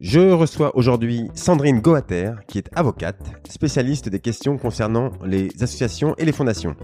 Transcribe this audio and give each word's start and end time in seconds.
Je 0.00 0.20
reçois 0.20 0.76
aujourd'hui 0.76 1.30
Sandrine 1.32 1.80
Goater, 1.80 2.32
qui 2.48 2.58
est 2.58 2.68
avocate, 2.74 3.16
spécialiste 3.48 4.10
des 4.10 4.20
questions 4.20 4.58
concernant 4.58 5.10
les 5.24 5.48
associations 5.62 6.14
et 6.18 6.26
les 6.26 6.32
fondations. 6.32 6.76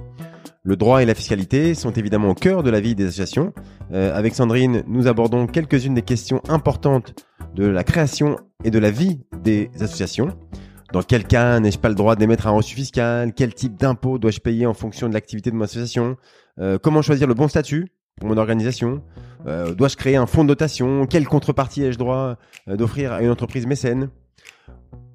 Le 0.63 0.77
droit 0.77 1.03
et 1.03 1.05
la 1.05 1.15
fiscalité 1.15 1.75
sont 1.75 1.91
évidemment 1.91 2.31
au 2.31 2.35
cœur 2.35 2.63
de 2.63 2.71
la 2.71 2.81
vie 2.81 2.95
des 2.95 3.05
associations. 3.05 3.53
Euh, 3.93 4.17
avec 4.17 4.35
Sandrine, 4.35 4.83
nous 4.87 5.09
abordons 5.09 5.47
quelques-unes 5.47 5.95
des 5.95 6.03
questions 6.03 6.41
importantes 6.49 7.15
de 7.55 7.67
la 7.67 7.85
création 7.85 8.39
et 8.65 8.71
de 8.71 8.79
la 8.79 8.91
vie 8.91 9.21
des 9.43 9.71
associations. 9.81 10.29
Dans 10.95 11.03
quel 11.03 11.25
cas 11.25 11.61
n'ai-je 11.61 11.79
pas 11.79 11.91
le 11.91 11.95
droit 11.95 12.17
d'émettre 12.17 12.47
un 12.47 12.53
reçu 12.53 12.75
fiscal? 12.75 13.35
Quel 13.35 13.53
type 13.55 13.77
d'impôt 13.77 14.19
dois-je 14.19 14.41
payer 14.41 14.65
en 14.65 14.75
fonction 14.75 15.09
de 15.09 15.15
l'activité 15.15 15.51
de 15.51 15.57
mon 15.57 15.65
association? 15.65 16.17
Euh, 16.59 16.79
Comment 16.79 17.03
choisir 17.03 17.27
le 17.27 17.35
bon 17.35 17.49
statut 17.49 17.89
pour 18.19 18.29
mon 18.29 18.39
organisation? 18.39 19.03
Euh, 19.47 19.75
Dois-je 19.75 19.97
créer 19.97 20.17
un 20.17 20.27
fonds 20.27 20.45
de 20.45 20.49
dotation 20.49 21.07
Quelle 21.07 21.27
contrepartie 21.27 21.83
ai-je 21.83 21.99
droit 21.99 22.37
euh, 22.69 22.77
d'offrir 22.77 23.13
à 23.13 23.23
une 23.23 23.31
entreprise 23.31 23.67
mécène? 23.67 24.11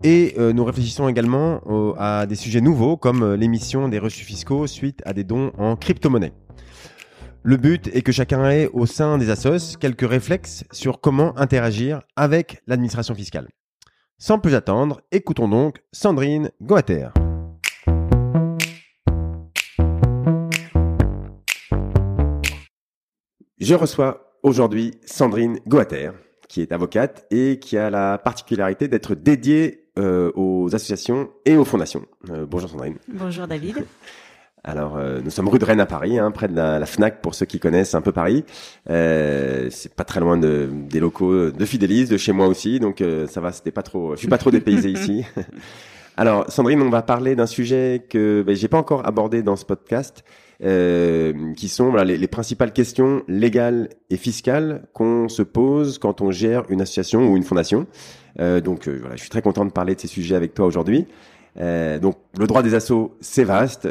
Et 0.04 0.36
euh, 0.38 0.54
nous 0.54 0.64
réfléchissons 0.64 1.08
également 1.08 1.62
à 1.98 2.26
des 2.28 2.36
sujets 2.36 2.62
nouveaux 2.62 2.98
comme 2.98 3.34
l'émission 3.34 3.90
des 3.90 4.00
reçus 4.00 4.26
fiscaux 4.26 4.68
suite 4.68 5.02
à 5.06 5.14
des 5.14 5.24
dons 5.24 5.52
en 5.58 5.76
crypto-monnaie. 5.76 6.34
Le 7.44 7.58
but 7.58 7.88
est 7.96 8.02
que 8.02 8.12
chacun 8.12 8.50
ait 8.50 8.70
au 8.74 8.86
sein 8.86 9.18
des 9.18 9.30
assos 9.30 9.78
quelques 9.80 10.08
réflexes 10.08 10.66
sur 10.72 11.00
comment 11.00 11.38
interagir 11.38 12.02
avec 12.16 12.62
l'administration 12.68 13.16
fiscale. 13.16 13.48
Sans 14.20 14.40
plus 14.40 14.56
attendre, 14.56 15.02
écoutons 15.12 15.48
donc 15.48 15.78
Sandrine 15.92 16.52
Goater. 16.62 17.10
Je 23.60 23.74
reçois 23.74 24.34
aujourd'hui 24.44 24.94
Sandrine 25.04 25.60
Goater, 25.68 26.12
qui 26.48 26.62
est 26.62 26.72
avocate 26.72 27.26
et 27.32 27.58
qui 27.58 27.76
a 27.78 27.90
la 27.90 28.20
particularité 28.20 28.88
d'être 28.88 29.16
dédiée 29.16 29.88
euh, 29.98 30.32
aux 30.36 30.76
associations 30.76 31.32
et 31.46 31.58
aux 31.58 31.66
fondations. 31.66 32.06
Euh, 32.30 32.46
bonjour 32.48 32.70
Sandrine. 32.70 32.98
Bonjour 33.08 33.48
David. 33.48 33.84
Alors, 34.64 34.98
euh, 34.98 35.22
nous 35.24 35.30
sommes 35.32 35.48
rue 35.48 35.60
de 35.60 35.66
Rennes 35.66 35.80
à 35.80 35.86
Paris, 35.86 36.20
hein, 36.20 36.30
près 36.30 36.48
de 36.48 36.56
la, 36.56 36.78
la 36.78 36.86
Fnac 36.86 37.22
pour 37.22 37.34
ceux 37.34 37.46
qui 37.46 37.58
connaissent 37.58 37.96
un 37.96 38.02
peu 38.02 38.12
Paris. 38.12 38.44
Euh, 38.90 39.70
c'est 39.72 39.94
pas 39.94 40.04
très 40.04 40.20
loin 40.20 40.38
de, 40.38 40.70
des 40.72 41.00
locaux 41.00 41.52
de 41.52 41.66
Fidelis, 41.66 42.06
de 42.06 42.18
chez 42.18 42.34
moi 42.34 42.48
aussi, 42.48 42.80
donc 42.80 43.02
euh, 43.02 43.28
ça 43.28 43.40
va. 43.42 43.52
C'était 43.54 43.72
pas 43.72 43.84
trop. 43.84 44.14
Je 44.14 44.20
suis 44.20 44.28
pas 44.28 44.38
trop 44.38 44.52
dépaysé 44.52 44.92
ici. 44.92 45.26
Alors, 46.18 46.52
Sandrine, 46.52 46.82
on 46.82 46.90
va 46.90 47.02
parler 47.02 47.36
d'un 47.36 47.46
sujet 47.46 48.06
que 48.10 48.44
ben, 48.46 48.56
j'ai 48.56 48.68
pas 48.68 48.78
encore 48.78 49.08
abordé 49.08 49.42
dans 49.42 49.56
ce 49.56 49.66
podcast, 49.66 50.24
euh, 50.64 51.54
qui 51.56 51.68
sont 51.68 51.90
voilà, 51.90 52.06
les, 52.06 52.18
les 52.18 52.28
principales 52.28 52.74
questions 52.74 53.24
légales 53.28 53.90
et 54.10 54.18
fiscales 54.18 54.88
qu'on 54.94 55.30
se 55.30 55.42
pose 55.44 55.98
quand 56.00 56.22
on 56.22 56.32
gère 56.32 56.64
une 56.70 56.82
association 56.82 57.30
ou 57.30 57.38
une 57.38 57.44
fondation. 57.44 57.86
Euh, 58.40 58.62
donc, 58.62 58.88
euh, 58.88 58.98
voilà, 59.00 59.16
je 59.16 59.22
suis 59.22 59.30
très 59.30 59.42
content 59.42 59.66
de 59.66 59.72
parler 59.72 59.96
de 59.96 60.00
ces 60.00 60.08
sujets 60.08 60.36
avec 60.36 60.54
toi 60.54 60.66
aujourd'hui. 60.66 61.08
Euh, 61.60 62.00
donc, 62.00 62.18
le 62.38 62.48
droit 62.48 62.64
des 62.64 62.76
assos, 62.76 63.16
c'est 63.20 63.44
vaste. 63.44 63.88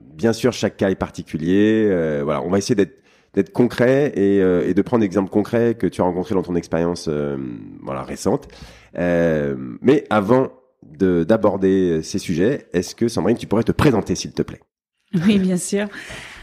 Bien 0.00 0.32
sûr, 0.32 0.52
chaque 0.52 0.76
cas 0.76 0.90
est 0.90 0.96
particulier. 0.96 1.88
Voilà, 2.22 2.42
on 2.42 2.50
va 2.50 2.58
essayer 2.58 2.74
d'être 2.74 2.98
d'être 3.34 3.52
concret 3.52 4.12
et, 4.16 4.42
euh, 4.42 4.68
et 4.68 4.74
de 4.74 4.82
prendre 4.82 5.00
des 5.00 5.06
exemples 5.06 5.30
concrets 5.30 5.74
que 5.74 5.86
tu 5.86 6.00
as 6.00 6.04
rencontrés 6.04 6.34
dans 6.34 6.42
ton 6.42 6.56
expérience 6.56 7.06
euh, 7.08 7.36
voilà 7.82 8.02
récente. 8.02 8.48
Euh, 8.96 9.56
mais 9.80 10.04
avant 10.10 10.48
de 10.82 11.24
d'aborder 11.24 12.02
ces 12.02 12.18
sujets, 12.18 12.66
est-ce 12.72 12.94
que 12.94 13.08
Sandrine, 13.08 13.36
tu 13.36 13.46
pourrais 13.46 13.64
te 13.64 13.72
présenter 13.72 14.14
s'il 14.14 14.32
te 14.32 14.42
plaît? 14.42 14.60
Oui, 15.26 15.38
bien 15.38 15.56
sûr. 15.56 15.86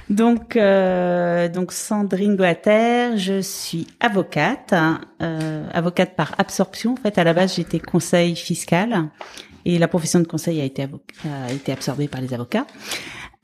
Donc, 0.10 0.56
euh, 0.56 1.50
donc 1.50 1.72
Sandrine 1.72 2.36
Goater, 2.36 3.18
je 3.18 3.42
suis 3.42 3.88
avocate, 4.00 4.72
hein, 4.74 5.02
euh, 5.22 5.68
avocate 5.74 6.16
par 6.16 6.36
absorption. 6.38 6.94
En 6.94 6.96
fait, 6.98 7.18
à 7.18 7.24
la 7.24 7.34
base, 7.34 7.56
j'étais 7.56 7.80
conseil 7.80 8.36
fiscal 8.36 9.10
et 9.66 9.80
la 9.80 9.88
profession 9.88 10.20
de 10.20 10.28
conseil 10.28 10.62
a 10.62 10.64
été, 10.64 10.84
a 10.84 11.52
été 11.52 11.72
absorbée 11.72 12.08
par 12.08 12.22
les 12.22 12.34
avocats. 12.36 12.68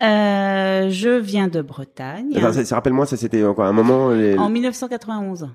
Euh, 0.03 0.89
je 0.91 1.09
viens 1.19 1.47
de 1.47 1.61
Bretagne. 1.61 2.33
Ça- 2.53 2.75
Rappelle-moi, 2.75 3.05
ça 3.07 3.17
c'était 3.17 3.43
encore 3.43 3.65
un 3.65 3.71
moment, 3.73 4.09
les, 4.09 4.37
En 4.37 4.49
1991. 4.49 5.49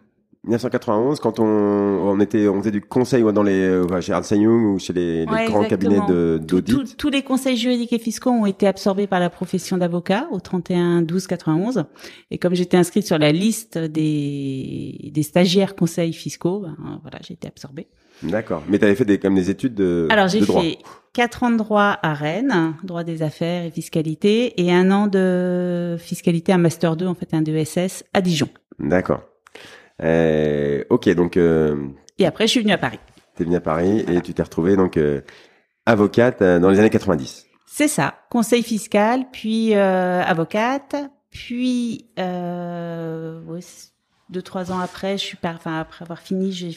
1991, 0.46 1.20
quand 1.20 1.38
on, 1.40 1.44
on 1.44 2.20
était, 2.20 2.48
on 2.48 2.60
faisait 2.60 2.70
du 2.70 2.80
conseil 2.80 3.22
dans 3.32 3.42
les, 3.42 3.52
euh, 3.60 4.00
chez 4.00 4.12
Ernst 4.12 4.30
Young 4.30 4.74
ou 4.74 4.78
chez 4.78 4.92
les, 4.92 5.26
les 5.26 5.32
Ouais, 5.32 5.46
grands 5.46 5.64
cabinets 5.64 5.96
exactement. 5.96 6.38
tout- 6.38 6.44
d'audit. 6.46 6.96
tous 6.96 7.08
les 7.10 7.22
conseils 7.22 7.56
juridiques 7.56 7.92
et 7.92 7.98
fiscaux 7.98 8.30
ont 8.30 8.46
été 8.46 8.66
absorbés 8.66 9.06
par 9.06 9.18
la 9.20 9.28
profession 9.30 9.76
d'avocat 9.76 10.28
au 10.30 10.38
31 10.40 11.02
12 11.02 11.26
91 11.26 11.84
et 12.30 12.38
comme 12.38 12.54
j'étais 12.54 12.76
inscrite 12.76 13.06
sur 13.06 13.18
la 13.18 13.32
liste 13.32 13.76
des 13.78 15.10
des 15.12 15.22
stagiaires 15.22 15.74
conseils 15.74 16.12
fiscaux 16.12 16.60
ben, 16.60 16.76
voilà 17.02 17.18
j'ai 17.26 17.34
été 17.34 17.48
absorbée. 17.48 17.88
D'accord. 18.22 18.62
Mais 18.68 18.78
tu 18.78 18.84
avais 18.86 18.94
fait 18.94 19.04
des, 19.04 19.18
comme 19.18 19.34
des 19.34 19.50
études 19.50 19.74
de, 19.74 20.06
Alors 20.10 20.28
j'ai 20.28 20.40
fait 20.40 20.78
quatre 21.12 21.42
ans 21.42 21.50
de 21.50 21.56
droit 21.56 21.98
à 22.02 22.14
Rennes, 22.14 22.74
droit 22.82 23.04
des 23.04 23.22
affaires 23.22 23.64
et 23.66 23.70
fiscalité 23.70 24.58
et 24.62 24.72
un 24.72 24.90
an 24.90 25.06
de 25.06 25.96
fiscalité 25.98 26.52
un 26.52 26.58
master 26.58 26.96
2 26.96 27.06
en 27.06 27.14
fait 27.14 27.34
un 27.34 27.42
DESS 27.42 28.04
à 28.14 28.20
Dijon. 28.22 28.48
D'accord. 28.78 29.22
Euh, 30.02 30.84
ok, 30.90 31.08
donc 31.14 31.36
euh, 31.36 31.88
Et 32.18 32.26
après 32.26 32.46
je 32.46 32.52
suis 32.52 32.60
venue 32.60 32.72
à 32.72 32.78
Paris. 32.78 32.98
t'es 33.34 33.44
venu 33.44 33.56
à 33.56 33.60
Paris 33.60 34.04
et 34.08 34.20
tu 34.20 34.34
t'es 34.34 34.42
retrouvée 34.42 34.76
donc 34.76 34.96
euh, 34.96 35.22
avocate 35.86 36.42
euh, 36.42 36.58
dans 36.58 36.68
les 36.70 36.78
années 36.78 36.90
90. 36.90 37.46
C'est 37.66 37.88
ça, 37.88 38.14
conseil 38.30 38.62
fiscal, 38.62 39.26
puis 39.32 39.74
euh, 39.74 40.22
avocate, 40.22 40.96
puis 41.30 42.06
euh, 42.18 43.42
ouais, 43.44 43.60
deux 44.30 44.42
trois 44.42 44.72
ans 44.72 44.78
après, 44.80 45.18
je 45.18 45.22
suis 45.24 45.36
par, 45.36 45.54
enfin 45.56 45.80
après 45.80 46.02
avoir 46.02 46.20
fini, 46.20 46.52
je 46.52 46.68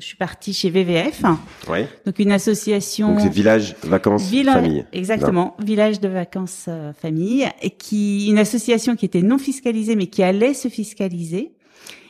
suis 0.00 0.16
partie 0.18 0.52
chez 0.52 0.70
VVF, 0.70 1.22
Oui. 1.70 1.80
donc 2.06 2.18
une 2.18 2.32
association. 2.32 3.08
Donc 3.12 3.20
c'est 3.20 3.28
village, 3.32 3.74
vacances, 3.82 4.28
Villa- 4.30 4.52
famille. 4.54 4.84
Exactement, 4.92 5.56
village 5.58 6.00
de 6.00 6.08
vacances 6.08 6.68
famille, 7.00 7.46
et 7.62 7.70
qui 7.70 8.28
une 8.28 8.38
association 8.38 8.94
qui 8.96 9.04
était 9.06 9.22
non 9.22 9.38
fiscalisée 9.38 9.96
mais 9.96 10.06
qui 10.06 10.22
allait 10.22 10.54
se 10.54 10.68
fiscaliser 10.68 11.52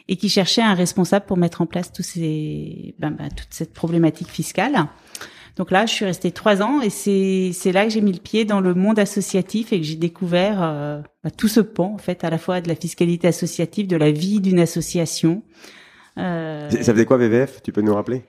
et 0.08 0.16
qui 0.16 0.28
cherchait 0.28 0.62
un 0.62 0.74
responsable 0.74 1.26
pour 1.26 1.36
mettre 1.36 1.60
en 1.60 1.66
place 1.66 1.92
tous 1.92 2.02
ces, 2.02 2.94
ben, 2.98 3.10
ben, 3.10 3.28
toute 3.28 3.48
cette 3.50 3.72
problématique 3.72 4.28
fiscale. 4.28 4.86
Donc 5.56 5.70
là, 5.70 5.84
je 5.84 5.92
suis 5.92 6.04
restée 6.04 6.30
trois 6.30 6.62
ans 6.62 6.80
et 6.80 6.88
c'est 6.88 7.50
c'est 7.52 7.72
là 7.72 7.84
que 7.84 7.90
j'ai 7.90 8.00
mis 8.00 8.12
le 8.12 8.20
pied 8.20 8.44
dans 8.44 8.60
le 8.60 8.74
monde 8.74 8.98
associatif 8.98 9.72
et 9.72 9.80
que 9.80 9.86
j'ai 9.86 9.96
découvert 9.96 10.62
euh, 10.62 11.02
ben, 11.22 11.30
tout 11.30 11.48
ce 11.48 11.60
pan 11.60 11.92
en 11.94 11.98
fait 11.98 12.24
à 12.24 12.30
la 12.30 12.38
fois 12.38 12.60
de 12.60 12.68
la 12.68 12.74
fiscalité 12.74 13.28
associative, 13.28 13.86
de 13.86 13.96
la 13.96 14.10
vie 14.10 14.40
d'une 14.40 14.60
association. 14.60 15.42
Euh, 16.18 16.70
Ça 16.70 16.92
faisait 16.92 17.04
quoi 17.04 17.18
VVF 17.18 17.62
Tu 17.62 17.72
peux 17.72 17.82
nous 17.82 17.94
rappeler? 17.94 18.24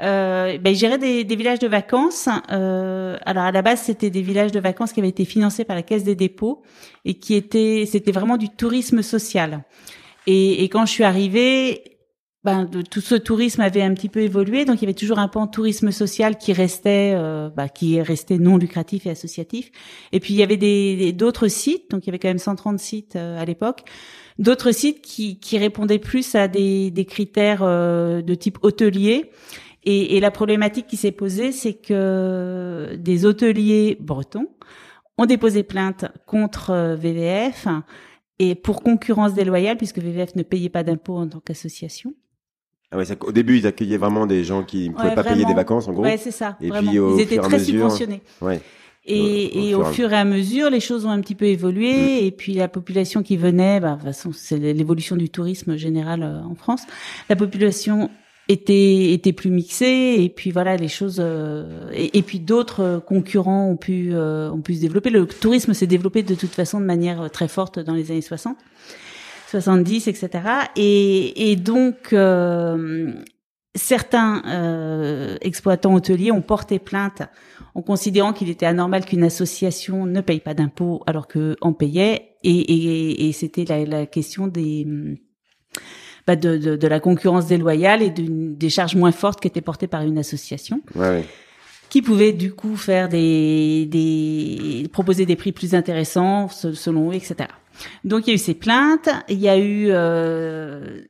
Euh, 0.00 0.58
ben, 0.58 0.70
il 0.70 0.76
gérait 0.76 0.98
des, 0.98 1.22
des 1.24 1.36
villages 1.36 1.60
de 1.60 1.68
vacances. 1.68 2.28
Euh, 2.50 3.16
alors 3.24 3.44
à 3.44 3.52
la 3.52 3.62
base, 3.62 3.82
c'était 3.82 4.10
des 4.10 4.22
villages 4.22 4.50
de 4.50 4.60
vacances 4.60 4.92
qui 4.92 5.00
avaient 5.00 5.08
été 5.08 5.24
financés 5.24 5.64
par 5.64 5.76
la 5.76 5.82
Caisse 5.82 6.04
des 6.04 6.16
dépôts 6.16 6.62
et 7.04 7.14
qui 7.14 7.34
étaient, 7.34 7.84
c'était 7.86 8.12
vraiment 8.12 8.36
du 8.36 8.48
tourisme 8.48 9.02
social. 9.02 9.62
Et, 10.26 10.64
et 10.64 10.68
quand 10.68 10.86
je 10.86 10.92
suis 10.92 11.04
arrivée, 11.04 11.82
ben, 12.44 12.64
de- 12.64 12.82
tout 12.82 13.00
ce 13.00 13.14
tourisme 13.14 13.60
avait 13.62 13.82
un 13.82 13.94
petit 13.94 14.08
peu 14.08 14.20
évolué, 14.20 14.64
donc 14.64 14.76
il 14.78 14.82
y 14.82 14.84
avait 14.84 14.94
toujours 14.94 15.18
un 15.18 15.28
pan 15.28 15.46
tourisme 15.46 15.90
social 15.90 16.36
qui 16.38 16.52
restait, 16.52 17.12
euh, 17.14 17.48
bah, 17.50 17.68
qui 17.68 17.96
est 17.96 18.02
resté 18.02 18.38
non 18.38 18.56
lucratif 18.58 19.06
et 19.06 19.10
associatif. 19.10 19.70
Et 20.12 20.20
puis 20.20 20.34
il 20.34 20.36
y 20.38 20.42
avait 20.42 20.56
des 20.58 21.12
d'autres 21.12 21.48
sites, 21.48 21.90
donc 21.90 22.04
il 22.04 22.08
y 22.08 22.10
avait 22.10 22.18
quand 22.18 22.28
même 22.28 22.38
130 22.38 22.78
sites 22.78 23.16
euh, 23.16 23.40
à 23.40 23.44
l'époque, 23.44 23.82
d'autres 24.38 24.72
sites 24.72 25.00
qui, 25.02 25.38
qui 25.40 25.58
répondaient 25.58 25.98
plus 25.98 26.34
à 26.34 26.48
des, 26.48 26.90
des 26.90 27.04
critères 27.06 27.62
euh, 27.62 28.20
de 28.22 28.34
type 28.34 28.58
hôtelier. 28.62 29.30
Et, 29.86 30.16
et 30.16 30.20
la 30.20 30.30
problématique 30.30 30.86
qui 30.86 30.96
s'est 30.96 31.12
posée, 31.12 31.52
c'est 31.52 31.74
que 31.74 32.96
des 32.98 33.26
hôteliers 33.26 33.98
bretons 34.00 34.48
ont 35.18 35.26
déposé 35.26 35.62
plainte 35.62 36.06
contre 36.26 36.70
euh, 36.70 36.96
VVF 36.96 37.68
et 38.38 38.54
pour 38.54 38.82
concurrence 38.82 39.34
déloyale, 39.34 39.76
puisque 39.76 39.98
VVF 39.98 40.34
ne 40.36 40.42
payait 40.42 40.68
pas 40.68 40.82
d'impôts 40.82 41.16
en 41.18 41.28
tant 41.28 41.40
qu'association. 41.40 42.14
ah 42.90 42.96
ouais, 42.98 43.04
ça- 43.04 43.14
Au 43.20 43.32
début, 43.32 43.58
ils 43.58 43.66
accueillaient 43.66 43.96
vraiment 43.96 44.26
des 44.26 44.44
gens 44.44 44.62
qui 44.64 44.88
ne 44.88 44.94
pouvaient 44.94 45.08
Ouais, 45.10 45.14
pas 45.14 45.24
payer 45.24 45.44
des 45.44 45.54
vacances, 45.54 45.88
en 45.88 45.92
gros. 45.92 46.02
Ouais, 46.02 46.16
c'est 46.16 46.30
ça. 46.30 46.56
Et 46.60 46.68
vraiment. 46.68 46.90
puis, 46.90 46.98
au 47.00 47.16
Ils 47.18 47.22
étaient 47.22 47.38
très 47.38 47.58
mesure- 47.58 47.66
subventionnés. 47.66 48.22
Ouais. 48.40 48.60
Et, 49.06 49.68
et 49.68 49.70
fur 49.70 49.78
au 49.80 49.82
et 49.82 49.86
à- 49.86 49.92
fur 49.92 50.12
et 50.12 50.16
à 50.16 50.24
mesure, 50.24 50.70
les 50.70 50.80
choses 50.80 51.04
ont 51.04 51.10
un 51.10 51.20
petit 51.20 51.34
peu 51.34 51.44
évolué. 51.44 52.24
Et 52.26 52.30
puis 52.30 52.54
la 52.54 52.68
population 52.68 53.22
qui 53.22 53.36
venait, 53.36 53.78
bah, 53.80 53.90
de 53.92 53.94
toute 53.96 54.04
façon, 54.04 54.32
c'est 54.32 54.56
l'évolution 54.58 55.16
du 55.16 55.28
tourisme 55.28 55.76
général 55.76 56.22
euh, 56.22 56.40
en 56.42 56.54
France. 56.54 56.82
La 57.28 57.36
population 57.36 58.10
était 58.48 59.12
était 59.12 59.32
plus 59.32 59.50
mixé 59.50 60.16
et 60.18 60.28
puis 60.28 60.50
voilà 60.50 60.76
les 60.76 60.88
choses 60.88 61.16
euh, 61.18 61.90
et, 61.94 62.22
puis 62.22 62.40
d'autres 62.40 63.02
concurrents 63.06 63.68
ont 63.68 63.76
pu 63.76 64.10
euh, 64.12 64.50
ont 64.50 64.60
pu 64.60 64.74
se 64.74 64.80
développer. 64.80 65.10
Le 65.10 65.26
tourisme 65.26 65.72
s'est 65.72 65.86
développé 65.86 66.22
de 66.22 66.34
toute 66.34 66.50
façon 66.50 66.80
de 66.80 66.84
manière 66.84 67.30
très 67.30 67.48
forte 67.48 67.78
dans 67.78 67.94
les 67.94 68.10
années 68.10 68.20
60 68.20 68.56
70 69.48 70.08
etc 70.08 70.30
et 70.76 71.50
et 71.52 71.56
donc 71.56 72.12
euh, 72.12 73.12
certains 73.74 74.42
exploitants 75.40 75.94
hôteliers 75.94 76.30
ont 76.30 76.42
porté 76.42 76.78
plainte 76.78 77.22
en 77.74 77.82
considérant 77.82 78.32
qu'il 78.32 78.50
était 78.50 78.66
anormal 78.66 79.04
qu'une 79.04 79.24
association 79.24 80.06
ne 80.06 80.20
paye 80.20 80.40
pas 80.40 80.54
d'impôts 80.54 81.02
alors 81.06 81.26
que 81.26 81.56
en 81.60 81.72
payait. 81.72 82.36
Et 82.44 82.50
et, 82.50 83.28
et 83.28 83.32
c'était 83.32 83.64
la, 83.64 83.84
la 83.84 84.06
question 84.06 84.46
des 84.46 84.86
bah, 86.26 86.36
de, 86.36 86.56
de, 86.56 86.76
de, 86.76 86.88
la 86.88 87.00
concurrence 87.00 87.46
déloyale 87.46 88.02
et 88.02 88.10
des 88.10 88.70
charges 88.70 88.96
moins 88.96 89.12
fortes 89.12 89.40
qui 89.40 89.48
étaient 89.48 89.60
portées 89.60 89.86
par 89.86 90.02
une 90.02 90.18
association. 90.18 90.80
Ouais, 90.94 91.24
qui 91.94 92.02
pouvait 92.02 92.32
du 92.32 92.52
coup 92.52 92.74
faire 92.76 93.08
des, 93.08 93.86
des 93.86 94.88
proposer 94.92 95.26
des 95.26 95.36
prix 95.36 95.52
plus 95.52 95.76
intéressants 95.76 96.48
selon 96.48 97.12
eux, 97.12 97.14
etc. 97.14 97.48
Donc 98.02 98.26
il 98.26 98.30
y 98.30 98.32
a 98.32 98.34
eu 98.34 98.38
ces 98.38 98.54
plaintes, 98.54 99.08
il 99.28 99.38
y 99.38 99.48
a 99.48 99.56
eu 99.56 99.86
euh, 99.90 101.02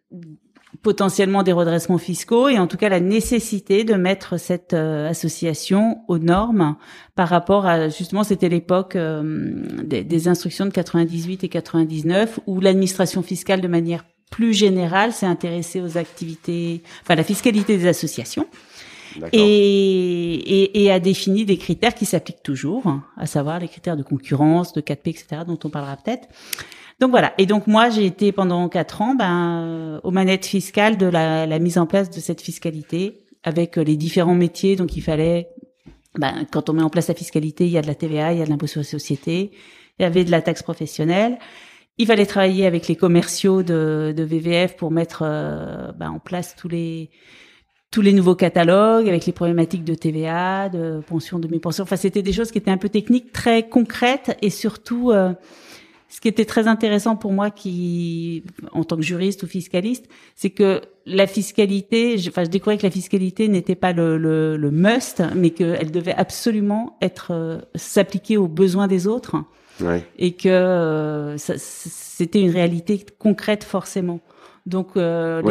potentiellement 0.82 1.42
des 1.42 1.52
redressements 1.52 1.96
fiscaux 1.96 2.50
et 2.50 2.58
en 2.58 2.66
tout 2.66 2.76
cas 2.76 2.90
la 2.90 3.00
nécessité 3.00 3.84
de 3.84 3.94
mettre 3.94 4.38
cette 4.38 4.74
euh, 4.74 5.08
association 5.08 6.02
aux 6.08 6.18
normes 6.18 6.76
par 7.14 7.28
rapport 7.28 7.64
à 7.64 7.88
justement 7.88 8.22
c'était 8.22 8.50
l'époque 8.50 8.94
euh, 8.94 9.62
des, 9.84 10.04
des, 10.04 10.28
instructions 10.28 10.66
de 10.66 10.70
98 10.70 11.44
et 11.44 11.48
99 11.48 12.40
où 12.46 12.60
l'administration 12.60 13.22
fiscale 13.22 13.62
de 13.62 13.68
manière 13.68 14.04
plus 14.30 14.54
général, 14.54 15.12
s'est 15.12 15.26
intéressé 15.26 15.80
aux 15.80 15.96
activités, 15.96 16.82
enfin 17.02 17.14
la 17.14 17.24
fiscalité 17.24 17.76
des 17.76 17.86
associations. 17.86 18.46
Et, 19.32 19.38
et, 19.38 20.82
et, 20.82 20.90
a 20.90 20.98
défini 20.98 21.44
des 21.44 21.56
critères 21.56 21.94
qui 21.94 22.04
s'appliquent 22.04 22.42
toujours, 22.42 22.86
hein, 22.88 23.04
à 23.16 23.26
savoir 23.26 23.60
les 23.60 23.68
critères 23.68 23.96
de 23.96 24.02
concurrence, 24.02 24.72
de 24.72 24.80
4P, 24.80 25.10
etc., 25.10 25.26
dont 25.46 25.58
on 25.62 25.70
parlera 25.70 25.96
peut-être. 25.96 26.26
Donc 27.00 27.10
voilà. 27.10 27.32
Et 27.38 27.46
donc 27.46 27.66
moi, 27.66 27.90
j'ai 27.90 28.06
été 28.06 28.32
pendant 28.32 28.68
quatre 28.68 29.02
ans 29.02 29.14
ben, 29.14 30.00
aux 30.02 30.10
manettes 30.10 30.46
fiscales 30.46 30.96
de 30.96 31.06
la, 31.06 31.46
la, 31.46 31.58
mise 31.58 31.78
en 31.78 31.86
place 31.86 32.10
de 32.10 32.20
cette 32.20 32.40
fiscalité 32.40 33.24
avec 33.42 33.76
les 33.76 33.96
différents 33.96 34.34
métiers. 34.34 34.76
Donc 34.76 34.96
il 34.96 35.02
fallait, 35.02 35.48
ben, 36.16 36.46
quand 36.50 36.68
on 36.70 36.72
met 36.72 36.82
en 36.82 36.90
place 36.90 37.08
la 37.08 37.14
fiscalité, 37.14 37.66
il 37.66 37.72
y 37.72 37.78
a 37.78 37.82
de 37.82 37.86
la 37.86 37.94
TVA, 37.94 38.32
il 38.32 38.38
y 38.38 38.42
a 38.42 38.44
de 38.44 38.50
l'impôt 38.50 38.66
sur 38.66 38.80
les 38.80 38.86
sociétés, 38.86 39.52
il 39.98 40.02
y 40.02 40.06
avait 40.06 40.24
de 40.24 40.30
la 40.30 40.42
taxe 40.42 40.62
professionnelle. 40.62 41.38
Il 41.96 42.06
fallait 42.06 42.26
travailler 42.26 42.66
avec 42.66 42.88
les 42.88 42.96
commerciaux 42.96 43.62
de, 43.62 44.12
de 44.16 44.22
VVF 44.24 44.76
pour 44.76 44.90
mettre 44.90 45.22
euh, 45.24 45.92
bah, 45.92 46.10
en 46.10 46.18
place 46.18 46.56
tous 46.56 46.68
les 46.68 47.10
tous 47.92 48.02
les 48.02 48.12
nouveaux 48.12 48.34
catalogues 48.34 49.08
avec 49.08 49.24
les 49.24 49.32
problématiques 49.32 49.84
de 49.84 49.94
TVA, 49.94 50.68
de 50.68 51.00
pension, 51.06 51.38
demi-pension. 51.38 51.84
Enfin, 51.84 51.94
c'était 51.94 52.22
des 52.22 52.32
choses 52.32 52.50
qui 52.50 52.58
étaient 52.58 52.72
un 52.72 52.76
peu 52.76 52.88
techniques, 52.88 53.30
très 53.30 53.68
concrètes 53.68 54.36
et 54.42 54.50
surtout, 54.50 55.12
euh, 55.12 55.32
ce 56.08 56.20
qui 56.20 56.26
était 56.26 56.44
très 56.44 56.66
intéressant 56.66 57.14
pour 57.14 57.30
moi, 57.30 57.52
qui 57.52 58.42
en 58.72 58.82
tant 58.82 58.96
que 58.96 59.02
juriste 59.02 59.44
ou 59.44 59.46
fiscaliste, 59.46 60.08
c'est 60.34 60.50
que 60.50 60.80
la 61.06 61.28
fiscalité, 61.28 62.18
je, 62.18 62.30
enfin, 62.30 62.42
je 62.42 62.50
découvrais 62.50 62.78
que 62.78 62.82
la 62.82 62.90
fiscalité 62.90 63.46
n'était 63.46 63.76
pas 63.76 63.92
le, 63.92 64.18
le, 64.18 64.56
le 64.56 64.70
must, 64.72 65.22
mais 65.36 65.50
qu'elle 65.50 65.92
devait 65.92 66.14
absolument 66.14 66.96
être 67.00 67.28
euh, 67.30 67.60
s'appliquer 67.76 68.36
aux 68.38 68.48
besoins 68.48 68.88
des 68.88 69.06
autres 69.06 69.36
et 70.18 70.32
que 70.32 70.48
euh, 70.48 71.36
c'était 71.38 72.40
une 72.40 72.50
réalité 72.50 73.04
concrète 73.18 73.64
forcément. 73.64 74.20
Donc, 74.66 74.96
euh, 74.96 75.42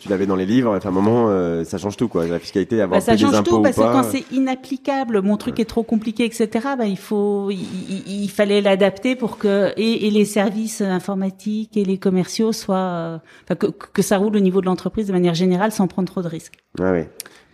tu, 0.00 0.08
l'avais 0.08 0.26
dans 0.26 0.34
les 0.34 0.44
livres. 0.44 0.74
À 0.74 0.88
un 0.88 0.90
moment, 0.90 1.26
euh, 1.28 1.62
ça 1.62 1.78
change 1.78 1.96
tout, 1.96 2.08
quoi. 2.08 2.26
La 2.26 2.40
fiscalité, 2.40 2.80
avoir 2.80 2.98
bah, 2.98 3.04
ça 3.04 3.16
change 3.16 3.44
tout 3.44 3.62
parce 3.62 3.76
que 3.76 3.80
quand 3.80 4.02
c'est 4.02 4.24
inapplicable, 4.32 5.22
mon 5.22 5.36
truc 5.36 5.60
est 5.60 5.66
trop 5.66 5.84
compliqué, 5.84 6.24
etc. 6.24 6.48
Bah, 6.76 6.86
il 6.86 6.98
faut, 6.98 7.48
il, 7.52 8.28
fallait 8.28 8.60
l'adapter 8.60 9.14
pour 9.14 9.38
que 9.38 9.72
et, 9.76 10.10
les 10.10 10.24
services 10.24 10.80
informatiques 10.80 11.76
et 11.76 11.84
les 11.84 11.98
commerciaux 11.98 12.52
soient, 12.52 13.22
que, 13.48 13.66
que 13.68 14.02
ça 14.02 14.18
roule 14.18 14.36
au 14.36 14.40
niveau 14.40 14.60
de 14.60 14.66
l'entreprise 14.66 15.06
de 15.06 15.12
manière 15.12 15.34
générale 15.34 15.70
sans 15.70 15.86
prendre 15.86 16.10
trop 16.10 16.22
de 16.22 16.28
risques. 16.28 16.58
Ah 16.80 16.90
oui. 16.92 17.02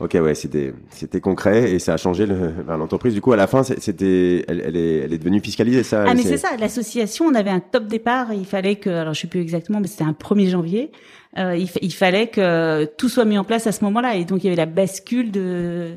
Ok, 0.03 0.19
ouais, 0.21 0.35
c'était 0.35 0.75
c'était 0.91 1.21
concret 1.21 1.71
et 1.71 1.79
ça 1.79 1.95
a 1.95 1.97
changé 1.97 2.27
l'entreprise. 2.69 3.15
Du 3.15 3.21
coup, 3.21 3.33
à 3.33 3.37
la 3.37 3.47
fin, 3.47 3.63
c'était 3.63 4.45
elle, 4.49 4.61
elle, 4.61 4.77
est 4.77 4.99
elle 4.99 5.13
est 5.13 5.19
devenue 5.19 5.41
fiscalisée, 5.41 5.85
ça. 5.85 6.05
Ah 6.09 6.15
mais 6.15 6.23
c'est 6.23 6.39
ça. 6.39 6.57
L'association, 6.59 7.27
on 7.27 7.35
avait 7.35 7.51
un 7.51 7.61
top 7.61 7.87
départ. 7.87 8.33
il 8.33 8.45
fallait 8.45 8.77
que, 8.77 8.91
alors 8.91 9.15
je 9.15 9.21
sais 9.21 9.29
plus 9.29 9.41
exactement, 9.41 9.79
mais 9.79 9.87
c'était 9.87 10.03
un 10.03 10.13
1er 10.13 10.49
janvier. 10.49 10.91
Euh, 11.39 11.57
il, 11.57 11.71
il, 11.81 11.95
fallait 11.95 12.27
que 12.27 12.85
tout 12.99 13.09
soit 13.09 13.25
mis 13.25 13.39
en 13.39 13.45
place 13.45 13.67
à 13.69 13.73
ce 13.73 13.85
moment-là 13.85 14.17
et 14.17 14.25
donc 14.25 14.43
il 14.43 14.49
y 14.49 14.49
avait 14.49 14.57
la 14.57 14.67
bascule 14.67 15.31
de. 15.31 15.93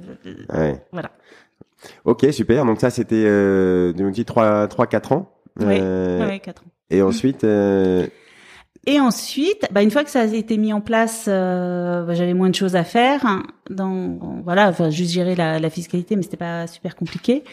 Ouais. 0.54 0.80
Voilà. 0.92 1.10
Ok, 2.06 2.28
super. 2.32 2.64
Donc 2.64 2.80
ça, 2.80 2.92
c'était 2.92 3.24
euh, 3.26 4.12
dit 4.12 4.26
trois 4.26 4.68
trois 4.68 4.86
quatre 4.86 5.14
ans. 5.14 5.34
Oui, 5.60 5.78
euh, 5.80 6.38
quatre 6.38 6.62
ans. 6.62 6.68
Et 6.92 7.02
ensuite. 7.02 7.44
Euh, 7.44 8.06
et 8.86 9.00
ensuite, 9.00 9.66
bah, 9.72 9.82
une 9.82 9.90
fois 9.90 10.04
que 10.04 10.12
ça 10.12 10.22
a 10.22 10.26
été 10.26 10.58
mis 10.58 10.72
en 10.72 10.82
place, 10.82 11.26
euh, 11.28 12.04
bah, 12.06 12.14
j'avais 12.14 12.34
moins 12.34 12.50
de 12.50 12.56
choses 12.56 12.76
à 12.76 12.84
faire. 12.84 13.26
Hein, 13.26 13.44
dans, 13.70 14.42
voilà, 14.44 14.70
enfin, 14.70 14.90
juste 14.92 15.12
gérer 15.12 15.36
la, 15.36 15.60
la 15.60 15.70
fiscalité, 15.70 16.16
mais 16.16 16.22
c'était 16.22 16.38
pas 16.38 16.68
super 16.68 16.96
compliqué. 16.96 17.44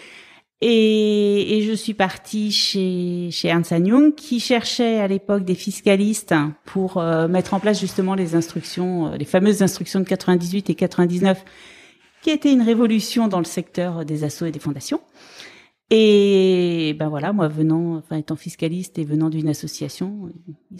Et, 0.60 1.56
et, 1.56 1.62
je 1.62 1.72
suis 1.72 1.94
partie 1.94 2.52
chez, 2.52 3.30
chez 3.32 3.48
Ernst 3.48 3.72
Young, 3.72 4.14
qui 4.14 4.38
cherchait 4.38 5.00
à 5.00 5.08
l'époque 5.08 5.44
des 5.44 5.56
fiscalistes 5.56 6.34
pour 6.64 6.98
euh, 6.98 7.26
mettre 7.26 7.54
en 7.54 7.60
place 7.60 7.80
justement 7.80 8.14
les 8.14 8.36
instructions, 8.36 9.08
euh, 9.08 9.16
les 9.16 9.24
fameuses 9.24 9.62
instructions 9.62 9.98
de 9.98 10.04
98 10.04 10.70
et 10.70 10.74
99, 10.76 11.44
qui 12.22 12.30
étaient 12.30 12.52
une 12.52 12.62
révolution 12.62 13.26
dans 13.26 13.40
le 13.40 13.44
secteur 13.44 14.04
des 14.04 14.22
assos 14.22 14.46
et 14.46 14.52
des 14.52 14.60
fondations. 14.60 15.00
Et 15.90 16.96
ben 16.98 17.08
voilà, 17.08 17.32
moi 17.32 17.48
venant, 17.48 17.96
enfin 17.96 18.16
étant 18.16 18.36
fiscaliste 18.36 18.98
et 18.98 19.04
venant 19.04 19.28
d'une 19.28 19.48
association. 19.48 20.30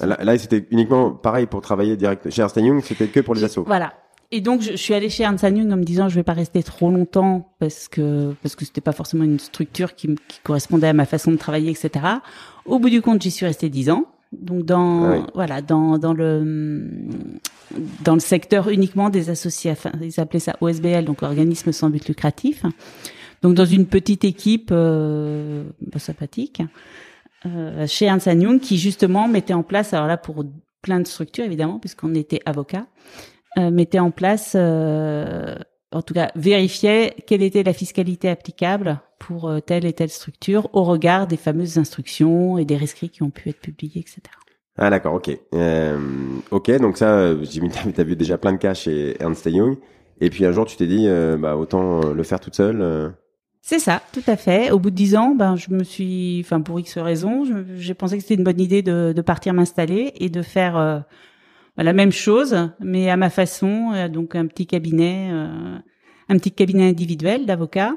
Là, 0.01 0.39
c'était 0.39 0.67
uniquement 0.71 1.11
pareil 1.11 1.47
pour 1.47 1.61
travailler 1.61 1.97
direct 1.97 2.31
chez 2.31 2.41
Ernst 2.41 2.57
Young, 2.57 2.83
c'était 2.83 3.09
que 3.09 3.21
pour 3.21 3.35
les 3.35 3.45
assos. 3.45 3.65
Voilà. 3.67 3.93
Et 4.35 4.41
donc 4.41 4.63
je, 4.63 4.75
suis 4.77 4.95
allée 4.95 5.11
chez 5.11 5.25
Ernst 5.25 5.45
Young 5.45 5.71
en 5.71 5.77
me 5.77 5.85
disant 5.85 6.09
je 6.09 6.15
vais 6.15 6.23
pas 6.23 6.33
rester 6.33 6.63
trop 6.63 6.91
longtemps 6.91 7.53
parce 7.59 7.87
que 7.89 8.35
parce 8.43 8.57
que 8.57 8.65
c'était 8.65 8.81
pas 8.81 8.93
forcément 8.93 9.25
une 9.25 9.39
structure 9.39 9.95
qui, 9.95 10.15
qui, 10.27 10.41
correspondait 10.43 10.89
à 10.89 10.95
ma 10.95 11.05
façon 11.05 11.31
de 11.31 11.37
travailler, 11.37 11.71
etc. 11.71 12.07
Au 12.65 12.79
bout 12.79 12.89
du 12.89 13.03
compte, 13.03 13.21
j'y 13.21 13.31
suis 13.31 13.45
restée 13.45 13.69
dix 13.69 13.91
ans. 13.91 14.07
Donc 14.33 14.65
dans 14.65 15.05
ah 15.05 15.27
voilà 15.35 15.61
dans 15.61 15.99
dans 15.99 16.15
le 16.15 16.87
dans 18.03 18.15
le 18.15 18.21
secteur 18.21 18.71
uniquement 18.71 19.11
des 19.11 19.29
associations, 19.29 19.93
ils 20.01 20.19
appelaient 20.19 20.41
ça 20.41 20.57
OSBL, 20.63 21.05
donc 21.05 21.23
organisme 21.23 21.71
sans 21.73 21.91
but 21.91 22.09
lucratif. 22.09 22.65
Donc 23.43 23.55
dans 23.55 23.65
une 23.65 23.87
petite 23.87 24.25
équipe 24.25 24.71
euh, 24.73 25.65
sympathique 25.97 26.63
euh, 27.45 27.87
chez 27.87 28.07
Ernst 28.07 28.27
Young 28.27 28.61
qui 28.61 28.79
justement 28.79 29.27
mettait 29.27 29.53
en 29.53 29.65
place, 29.65 29.93
alors 29.93 30.07
là 30.07 30.17
pour 30.17 30.45
plein 30.81 31.01
de 31.01 31.07
structures 31.07 31.45
évidemment 31.45 31.79
puisqu'on 31.81 32.15
était 32.15 32.41
avocat, 32.47 32.87
euh, 33.59 33.71
mettait 33.71 33.99
en 33.99 34.13
place, 34.13 34.53
euh, 34.55 35.57
en 35.91 36.03
tout 36.03 36.15
cas 36.15 36.31
vérifiait 36.37 37.15
quelle 37.27 37.43
était 37.43 37.65
la 37.65 37.73
fiscalité 37.73 38.29
applicable 38.29 39.01
pour 39.19 39.49
euh, 39.49 39.59
telle 39.59 39.85
et 39.87 39.93
telle 39.93 40.11
structure 40.11 40.69
au 40.73 40.85
regard 40.85 41.27
des 41.27 41.37
fameuses 41.37 41.79
instructions 41.79 42.59
et 42.59 42.65
des 42.65 42.77
rescrits 42.77 43.11
qui 43.11 43.25
ont 43.25 43.31
pu 43.31 43.49
être 43.49 43.61
publiés, 43.61 44.01
etc. 44.01 44.21
Ah 44.79 44.89
d'accord, 44.89 45.15
ok. 45.15 45.37
Euh, 45.53 45.99
ok, 46.53 46.71
donc 46.81 46.97
ça, 46.97 47.35
j'imagine 47.43 47.93
tu 47.93 48.01
as 48.01 48.05
vu 48.05 48.17
déjà 48.17 48.39
plein 48.39 48.53
de 48.53 48.59
cas 48.59 48.73
chez 48.73 49.21
Ernst 49.21 49.45
Young. 49.47 49.77
Et 50.21 50.31
puis 50.31 50.47
un 50.47 50.53
jour, 50.53 50.65
tu 50.65 50.77
t'es 50.77 50.87
dit, 50.87 51.09
bah 51.39 51.57
autant 51.57 52.13
le 52.13 52.23
faire 52.23 52.39
toute 52.39 52.55
seule. 52.55 53.13
C'est 53.65 53.79
ça, 53.79 54.03
tout 54.13 54.23
à 54.27 54.37
fait. 54.37 54.73
Au 54.73 54.79
bout 54.79 54.91
de 54.91 54.97
dix 54.97 55.15
ans, 55.17 55.35
ben 55.35 55.55
je 55.57 55.71
me 55.71 55.85
suis, 55.85 56.41
enfin 56.45 56.61
pour 56.61 56.79
X 56.81 56.99
raisons, 56.99 57.45
j'ai 57.77 57.95
pensé 57.95 58.17
que 58.17 58.23
c'était 58.23 58.35
une 58.35 58.45
bonne 58.45 58.61
idée 58.61 58.83
de, 58.83 59.13
de 59.15 59.23
partir 59.23 59.55
m'installer 59.55 60.13
et 60.17 60.29
de 60.29 60.43
faire 60.43 60.77
euh, 60.77 60.99
la 61.77 61.93
même 61.93 62.13
chose, 62.13 62.71
mais 62.81 63.11
à 63.11 63.17
ma 63.17 63.31
façon. 63.31 63.93
Euh, 63.95 64.09
donc 64.09 64.35
un 64.35 64.47
petit 64.47 64.67
cabinet, 64.67 65.31
euh, 65.33 65.79
un 66.29 66.37
petit 66.39 66.53
cabinet 66.53 66.89
individuel 66.89 67.47
d'avocats, 67.47 67.95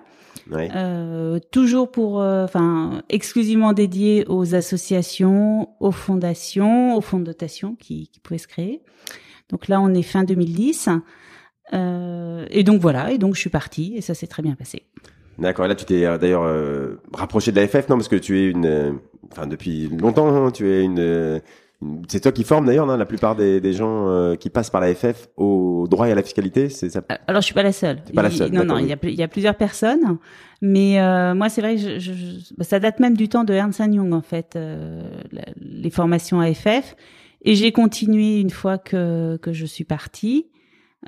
euh, 0.51 1.39
toujours 1.51 1.91
pour, 1.91 2.17
enfin 2.17 3.03
exclusivement 3.09 3.73
dédié 3.73 4.25
aux 4.27 4.55
associations, 4.55 5.69
aux 5.79 5.91
fondations, 5.91 6.95
aux 6.95 7.01
fonds 7.01 7.19
de 7.19 7.25
dotation 7.25 7.75
qui, 7.75 8.09
qui 8.09 8.19
pouvaient 8.19 8.37
se 8.37 8.47
créer. 8.47 8.81
Donc 9.49 9.67
là, 9.67 9.81
on 9.81 9.93
est 9.93 10.03
fin 10.03 10.23
2010. 10.23 10.89
et 11.73 12.63
donc 12.63 12.81
voilà, 12.81 13.11
et 13.11 13.17
donc 13.17 13.35
je 13.35 13.39
suis 13.39 13.49
partie 13.49 13.95
et 13.95 14.01
ça 14.01 14.13
s'est 14.13 14.27
très 14.27 14.43
bien 14.43 14.55
passé. 14.55 14.83
D'accord. 15.37 15.67
Là, 15.67 15.75
tu 15.75 15.85
t'es 15.85 16.05
euh, 16.05 16.17
d'ailleurs 16.17 16.43
euh, 16.43 17.01
rapproché 17.13 17.51
de 17.51 17.59
l'AFF, 17.59 17.89
non 17.89 17.97
Parce 17.97 18.07
que 18.07 18.15
tu 18.15 18.39
es 18.39 18.45
une, 18.47 18.65
euh, 18.65 18.91
enfin 19.31 19.47
depuis 19.47 19.87
longtemps, 19.89 20.27
hein, 20.33 20.51
tu 20.51 20.69
es 20.71 20.83
une, 20.83 21.41
c'est 22.07 22.21
toi 22.21 22.31
qui 22.31 22.43
formes 22.43 22.65
d'ailleurs 22.65 22.85
la 22.85 23.05
plupart 23.05 23.35
des, 23.35 23.59
des 23.59 23.73
gens 23.73 24.33
qui 24.39 24.49
passent 24.49 24.69
par 24.69 24.81
l'AFF 24.81 25.27
au 25.35 25.87
droit 25.89 26.07
et 26.07 26.11
à 26.13 26.15
la 26.15 26.23
fiscalité. 26.23 26.69
C'est 26.69 26.89
ça? 26.89 27.01
Alors, 27.27 27.41
je 27.41 27.45
suis 27.45 27.53
pas 27.53 27.63
la 27.63 27.73
seule. 27.73 28.01
pas 28.15 28.23
la 28.23 28.31
seule. 28.31 28.51
non, 28.51 28.63
non, 28.63 28.77
il 28.77 28.87
y 28.87 28.93
a, 28.93 28.97
il 29.03 29.15
y 29.15 29.23
a 29.23 29.27
plusieurs 29.27 29.55
personnes, 29.55 30.17
mais 30.61 30.97
moi, 31.35 31.49
c'est 31.49 31.61
vrai 31.61 31.75
que 31.75 31.81
je, 31.81 31.99
je, 31.99 32.13
bah, 32.57 32.63
ça 32.63 32.79
date 32.79 32.99
même 32.99 33.17
du 33.17 33.27
temps 33.27 33.43
de 33.43 33.53
Ernst 33.53 33.79
Young 33.79 34.13
en 34.13 34.21
fait, 34.21 34.57
les 35.59 35.89
formations 35.89 36.39
AFF, 36.39 36.95
et 37.43 37.55
j'ai 37.55 37.71
continué 37.73 38.39
une 38.39 38.49
fois 38.49 38.77
que 38.77 39.37
que 39.41 39.51
je 39.51 39.65
suis 39.65 39.83
partie. 39.83 40.47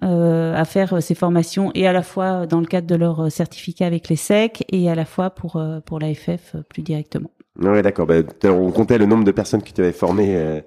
Euh, 0.03 0.55
à 0.55 0.65
faire 0.65 1.01
ces 1.01 1.15
formations 1.15 1.71
et 1.73 1.87
à 1.87 1.93
la 1.93 2.03
fois 2.03 2.45
dans 2.45 2.59
le 2.59 2.65
cadre 2.65 2.87
de 2.87 2.95
leur 2.95 3.31
certificat 3.31 3.85
avec 3.85 4.09
les 4.09 4.15
SEC 4.15 4.65
et 4.69 4.89
à 4.89 4.95
la 4.95 5.05
fois 5.05 5.29
pour 5.29 5.61
pour 5.85 5.99
l'AFF 5.99 6.55
plus 6.69 6.83
directement. 6.83 7.31
Oui, 7.59 7.81
d'accord. 7.81 8.05
Ben, 8.05 8.23
on 8.43 8.71
comptait 8.71 8.97
le 8.97 9.05
nombre 9.05 9.23
de 9.23 9.31
personnes 9.31 9.63
que 9.63 9.71
tu 9.71 9.81
avais 9.81 9.91
formées 9.91 10.35
euh, 10.35 10.61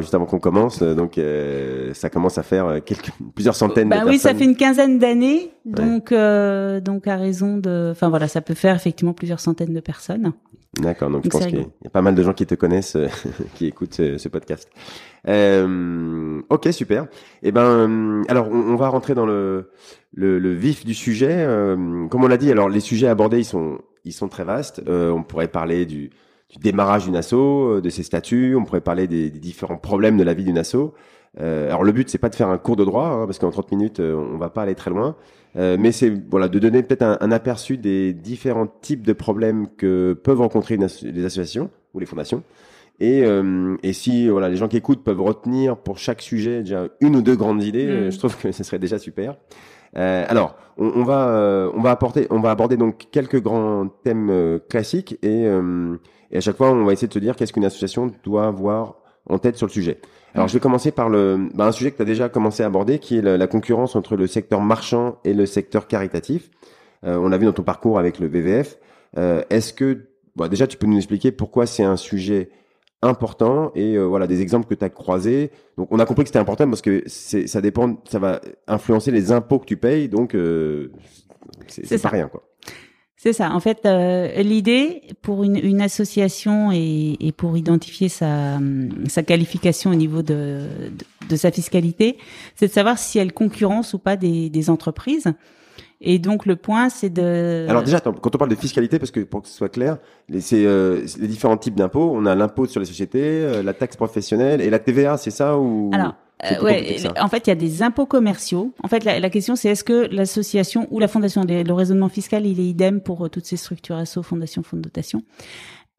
juste 0.00 0.14
avant 0.14 0.26
qu'on 0.26 0.38
commence, 0.38 0.82
donc 0.82 1.18
euh, 1.18 1.92
ça 1.94 2.10
commence 2.10 2.38
à 2.38 2.42
faire 2.42 2.80
quelques, 2.84 3.10
plusieurs 3.34 3.54
centaines 3.54 3.88
bah 3.88 4.00
de 4.00 4.04
oui, 4.04 4.12
personnes. 4.12 4.32
Oui, 4.32 4.38
ça 4.38 4.38
fait 4.38 4.50
une 4.50 4.56
quinzaine 4.56 4.98
d'années, 4.98 5.52
donc 5.64 6.12
euh, 6.12 6.80
donc 6.80 7.06
à 7.06 7.16
raison 7.16 7.56
de, 7.56 7.90
enfin 7.92 8.08
voilà, 8.08 8.28
ça 8.28 8.40
peut 8.40 8.54
faire 8.54 8.74
effectivement 8.74 9.12
plusieurs 9.12 9.40
centaines 9.40 9.74
de 9.74 9.80
personnes. 9.80 10.32
D'accord, 10.76 11.10
donc, 11.10 11.24
je 11.24 11.30
pense 11.30 11.46
qu'il 11.46 11.58
y, 11.60 11.86
a 11.86 11.90
pas 11.90 12.02
mal 12.02 12.14
de 12.14 12.22
gens 12.22 12.34
qui 12.34 12.46
te 12.46 12.54
connaissent, 12.54 12.96
euh, 12.96 13.08
qui 13.54 13.66
écoutent 13.66 13.94
ce, 13.94 14.18
ce 14.18 14.28
podcast. 14.28 14.68
Euh, 15.26 16.40
ok, 16.50 16.68
super. 16.72 17.06
Eh 17.42 17.52
ben, 17.52 18.22
alors 18.28 18.48
on, 18.48 18.72
on 18.72 18.76
va 18.76 18.88
rentrer 18.88 19.14
dans 19.14 19.26
le, 19.26 19.70
le, 20.12 20.38
le 20.38 20.52
vif 20.52 20.84
du 20.84 20.94
sujet. 20.94 21.32
Euh, 21.32 22.06
comme 22.08 22.22
on 22.22 22.28
l'a 22.28 22.36
dit, 22.36 22.52
alors 22.52 22.68
les 22.68 22.80
sujets 22.80 23.08
abordés, 23.08 23.38
ils 23.38 23.44
sont 23.44 23.78
ils 24.04 24.12
sont 24.12 24.28
très 24.28 24.44
vastes. 24.44 24.82
Euh, 24.88 25.10
on 25.10 25.22
pourrait 25.22 25.48
parler 25.48 25.86
du, 25.86 26.10
du 26.50 26.58
démarrage 26.58 27.04
d'une 27.04 27.16
asso, 27.16 27.34
euh, 27.34 27.80
de 27.82 27.90
ses 27.90 28.02
statuts. 28.02 28.54
On 28.56 28.64
pourrait 28.64 28.80
parler 28.80 29.06
des, 29.06 29.30
des 29.30 29.38
différents 29.38 29.76
problèmes 29.76 30.16
de 30.16 30.24
la 30.24 30.34
vie 30.34 30.44
d'une 30.44 30.58
asso. 30.58 30.76
Euh, 31.40 31.68
alors 31.68 31.84
le 31.84 31.92
but 31.92 32.08
c'est 32.08 32.18
pas 32.18 32.30
de 32.30 32.34
faire 32.34 32.48
un 32.48 32.58
cours 32.58 32.76
de 32.76 32.84
droit 32.84 33.06
hein, 33.06 33.26
parce 33.26 33.38
qu'en 33.38 33.50
30 33.50 33.70
minutes 33.70 34.00
euh, 34.00 34.14
on 34.14 34.38
va 34.38 34.48
pas 34.48 34.62
aller 34.62 34.74
très 34.74 34.90
loin, 34.90 35.14
euh, 35.56 35.76
mais 35.78 35.92
c'est 35.92 36.12
voilà 36.30 36.48
de 36.48 36.58
donner 36.58 36.82
peut-être 36.82 37.02
un, 37.02 37.18
un, 37.20 37.30
aperçu 37.30 37.76
des 37.76 38.12
différents 38.12 38.66
types 38.66 39.06
de 39.06 39.12
problèmes 39.12 39.68
que 39.76 40.14
peuvent 40.14 40.40
rencontrer 40.40 40.76
les 40.76 41.24
associations 41.24 41.70
ou 41.94 42.00
les 42.00 42.06
fondations. 42.06 42.42
Et, 43.00 43.22
euh, 43.24 43.76
et 43.84 43.92
si 43.92 44.28
voilà 44.28 44.48
les 44.48 44.56
gens 44.56 44.66
qui 44.66 44.76
écoutent 44.76 45.04
peuvent 45.04 45.20
retenir 45.20 45.76
pour 45.76 45.98
chaque 45.98 46.20
sujet 46.22 46.60
déjà 46.62 46.88
une 47.00 47.14
ou 47.14 47.22
deux 47.22 47.36
grandes 47.36 47.62
idées, 47.62 47.86
mmh. 47.86 48.10
je 48.10 48.18
trouve 48.18 48.36
que 48.36 48.50
ce 48.50 48.64
serait 48.64 48.80
déjà 48.80 48.98
super. 48.98 49.36
alors 49.94 50.56
on, 50.78 50.86
on 50.86 51.04
va 51.04 51.70
on 51.74 51.80
va 51.80 51.90
apporter 51.90 52.26
on 52.30 52.40
va 52.40 52.50
aborder 52.50 52.76
donc 52.76 53.06
quelques 53.12 53.40
grands 53.40 53.86
thèmes 54.02 54.58
classiques 54.68 55.18
et, 55.22 55.44
et 56.30 56.36
à 56.36 56.40
chaque 56.40 56.56
fois 56.56 56.70
on 56.70 56.84
va 56.84 56.92
essayer 56.92 57.06
de 57.06 57.12
se 57.12 57.20
dire 57.20 57.36
qu'est-ce 57.36 57.52
qu'une 57.52 57.66
association 57.66 58.10
doit 58.24 58.46
avoir 58.46 58.96
en 59.28 59.38
tête 59.38 59.56
sur 59.56 59.66
le 59.66 59.72
sujet. 59.72 60.00
Alors, 60.34 60.48
je 60.48 60.54
vais 60.54 60.60
commencer 60.60 60.92
par 60.92 61.08
le, 61.08 61.48
bah, 61.54 61.66
un 61.66 61.72
sujet 61.72 61.90
que 61.90 61.96
tu 61.96 62.02
as 62.02 62.06
déjà 62.06 62.28
commencé 62.28 62.62
à 62.62 62.66
aborder, 62.66 62.98
qui 62.98 63.18
est 63.18 63.22
la, 63.22 63.36
la, 63.36 63.46
concurrence 63.46 63.96
entre 63.96 64.16
le 64.16 64.26
secteur 64.26 64.60
marchand 64.60 65.18
et 65.24 65.34
le 65.34 65.46
secteur 65.46 65.88
caritatif. 65.88 66.50
Euh, 67.04 67.16
on 67.16 67.28
l'a 67.28 67.38
vu 67.38 67.46
dans 67.46 67.52
ton 67.52 67.62
parcours 67.62 67.98
avec 67.98 68.18
le 68.18 68.26
VVF. 68.26 68.78
Euh, 69.16 69.42
Est-ce 69.50 69.72
que, 69.72 70.08
bah, 70.36 70.48
déjà, 70.48 70.66
tu 70.66 70.76
peux 70.76 70.86
nous 70.86 70.98
expliquer 70.98 71.32
pourquoi 71.32 71.66
c'est 71.66 71.84
un 71.84 71.96
sujet 71.96 72.50
important 73.02 73.70
et 73.74 73.94
euh, 73.94 74.04
voilà 74.04 74.26
des 74.26 74.40
exemples 74.40 74.66
que 74.66 74.74
tu 74.74 74.84
as 74.84 74.90
croisés. 74.90 75.50
Donc, 75.76 75.88
on 75.90 75.98
a 75.98 76.04
compris 76.06 76.24
que 76.24 76.28
c'était 76.28 76.38
important 76.38 76.68
parce 76.68 76.82
que 76.82 77.04
ça 77.06 77.60
dépend, 77.60 77.96
ça 78.08 78.18
va 78.18 78.40
influencer 78.66 79.10
les 79.10 79.30
impôts 79.30 79.58
que 79.58 79.66
tu 79.66 79.76
payes, 79.76 80.08
donc 80.08 80.34
euh, 80.34 80.90
c'est 81.68 82.02
pas 82.02 82.08
rien 82.08 82.28
quoi. 82.28 82.47
C'est 83.20 83.32
ça. 83.32 83.50
En 83.50 83.58
fait, 83.58 83.84
euh, 83.84 84.42
l'idée 84.42 85.02
pour 85.22 85.42
une, 85.42 85.56
une 85.56 85.80
association 85.80 86.70
et, 86.72 87.16
et, 87.18 87.32
pour 87.32 87.56
identifier 87.56 88.08
sa, 88.08 88.60
sa 89.08 89.24
qualification 89.24 89.90
au 89.90 89.96
niveau 89.96 90.22
de, 90.22 90.68
de, 90.90 91.28
de 91.28 91.36
sa 91.36 91.50
fiscalité, 91.50 92.16
c'est 92.54 92.68
de 92.68 92.72
savoir 92.72 92.96
si 92.96 93.18
elle 93.18 93.32
concurrence 93.32 93.92
ou 93.92 93.98
pas 93.98 94.16
des, 94.16 94.50
des 94.50 94.70
entreprises. 94.70 95.32
Et 96.00 96.20
donc 96.20 96.46
le 96.46 96.54
point, 96.54 96.90
c'est 96.90 97.10
de. 97.10 97.66
Alors 97.68 97.82
déjà, 97.82 97.96
attends, 97.96 98.12
quand 98.12 98.32
on 98.32 98.38
parle 98.38 98.50
de 98.50 98.56
fiscalité, 98.56 99.00
parce 99.00 99.10
que 99.10 99.20
pour 99.20 99.42
que 99.42 99.48
ce 99.48 99.54
soit 99.54 99.68
clair, 99.68 99.98
c'est 100.38 100.64
euh, 100.64 101.04
les 101.18 101.26
différents 101.26 101.56
types 101.56 101.74
d'impôts. 101.74 102.12
On 102.14 102.24
a 102.24 102.36
l'impôt 102.36 102.66
sur 102.66 102.78
les 102.78 102.86
sociétés, 102.86 103.20
euh, 103.42 103.64
la 103.64 103.74
taxe 103.74 103.96
professionnelle 103.96 104.60
et 104.60 104.70
la 104.70 104.78
TVA, 104.78 105.16
c'est 105.16 105.32
ça 105.32 105.58
ou 105.58 105.90
Alors, 105.92 106.14
euh, 106.44 106.62
ouais, 106.62 106.96
en 107.20 107.28
fait, 107.28 107.46
il 107.46 107.50
y 107.50 107.52
a 107.52 107.56
des 107.56 107.82
impôts 107.82 108.06
commerciaux. 108.06 108.72
En 108.82 108.88
fait, 108.88 109.04
la, 109.04 109.18
la 109.18 109.30
question, 109.30 109.56
c'est 109.56 109.70
est-ce 109.70 109.84
que 109.84 110.08
l'association 110.12 110.86
ou 110.90 111.00
la 111.00 111.08
fondation, 111.08 111.44
le 111.44 111.72
raisonnement 111.72 112.08
fiscal, 112.08 112.46
il 112.46 112.60
est 112.60 112.66
idem 112.66 113.00
pour 113.00 113.24
euh, 113.24 113.28
toutes 113.28 113.46
ces 113.46 113.56
structures 113.56 113.96
asso, 113.96 114.22
fondation, 114.22 114.62
fonds 114.62 114.76
de 114.76 114.82
dotation? 114.82 115.22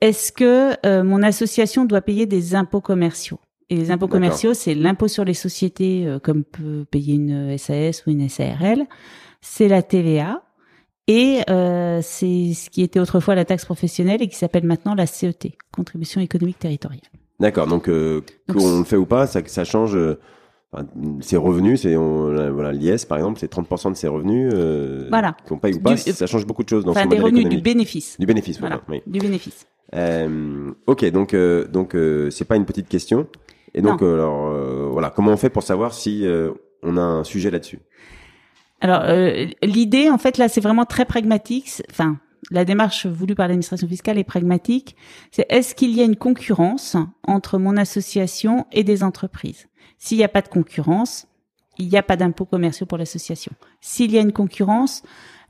Est-ce 0.01 0.31
que 0.31 0.75
euh, 0.85 1.03
mon 1.03 1.23
association 1.23 1.83
doit 1.83 2.01
payer 2.01 2.25
des 2.25 2.55
impôts 2.55 2.79
commerciaux? 2.81 3.39
Et 3.69 3.75
les 3.75 3.91
impôts 3.91 4.07
commerciaux, 4.07 4.53
c'est 4.53 4.73
l'impôt 4.73 5.07
sur 5.07 5.25
les 5.25 5.35
sociétés, 5.35 6.17
comme 6.23 6.43
peut 6.43 6.85
payer 6.89 7.13
une 7.13 7.55
SAS 7.55 8.03
ou 8.07 8.09
une 8.09 8.27
SARL. 8.27 8.87
C'est 9.41 9.67
la 9.67 9.83
TVA. 9.83 10.41
Et 11.05 11.41
c'est 11.45 12.53
ce 12.55 12.69
qui 12.71 12.81
était 12.81 12.99
autrefois 12.99 13.35
la 13.35 13.45
taxe 13.45 13.65
professionnelle 13.65 14.23
et 14.23 14.27
qui 14.27 14.37
s'appelle 14.37 14.65
maintenant 14.65 14.95
la 14.95 15.05
CET, 15.05 15.55
contribution 15.71 16.19
économique 16.19 16.57
territoriale. 16.57 17.11
D'accord, 17.39 17.67
donc, 17.67 17.87
euh, 17.87 18.21
qu'on 18.51 18.79
le 18.79 18.83
fait 18.83 18.97
ou 18.97 19.05
pas, 19.05 19.27
ça, 19.27 19.41
ça 19.45 19.63
change. 19.63 19.95
Euh, 19.95 20.19
enfin, 20.73 20.85
ses 21.21 21.37
revenus, 21.37 21.81
c'est 21.81 21.95
voilà 21.95 22.71
l'IS 22.73 23.05
par 23.05 23.17
exemple, 23.17 23.39
c'est 23.39 23.51
30% 23.51 23.91
de 23.91 23.95
ses 23.95 24.07
revenus. 24.07 24.51
Euh, 24.53 25.07
voilà. 25.09 25.35
Qu'on 25.47 25.57
paye 25.57 25.75
ou 25.75 25.79
pas, 25.79 25.95
du, 25.95 26.01
ça 26.01 26.27
change 26.27 26.45
beaucoup 26.45 26.63
de 26.63 26.69
choses 26.69 26.83
dans 26.83 26.91
enfin, 26.91 27.03
son 27.03 27.09
des 27.09 27.15
modèle 27.15 27.25
revenus 27.25 27.41
économique. 27.41 27.63
du 27.63 27.63
bénéfice. 27.63 28.19
Du 28.19 28.25
bénéfice, 28.25 28.59
voilà. 28.59 28.81
oui. 28.89 29.01
Du 29.07 29.19
bénéfice. 29.19 29.65
Euh, 29.95 30.71
ok, 30.85 31.05
donc 31.11 31.33
euh, 31.33 31.67
donc 31.67 31.95
euh, 31.95 32.29
c'est 32.29 32.45
pas 32.45 32.55
une 32.55 32.65
petite 32.65 32.87
question. 32.89 33.27
Et 33.73 33.81
donc 33.81 34.01
alors 34.01 34.49
euh, 34.49 34.89
voilà, 34.91 35.09
comment 35.09 35.31
on 35.31 35.37
fait 35.37 35.49
pour 35.49 35.63
savoir 35.63 35.93
si 35.93 36.25
euh, 36.25 36.51
on 36.83 36.97
a 36.97 37.01
un 37.01 37.23
sujet 37.23 37.51
là-dessus? 37.51 37.79
Alors 38.81 39.01
euh, 39.03 39.45
l'idée, 39.63 40.09
en 40.09 40.17
fait, 40.17 40.37
là, 40.37 40.47
c'est 40.47 40.61
vraiment 40.61 40.85
très 40.85 41.05
pragmatique. 41.05 41.69
Enfin, 41.89 42.17
la 42.51 42.65
démarche 42.65 43.05
voulue 43.05 43.35
par 43.35 43.47
l'administration 43.47 43.87
fiscale 43.87 44.17
est 44.17 44.23
pragmatique. 44.23 44.95
C'est 45.31 45.45
est-ce 45.49 45.75
qu'il 45.75 45.91
y 45.91 46.01
a 46.01 46.03
une 46.03 46.15
concurrence 46.15 46.97
entre 47.23 47.57
mon 47.57 47.77
association 47.77 48.65
et 48.71 48.83
des 48.83 49.03
entreprises? 49.03 49.67
S'il 49.97 50.17
n'y 50.17 50.23
a 50.23 50.29
pas 50.29 50.41
de 50.41 50.47
concurrence, 50.47 51.27
il 51.77 51.87
n'y 51.87 51.97
a 51.97 52.03
pas 52.03 52.17
d'impôts 52.17 52.45
commerciaux 52.45 52.85
pour 52.85 52.97
l'association. 52.97 53.51
S'il 53.81 54.11
y 54.11 54.17
a 54.17 54.21
une 54.21 54.33
concurrence, 54.33 55.03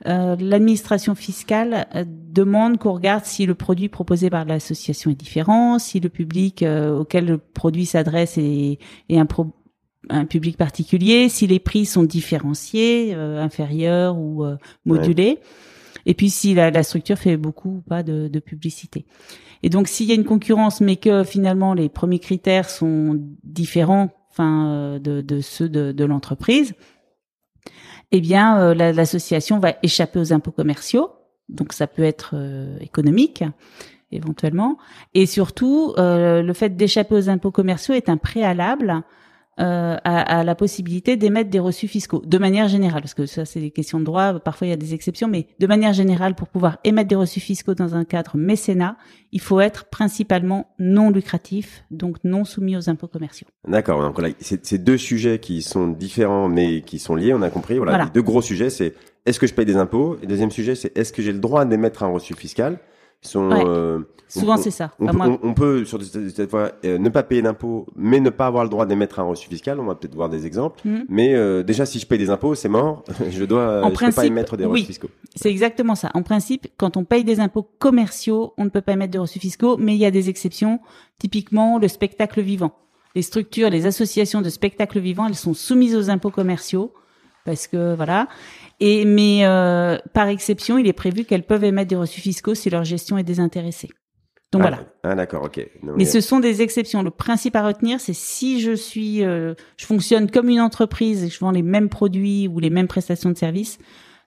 euh, 0.08 0.36
l'administration 0.40 1.14
fiscale 1.16 1.88
euh, 1.96 2.06
demande 2.08 2.78
qu'on 2.78 2.94
regarde 2.94 3.26
si 3.26 3.46
le 3.46 3.56
produit 3.56 3.90
proposé 3.90 4.30
par 4.30 4.46
l'association 4.46 5.12
est 5.12 5.16
différent, 5.16 5.78
si 5.80 6.00
le 6.00 6.10
public 6.10 6.64
euh, 6.64 7.00
auquel 7.00 7.26
le 7.26 7.38
produit 7.38 7.86
s'adresse 7.86 8.38
est, 8.38 8.80
un, 9.10 10.26
public 10.26 10.56
particulier, 10.56 11.28
si 11.28 11.48
les 11.48 11.60
prix 11.60 11.86
sont 11.86 12.04
différenciés, 12.04 13.14
inférieurs 13.14 14.18
ou 14.18 14.46
modulés, 14.86 15.40
et 16.06 16.14
puis 16.14 16.30
si 16.30 16.54
la, 16.54 16.72
la 16.72 16.84
structure 16.84 17.18
fait 17.18 17.38
beaucoup 17.38 17.78
ou 17.78 17.82
pas 17.82 18.04
de, 18.04 18.28
de 18.28 18.40
publicité. 18.40 19.06
Et 19.64 19.70
donc 19.70 19.88
s'il 19.88 20.08
y 20.08 20.12
a 20.12 20.16
une 20.16 20.26
concurrence, 20.26 20.82
mais 20.82 20.96
que 20.96 21.24
finalement 21.24 21.74
les 21.74 21.90
premiers 21.90 22.20
critères 22.20 22.70
sont 22.70 23.20
différents, 23.44 24.10
enfin 24.32 24.68
euh, 24.68 25.00
de, 25.00 25.22
de 25.22 25.42
ceux 25.42 25.70
de, 25.70 25.92
de 25.92 26.06
l'entreprise, 26.06 26.74
eh 28.12 28.22
bien 28.22 28.60
euh, 28.60 28.74
la- 28.74 28.94
l'association 28.94 29.60
va 29.60 29.74
échapper 29.84 30.20
aux 30.20 30.34
impôts 30.34 30.52
commerciaux. 30.52 31.12
Donc 31.50 31.74
ça 31.74 31.88
peut 31.88 32.04
être 32.04 32.32
euh, 32.36 32.78
économique 32.80 33.44
éventuellement, 34.12 34.80
et 35.14 35.28
surtout 35.28 35.94
le 35.98 36.54
fait 36.54 36.76
d'échapper 36.76 37.14
aux 37.14 37.30
impôts 37.30 37.52
commerciaux 37.52 37.94
est 37.94 38.10
un 38.10 38.18
préalable 38.18 39.04
euh, 39.60 39.98
à, 40.04 40.40
à 40.40 40.44
la 40.44 40.56
possibilité 40.56 41.18
d'émettre 41.18 41.50
des 41.50 41.60
reçus 41.60 41.88
fiscaux, 41.88 42.22
de 42.26 42.38
manière 42.38 42.68
générale, 42.68 43.02
parce 43.02 43.14
que 43.14 43.26
ça 43.26 43.46
c'est 43.46 43.60
des 43.60 43.72
questions 43.72 44.00
de 44.00 44.06
droit, 44.06 44.40
parfois 44.40 44.68
il 44.68 44.70
y 44.70 44.74
a 44.74 44.78
des 44.78 44.94
exceptions, 44.94 45.28
mais 45.28 45.48
de 45.60 45.68
manière 45.68 45.94
générale, 45.94 46.34
pour 46.36 46.48
pouvoir 46.48 46.78
émettre 46.84 47.10
des 47.10 47.16
reçus 47.16 47.40
fiscaux 47.40 47.74
dans 47.76 47.96
un 47.96 48.06
cadre 48.06 48.38
mécénat, 48.38 48.96
il 49.32 49.42
faut 49.42 49.60
être 49.60 49.86
principalement 49.86 50.68
non 50.80 51.10
lucratif, 51.12 51.84
donc 51.92 52.18
non 52.24 52.46
soumis 52.46 52.78
aux 52.78 52.90
impôts 52.90 53.08
commerciaux. 53.08 53.48
D'accord. 53.68 54.02
Donc 54.02 54.16
voilà, 54.20 54.34
c'est 54.40 54.84
deux 54.84 54.98
sujets 54.98 55.40
qui 55.40 55.62
sont 55.62 55.88
différents 55.88 56.48
mais 56.50 56.82
qui 56.82 56.98
sont 57.00 57.16
liés. 57.16 57.34
On 57.34 57.42
a 57.42 57.50
compris. 57.50 57.78
Voilà, 57.78 57.92
Voilà. 57.92 58.06
les 58.06 58.12
deux 58.12 58.22
gros 58.22 58.42
sujets, 58.42 58.70
c'est 58.70 58.94
est-ce 59.26 59.40
que 59.40 59.46
je 59.48 59.54
paye 59.54 59.66
des 59.66 59.76
impôts? 59.76 60.18
Et 60.24 60.28
deuxième 60.28 60.52
sujet, 60.52 60.74
c'est 60.76 60.98
est-ce 60.98 61.12
que 61.14 61.22
j'ai 61.22 61.34
le 61.34 61.40
droit 61.40 61.66
d'émettre 61.66 62.04
un 62.04 62.08
reçu 62.08 62.34
fiscal? 62.34 62.80
Sont, 63.22 63.50
Ouais. 63.52 63.64
euh, 63.66 64.00
Souvent 64.28 64.58
c'est 64.58 64.70
ça. 64.70 64.92
On, 65.00 65.08
peut, 65.08 65.18
moi- 65.18 65.28
on- 65.28 65.40
on 65.50 65.54
peut, 65.56 65.86
sur 65.86 66.00
cette 66.04 66.50
fois, 66.52 66.74
euh, 66.86 67.00
ne 67.00 67.10
pas 67.10 67.24
payer 67.24 67.42
d'impôts, 67.42 67.88
mais 67.96 68.20
ne 68.20 68.30
pas 68.30 68.46
avoir 68.46 68.64
le 68.64 68.70
droit 68.70 68.86
d'émettre 68.86 69.20
un 69.20 69.24
reçu 69.24 69.50
fiscal. 69.50 69.80
On 69.80 69.86
va 69.86 69.96
peut-être 69.96 70.14
voir 70.14 70.30
des 70.30 70.46
exemples. 70.46 70.80
Mhm. 70.88 71.06
Mais 71.10 71.34
euh, 71.34 71.64
déjà, 71.64 71.86
si 71.88 71.98
je 71.98 72.06
paye 72.06 72.20
des 72.20 72.30
impôts, 72.30 72.54
c'est 72.54 72.70
mort. 72.70 73.04
je 73.32 73.44
dois, 73.46 73.84
En 73.84 73.90
je 73.90 74.06
peux 74.06 74.12
pas 74.12 74.26
émettre 74.28 74.56
des 74.56 74.66
oui. 74.66 74.72
reçus 74.82 74.86
fiscaux. 74.86 75.10
C'est 75.36 75.50
exactement 75.50 75.96
ça. 75.96 76.12
En 76.14 76.22
principe, 76.22 76.68
quand 76.78 76.96
on 76.96 77.06
paye 77.06 77.24
des 77.24 77.40
impôts 77.40 77.68
commerciaux, 77.80 78.54
on 78.60 78.66
ne 78.66 78.70
peut 78.70 78.82
pas 78.82 78.92
émettre 78.94 79.14
de 79.14 79.20
reçus 79.20 79.40
fiscaux, 79.40 79.78
mais 79.78 79.96
il 79.96 80.00
y 80.00 80.06
a 80.06 80.12
des 80.12 80.30
exceptions. 80.30 80.80
Typiquement, 81.18 81.80
le 81.80 81.88
spectacle 81.88 82.42
vivant. 82.42 82.72
Les 83.16 83.24
structures, 83.24 83.72
les 83.72 83.88
associations 83.88 84.42
de 84.44 84.50
spectacle 84.50 85.00
vivant, 85.00 85.26
elles 85.28 85.34
sont 85.36 85.56
soumises 85.56 85.96
aux 85.96 86.12
impôts 86.12 86.30
commerciaux 86.30 86.94
parce 87.50 87.68
que 87.68 87.96
voilà. 87.96 88.28
Et 88.80 89.06
mais 89.06 89.40
euh, 89.44 89.98
par 90.14 90.28
exception, 90.28 90.78
il 90.78 90.86
est 90.86 90.94
prévu 90.94 91.26
qu'elles 91.26 91.44
peuvent 91.44 91.64
émettre 91.64 91.90
des 91.90 91.96
reçus 91.96 92.22
fiscaux 92.22 92.54
si 92.54 92.70
leur 92.70 92.84
gestion 92.84 93.18
est 93.18 93.24
désintéressée. 93.24 93.90
Donc 94.52 94.62
ah, 94.64 94.70
voilà. 94.70 94.80
Ah 95.02 95.16
d'accord, 95.16 95.44
ok. 95.46 95.68
Non, 95.82 95.94
Mais 95.98 96.06
ce 96.06 96.22
sont 96.22 96.40
des 96.40 96.62
exceptions. 96.62 97.02
Le 97.02 97.10
principe 97.10 97.56
à 97.56 97.66
retenir, 97.66 98.00
c'est 98.00 98.14
si 98.14 98.62
je 98.62 98.74
suis, 98.74 99.24
euh, 99.26 99.56
je 99.78 99.88
fonctionne 99.88 100.30
comme 100.30 100.48
une 100.48 100.62
entreprise 100.62 101.24
et 101.24 101.30
je 101.30 101.40
vends 101.40 101.50
les 101.50 101.64
mêmes 101.64 101.90
produits 101.90 102.48
ou 102.48 102.60
les 102.60 102.70
mêmes 102.70 102.88
prestations 102.88 103.32
de 103.32 103.38
services, 103.38 103.80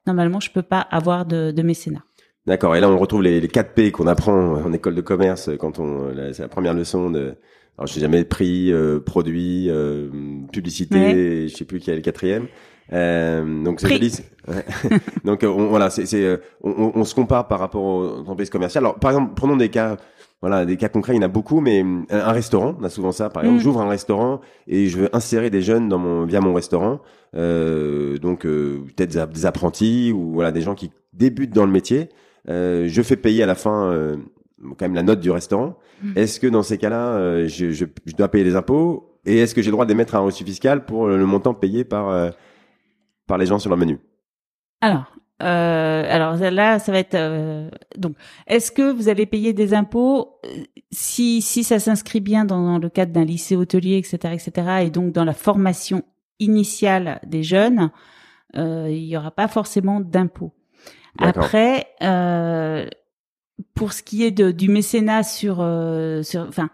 normalement, 0.04 0.40
je 0.40 0.50
peux 0.50 0.62
pas 0.62 0.80
avoir 0.80 1.24
de, 1.24 1.52
de 1.52 1.62
mécénat. 1.62 2.02
D'accord. 2.46 2.74
Et 2.74 2.80
là, 2.80 2.90
on 2.90 2.98
retrouve 2.98 3.22
les, 3.22 3.40
les 3.40 3.48
4 3.48 3.72
P 3.74 3.92
qu'on 3.92 4.08
apprend 4.08 4.34
en 4.34 4.72
école 4.72 4.96
de 4.96 5.00
commerce 5.00 5.48
quand 5.60 5.78
on, 5.78 6.12
c'est 6.32 6.42
la 6.42 6.48
première 6.48 6.74
leçon 6.74 7.08
de, 7.08 7.36
alors 7.78 7.86
je 7.86 7.94
sais 7.94 8.00
jamais, 8.00 8.24
prix, 8.24 8.72
euh, 8.72 9.00
produit, 9.00 9.70
euh, 9.70 10.08
publicité, 10.52 10.98
Ouais. 10.98 11.16
et 11.16 11.48
je 11.48 11.56
sais 11.56 11.64
plus 11.64 11.78
qui 11.78 11.90
est 11.90 11.96
le 11.96 12.02
quatrième. 12.02 12.48
Euh, 12.92 13.64
donc 13.64 13.80
c'est 13.80 13.88
donc 15.24 15.44
on, 15.44 15.68
voilà, 15.68 15.88
c'est, 15.88 16.04
c'est 16.04 16.38
on, 16.62 16.92
on, 16.94 17.04
se 17.04 17.14
compare 17.14 17.48
par 17.48 17.58
rapport 17.58 17.82
aux 17.82 18.18
entreprises 18.18 18.50
commerciales. 18.50 18.84
Alors 18.84 18.96
par 18.96 19.12
exemple, 19.12 19.32
prenons 19.34 19.56
des 19.56 19.68
cas 19.68 19.96
voilà, 20.42 20.66
des 20.66 20.76
cas 20.76 20.88
concrets, 20.88 21.12
il 21.12 21.16
y 21.16 21.18
en 21.20 21.22
a 21.22 21.28
beaucoup, 21.28 21.60
mais 21.60 21.84
un, 22.10 22.32
restaurant, 22.32 22.76
on 22.80 22.82
a 22.82 22.90
souvent 22.90 23.12
ça. 23.12 23.30
Par 23.30 23.44
exemple, 23.44 23.60
mm. 23.60 23.62
j'ouvre 23.62 23.80
un 23.80 23.88
restaurant 23.88 24.40
et 24.66 24.88
je 24.88 24.98
veux 24.98 25.16
insérer 25.16 25.50
des 25.50 25.62
jeunes 25.62 25.88
dans 25.88 25.98
mon 25.98 26.24
via 26.24 26.40
mon 26.40 26.52
restaurant, 26.52 27.00
euh, 27.36 28.18
donc 28.18 28.44
euh, 28.44 28.82
peut-être 28.96 29.30
des 29.30 29.46
apprentis 29.46 30.10
ou 30.12 30.32
voilà 30.32 30.50
des 30.50 30.60
gens 30.60 30.74
qui 30.74 30.90
débutent 31.12 31.54
dans 31.54 31.64
le 31.64 31.70
métier. 31.70 32.08
Euh, 32.48 32.86
je 32.88 33.02
fais 33.02 33.14
payer 33.14 33.44
à 33.44 33.46
la 33.46 33.54
fin 33.54 33.84
euh, 33.84 34.16
quand 34.60 34.82
même 34.82 34.96
la 34.96 35.04
note 35.04 35.20
du 35.20 35.30
restaurant. 35.30 35.78
Mm. 36.02 36.12
Est-ce 36.16 36.40
que 36.40 36.48
dans 36.48 36.64
ces 36.64 36.76
cas-là, 36.76 37.14
euh, 37.14 37.46
je, 37.46 37.70
je, 37.70 37.84
je, 38.04 38.14
dois 38.14 38.26
payer 38.26 38.42
les 38.42 38.56
impôts 38.56 39.14
et 39.24 39.38
est-ce 39.38 39.54
que 39.54 39.62
j'ai 39.62 39.70
le 39.70 39.74
droit 39.76 39.86
d'émettre 39.86 40.16
un 40.16 40.20
reçu 40.20 40.42
fiscal 40.44 40.84
pour 40.84 41.06
le 41.06 41.24
montant 41.24 41.54
payé 41.54 41.84
par 41.84 42.32
par 43.32 43.38
les 43.38 43.46
gens 43.46 43.58
sur 43.58 43.70
leur 43.70 43.78
menu 43.78 43.98
Alors, 44.82 45.10
euh, 45.42 46.04
alors 46.06 46.36
là, 46.36 46.78
ça 46.78 46.92
va 46.92 46.98
être 46.98 47.14
euh, 47.14 47.70
donc. 47.96 48.14
Est-ce 48.46 48.70
que 48.70 48.92
vous 48.92 49.08
allez 49.08 49.24
payer 49.24 49.54
des 49.54 49.72
impôts 49.72 50.38
euh, 50.44 50.48
si 50.90 51.40
si 51.40 51.64
ça 51.64 51.78
s'inscrit 51.78 52.20
bien 52.20 52.44
dans, 52.44 52.78
le 52.78 52.90
cadre 52.90 53.10
d'un 53.10 53.24
lycée 53.24 53.56
hôtelier, 53.56 53.96
etc., 53.96 54.34
etc., 54.34 54.82
et 54.82 54.90
donc 54.90 55.14
dans 55.14 55.24
la 55.24 55.32
formation 55.32 56.02
initiale 56.40 57.20
des 57.26 57.42
jeunes, 57.42 57.90
euh, 58.56 58.88
il 58.90 59.04
y 59.04 59.16
aura 59.16 59.30
pas 59.30 59.48
forcément 59.48 60.00
d'impôts. 60.00 60.52
Après, 61.18 61.86
pour 63.74 63.94
ce 63.94 64.02
qui 64.02 64.24
est 64.24 64.30
de, 64.30 64.50
du 64.50 64.68
mécénat 64.68 65.22
sur 65.22 65.56
sur, 66.22 66.42
enfin. 66.42 66.68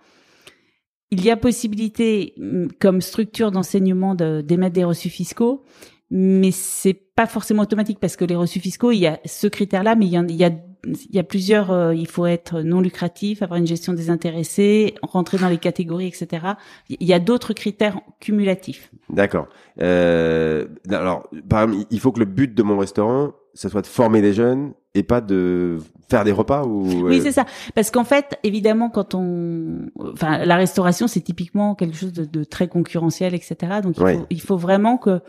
Il 1.10 1.24
y 1.24 1.30
a 1.30 1.38
possibilité, 1.38 2.34
comme 2.80 3.00
structure 3.00 3.50
d'enseignement, 3.50 4.14
d'émettre 4.14 4.74
des 4.74 4.84
reçus 4.84 5.08
fiscaux 5.08 5.64
mais 6.10 6.50
c'est 6.52 6.94
pas 6.94 7.26
forcément 7.26 7.62
automatique 7.62 7.98
parce 8.00 8.16
que 8.16 8.24
les 8.24 8.36
reçus 8.36 8.60
fiscaux, 8.60 8.92
il 8.92 8.98
y 8.98 9.06
a 9.06 9.20
ce 9.24 9.46
critère-là, 9.46 9.94
mais 9.94 10.06
il 10.06 10.12
y, 10.12 10.16
il 10.16 10.36
y 10.36 10.44
a, 10.44 10.50
il 10.84 11.14
y 11.14 11.18
a 11.18 11.22
plusieurs. 11.22 11.70
Euh, 11.70 11.94
il 11.94 12.06
faut 12.06 12.26
être 12.26 12.62
non 12.62 12.80
lucratif, 12.80 13.42
avoir 13.42 13.58
une 13.58 13.66
gestion 13.66 13.92
désintéressée, 13.92 14.94
rentrer 15.02 15.36
dans 15.36 15.48
les 15.48 15.58
catégories, 15.58 16.06
etc. 16.06 16.46
Il 16.88 17.06
y 17.06 17.12
a 17.12 17.18
d'autres 17.18 17.52
critères 17.52 18.00
cumulatifs. 18.20 18.90
D'accord. 19.10 19.48
Euh, 19.80 20.66
alors, 20.90 21.28
par 21.48 21.64
exemple, 21.64 21.86
il 21.90 22.00
faut 22.00 22.12
que 22.12 22.20
le 22.20 22.26
but 22.26 22.54
de 22.54 22.62
mon 22.62 22.78
restaurant, 22.78 23.32
ça 23.52 23.68
soit 23.68 23.82
de 23.82 23.86
former 23.86 24.22
des 24.22 24.32
jeunes 24.32 24.72
et 24.94 25.02
pas 25.02 25.20
de 25.20 25.78
faire 26.08 26.24
des 26.24 26.32
repas 26.32 26.64
ou 26.64 27.06
oui 27.06 27.20
c'est 27.20 27.32
ça 27.32 27.44
parce 27.74 27.90
qu'en 27.90 28.04
fait 28.04 28.38
évidemment 28.42 28.88
quand 28.88 29.14
on 29.14 29.90
enfin 30.12 30.44
la 30.44 30.56
restauration 30.56 31.06
c'est 31.06 31.20
typiquement 31.20 31.74
quelque 31.74 31.96
chose 31.96 32.12
de, 32.12 32.24
de, 32.24 32.44
très 32.44 32.68
concurrentiel 32.68 33.34
etc 33.34 33.80
donc 33.82 33.96
il, 33.98 34.16
faut, 34.16 34.26
il 34.30 34.40
faut 34.40 34.56
vraiment 34.56 34.96
que 34.96 35.20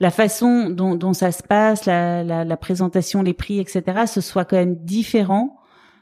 la 0.00 0.10
façon 0.10 0.70
dont, 0.70 0.94
dont 0.94 1.12
ça 1.12 1.32
se 1.32 1.42
passe, 1.42 1.86
la, 1.86 2.22
la, 2.22 2.44
la, 2.44 2.56
présentation, 2.56 3.22
les 3.22 3.34
prix, 3.34 3.58
etc., 3.58 4.04
ce 4.06 4.20
soit 4.20 4.44
quand 4.44 4.56
même 4.56 4.76
différent 4.76 5.58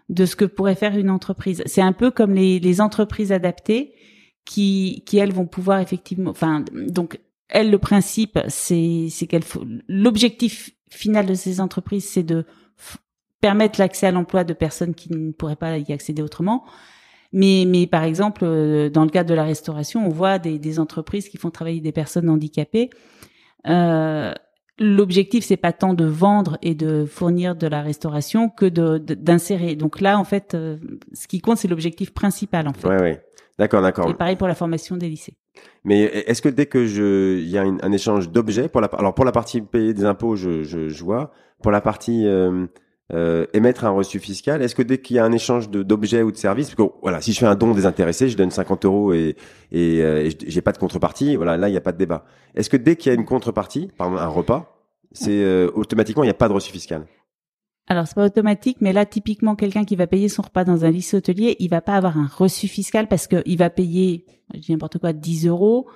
de 0.08 0.26
ce 0.26 0.36
que 0.36 0.44
pourrait 0.44 0.74
faire 0.74 0.96
une 0.96 1.10
entreprise. 1.10 1.62
C'est 1.66 1.82
un 1.82 1.92
peu 1.92 2.10
comme 2.10 2.34
les, 2.34 2.60
les 2.60 2.80
entreprises 2.80 3.32
adaptées 3.32 3.94
qui, 4.44 5.02
qui 5.06 5.18
elles 5.18 5.32
vont 5.32 5.46
pouvoir 5.46 5.80
effectivement, 5.80 6.30
enfin, 6.30 6.64
donc 6.72 7.20
elles, 7.48 7.70
le 7.70 7.78
principe, 7.78 8.38
c'est, 8.48 9.08
qu'elles, 9.28 9.44
l'objectif 9.88 10.70
final 10.90 11.26
de 11.26 11.34
ces 11.34 11.60
entreprises, 11.60 12.08
c'est 12.08 12.22
de 12.22 12.44
permettre 13.40 13.78
l'accès 13.78 14.06
à 14.06 14.10
l'emploi 14.10 14.44
de 14.44 14.52
personnes 14.52 14.94
qui 14.94 15.12
ne 15.12 15.32
pourraient 15.32 15.56
pas 15.56 15.78
y 15.78 15.92
accéder 15.92 16.22
autrement. 16.22 16.64
Mais, 17.32 17.64
mais 17.66 17.86
par 17.86 18.04
exemple, 18.04 18.44
euh, 18.44 18.88
dans 18.88 19.04
le 19.04 19.10
cadre 19.10 19.28
de 19.28 19.34
la 19.34 19.44
restauration, 19.44 20.06
on 20.06 20.08
voit 20.08 20.38
des, 20.38 20.58
des 20.58 20.78
entreprises 20.78 21.28
qui 21.28 21.36
font 21.36 21.50
travailler 21.50 21.80
des 21.80 21.92
personnes 21.92 22.28
handicapées 22.30 22.90
euh, 23.68 24.32
l'objectif 24.78 25.44
c'est 25.44 25.56
pas 25.56 25.72
tant 25.72 25.94
de 25.94 26.04
vendre 26.04 26.58
et 26.62 26.74
de 26.74 27.04
fournir 27.04 27.56
de 27.56 27.66
la 27.66 27.82
restauration 27.82 28.48
que 28.48 28.66
de 28.66 28.98
d'insérer. 28.98 29.74
Donc 29.74 30.00
là 30.00 30.18
en 30.18 30.24
fait 30.24 30.54
euh, 30.54 30.76
ce 31.12 31.26
qui 31.28 31.40
compte 31.40 31.58
c'est 31.58 31.68
l'objectif 31.68 32.12
principal 32.12 32.68
en 32.68 32.72
fait. 32.72 32.88
Ouais 32.88 33.00
ouais. 33.00 33.22
D'accord, 33.58 33.80
d'accord. 33.80 34.10
Et 34.10 34.14
pareil 34.14 34.36
pour 34.36 34.48
la 34.48 34.54
formation 34.54 34.96
des 34.96 35.08
lycées. 35.08 35.34
Mais 35.84 36.02
est-ce 36.02 36.42
que 36.42 36.50
dès 36.50 36.66
que 36.66 36.84
je 36.84 37.38
il 37.38 37.48
y 37.48 37.56
a 37.56 37.62
un 37.62 37.92
échange 37.92 38.30
d'objets 38.30 38.68
pour 38.68 38.82
la 38.82 38.88
alors 38.88 39.14
pour 39.14 39.24
la 39.24 39.32
partie 39.32 39.62
payer 39.62 39.94
des 39.94 40.04
impôts 40.04 40.36
je 40.36 40.62
je, 40.62 40.88
je 40.88 41.04
vois 41.04 41.32
pour 41.62 41.72
la 41.72 41.80
partie 41.80 42.26
euh, 42.26 42.66
euh, 43.12 43.46
émettre 43.52 43.84
un 43.84 43.90
reçu 43.90 44.18
fiscal 44.18 44.62
Est-ce 44.62 44.74
que 44.74 44.82
dès 44.82 44.98
qu'il 44.98 45.14
y 45.14 45.18
a 45.20 45.24
un 45.24 45.30
échange 45.30 45.70
d'objets 45.70 46.22
ou 46.22 46.32
de 46.32 46.36
services, 46.36 46.70
parce 46.74 46.88
que 46.88 46.94
voilà, 47.02 47.20
si 47.20 47.32
je 47.32 47.38
fais 47.38 47.46
un 47.46 47.54
don 47.54 47.72
désintéressé, 47.72 48.28
je 48.28 48.36
donne 48.36 48.50
50 48.50 48.84
euros 48.84 49.12
et, 49.12 49.36
et, 49.70 50.02
euh, 50.02 50.28
j'ai 50.46 50.60
pas 50.60 50.72
de 50.72 50.78
contrepartie, 50.78 51.36
voilà, 51.36 51.56
là 51.56 51.68
il 51.68 51.72
n'y 51.72 51.78
a 51.78 51.82
pas 51.82 51.92
de 51.92 51.98
débat. 51.98 52.24
Est-ce 52.56 52.68
que 52.68 52.76
dès 52.76 52.96
qu'il 52.96 53.12
y 53.12 53.14
a 53.14 53.18
une 53.18 53.24
contrepartie, 53.24 53.90
par 53.96 54.08
exemple 54.08 54.24
un 54.24 54.28
repas, 54.28 54.82
c'est 55.12 55.30
euh, 55.30 55.70
automatiquement 55.74 56.24
il 56.24 56.26
n'y 56.26 56.32
a 56.32 56.34
pas 56.34 56.48
de 56.48 56.52
reçu 56.52 56.72
fiscal? 56.72 57.06
Alors 57.86 58.08
c'est 58.08 58.16
pas 58.16 58.26
automatique, 58.26 58.78
mais 58.80 58.92
là 58.92 59.06
typiquement 59.06 59.54
quelqu'un 59.54 59.84
qui 59.84 59.94
va 59.94 60.08
payer 60.08 60.28
son 60.28 60.42
repas 60.42 60.64
dans 60.64 60.84
un 60.84 60.90
lycée 60.90 61.16
hôtelier, 61.16 61.54
il 61.60 61.70
va 61.70 61.80
pas 61.80 61.94
avoir 61.94 62.18
un 62.18 62.26
reçu 62.26 62.66
fiscal 62.66 63.06
parce 63.06 63.28
que 63.28 63.40
il 63.46 63.58
va 63.58 63.70
payer, 63.70 64.26
je 64.52 64.58
dis 64.58 64.72
n'importe 64.72 64.98
quoi, 64.98 65.12
10 65.12 65.46
euros. 65.46 65.88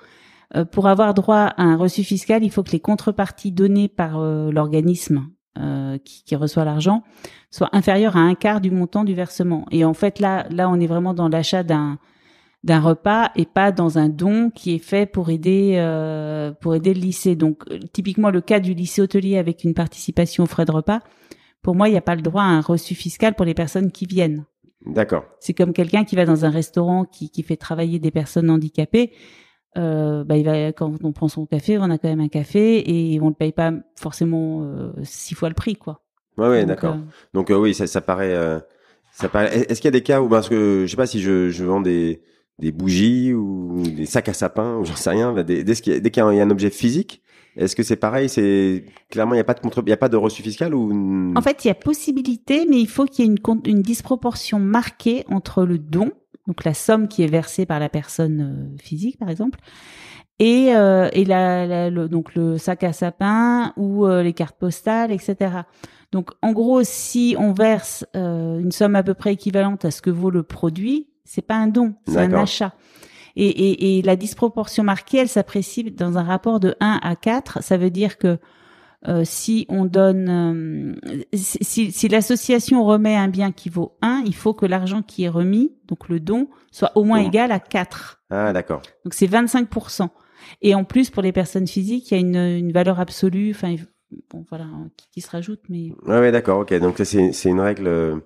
Euh, 0.55 0.63
pour 0.63 0.87
avoir 0.87 1.13
droit 1.13 1.53
à 1.57 1.63
un 1.63 1.75
reçu 1.75 2.05
fiscal, 2.05 2.45
il 2.45 2.51
faut 2.51 2.63
que 2.63 2.71
les 2.71 2.79
contreparties 2.79 3.51
données 3.51 3.89
par 3.89 4.17
l'organisme 4.17 5.27
euh, 5.57 5.97
qui, 5.97 6.23
qui, 6.23 6.35
reçoit 6.35 6.63
l'argent 6.63 7.03
soit 7.49 7.69
inférieur 7.73 8.15
à 8.15 8.21
un 8.21 8.35
quart 8.35 8.61
du 8.61 8.71
montant 8.71 9.03
du 9.03 9.13
versement. 9.13 9.65
Et 9.71 9.83
en 9.83 9.93
fait, 9.93 10.19
là, 10.19 10.47
là, 10.49 10.69
on 10.69 10.79
est 10.79 10.87
vraiment 10.87 11.13
dans 11.13 11.27
l'achat 11.27 11.63
d'un 11.63 11.99
d'un 12.63 12.79
repas 12.79 13.31
et 13.35 13.45
pas 13.45 13.71
dans 13.71 13.97
un 13.97 14.07
don 14.07 14.51
qui 14.51 14.75
est 14.75 14.79
fait 14.79 15.05
pour 15.05 15.29
aider 15.29 15.73
euh, 15.77 16.51
pour 16.51 16.75
aider 16.75 16.93
le 16.93 17.01
lycée. 17.01 17.35
Donc, 17.35 17.63
euh, 17.69 17.79
typiquement, 17.91 18.29
le 18.29 18.39
cas 18.41 18.59
du 18.59 18.73
lycée 18.73 19.01
hôtelier 19.01 19.37
avec 19.37 19.63
une 19.63 19.73
participation 19.73 20.43
aux 20.43 20.47
frais 20.47 20.65
de 20.65 20.71
repas, 20.71 20.99
pour 21.61 21.75
moi, 21.75 21.89
il 21.89 21.91
n'y 21.91 21.97
a 21.97 22.01
pas 22.01 22.15
le 22.15 22.21
droit 22.21 22.43
à 22.43 22.45
un 22.45 22.61
reçu 22.61 22.95
fiscal 22.95 23.33
pour 23.35 23.45
les 23.45 23.53
personnes 23.53 23.91
qui 23.91 24.05
viennent. 24.05 24.45
D'accord. 24.85 25.25
C'est 25.39 25.53
comme 25.53 25.73
quelqu'un 25.73 26.05
qui 26.05 26.15
va 26.15 26.25
dans 26.25 26.45
un 26.45 26.49
restaurant 26.49 27.05
qui, 27.05 27.29
qui 27.29 27.43
fait 27.43 27.57
travailler 27.57 27.99
des 27.99 28.11
personnes 28.11 28.49
handicapées 28.49 29.11
euh, 29.77 30.23
bah, 30.23 30.37
il 30.37 30.45
va 30.45 30.71
quand 30.73 30.93
on 31.03 31.11
prend 31.11 31.27
son 31.27 31.45
café, 31.45 31.77
on 31.77 31.83
a 31.83 31.97
quand 31.97 32.09
même 32.09 32.19
un 32.19 32.27
café 32.27 32.83
et 33.13 33.19
on 33.21 33.29
ne 33.29 33.35
paye 33.35 33.51
pas 33.51 33.71
forcément 33.95 34.63
euh, 34.63 34.91
six 35.03 35.35
fois 35.35 35.49
le 35.49 35.55
prix, 35.55 35.75
quoi. 35.75 36.01
Ouais, 36.37 36.47
ouais, 36.47 36.65
d'accord. 36.65 36.95
Euh, 36.95 37.11
Donc 37.33 37.51
euh, 37.51 37.57
oui, 37.57 37.73
ça, 37.73 37.87
ça 37.87 38.01
paraît, 38.01 38.35
ça 39.11 39.29
paraît. 39.29 39.65
Est-ce 39.69 39.81
qu'il 39.81 39.87
y 39.87 39.93
a 39.95 39.99
des 39.99 40.03
cas 40.03 40.21
où 40.21 40.29
parce 40.29 40.49
que 40.49 40.83
je 40.85 40.91
sais 40.91 40.97
pas 40.97 41.07
si 41.07 41.21
je, 41.21 41.49
je 41.49 41.63
vends 41.63 41.81
des 41.81 42.21
des 42.59 42.71
bougies 42.71 43.33
ou 43.33 43.81
des 43.83 44.05
sacs 44.05 44.29
à 44.29 44.33
sapin 44.33 44.77
ou 44.77 44.85
j'en 44.85 44.95
sais 44.95 45.09
rien, 45.09 45.33
dès, 45.43 45.63
dès 45.63 45.75
qu'il 45.75 45.93
y, 45.95 46.17
y, 46.17 46.19
a 46.19 46.25
un 46.25 46.49
objet 46.51 46.69
physique, 46.69 47.23
est-ce 47.57 47.75
que 47.75 47.83
c'est 47.83 47.95
pareil 47.95 48.29
C'est 48.29 48.85
clairement 49.09 49.33
il 49.33 49.37
n'y 49.37 49.41
a 49.41 49.45
pas 49.45 49.53
de 49.53 49.59
contre, 49.59 49.81
il 49.85 49.89
y 49.89 49.93
a 49.93 49.97
pas 49.97 50.09
de 50.09 50.17
reçu 50.17 50.41
fiscal 50.41 50.73
ou 50.73 51.33
En 51.35 51.41
fait, 51.41 51.65
il 51.65 51.67
y 51.67 51.71
a 51.71 51.75
possibilité, 51.75 52.65
mais 52.69 52.79
il 52.79 52.87
faut 52.87 53.05
qu'il 53.05 53.25
y 53.25 53.27
ait 53.27 53.31
une, 53.31 53.61
une 53.65 53.81
disproportion 53.81 54.59
marquée 54.59 55.25
entre 55.27 55.63
le 55.63 55.77
don 55.77 56.11
donc 56.47 56.63
la 56.63 56.73
somme 56.73 57.07
qui 57.07 57.23
est 57.23 57.27
versée 57.27 57.65
par 57.65 57.79
la 57.79 57.89
personne 57.89 58.41
euh, 58.41 58.77
physique 58.81 59.17
par 59.17 59.29
exemple, 59.29 59.59
et, 60.39 60.75
euh, 60.75 61.09
et 61.13 61.23
la, 61.25 61.89
le, 61.89 62.07
donc 62.07 62.33
le 62.33 62.57
sac 62.57 62.83
à 62.83 62.93
sapin 62.93 63.73
ou 63.77 64.05
euh, 64.05 64.23
les 64.23 64.33
cartes 64.33 64.57
postales, 64.57 65.11
etc. 65.11 65.61
Donc 66.11 66.31
en 66.41 66.51
gros, 66.51 66.83
si 66.83 67.35
on 67.37 67.53
verse 67.53 68.05
une 68.13 68.71
somme 68.71 68.95
à 68.95 69.03
peu 69.03 69.13
près 69.13 69.33
équivalente 69.33 69.85
à 69.85 69.91
ce 69.91 70.01
que 70.01 70.09
vaut 70.09 70.31
le 70.31 70.43
produit, 70.43 71.07
c'est 71.23 71.41
pas 71.43 71.55
un 71.55 71.67
don, 71.67 71.93
c'est 72.07 72.17
un 72.17 72.33
achat. 72.33 72.73
Et, 73.37 73.47
et, 73.47 73.97
et, 73.97 74.01
la 74.01 74.17
disproportion 74.17 74.83
marquée, 74.83 75.19
elle 75.19 75.29
s'apprécie 75.29 75.83
dans 75.83 76.17
un 76.17 76.23
rapport 76.23 76.59
de 76.59 76.75
1 76.81 76.99
à 77.01 77.15
4. 77.15 77.63
Ça 77.63 77.77
veut 77.77 77.89
dire 77.89 78.17
que 78.17 78.39
euh, 79.07 79.23
si 79.25 79.65
on 79.67 79.85
donne, 79.85 80.95
euh, 81.05 81.23
si, 81.33 81.91
si 81.91 82.07
l'association 82.07 82.85
remet 82.85 83.15
un 83.15 83.29
bien 83.29 83.51
qui 83.51 83.69
vaut 83.69 83.97
1, 84.01 84.23
il 84.25 84.35
faut 84.35 84.53
que 84.53 84.65
l'argent 84.65 85.01
qui 85.01 85.23
est 85.23 85.29
remis, 85.29 85.73
donc 85.87 86.07
le 86.07 86.19
don, 86.19 86.49
soit 86.71 86.91
au 86.95 87.03
moins 87.03 87.19
égal 87.19 87.51
à 87.51 87.59
4. 87.59 88.21
Ah, 88.29 88.53
d'accord. 88.53 88.81
Donc 89.03 89.13
c'est 89.13 89.27
25%. 89.27 90.09
Et 90.61 90.75
en 90.75 90.83
plus, 90.83 91.09
pour 91.09 91.23
les 91.23 91.31
personnes 91.31 91.67
physiques, 91.67 92.11
il 92.11 92.13
y 92.13 92.17
a 92.17 92.19
une, 92.19 92.35
une 92.35 92.71
valeur 92.71 92.99
absolue, 92.99 93.51
enfin, 93.51 93.75
bon, 94.31 94.45
voilà, 94.49 94.65
qui, 94.97 95.09
qui, 95.09 95.21
se 95.21 95.29
rajoute, 95.31 95.61
mais. 95.69 95.91
Ouais, 96.05 96.19
ouais, 96.19 96.31
d'accord, 96.31 96.59
ok. 96.59 96.73
Donc 96.79 96.95
c'est, 97.03 97.31
c'est 97.31 97.49
une 97.49 97.59
règle 97.59 97.87
euh, 97.87 98.17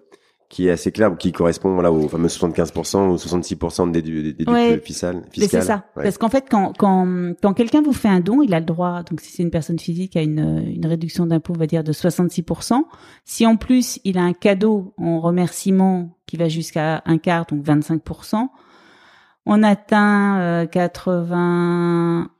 qui 0.49 0.67
est 0.67 0.71
assez 0.71 0.91
clair, 0.91 1.15
qui 1.17 1.31
correspond 1.31 1.73
voilà 1.73 1.91
au 1.91 2.07
fameux 2.07 2.27
75% 2.27 3.09
ou 3.09 3.15
66% 3.15 3.91
de 3.91 3.99
déduction 3.99 4.53
ouais, 4.53 4.79
fiscale. 4.79 5.23
C'est 5.33 5.61
ça. 5.61 5.85
Parce 5.95 6.17
qu'en 6.17 6.29
fait, 6.29 6.45
quand 6.49 6.73
quand 6.77 7.33
quand 7.41 7.53
quelqu'un 7.53 7.81
vous 7.81 7.93
fait 7.93 8.07
un 8.07 8.19
don, 8.19 8.41
il 8.41 8.53
a 8.53 8.59
le 8.59 8.65
droit. 8.65 9.03
Donc, 9.03 9.21
si 9.21 9.31
c'est 9.31 9.43
une 9.43 9.51
personne 9.51 9.79
physique, 9.79 10.15
à 10.15 10.21
une 10.21 10.63
une 10.67 10.85
réduction 10.85 11.25
d'impôt, 11.25 11.53
on 11.55 11.59
va 11.59 11.67
dire 11.67 11.83
de 11.83 11.91
66%. 11.91 12.81
Si 13.23 13.45
en 13.45 13.57
plus 13.57 13.99
il 14.03 14.17
a 14.17 14.23
un 14.23 14.33
cadeau 14.33 14.93
en 14.97 15.19
remerciement 15.19 16.17
qui 16.27 16.37
va 16.37 16.47
jusqu'à 16.47 17.01
un 17.05 17.17
quart, 17.17 17.45
donc 17.47 17.63
25%, 17.63 18.47
on 19.45 19.63
atteint 19.63 20.39
euh, 20.39 20.65
80 20.67 22.29
11, 22.29 22.34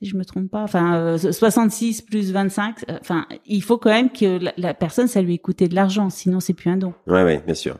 si 0.00 0.08
je 0.08 0.16
me 0.16 0.24
trompe 0.24 0.50
pas, 0.50 0.62
enfin 0.62 1.16
66 1.18 2.00
euh, 2.00 2.04
plus 2.06 2.32
25, 2.32 2.84
euh, 2.88 2.98
enfin 3.00 3.26
il 3.46 3.62
faut 3.62 3.78
quand 3.78 3.90
même 3.90 4.10
que 4.10 4.38
la, 4.56 4.74
personne 4.74 5.08
ça 5.08 5.20
lui 5.20 5.34
ait 5.34 5.38
coûté 5.38 5.68
de 5.68 5.74
l'argent, 5.74 6.10
sinon 6.10 6.40
c'est 6.40 6.54
plus 6.54 6.70
un 6.70 6.76
don. 6.76 6.94
Ouais 7.06 7.22
ouais, 7.22 7.42
bien 7.44 7.54
sûr. 7.54 7.76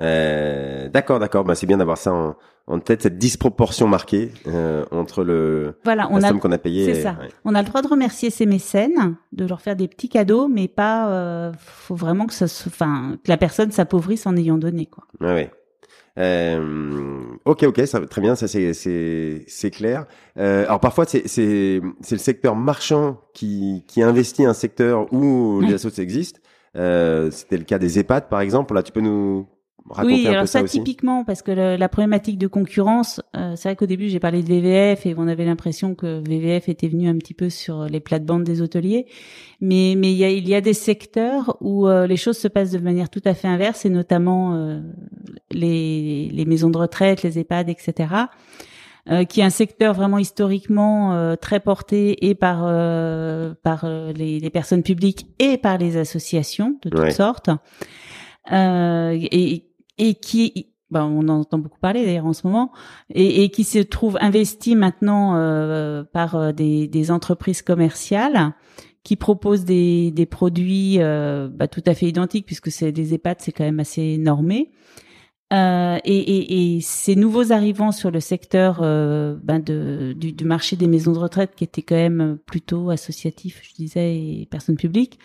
Euh, 0.00 0.88
d'accord, 0.88 1.18
d'accord. 1.18 1.44
Bah, 1.44 1.54
c'est 1.54 1.66
bien 1.66 1.76
d'avoir 1.76 1.98
ça 1.98 2.12
en, 2.12 2.36
en 2.66 2.78
tête, 2.78 3.02
cette 3.02 3.18
disproportion 3.18 3.86
marquée 3.86 4.32
euh, 4.46 4.84
entre 4.90 5.24
le 5.24 5.74
voilà, 5.84 6.08
on 6.10 6.18
la 6.18 6.28
somme 6.28 6.40
qu'on 6.40 6.52
a 6.52 6.58
payé. 6.58 6.94
C'est 6.94 7.02
ça. 7.02 7.16
On 7.44 7.54
a 7.54 7.62
le 7.62 7.68
droit 7.68 7.82
de 7.82 7.88
remercier 7.88 8.30
ses 8.30 8.46
mécènes, 8.46 9.16
de 9.32 9.44
leur 9.44 9.60
faire 9.60 9.76
des 9.76 9.88
petits 9.88 10.08
cadeaux, 10.08 10.48
mais 10.48 10.68
pas. 10.68 11.10
Euh, 11.10 11.52
faut 11.58 11.96
vraiment 11.96 12.26
que 12.26 12.32
ça, 12.32 12.44
enfin, 12.44 13.18
que 13.22 13.28
la 13.28 13.36
personne 13.36 13.70
s'appauvrisse 13.72 14.26
en 14.26 14.36
ayant 14.36 14.58
donné, 14.58 14.86
quoi. 14.86 15.04
Ouais, 15.20 15.34
ouais. 15.34 15.50
Euh, 16.18 17.22
ok, 17.44 17.62
ok, 17.64 17.86
ça, 17.86 18.00
très 18.06 18.20
bien, 18.20 18.34
ça 18.34 18.48
c'est 18.48 18.74
c'est 18.74 19.44
c'est 19.46 19.70
clair. 19.70 20.06
Euh, 20.38 20.64
alors 20.64 20.80
parfois 20.80 21.04
c'est 21.06 21.26
c'est 21.28 21.80
c'est 22.00 22.14
le 22.14 22.20
secteur 22.20 22.56
marchand 22.56 23.20
qui 23.34 23.84
qui 23.86 24.02
investit 24.02 24.44
un 24.44 24.54
secteur 24.54 25.12
où 25.12 25.60
les 25.60 25.74
associations 25.74 26.02
existent. 26.02 26.40
Euh, 26.76 27.30
C'était 27.30 27.58
le 27.58 27.64
cas 27.64 27.78
des 27.78 27.98
EHPAD 27.98 28.28
par 28.28 28.40
exemple. 28.40 28.74
Là, 28.74 28.82
tu 28.82 28.92
peux 28.92 29.00
nous 29.00 29.46
oui, 30.04 30.26
alors 30.26 30.46
ça, 30.46 30.62
typiquement 30.62 31.24
parce 31.24 31.42
que 31.42 31.50
la 31.50 31.88
problématique 31.88 32.38
de 32.38 32.46
concurrence, 32.46 33.20
euh, 33.36 33.54
c'est 33.56 33.68
vrai 33.68 33.76
qu'au 33.76 33.86
début 33.86 34.08
j'ai 34.08 34.20
parlé 34.20 34.42
de 34.42 34.48
VVF 34.48 35.06
et 35.06 35.14
on 35.16 35.26
avait 35.28 35.44
l'impression 35.44 35.94
que 35.94 36.22
VVF 36.28 36.68
était 36.68 36.88
venu 36.88 37.08
un 37.08 37.16
petit 37.16 37.34
peu 37.34 37.50
sur 37.50 37.84
les 37.84 38.00
plates-bandes 38.00 38.44
des 38.44 38.62
hôteliers, 38.62 39.06
mais 39.60 39.94
mais 39.96 40.12
il 40.12 40.18
y 40.18 40.24
a, 40.24 40.30
il 40.30 40.48
y 40.48 40.54
a 40.54 40.60
des 40.60 40.74
secteurs 40.74 41.56
où 41.60 41.88
euh, 41.88 42.06
les 42.06 42.16
choses 42.16 42.38
se 42.38 42.48
passent 42.48 42.70
de 42.70 42.78
manière 42.78 43.10
tout 43.10 43.22
à 43.24 43.34
fait 43.34 43.48
inverse 43.48 43.84
et 43.84 43.90
notamment 43.90 44.54
euh, 44.54 44.80
les 45.50 46.28
les 46.32 46.44
maisons 46.44 46.70
de 46.70 46.78
retraite, 46.78 47.22
les 47.22 47.38
EHPAD, 47.38 47.68
etc. 47.68 48.14
qui 49.28 49.40
est 49.40 49.44
un 49.44 49.50
secteur 49.50 49.94
vraiment 49.94 50.18
historiquement 50.18 51.34
très 51.40 51.58
porté 51.58 52.28
et 52.28 52.34
par 52.34 52.60
par 53.62 53.86
les, 54.14 54.38
les, 54.38 54.50
personnes 54.50 54.82
publiques 54.82 55.26
et 55.38 55.56
par 55.56 55.78
les 55.78 55.96
associations 55.96 56.78
de 56.82 56.90
toutes 56.90 57.12
sortes. 57.12 57.50
Euh, 58.52 59.16
et 59.20 59.64
et 60.00 60.14
qui 60.14 60.66
ben, 60.90 61.04
on 61.04 61.28
en 61.28 61.40
entend 61.40 61.58
beaucoup 61.58 61.78
parler 61.78 62.04
d'ailleurs 62.04 62.26
en 62.26 62.32
ce 62.32 62.44
moment, 62.44 62.72
et, 63.14 63.48
qui 63.50 63.62
se 63.62 63.78
trouve 63.78 64.18
investi 64.20 64.74
maintenant 64.74 65.36
euh, 65.36 66.02
par 66.02 66.34
euh, 66.34 66.50
des, 66.50 66.88
des, 66.88 67.12
entreprises 67.12 67.62
commerciales 67.62 68.54
qui 69.04 69.14
proposent 69.14 69.64
des, 69.64 70.10
des 70.10 70.26
produits 70.26 70.96
euh, 70.98 71.48
bah, 71.48 71.68
tout 71.68 71.82
à 71.86 71.94
fait 71.94 72.06
identiques 72.06 72.44
puisque 72.44 72.72
c'est 72.72 72.90
des 72.90 73.14
EHPAD, 73.14 73.36
c'est 73.40 73.52
quand 73.52 73.62
même 73.64 73.78
assez 73.78 74.18
normé. 74.18 74.72
Euh, 75.52 75.98
et, 76.04 76.16
et, 76.16 76.76
et, 76.76 76.80
ces 76.80 77.16
nouveaux 77.16 77.52
arrivants 77.52 77.90
sur 77.90 78.12
le 78.12 78.20
secteur 78.20 78.80
euh, 78.82 79.36
ben 79.42 79.58
de, 79.58 80.14
du, 80.16 80.32
du, 80.32 80.44
marché 80.44 80.76
des 80.76 80.86
maisons 80.86 81.12
de 81.12 81.18
retraite, 81.18 81.56
qui 81.56 81.64
était 81.64 81.82
quand 81.82 81.96
même 81.96 82.38
plutôt 82.46 82.90
associatif, 82.90 83.60
je 83.62 83.74
disais, 83.74 84.16
et 84.16 84.48
personnes 84.48 84.76
publiques, 84.76 85.18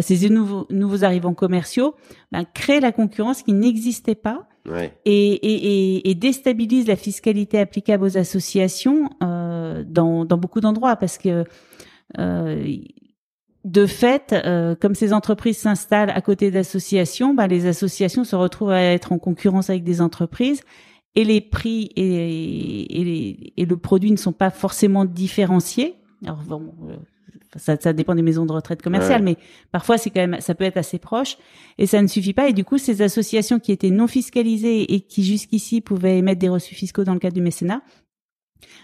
ces 0.00 0.28
nouveaux, 0.30 0.66
nouveaux 0.70 1.04
arrivants 1.04 1.34
commerciaux 1.34 1.94
ben, 2.30 2.44
créent 2.44 2.80
la 2.80 2.92
concurrence 2.92 3.42
qui 3.42 3.52
n'existait 3.52 4.14
pas 4.14 4.48
ouais. 4.66 4.96
et, 5.04 5.32
et, 5.32 6.10
et, 6.10 6.14
déstabilisent 6.14 6.86
la 6.86 6.96
fiscalité 6.96 7.58
applicable 7.58 8.04
aux 8.04 8.16
associations 8.16 9.10
euh, 9.22 9.84
dans, 9.86 10.24
dans 10.24 10.38
beaucoup 10.38 10.60
d'endroits 10.60 10.96
parce 10.96 11.18
que 11.18 11.44
euh, 12.18 12.76
de 13.64 13.86
fait, 13.86 14.32
euh, 14.32 14.74
comme 14.74 14.94
ces 14.94 15.12
entreprises 15.12 15.58
s'installent 15.58 16.10
à 16.10 16.20
côté 16.20 16.50
d'associations, 16.50 17.34
ben, 17.34 17.46
les 17.46 17.66
associations 17.66 18.24
se 18.24 18.34
retrouvent 18.34 18.70
à 18.70 18.80
être 18.80 19.12
en 19.12 19.18
concurrence 19.18 19.70
avec 19.70 19.84
des 19.84 20.00
entreprises 20.00 20.62
et 21.14 21.24
les 21.24 21.40
prix 21.40 21.90
et, 21.94 23.00
et, 23.00 23.04
les, 23.04 23.52
et 23.56 23.66
le 23.66 23.76
produit 23.76 24.10
ne 24.10 24.16
sont 24.16 24.32
pas 24.32 24.50
forcément 24.50 25.04
différenciés. 25.04 25.94
Alors 26.24 26.42
bon, 26.46 26.74
euh, 26.88 26.96
ça, 27.56 27.76
ça, 27.78 27.92
dépend 27.92 28.14
des 28.14 28.22
maisons 28.22 28.46
de 28.46 28.52
retraite 28.52 28.82
commerciales, 28.82 29.22
mais 29.22 29.36
parfois 29.70 29.98
c'est 29.98 30.10
quand 30.10 30.26
même, 30.26 30.40
ça 30.40 30.54
peut 30.54 30.64
être 30.64 30.76
assez 30.76 30.98
proche 30.98 31.36
et 31.78 31.86
ça 31.86 32.00
ne 32.00 32.06
suffit 32.06 32.32
pas. 32.32 32.48
Et 32.48 32.52
du 32.52 32.64
coup, 32.64 32.78
ces 32.78 33.02
associations 33.02 33.58
qui 33.58 33.72
étaient 33.72 33.90
non 33.90 34.06
fiscalisées 34.06 34.94
et 34.94 35.00
qui 35.00 35.24
jusqu'ici 35.24 35.80
pouvaient 35.80 36.18
émettre 36.18 36.40
des 36.40 36.48
reçus 36.48 36.74
fiscaux 36.74 37.04
dans 37.04 37.14
le 37.14 37.18
cadre 37.18 37.34
du 37.34 37.42
mécénat, 37.42 37.82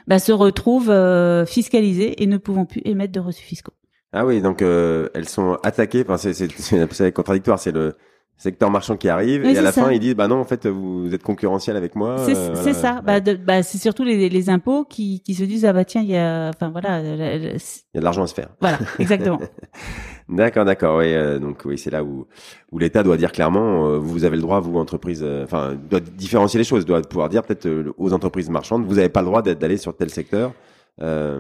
bah, 0.07 0.18
se 0.18 0.33
retrouvent 0.33 0.90
euh, 0.90 1.46
fiscalisées 1.46 2.22
et 2.22 2.26
ne 2.26 2.37
pouvant 2.37 2.66
plus 2.66 2.83
émettre 2.85 3.12
de 3.12 3.20
reçus 3.20 3.44
fiscaux. 3.44 3.74
Ah 4.12 4.24
oui, 4.24 4.40
donc 4.40 4.62
euh, 4.62 5.09
elles 5.14 5.28
sont 5.28 5.59
attaquées. 5.62 6.04
Enfin, 6.09 6.16
c'est 6.16 7.12
contradictoire. 7.12 7.59
C'est 7.59 7.72
le 7.72 7.94
secteur 8.38 8.70
marchand 8.70 8.96
qui 8.96 9.09
arrive 9.09 9.44
et 9.44 9.59
à 9.59 9.62
la 9.62 9.72
fin 9.72 9.90
ils 9.90 9.98
disent 9.98 10.14
bah 10.14 10.29
non 10.29 10.37
en 10.37 10.44
fait 10.44 10.66
vous 10.66 11.12
êtes 11.12 11.24
concurrentiel 11.24 11.77
avec 11.77 11.96
moi 11.96 12.16
c'est 12.24 12.37
euh, 12.37 12.72
ça. 12.72 13.01
Bah, 13.03 13.18
bah 13.20 13.64
c'est 13.64 13.79
surtout 13.79 14.05
les, 14.05 14.29
les 14.29 14.48
impôts 14.48 14.85
qui, 14.85 15.20
qui 15.20 15.35
se 15.35 15.42
disent 15.42 15.64
ah 15.64 15.72
bah 15.72 15.85
tiens 15.85 16.03
il 16.03 16.11
y 16.11 16.16
a 16.16 16.48
enfin 16.48 16.70
voilà 16.70 17.01
il 17.01 17.09
y 17.09 17.96
a 17.96 17.98
de 17.98 18.05
l'argent 18.05 18.22
à 18.22 18.27
se 18.29 18.35
faire. 18.35 18.48
Voilà 18.61 18.79
exactement. 18.98 19.40
D'accord 20.29 20.66
d'accord 20.66 20.98
oui 20.98 21.14
euh, 21.14 21.38
donc 21.38 21.62
oui 21.64 21.79
c'est 21.79 21.90
là 21.90 22.05
où 22.05 22.27
où 22.70 22.79
l'État 22.79 23.03
doit 23.03 23.16
dire 23.16 23.33
clairement 23.33 23.87
euh, 23.87 23.98
vous 23.98 24.24
avez 24.24 24.37
le 24.37 24.42
droit 24.42 24.61
vous 24.61 24.79
entreprise 24.79 25.27
enfin 25.42 25.74
doit 25.88 26.01
différencier 26.01 26.59
les 26.59 26.64
choses 26.64 26.85
doit 26.85 27.01
pouvoir 27.01 27.31
dire 27.31 27.42
peut-être 27.42 27.66
aux 27.96 28.12
entreprises 28.12 28.51
marchandes 28.51 28.85
vous 28.85 28.96
n'avez 28.96 29.09
pas 29.09 29.20
le 29.20 29.27
droit 29.27 29.40
d'aller 29.40 29.79
sur 29.79 29.96
tel 29.96 30.11
secteur 30.11 30.53
euh, 31.00 31.38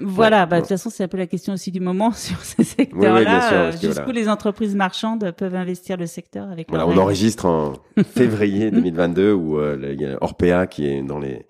voilà, 0.00 0.46
bah, 0.46 0.56
de 0.56 0.60
toute 0.62 0.70
façon, 0.70 0.90
c'est 0.90 1.04
un 1.04 1.08
peu 1.08 1.16
la 1.16 1.26
question 1.26 1.52
aussi 1.54 1.70
du 1.70 1.80
moment 1.80 2.12
sur 2.14 2.40
ces 2.40 2.64
secteurs-là. 2.64 3.70
Oui, 3.72 3.78
Jusqu'où 3.80 4.10
les 4.10 4.28
entreprises 4.28 4.74
marchandes 4.74 5.32
peuvent 5.36 5.54
investir 5.54 5.96
le 5.96 6.06
secteur 6.06 6.50
avec 6.50 6.68
Voilà, 6.68 6.86
on 6.86 6.96
enregistre 6.96 7.46
en 7.46 7.74
février 8.04 8.70
2022 8.70 9.32
où 9.32 9.58
euh, 9.58 9.78
il 9.92 10.00
y 10.00 10.06
a 10.06 10.18
Orpea 10.20 10.66
qui 10.66 10.86
est 10.86 11.02
dans 11.02 11.18
les 11.18 11.46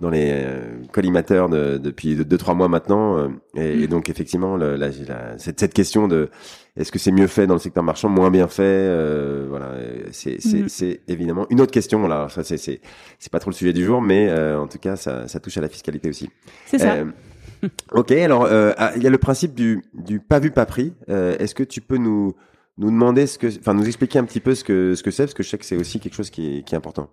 dans 0.00 0.10
les 0.10 0.30
euh, 0.32 0.82
collimateurs 0.92 1.48
de, 1.48 1.76
depuis 1.78 2.14
deux 2.16 2.38
trois 2.38 2.54
mois 2.54 2.68
maintenant 2.68 3.18
euh, 3.18 3.28
et, 3.56 3.82
et, 3.82 3.86
donc 3.88 4.08
effectivement 4.08 4.56
la, 4.56 4.76
la, 4.76 4.90
cette, 5.38 5.58
cette 5.58 5.74
question 5.74 6.06
de 6.06 6.30
est-ce 6.78 6.92
que 6.92 6.98
c'est 6.98 7.10
mieux 7.10 7.26
fait 7.26 7.46
dans 7.48 7.54
le 7.54 7.60
secteur 7.60 7.82
marchand, 7.82 8.08
moins 8.08 8.30
bien 8.30 8.46
fait 8.46 8.62
euh, 8.62 9.46
Voilà, 9.48 9.72
c'est 10.12 10.38
mm. 10.44 10.94
évidemment 11.08 11.46
une 11.50 11.60
autre 11.60 11.72
question. 11.72 12.06
Là, 12.06 12.28
ça 12.28 12.44
c'est 12.44 12.56
c'est 12.56 13.32
pas 13.32 13.40
trop 13.40 13.50
le 13.50 13.56
sujet 13.56 13.72
du 13.72 13.84
jour, 13.84 14.00
mais 14.00 14.28
euh, 14.28 14.60
en 14.60 14.68
tout 14.68 14.78
cas, 14.78 14.94
ça, 14.94 15.26
ça 15.26 15.40
touche 15.40 15.56
à 15.56 15.60
la 15.60 15.68
fiscalité 15.68 16.08
aussi. 16.08 16.30
C'est 16.66 16.78
ça. 16.78 16.94
Euh, 16.94 17.68
ok, 17.92 18.12
alors 18.12 18.46
ah, 18.46 18.92
il 18.94 19.02
y 19.02 19.06
a 19.08 19.10
le 19.10 19.18
principe 19.18 19.54
du 19.54 19.82
du 19.92 20.20
pas 20.20 20.38
vu 20.38 20.52
pas 20.52 20.66
pris. 20.66 20.94
Est-ce 21.08 21.54
que 21.54 21.64
tu 21.64 21.80
peux 21.80 21.98
nous 21.98 22.34
nous 22.78 22.90
demander 22.90 23.26
ce 23.26 23.38
que, 23.38 23.48
enfin, 23.58 23.74
nous 23.74 23.86
expliquer 23.86 24.20
un 24.20 24.24
petit 24.24 24.38
peu 24.38 24.54
ce 24.54 24.62
que 24.62 24.94
ce 24.94 25.02
que 25.02 25.10
c'est, 25.10 25.24
parce 25.24 25.34
que 25.34 25.42
je 25.42 25.48
sais 25.48 25.58
que 25.58 25.64
c'est 25.64 25.76
aussi 25.76 25.98
quelque 25.98 26.14
chose 26.14 26.30
qui 26.30 26.58
est, 26.58 26.62
qui 26.62 26.74
est 26.74 26.78
important. 26.78 27.10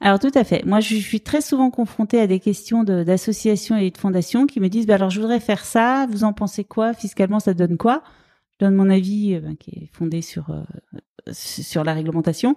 Alors 0.00 0.18
tout 0.18 0.30
à 0.34 0.42
fait. 0.42 0.64
Moi, 0.64 0.80
je 0.80 0.96
suis 0.96 1.20
très 1.20 1.42
souvent 1.42 1.70
confrontée 1.70 2.18
à 2.18 2.26
des 2.26 2.40
questions 2.40 2.82
d'associations 2.82 3.76
et 3.76 3.90
de 3.90 3.98
fondations 3.98 4.46
qui 4.46 4.58
me 4.58 4.68
disent, 4.68 4.86
bah 4.86 4.94
alors 4.94 5.10
je 5.10 5.20
voudrais 5.20 5.40
faire 5.40 5.64
ça. 5.66 6.06
Vous 6.10 6.24
en 6.24 6.32
pensez 6.32 6.64
quoi? 6.64 6.94
Fiscalement, 6.94 7.40
ça 7.40 7.52
donne 7.52 7.76
quoi? 7.76 8.02
Donne 8.58 8.74
mon 8.74 8.88
avis 8.88 9.34
euh, 9.34 9.40
ben, 9.40 9.56
qui 9.56 9.70
est 9.70 9.90
fondé 9.92 10.22
sur 10.22 10.48
euh, 10.50 10.62
sur 11.32 11.84
la 11.84 11.92
réglementation. 11.92 12.56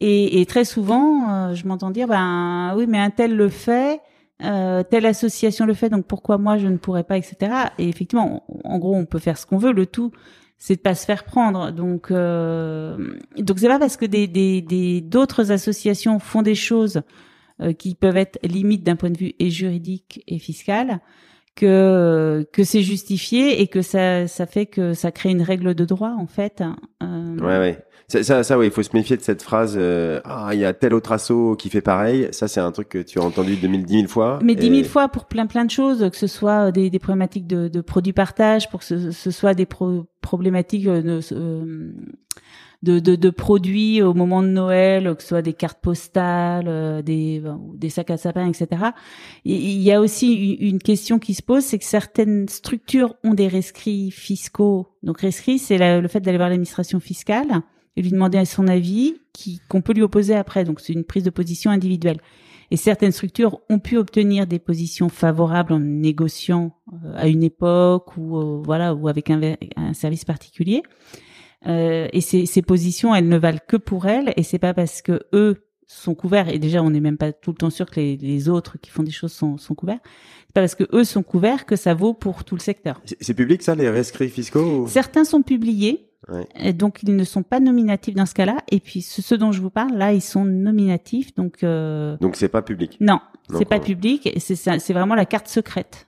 Et, 0.00 0.40
et 0.40 0.46
très 0.46 0.64
souvent, 0.64 1.30
euh, 1.30 1.54
je 1.54 1.66
m'entends 1.66 1.90
dire, 1.90 2.08
ben 2.08 2.74
oui, 2.76 2.86
mais 2.88 2.98
un 2.98 3.10
tel 3.10 3.36
le 3.36 3.48
fait, 3.48 4.00
telle 4.40 5.06
association 5.06 5.66
le 5.66 5.74
fait, 5.74 5.88
donc 5.88 6.06
pourquoi 6.06 6.38
moi 6.38 6.58
je 6.58 6.66
ne 6.66 6.76
pourrais 6.76 7.02
pas, 7.02 7.16
etc. 7.16 7.36
Et 7.78 7.88
effectivement, 7.88 8.44
en 8.64 8.78
gros, 8.78 8.94
on 8.94 9.04
peut 9.04 9.18
faire 9.18 9.38
ce 9.38 9.46
qu'on 9.46 9.58
veut. 9.58 9.72
Le 9.72 9.86
tout, 9.86 10.12
c'est 10.58 10.76
de 10.76 10.80
pas 10.80 10.94
se 10.94 11.06
faire 11.06 11.24
prendre. 11.24 11.70
Donc, 11.72 12.10
donc 12.10 13.58
c'est 13.58 13.68
pas 13.68 13.78
parce 13.78 13.96
que 13.96 14.06
des 14.06 14.26
des 14.26 15.00
d'autres 15.00 15.52
associations 15.52 16.18
font 16.18 16.42
des 16.42 16.54
choses 16.54 17.02
qui 17.78 17.94
peuvent 17.94 18.16
être 18.16 18.38
limites 18.42 18.84
d'un 18.84 18.96
point 18.96 19.10
de 19.10 19.18
vue 19.18 19.34
et 19.38 19.50
juridique 19.50 20.22
et 20.26 20.38
fiscal 20.38 21.00
que 21.58 22.46
que 22.52 22.62
c'est 22.62 22.82
justifié 22.82 23.60
et 23.60 23.66
que 23.66 23.82
ça 23.82 24.28
ça 24.28 24.46
fait 24.46 24.66
que 24.66 24.94
ça 24.94 25.10
crée 25.10 25.30
une 25.30 25.42
règle 25.42 25.74
de 25.74 25.84
droit 25.84 26.14
en 26.16 26.26
fait. 26.26 26.62
Euh... 27.02 27.36
Ouais 27.38 27.58
ouais. 27.58 27.84
Ça, 28.10 28.22
ça, 28.22 28.42
ça 28.42 28.56
il 28.64 28.70
faut 28.70 28.82
se 28.82 28.94
méfier 28.94 29.18
de 29.18 29.22
cette 29.22 29.42
phrase. 29.42 29.74
Euh, 29.78 30.20
ah, 30.24 30.50
il 30.54 30.60
y 30.60 30.64
a 30.64 30.72
tel 30.72 30.94
autre 30.94 31.12
assaut 31.12 31.56
qui 31.56 31.68
fait 31.68 31.82
pareil. 31.82 32.28
Ça, 32.32 32.48
c'est 32.48 32.60
un 32.60 32.72
truc 32.72 32.88
que 32.88 33.02
tu 33.02 33.18
as 33.18 33.22
entendu 33.22 33.56
2000, 33.56 33.84
10 33.84 33.94
000 33.94 34.08
fois. 34.08 34.38
Mais 34.42 34.54
dix 34.54 34.70
10 34.70 34.76
000 34.76 34.88
fois 34.88 35.08
pour 35.08 35.26
plein 35.26 35.46
plein 35.46 35.66
de 35.66 35.70
choses, 35.70 36.08
que 36.10 36.16
ce 36.16 36.26
soit 36.26 36.72
des, 36.72 36.88
des 36.88 36.98
problématiques 36.98 37.46
de, 37.46 37.68
de 37.68 37.80
produits 37.82 38.14
partage, 38.14 38.70
pour 38.70 38.80
que 38.80 38.86
ce, 38.86 39.10
ce 39.10 39.30
soit 39.30 39.52
des 39.52 39.66
pro 39.66 40.06
problématiques 40.22 40.84
de, 40.84 41.20
euh, 41.32 41.92
de, 42.82 42.98
de, 42.98 43.14
de, 43.14 43.30
produits 43.30 44.00
au 44.00 44.14
moment 44.14 44.42
de 44.42 44.48
Noël, 44.48 45.14
que 45.14 45.22
ce 45.22 45.28
soit 45.28 45.42
des 45.42 45.52
cartes 45.52 45.80
postales, 45.82 46.66
euh, 46.66 47.02
des, 47.02 47.42
des 47.74 47.90
sacs 47.90 48.10
à 48.10 48.16
sapin, 48.16 48.48
etc. 48.48 48.84
Il 49.44 49.82
y 49.82 49.92
a 49.92 50.00
aussi 50.00 50.54
une 50.54 50.78
question 50.78 51.18
qui 51.18 51.34
se 51.34 51.42
pose, 51.42 51.62
c'est 51.62 51.78
que 51.78 51.84
certaines 51.84 52.48
structures 52.48 53.16
ont 53.22 53.34
des 53.34 53.48
rescrits 53.48 54.10
fiscaux. 54.10 54.86
Donc 55.02 55.20
rescrit, 55.20 55.58
c'est 55.58 56.00
le 56.00 56.08
fait 56.08 56.20
d'aller 56.20 56.38
voir 56.38 56.48
l'administration 56.48 57.00
fiscale 57.00 57.62
et 57.98 58.02
lui 58.02 58.10
demander 58.10 58.44
son 58.44 58.68
avis, 58.68 59.16
qui 59.32 59.60
qu'on 59.68 59.82
peut 59.82 59.92
lui 59.92 60.02
opposer 60.02 60.34
après. 60.36 60.64
Donc 60.64 60.78
c'est 60.80 60.92
une 60.92 61.04
prise 61.04 61.24
de 61.24 61.30
position 61.30 61.70
individuelle. 61.72 62.18
Et 62.70 62.76
certaines 62.76 63.12
structures 63.12 63.58
ont 63.68 63.80
pu 63.80 63.96
obtenir 63.96 64.46
des 64.46 64.60
positions 64.60 65.08
favorables 65.08 65.72
en 65.72 65.80
négociant 65.80 66.76
euh, 66.92 67.12
à 67.16 67.26
une 67.26 67.42
époque 67.42 68.16
ou 68.16 68.38
euh, 68.38 68.62
voilà 68.64 68.94
ou 68.94 69.08
avec 69.08 69.30
un, 69.30 69.56
un 69.76 69.94
service 69.94 70.24
particulier. 70.24 70.82
Euh, 71.66 72.06
et 72.12 72.20
ces, 72.20 72.46
ces 72.46 72.62
positions, 72.62 73.14
elles 73.14 73.28
ne 73.28 73.36
valent 73.36 73.58
que 73.66 73.76
pour 73.76 74.06
elles, 74.06 74.32
et 74.36 74.44
c'est 74.44 74.60
pas 74.60 74.74
parce 74.74 75.02
que 75.02 75.22
eux 75.32 75.64
sont 75.88 76.14
couverts, 76.14 76.48
et 76.50 76.60
déjà 76.60 76.82
on 76.82 76.90
n'est 76.90 77.00
même 77.00 77.16
pas 77.16 77.32
tout 77.32 77.50
le 77.50 77.56
temps 77.56 77.70
sûr 77.70 77.86
que 77.86 77.98
les, 77.98 78.16
les, 78.16 78.48
autres 78.48 78.78
qui 78.78 78.90
font 78.90 79.02
des 79.02 79.10
choses 79.10 79.32
sont, 79.32 79.56
sont 79.56 79.74
couverts. 79.74 79.98
C'est 80.46 80.52
pas 80.52 80.60
parce 80.60 80.76
que 80.76 80.84
eux 80.92 81.02
sont 81.02 81.24
couverts 81.24 81.66
que 81.66 81.74
ça 81.74 81.94
vaut 81.94 82.14
pour 82.14 82.44
tout 82.44 82.54
le 82.54 82.60
secteur. 82.60 83.00
C'est 83.20 83.34
public 83.34 83.62
ça, 83.62 83.74
les 83.74 83.88
rescrits 83.88 84.28
fiscaux 84.28 84.86
Certains 84.86 85.24
sont 85.24 85.42
publiés. 85.42 86.07
Ouais. 86.30 86.46
Et 86.60 86.72
donc 86.72 87.02
ils 87.02 87.16
ne 87.16 87.24
sont 87.24 87.42
pas 87.42 87.58
nominatifs 87.60 88.14
dans 88.14 88.26
ce 88.26 88.34
cas-là. 88.34 88.58
Et 88.70 88.80
puis 88.80 89.02
ceux 89.02 89.38
dont 89.38 89.52
je 89.52 89.60
vous 89.60 89.70
parle 89.70 89.94
là, 89.96 90.12
ils 90.12 90.20
sont 90.20 90.44
nominatifs. 90.44 91.34
Donc 91.34 91.62
euh, 91.64 92.16
Donc 92.20 92.36
c'est 92.36 92.48
pas 92.48 92.62
public. 92.62 92.96
non, 93.00 93.20
c'est 93.56 93.64
pas 93.64 93.76
euh, 93.76 93.80
public. 93.80 94.28
C'est 94.38 94.92
vraiment 94.92 95.14
la 95.14 95.24
carte 95.24 95.48
secrète. 95.48 96.06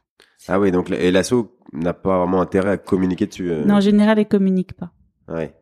Ah 0.49 0.59
oui, 0.61 0.73
donc 0.73 0.91
et 0.91 1.11
l'asso 1.11 1.35
n'a 1.73 1.95
pas 1.95 2.19
vraiment 2.19 2.41
intérêt 2.41 2.71
à 2.71 2.77
communiquer 2.77 3.27
dessus. 3.27 3.51
euh. 3.51 3.65
Non, 3.65 3.77
en 3.77 3.81
général, 3.81 4.19
ils 4.19 4.27
communiquent 4.27 4.73
pas. 4.75 4.91
Ouais. 5.29 5.55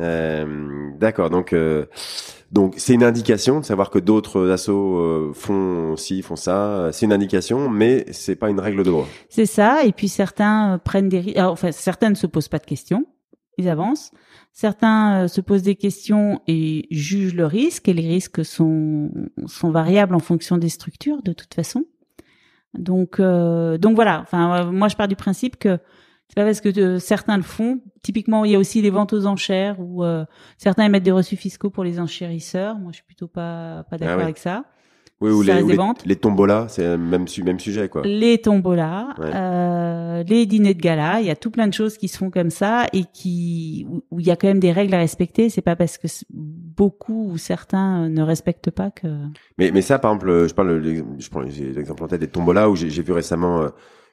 Euh, 0.00 0.90
D'accord. 0.98 1.30
Donc, 1.30 1.52
euh, 1.52 1.86
donc 2.50 2.74
c'est 2.78 2.94
une 2.94 3.04
indication 3.04 3.60
de 3.60 3.64
savoir 3.64 3.90
que 3.90 3.98
d'autres 3.98 4.50
assos 4.50 4.96
euh, 4.98 5.32
font 5.34 5.96
ci, 5.96 6.22
font 6.22 6.36
ça. 6.36 6.90
C'est 6.92 7.06
une 7.06 7.12
indication, 7.12 7.68
mais 7.68 8.04
c'est 8.12 8.36
pas 8.36 8.50
une 8.50 8.60
règle 8.60 8.78
de 8.78 8.90
droit. 8.90 9.06
C'est 9.28 9.46
ça. 9.46 9.84
Et 9.84 9.92
puis 9.92 10.08
certains 10.08 10.80
prennent 10.84 11.08
des 11.08 11.20
risques. 11.20 11.38
Enfin, 11.38 11.72
certains 11.72 12.10
ne 12.10 12.14
se 12.16 12.26
posent 12.26 12.48
pas 12.48 12.58
de 12.58 12.66
questions. 12.66 13.06
Ils 13.58 13.68
avancent. 13.68 14.10
Certains 14.52 15.24
euh, 15.24 15.28
se 15.28 15.40
posent 15.40 15.62
des 15.62 15.76
questions 15.76 16.40
et 16.46 16.86
jugent 16.90 17.34
le 17.34 17.46
risque. 17.46 17.88
Et 17.88 17.92
les 17.92 18.06
risques 18.06 18.44
sont 18.44 19.10
sont 19.46 19.70
variables 19.70 20.14
en 20.14 20.20
fonction 20.20 20.58
des 20.58 20.68
structures, 20.68 21.22
de 21.22 21.32
toute 21.32 21.54
façon. 21.54 21.84
Donc 22.74 23.20
euh, 23.20 23.78
donc 23.78 23.94
voilà. 23.94 24.20
Enfin, 24.22 24.70
moi 24.72 24.88
je 24.88 24.96
pars 24.96 25.08
du 25.08 25.16
principe 25.16 25.56
que 25.56 25.78
c'est 26.28 26.34
pas 26.36 26.44
parce 26.44 26.60
que 26.60 26.78
euh, 26.80 26.98
certains 26.98 27.36
le 27.36 27.42
font. 27.42 27.80
Typiquement, 28.02 28.44
il 28.44 28.52
y 28.52 28.54
a 28.54 28.58
aussi 28.58 28.82
les 28.82 28.90
ventes 28.90 29.12
aux 29.12 29.26
enchères 29.26 29.76
où 29.78 30.04
euh, 30.04 30.24
certains 30.58 30.84
émettent 30.84 31.02
des 31.04 31.10
reçus 31.12 31.36
fiscaux 31.36 31.70
pour 31.70 31.84
les 31.84 32.00
enchérisseurs. 32.00 32.78
Moi, 32.78 32.90
je 32.92 32.96
suis 32.96 33.04
plutôt 33.04 33.28
pas 33.28 33.84
pas 33.90 33.98
d'accord 33.98 34.14
Ah 34.14 34.18
oui. 34.18 34.22
avec 34.24 34.38
ça. 34.38 34.64
Oui, 35.20 35.30
ou 35.30 35.42
les, 35.42 35.62
ou 35.62 36.14
tombolas, 36.16 36.66
c'est 36.68 36.82
le 36.82 36.98
même, 36.98 37.24
même 37.44 37.60
sujet, 37.60 37.88
quoi. 37.88 38.02
Les 38.04 38.38
tombolas, 38.38 39.08
Ouais. 39.18 39.30
euh, 39.32 40.22
les 40.24 40.44
dîners 40.44 40.74
de 40.74 40.80
gala, 40.80 41.20
il 41.20 41.26
y 41.26 41.30
a 41.30 41.36
tout 41.36 41.50
plein 41.50 41.66
de 41.66 41.72
choses 41.72 41.96
qui 41.96 42.08
se 42.08 42.18
font 42.18 42.30
comme 42.30 42.50
ça 42.50 42.86
et 42.92 43.04
qui 43.12 43.86
où, 44.10 44.20
il 44.20 44.26
y 44.26 44.30
a 44.30 44.36
quand 44.36 44.48
même 44.48 44.58
des 44.60 44.72
règles 44.72 44.92
à 44.94 44.98
respecter. 44.98 45.48
C'est 45.48 45.62
pas 45.62 45.76
parce 45.76 45.98
que 45.98 46.08
beaucoup 46.30 47.30
ou 47.30 47.38
certains 47.38 48.04
euh, 48.04 48.08
ne 48.08 48.22
respectent 48.22 48.70
pas 48.70 48.90
que. 48.90 49.06
Mais, 49.56 49.70
mais 49.72 49.82
ça, 49.82 49.98
par 49.98 50.12
exemple, 50.12 50.28
euh, 50.28 50.48
je 50.48 50.54
parle, 50.54 50.82
je 51.18 51.30
prends 51.30 51.40
l'exemple 51.40 52.02
en 52.04 52.08
tête 52.08 52.20
des 52.20 52.28
tombolas 52.28 52.68
où 52.68 52.76
j'ai 52.76 52.88
vu 53.02 53.12
récemment 53.12 53.68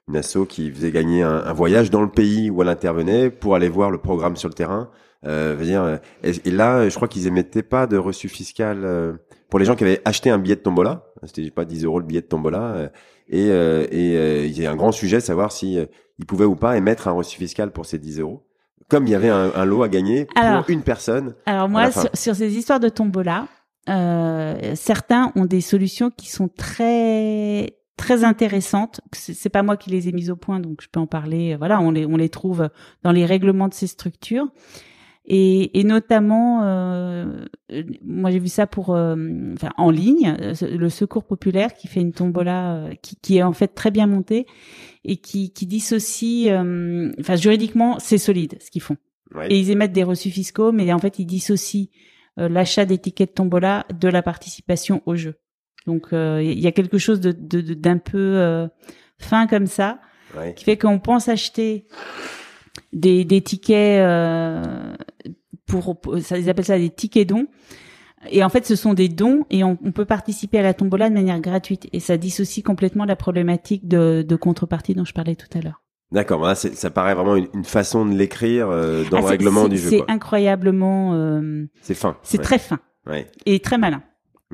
une 0.07 0.15
asso 0.15 0.45
qui 0.47 0.71
faisait 0.71 0.91
gagner 0.91 1.23
un, 1.23 1.43
un 1.45 1.53
voyage 1.53 1.89
dans 1.89 2.01
le 2.01 2.09
pays 2.09 2.49
où 2.49 2.61
elle 2.61 2.69
intervenait 2.69 3.29
pour 3.29 3.55
aller 3.55 3.69
voir 3.69 3.91
le 3.91 3.97
programme 3.97 4.35
sur 4.35 4.49
le 4.49 4.53
terrain. 4.53 4.89
Euh, 5.25 5.55
dire, 5.55 5.99
et, 6.23 6.31
et 6.45 6.51
là, 6.51 6.89
je 6.89 6.95
crois 6.95 7.07
qu'ils 7.07 7.27
émettaient 7.27 7.61
pas 7.63 7.85
de 7.85 7.97
reçu 7.97 8.27
fiscal 8.27 8.81
euh, 8.83 9.13
pour 9.51 9.59
les 9.59 9.65
gens 9.65 9.75
qui 9.75 9.83
avaient 9.83 10.01
acheté 10.05 10.31
un 10.31 10.39
billet 10.39 10.55
de 10.55 10.61
tombola. 10.61 11.03
C'était 11.25 11.51
pas 11.51 11.65
10 11.65 11.83
euros 11.83 11.99
le 11.99 12.05
billet 12.05 12.21
de 12.21 12.25
tombola. 12.25 12.71
euh, 12.73 12.89
et 13.27 13.49
euh, 13.51 13.85
et 13.91 14.15
euh, 14.17 14.45
il 14.45 14.59
y 14.59 14.65
a 14.65 14.71
un 14.71 14.75
grand 14.75 14.91
sujet 14.93 15.17
de 15.17 15.21
savoir 15.21 15.51
si 15.51 15.77
ils 16.17 16.25
pouvaient 16.25 16.45
ou 16.45 16.55
pas 16.55 16.77
émettre 16.77 17.07
un 17.07 17.11
reçu 17.11 17.37
fiscal 17.37 17.71
pour 17.71 17.85
ces 17.85 17.99
10 17.99 18.21
euros. 18.21 18.47
Comme 18.89 19.05
il 19.07 19.11
y 19.11 19.15
avait 19.15 19.29
un, 19.29 19.51
un 19.53 19.65
lot 19.65 19.83
à 19.83 19.89
gagner 19.89 20.25
pour 20.25 20.43
Alors, 20.43 20.69
une 20.69 20.81
personne. 20.81 21.35
Alors 21.45 21.69
moi, 21.69 21.91
sur, 21.91 22.09
sur 22.13 22.35
ces 22.35 22.57
histoires 22.57 22.79
de 22.79 22.89
tombola, 22.89 23.47
euh, 23.89 24.73
certains 24.75 25.31
ont 25.35 25.45
des 25.45 25.61
solutions 25.61 26.11
qui 26.11 26.29
sont 26.29 26.47
très 26.47 27.77
très 27.97 28.23
intéressantes. 28.23 29.01
C'est 29.11 29.33
c'est 29.33 29.49
pas 29.49 29.63
moi 29.63 29.75
qui 29.75 29.89
les 29.89 30.07
ai 30.07 30.13
mises 30.13 30.31
au 30.31 30.35
point, 30.37 30.61
donc 30.61 30.81
je 30.81 30.87
peux 30.89 30.99
en 30.99 31.07
parler. 31.07 31.57
Voilà, 31.57 31.81
on 31.81 31.91
les 31.91 32.05
on 32.05 32.15
les 32.15 32.29
trouve 32.29 32.69
dans 33.03 33.11
les 33.11 33.25
règlements 33.25 33.67
de 33.67 33.73
ces 33.73 33.87
structures. 33.87 34.47
Et, 35.25 35.79
et 35.79 35.84
notamment, 35.84 36.63
euh, 36.63 37.45
moi 38.03 38.31
j'ai 38.31 38.39
vu 38.39 38.47
ça 38.47 38.65
pour, 38.65 38.95
euh, 38.95 39.15
enfin 39.53 39.69
en 39.77 39.91
ligne, 39.91 40.36
euh, 40.41 40.53
le 40.75 40.89
Secours 40.89 41.25
populaire 41.25 41.75
qui 41.75 41.88
fait 41.88 42.01
une 42.01 42.12
tombola 42.12 42.73
euh, 42.75 42.93
qui, 43.03 43.15
qui 43.17 43.38
est 43.38 43.43
en 43.43 43.53
fait 43.53 43.67
très 43.69 43.91
bien 43.91 44.07
montée 44.07 44.47
et 45.05 45.17
qui, 45.17 45.53
qui 45.53 45.67
dissocie, 45.67 46.47
euh, 46.51 47.12
enfin 47.19 47.36
juridiquement 47.36 47.99
c'est 47.99 48.17
solide 48.17 48.57
ce 48.60 48.71
qu'ils 48.71 48.81
font. 48.81 48.97
Ouais. 49.36 49.47
Et 49.53 49.60
ils 49.60 49.69
émettent 49.69 49.93
des 49.93 50.03
reçus 50.03 50.31
fiscaux, 50.31 50.71
mais 50.71 50.91
en 50.91 50.99
fait, 50.99 51.17
ils 51.19 51.25
dissocient 51.25 51.88
euh, 52.39 52.49
l'achat 52.49 52.86
des 52.86 52.97
tickets 52.97 53.29
de 53.29 53.34
tombola 53.36 53.86
de 53.97 54.10
la 54.10 54.21
participation 54.21 55.01
au 55.05 55.15
jeu. 55.15 55.36
Donc, 55.88 56.13
euh, 56.13 56.41
il 56.43 56.60
y 56.60 56.67
a 56.67 56.71
quelque 56.73 56.97
chose 56.97 57.21
de 57.21 57.31
d'un 57.31 57.97
peu 57.97 58.17
euh, 58.17 58.67
fin 59.19 59.47
comme 59.47 59.67
ça, 59.67 59.99
Ouais. 60.38 60.53
qui 60.53 60.63
fait 60.65 60.77
qu'on 60.77 60.99
pense 60.99 61.27
acheter 61.29 61.86
des, 62.93 63.25
des 63.25 63.41
tickets 63.41 63.99
euh, 64.01 64.93
pour, 65.79 65.99
pour- 65.99 66.19
ça, 66.19 66.38
ils 66.38 66.49
appellent 66.49 66.65
ça 66.65 66.77
des 66.77 66.89
tickets 66.89 67.27
dons. 67.29 67.47
Et 68.29 68.43
en 68.43 68.49
fait, 68.49 68.65
ce 68.67 68.75
sont 68.75 68.93
des 68.93 69.10
dons 69.10 69.45
et 69.49 69.63
on, 69.63 69.79
on 69.84 69.91
peut 69.91 70.05
participer 70.05 70.60
à 70.60 70.62
la 70.62 70.73
tombola 70.75 71.10
de 71.10 71.13
manière 71.15 71.39
gratuite. 71.39 71.88
Et 71.91 71.99
ça 71.99 72.17
dissocie 72.17 72.63
complètement 72.63 73.05
la 73.05 73.15
problématique 73.15 73.88
de, 73.88 74.23
de 74.27 74.36
contrepartie 74.36 74.93
dont 74.93 75.05
je 75.05 75.13
parlais 75.13 75.36
tout 75.36 75.47
à 75.57 75.62
l'heure. 75.62 75.81
D'accord, 76.12 76.55
c'est- 76.55 76.75
ça 76.75 76.91
paraît 76.91 77.15
vraiment 77.15 77.36
une, 77.36 77.47
une 77.55 77.63
façon 77.63 78.05
de 78.05 78.13
l'écrire 78.13 78.69
euh, 78.69 79.03
dans 79.10 79.17
Ah, 79.17 79.21
le 79.21 79.25
règlement 79.27 79.67
du 79.67 79.77
jeu. 79.77 79.89
C'est 79.89 80.03
incroyablement, 80.12 81.13
euh, 81.15 81.65
C'est 81.81 81.93
fin. 81.95 82.17
c'est 82.21 82.38
ouais. 82.38 82.43
très 82.43 82.60
fin. 82.60 82.79
Ouais. 83.07 83.25
et 83.47 83.60
très 83.60 83.77
malin. 83.79 84.03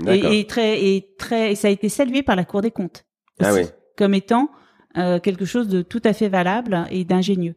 Et, 0.07 0.39
et 0.39 0.45
très 0.47 0.79
et 0.85 1.15
très 1.17 1.51
et 1.51 1.55
ça 1.55 1.67
a 1.67 1.71
été 1.71 1.89
salué 1.89 2.21
par 2.21 2.35
la 2.35 2.45
Cour 2.45 2.61
des 2.61 2.69
comptes 2.71 3.03
Ah 3.41 3.51
oui. 3.53 3.61
comme 3.97 4.13
étant 4.13 4.49
euh, 4.97 5.19
quelque 5.19 5.43
chose 5.43 5.67
de 5.67 5.81
tout 5.81 6.01
à 6.05 6.13
fait 6.13 6.29
valable 6.29 6.85
et 6.91 7.03
d'ingénieux. 7.03 7.55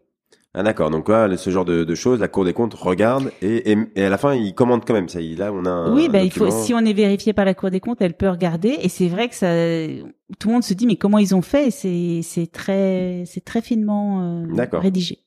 Ah 0.52 0.62
d'accord. 0.64 0.90
Donc 0.90 1.08
là, 1.08 1.36
ce 1.36 1.50
genre 1.50 1.64
de, 1.64 1.84
de 1.84 1.94
choses, 1.94 2.18
la 2.18 2.28
Cour 2.28 2.44
des 2.44 2.52
comptes 2.52 2.74
regarde 2.74 3.30
et, 3.40 3.70
et, 3.70 3.78
et 3.94 4.04
à 4.04 4.10
la 4.10 4.18
fin, 4.18 4.34
il 4.34 4.54
commande 4.54 4.84
quand 4.84 4.94
même. 4.94 5.08
Ça, 5.08 5.20
là, 5.20 5.52
on 5.52 5.64
a. 5.64 5.70
Un 5.70 5.94
oui, 5.94 6.08
ben 6.08 6.24
il 6.24 6.32
faut 6.32 6.50
si 6.50 6.74
on 6.74 6.80
est 6.80 6.92
vérifié 6.92 7.32
par 7.32 7.44
la 7.44 7.54
Cour 7.54 7.70
des 7.70 7.80
comptes, 7.80 8.02
elle 8.02 8.14
peut 8.14 8.28
regarder 8.28 8.76
et 8.82 8.88
c'est 8.88 9.08
vrai 9.08 9.28
que 9.28 9.34
ça 9.36 9.46
tout 10.38 10.48
le 10.48 10.54
monde 10.54 10.64
se 10.64 10.74
dit 10.74 10.86
mais 10.86 10.96
comment 10.96 11.18
ils 11.18 11.34
ont 11.34 11.42
fait? 11.42 11.70
C'est 11.70 12.20
c'est 12.22 12.50
très 12.50 13.24
c'est 13.26 13.44
très 13.44 13.62
finement 13.62 14.42
euh, 14.42 14.66
rédigé. 14.72 15.18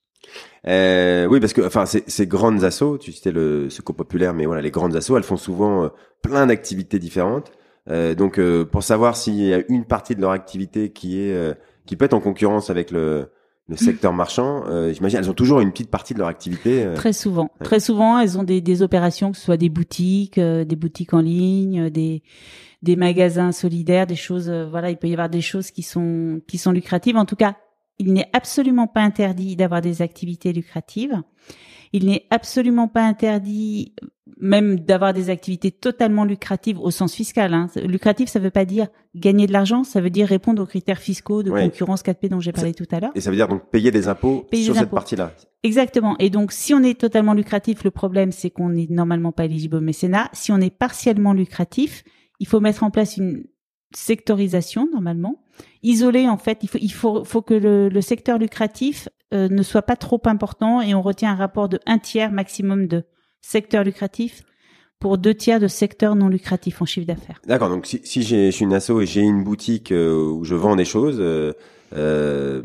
Euh, 0.67 1.25
oui, 1.27 1.39
parce 1.39 1.53
que 1.53 1.61
enfin, 1.61 1.85
ces, 1.85 2.03
ces 2.07 2.27
grandes 2.27 2.63
assos, 2.63 2.97
tu 2.97 3.11
citais 3.11 3.31
le 3.31 3.69
secours 3.69 3.95
populaire, 3.95 4.33
mais 4.33 4.45
voilà, 4.45 4.61
les 4.61 4.71
grandes 4.71 4.95
assos, 4.95 5.17
elles 5.17 5.23
font 5.23 5.37
souvent 5.37 5.83
euh, 5.83 5.87
plein 6.21 6.47
d'activités 6.47 6.99
différentes. 6.99 7.51
Euh, 7.89 8.15
donc, 8.15 8.39
euh, 8.39 8.63
pour 8.63 8.81
savoir 8.81 9.17
s'il 9.17 9.35
y 9.35 9.53
a 9.53 9.61
une 9.67 9.83
partie 9.83 10.15
de 10.15 10.21
leur 10.21 10.31
activité 10.31 10.91
qui 10.93 11.19
est 11.19 11.33
euh, 11.33 11.53
qui 11.85 11.97
peut 11.97 12.05
être 12.05 12.13
en 12.13 12.21
concurrence 12.21 12.69
avec 12.69 12.91
le 12.91 13.29
le 13.69 13.77
secteur 13.77 14.11
marchand, 14.11 14.63
euh, 14.67 14.91
j'imagine, 14.93 15.19
elles 15.19 15.29
ont 15.29 15.33
toujours 15.33 15.61
une 15.61 15.71
petite 15.71 15.89
partie 15.89 16.13
de 16.13 16.19
leur 16.19 16.27
activité. 16.27 16.83
euh, 16.83 16.95
Très 16.95 17.13
souvent. 17.13 17.49
Très 17.63 17.79
souvent, 17.79 18.19
elles 18.19 18.37
ont 18.37 18.43
des, 18.43 18.59
des 18.59 18.81
opérations, 18.81 19.31
que 19.31 19.37
ce 19.37 19.43
soit 19.43 19.57
des 19.57 19.69
boutiques, 19.69 20.37
euh, 20.37 20.65
des 20.65 20.75
boutiques 20.75 21.13
en 21.13 21.21
ligne, 21.21 21.83
euh, 21.83 21.89
des, 21.89 22.23
des 22.81 22.95
magasins 22.97 23.53
solidaires, 23.53 24.05
des 24.05 24.17
choses. 24.17 24.49
euh, 24.49 24.67
voilà, 24.69 24.89
il 24.89 24.97
peut 24.97 25.07
y 25.07 25.13
avoir 25.13 25.29
des 25.29 25.41
choses 25.41 25.71
qui 25.71 25.81
sont 25.81 26.41
qui 26.45 26.57
sont 26.57 26.71
lucratives. 26.73 27.15
En 27.15 27.25
tout 27.25 27.37
cas, 27.37 27.55
il 27.99 28.11
n'est 28.11 28.29
absolument 28.33 28.87
pas 28.87 29.01
interdit 29.01 29.55
d'avoir 29.55 29.79
des 29.79 30.01
activités 30.01 30.51
lucratives. 30.51 31.21
Il 31.93 32.07
n'est 32.07 32.25
absolument 32.31 32.87
pas 32.89 33.03
interdit 33.03 33.93
même 34.39 34.79
d'avoir 34.79 35.13
des 35.13 35.29
activités 35.29 35.69
totalement 35.71 36.23
lucratives 36.23 36.79
au 36.79 36.91
sens 36.91 37.13
fiscal. 37.13 37.53
Hein. 37.53 37.67
Lucratif, 37.83 38.29
ça 38.29 38.39
veut 38.39 38.51
pas 38.51 38.63
dire 38.65 38.87
gagner 39.15 39.47
de 39.47 39.51
l'argent, 39.51 39.83
ça 39.83 39.99
veut 39.99 40.09
dire 40.09 40.27
répondre 40.27 40.61
aux 40.63 40.65
critères 40.65 40.99
fiscaux 40.99 41.43
de 41.43 41.51
Ouais. 41.51 41.63
concurrence 41.63 42.03
4P 42.03 42.29
dont 42.29 42.39
j'ai 42.39 42.53
parlé 42.53 42.73
tout 42.73 42.87
à 42.91 42.99
l'heure. 43.01 43.11
Et 43.15 43.21
ça 43.21 43.29
veut 43.29 43.35
dire 43.35 43.47
donc 43.49 43.69
payer 43.69 43.91
des 43.91 44.07
impôts 44.07 44.45
Payer 44.49 44.63
sur 44.63 44.73
des 44.73 44.79
cette 44.79 44.87
impôts. 44.87 44.95
partie-là. 44.95 45.33
Exactement. 45.63 46.15
Et 46.19 46.29
donc, 46.29 46.51
si 46.53 46.73
on 46.73 46.81
est 46.83 46.99
totalement 46.99 47.33
lucratif, 47.33 47.83
le 47.83 47.91
problème, 47.91 48.31
c'est 48.31 48.49
qu'on 48.49 48.69
n'est 48.69 48.87
normalement 48.89 49.31
pas 49.33 49.45
éligible 49.45 49.77
au 49.77 49.81
mécénat. 49.81 50.29
Si 50.33 50.51
on 50.51 50.59
est 50.61 50.73
partiellement 50.75 51.33
lucratif, 51.33 52.03
il 52.39 52.47
faut 52.47 52.59
mettre 52.61 52.83
en 52.83 52.91
place 52.91 53.17
une 53.17 53.43
sectorisation, 53.95 54.87
normalement. 54.91 55.43
Isoler, 55.83 56.27
en 56.27 56.37
fait, 56.37 56.59
il 56.63 56.69
faut, 56.69 56.77
il 56.81 56.91
faut, 56.91 57.23
faut 57.23 57.41
que 57.41 57.53
le, 57.53 57.89
le 57.89 58.01
secteur 58.01 58.37
lucratif 58.39 59.07
euh, 59.33 59.47
ne 59.49 59.63
soit 59.63 59.81
pas 59.83 59.95
trop 59.95 60.21
important 60.25 60.81
et 60.81 60.93
on 60.95 61.01
retient 61.01 61.31
un 61.31 61.35
rapport 61.35 61.69
de 61.69 61.79
un 61.85 61.99
tiers 61.99 62.31
maximum 62.31 62.87
de 62.87 63.03
secteur 63.43 63.83
lucratif 63.83 64.41
pour 64.99 65.17
deux 65.17 65.33
tiers 65.35 65.59
de 65.59 65.67
secteur 65.67 66.15
non 66.15 66.29
lucratif 66.29 66.81
en 66.81 66.85
chiffre 66.85 67.05
d'affaires. 67.05 67.39
D'accord. 67.45 67.69
Donc 67.69 67.85
si, 67.85 68.23
je 68.23 68.49
suis 68.51 68.63
une 68.63 68.73
asso 68.73 69.01
et 69.01 69.05
j'ai 69.05 69.19
une 69.21 69.43
boutique 69.43 69.91
euh, 69.91 70.15
où 70.15 70.43
je 70.45 70.55
vends 70.55 70.77
des 70.77 70.85
choses, 70.85 71.17
euh, 71.19 71.51
euh, 71.95 72.61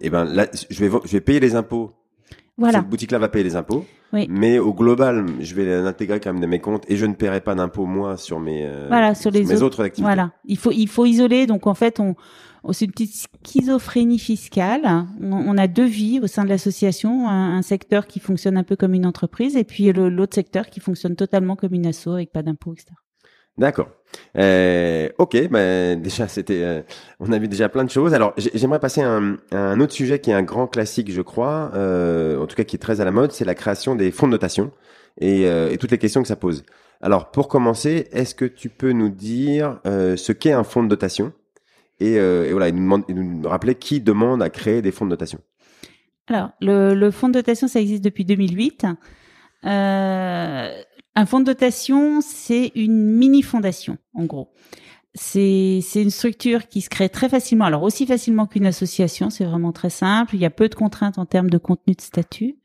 et 0.00 0.10
ben 0.10 0.24
là, 0.24 0.46
je 0.68 0.84
vais, 0.84 0.90
je 1.04 1.12
vais 1.12 1.20
payer 1.20 1.40
les 1.40 1.54
impôts. 1.54 1.92
Voilà. 2.58 2.78
Cette 2.80 2.88
boutique-là 2.88 3.18
va 3.18 3.28
payer 3.28 3.44
les 3.44 3.54
impôts. 3.54 3.84
Oui. 4.12 4.26
Mais 4.30 4.58
au 4.58 4.72
global, 4.72 5.26
je 5.40 5.54
vais 5.54 5.82
l'intégrer 5.82 6.20
quand 6.20 6.32
même 6.32 6.40
dans 6.42 6.48
mes 6.48 6.60
comptes 6.60 6.84
et 6.88 6.96
je 6.96 7.04
ne 7.06 7.14
paierai 7.14 7.40
pas 7.40 7.54
d'impôts 7.54 7.86
moi 7.86 8.16
sur 8.16 8.40
mes, 8.40 8.68
Voilà, 8.88 9.14
sur 9.14 9.30
les 9.30 9.44
mes 9.44 9.54
autres- 9.56 9.64
autres 9.64 9.84
activités. 9.84 10.06
Voilà, 10.06 10.32
il 10.44 10.56
faut 10.56 10.72
il 10.72 10.88
faut 10.88 11.04
isoler. 11.04 11.46
Donc 11.46 11.66
en 11.66 11.74
fait, 11.74 12.00
on, 12.00 12.14
on- 12.66 12.72
c'est 12.72 12.84
une 12.84 12.90
petite 12.90 13.26
schizophrénie 13.44 14.18
fiscale. 14.18 15.06
On, 15.22 15.56
a 15.56 15.66
deux 15.66 15.86
vies 15.86 16.20
au 16.22 16.26
sein 16.26 16.44
de 16.44 16.48
l'association, 16.48 17.28
un, 17.28 17.62
secteur 17.62 18.06
qui 18.06 18.20
fonctionne 18.20 18.56
un 18.56 18.64
peu 18.64 18.76
comme 18.76 18.94
une 18.94 19.06
entreprise 19.06 19.56
et 19.56 19.64
puis 19.64 19.92
l'autre 19.92 20.34
secteur 20.34 20.66
qui 20.66 20.80
fonctionne 20.80 21.16
totalement 21.16 21.56
comme 21.56 21.74
une 21.74 21.86
asso 21.86 22.08
avec 22.08 22.32
pas 22.32 22.42
d'impôts, 22.42 22.74
etc. 22.74 22.92
D'accord. 23.58 23.88
Euh, 24.36 25.08
ok, 25.18 25.48
ben 25.48 26.00
déjà 26.00 26.28
c'était, 26.28 26.62
euh, 26.62 26.82
on 27.20 27.32
a 27.32 27.38
vu 27.38 27.48
déjà 27.48 27.68
plein 27.70 27.84
de 27.84 27.90
choses. 27.90 28.12
Alors 28.12 28.34
j'ai- 28.36 28.50
j'aimerais 28.54 28.80
passer 28.80 29.02
à 29.02 29.20
un, 29.52 29.80
autre 29.80 29.92
sujet 29.92 30.18
qui 30.20 30.30
est 30.30 30.34
un 30.34 30.42
grand 30.42 30.66
classique, 30.66 31.10
je 31.10 31.22
crois, 31.22 31.70
euh, 31.74 32.38
en 32.38 32.46
tout 32.46 32.54
cas 32.54 32.64
qui 32.64 32.76
est 32.76 32.78
très 32.78 33.00
à 33.00 33.04
la 33.04 33.12
mode, 33.12 33.32
c'est 33.32 33.46
la 33.46 33.54
création 33.54 33.94
des 33.94 34.10
fonds 34.10 34.26
de 34.26 34.32
notation 34.32 34.72
et, 35.20 35.46
toutes 35.80 35.90
les 35.90 35.98
questions 35.98 36.20
que 36.20 36.28
ça 36.28 36.36
pose. 36.36 36.64
Alors 37.00 37.30
pour 37.30 37.48
commencer, 37.48 38.08
est-ce 38.12 38.34
que 38.34 38.44
tu 38.44 38.68
peux 38.68 38.92
nous 38.92 39.08
dire 39.08 39.80
ce 39.84 40.32
qu'est 40.32 40.52
un 40.52 40.64
fonds 40.64 40.82
de 40.82 40.88
dotation 40.88 41.32
et, 42.00 42.18
euh, 42.18 42.46
et 42.46 42.52
voilà, 42.52 42.68
et 42.68 42.72
nous, 42.72 42.82
demande- 42.82 43.04
et 43.08 43.14
nous 43.14 43.48
rappeler 43.48 43.74
qui 43.74 44.00
demande 44.00 44.42
à 44.42 44.50
créer 44.50 44.82
des 44.82 44.90
fonds 44.92 45.04
de 45.04 45.10
notation. 45.10 45.38
Alors 46.28 46.50
le, 46.60 47.10
fonds 47.10 47.28
de 47.28 47.34
dotation, 47.34 47.68
ça 47.68 47.80
existe 47.80 48.02
depuis 48.04 48.24
2008. 48.24 48.86
Euh, 49.64 50.82
un 51.14 51.26
fonds 51.26 51.40
de 51.40 51.44
dotation, 51.44 52.20
c'est 52.20 52.72
une 52.74 53.16
mini 53.16 53.42
fondation, 53.42 53.96
en 54.14 54.24
gros. 54.24 54.52
C'est 55.14 55.80
une 55.94 56.10
structure 56.10 56.68
qui 56.68 56.82
se 56.82 56.90
crée 56.90 57.08
très 57.08 57.30
facilement. 57.30 57.64
Alors 57.64 57.82
aussi 57.82 58.06
facilement 58.06 58.46
qu'une 58.46 58.66
association, 58.66 59.30
c'est 59.30 59.44
vraiment 59.44 59.72
très 59.72 59.88
simple. 59.88 60.34
Il 60.34 60.40
y 60.40 60.44
a 60.44 60.50
peu 60.50 60.68
de 60.68 60.74
contraintes 60.74 61.16
en 61.16 61.24
termes 61.24 61.48
de 61.48 61.56
contenu 61.56 61.94
de 61.94 62.02
statut. 62.02 62.56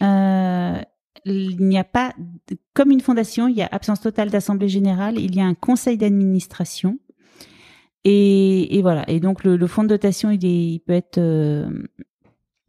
Euh, 0.00 0.80
il 1.24 1.56
n'y 1.58 1.78
a 1.78 1.84
pas, 1.84 2.14
comme 2.72 2.90
une 2.90 3.00
fondation, 3.00 3.48
il 3.48 3.56
y 3.56 3.62
a 3.62 3.68
absence 3.72 4.00
totale 4.00 4.30
d'assemblée 4.30 4.68
générale. 4.68 5.18
Il 5.18 5.34
y 5.34 5.40
a 5.40 5.44
un 5.44 5.54
conseil 5.54 5.96
d'administration. 5.96 6.98
Et, 8.04 8.76
et, 8.76 8.82
voilà. 8.82 9.08
Et 9.08 9.20
donc 9.20 9.44
le, 9.44 9.56
le, 9.56 9.66
fonds 9.66 9.84
de 9.84 9.88
dotation, 9.88 10.30
il, 10.30 10.44
est, 10.44 10.72
il 10.74 10.80
peut 10.80 10.92
être 10.92 11.18
euh, 11.18 11.68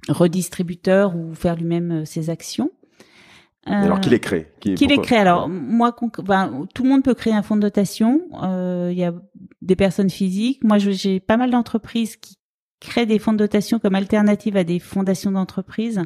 redistributeur 0.10 1.16
ou 1.16 1.34
faire 1.34 1.56
lui-même 1.56 1.92
euh, 1.92 2.06
ses 2.06 2.30
actions. 2.30 2.72
Alors 3.66 4.02
qui 4.02 4.10
les 4.10 4.20
crée 4.20 4.52
Qui, 4.60 4.76
qui 4.76 4.88
les 4.88 4.98
crée 4.98 5.16
Alors 5.16 5.48
moi, 5.48 5.96
ben, 6.26 6.68
tout 6.76 6.84
le 6.84 6.90
monde 6.90 7.04
peut 7.04 7.14
créer 7.14 7.34
un 7.34 7.44
fonds 7.44 7.56
de 7.56 7.62
dotation. 7.62 8.22
Euh, 8.44 8.90
il 8.92 8.98
y 8.98 9.06
a 9.06 9.14
des 9.62 9.78
personnes 9.78 10.10
physiques. 10.10 10.64
Moi, 10.66 10.80
j'ai 10.80 11.22
pas 11.22 11.38
mal 11.38 11.52
d'entreprises 11.52 12.18
qui 12.18 12.36
créent 12.82 13.06
des 13.06 13.20
fonds 13.20 13.32
de 13.32 13.38
dotation 13.38 13.80
comme 13.80 13.96
alternative 13.96 14.58
à 14.58 14.66
des 14.66 14.80
fondations 14.80 15.32
d'entreprise. 15.32 16.02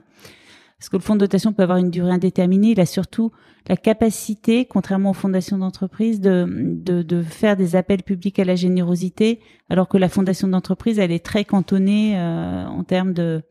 Parce 0.79 0.89
que 0.89 0.97
le 0.97 1.01
fonds 1.01 1.15
de 1.15 1.21
dotation 1.21 1.53
peut 1.53 1.63
avoir 1.63 1.79
une 1.79 1.89
durée 1.89 2.11
indéterminée. 2.11 2.71
Il 2.71 2.79
a 2.79 2.85
surtout 2.85 3.31
la 3.67 3.75
capacité, 3.75 4.65
contrairement 4.65 5.09
aux 5.09 5.15
fondations 5.15 5.57
d'entreprise, 5.57 6.21
de, 6.21 7.23
faire 7.27 7.57
des 7.57 7.75
appels 7.75 8.03
publics 8.03 8.37
à 8.37 8.45
la 8.45 8.55
générosité, 8.55 9.39
alors 9.69 9.87
que 9.87 9.97
la 9.97 10.07
fondation 10.07 10.47
d'entreprise, 10.47 10.99
elle 10.99 11.11
est 11.11 11.25
très 11.25 11.45
cantonnée 11.45 12.17
euh, 12.17 12.65
en 12.67 12.83
termes 12.83 13.13
de, 13.13 13.41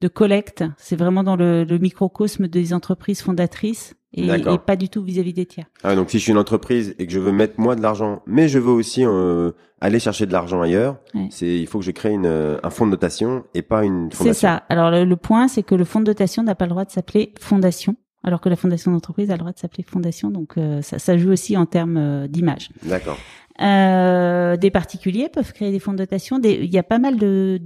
de 0.00 0.08
collecte. 0.08 0.64
C'est 0.76 0.96
vraiment 0.96 1.22
dans 1.22 1.36
le, 1.36 1.64
le, 1.64 1.78
microcosme 1.78 2.48
des 2.48 2.72
entreprises 2.72 3.22
fondatrices 3.22 3.94
et, 4.12 4.26
et 4.26 4.58
pas 4.58 4.76
du 4.76 4.88
tout 4.88 5.02
vis-à-vis 5.02 5.32
des 5.32 5.46
tiers. 5.46 5.66
Ah, 5.82 5.94
donc 5.94 6.10
si 6.10 6.18
je 6.18 6.22
suis 6.22 6.32
une 6.32 6.38
entreprise 6.38 6.94
et 6.98 7.06
que 7.06 7.12
je 7.12 7.20
veux 7.20 7.32
mettre 7.32 7.60
moi 7.60 7.76
de 7.76 7.82
l'argent, 7.82 8.22
mais 8.26 8.48
je 8.48 8.58
veux 8.58 8.72
aussi 8.72 9.04
euh, 9.04 9.52
aller 9.80 10.00
chercher 10.00 10.26
de 10.26 10.32
l'argent 10.32 10.62
ailleurs, 10.62 10.98
c'est 11.30 11.58
il 11.58 11.66
faut 11.66 11.78
que 11.78 11.84
je 11.84 11.90
crée 11.90 12.10
une, 12.10 12.26
euh, 12.26 12.58
un 12.62 12.70
fonds 12.70 12.86
de 12.86 12.92
dotation 12.92 13.44
et 13.54 13.62
pas 13.62 13.84
une 13.84 14.10
fondation. 14.10 14.24
C'est 14.24 14.34
ça. 14.34 14.62
Alors 14.68 14.90
le, 14.90 15.04
le 15.04 15.16
point, 15.16 15.48
c'est 15.48 15.62
que 15.62 15.74
le 15.74 15.84
fonds 15.84 16.00
de 16.00 16.06
dotation 16.06 16.42
n'a 16.42 16.54
pas 16.54 16.64
le 16.64 16.70
droit 16.70 16.84
de 16.84 16.90
s'appeler 16.90 17.34
fondation 17.38 17.96
alors 18.22 18.40
que 18.40 18.48
la 18.48 18.56
fondation 18.56 18.92
d'entreprise 18.92 19.30
a 19.30 19.34
le 19.34 19.38
droit 19.38 19.52
de 19.52 19.58
s'appeler 19.58 19.84
fondation. 19.84 20.30
Donc 20.30 20.56
euh, 20.56 20.82
ça, 20.82 20.98
ça, 20.98 21.16
joue 21.16 21.30
aussi 21.30 21.56
en 21.56 21.66
termes 21.66 21.96
euh, 21.96 22.28
d'image. 22.28 22.70
D'accord. 22.82 23.18
Euh, 23.60 24.56
des 24.56 24.70
particuliers 24.70 25.28
peuvent 25.28 25.52
créer 25.52 25.70
des 25.70 25.78
fonds 25.78 25.92
de 25.92 25.98
dotation. 25.98 26.38
Des, 26.38 26.52
il 26.52 26.72
y 26.72 26.78
a 26.78 26.82
pas 26.82 26.98
mal 26.98 27.16
de 27.18 27.60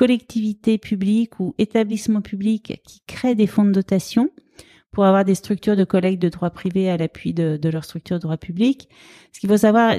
collectivités 0.00 0.78
publiques 0.78 1.40
ou 1.40 1.54
établissements 1.58 2.22
publics 2.22 2.80
qui 2.86 3.02
créent 3.06 3.34
des 3.34 3.46
fonds 3.46 3.66
de 3.66 3.72
dotation 3.72 4.30
pour 4.92 5.04
avoir 5.04 5.26
des 5.26 5.34
structures 5.34 5.76
de 5.76 5.84
collecte 5.84 6.22
de 6.22 6.30
droits 6.30 6.48
privés 6.48 6.88
à 6.88 6.96
l'appui 6.96 7.34
de, 7.34 7.58
de 7.58 7.68
leur 7.68 7.84
structure 7.84 8.16
de 8.16 8.22
droit 8.22 8.38
public. 8.38 8.88
Ce 9.30 9.40
qu'il 9.40 9.50
faut 9.50 9.58
savoir, 9.58 9.94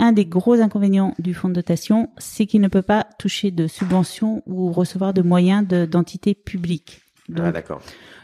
un 0.00 0.12
des 0.12 0.26
gros 0.26 0.54
inconvénients 0.54 1.14
du 1.20 1.32
fonds 1.32 1.48
de 1.48 1.54
dotation, 1.54 2.10
c'est 2.18 2.46
qu'il 2.46 2.60
ne 2.60 2.66
peut 2.66 2.82
pas 2.82 3.06
toucher 3.20 3.52
de 3.52 3.68
subventions 3.68 4.42
ou 4.46 4.72
recevoir 4.72 5.14
de 5.14 5.22
moyens 5.22 5.64
d'entités 5.64 6.34
publiques. 6.34 7.02
ah, 7.38 7.52
d'accord. 7.52 7.80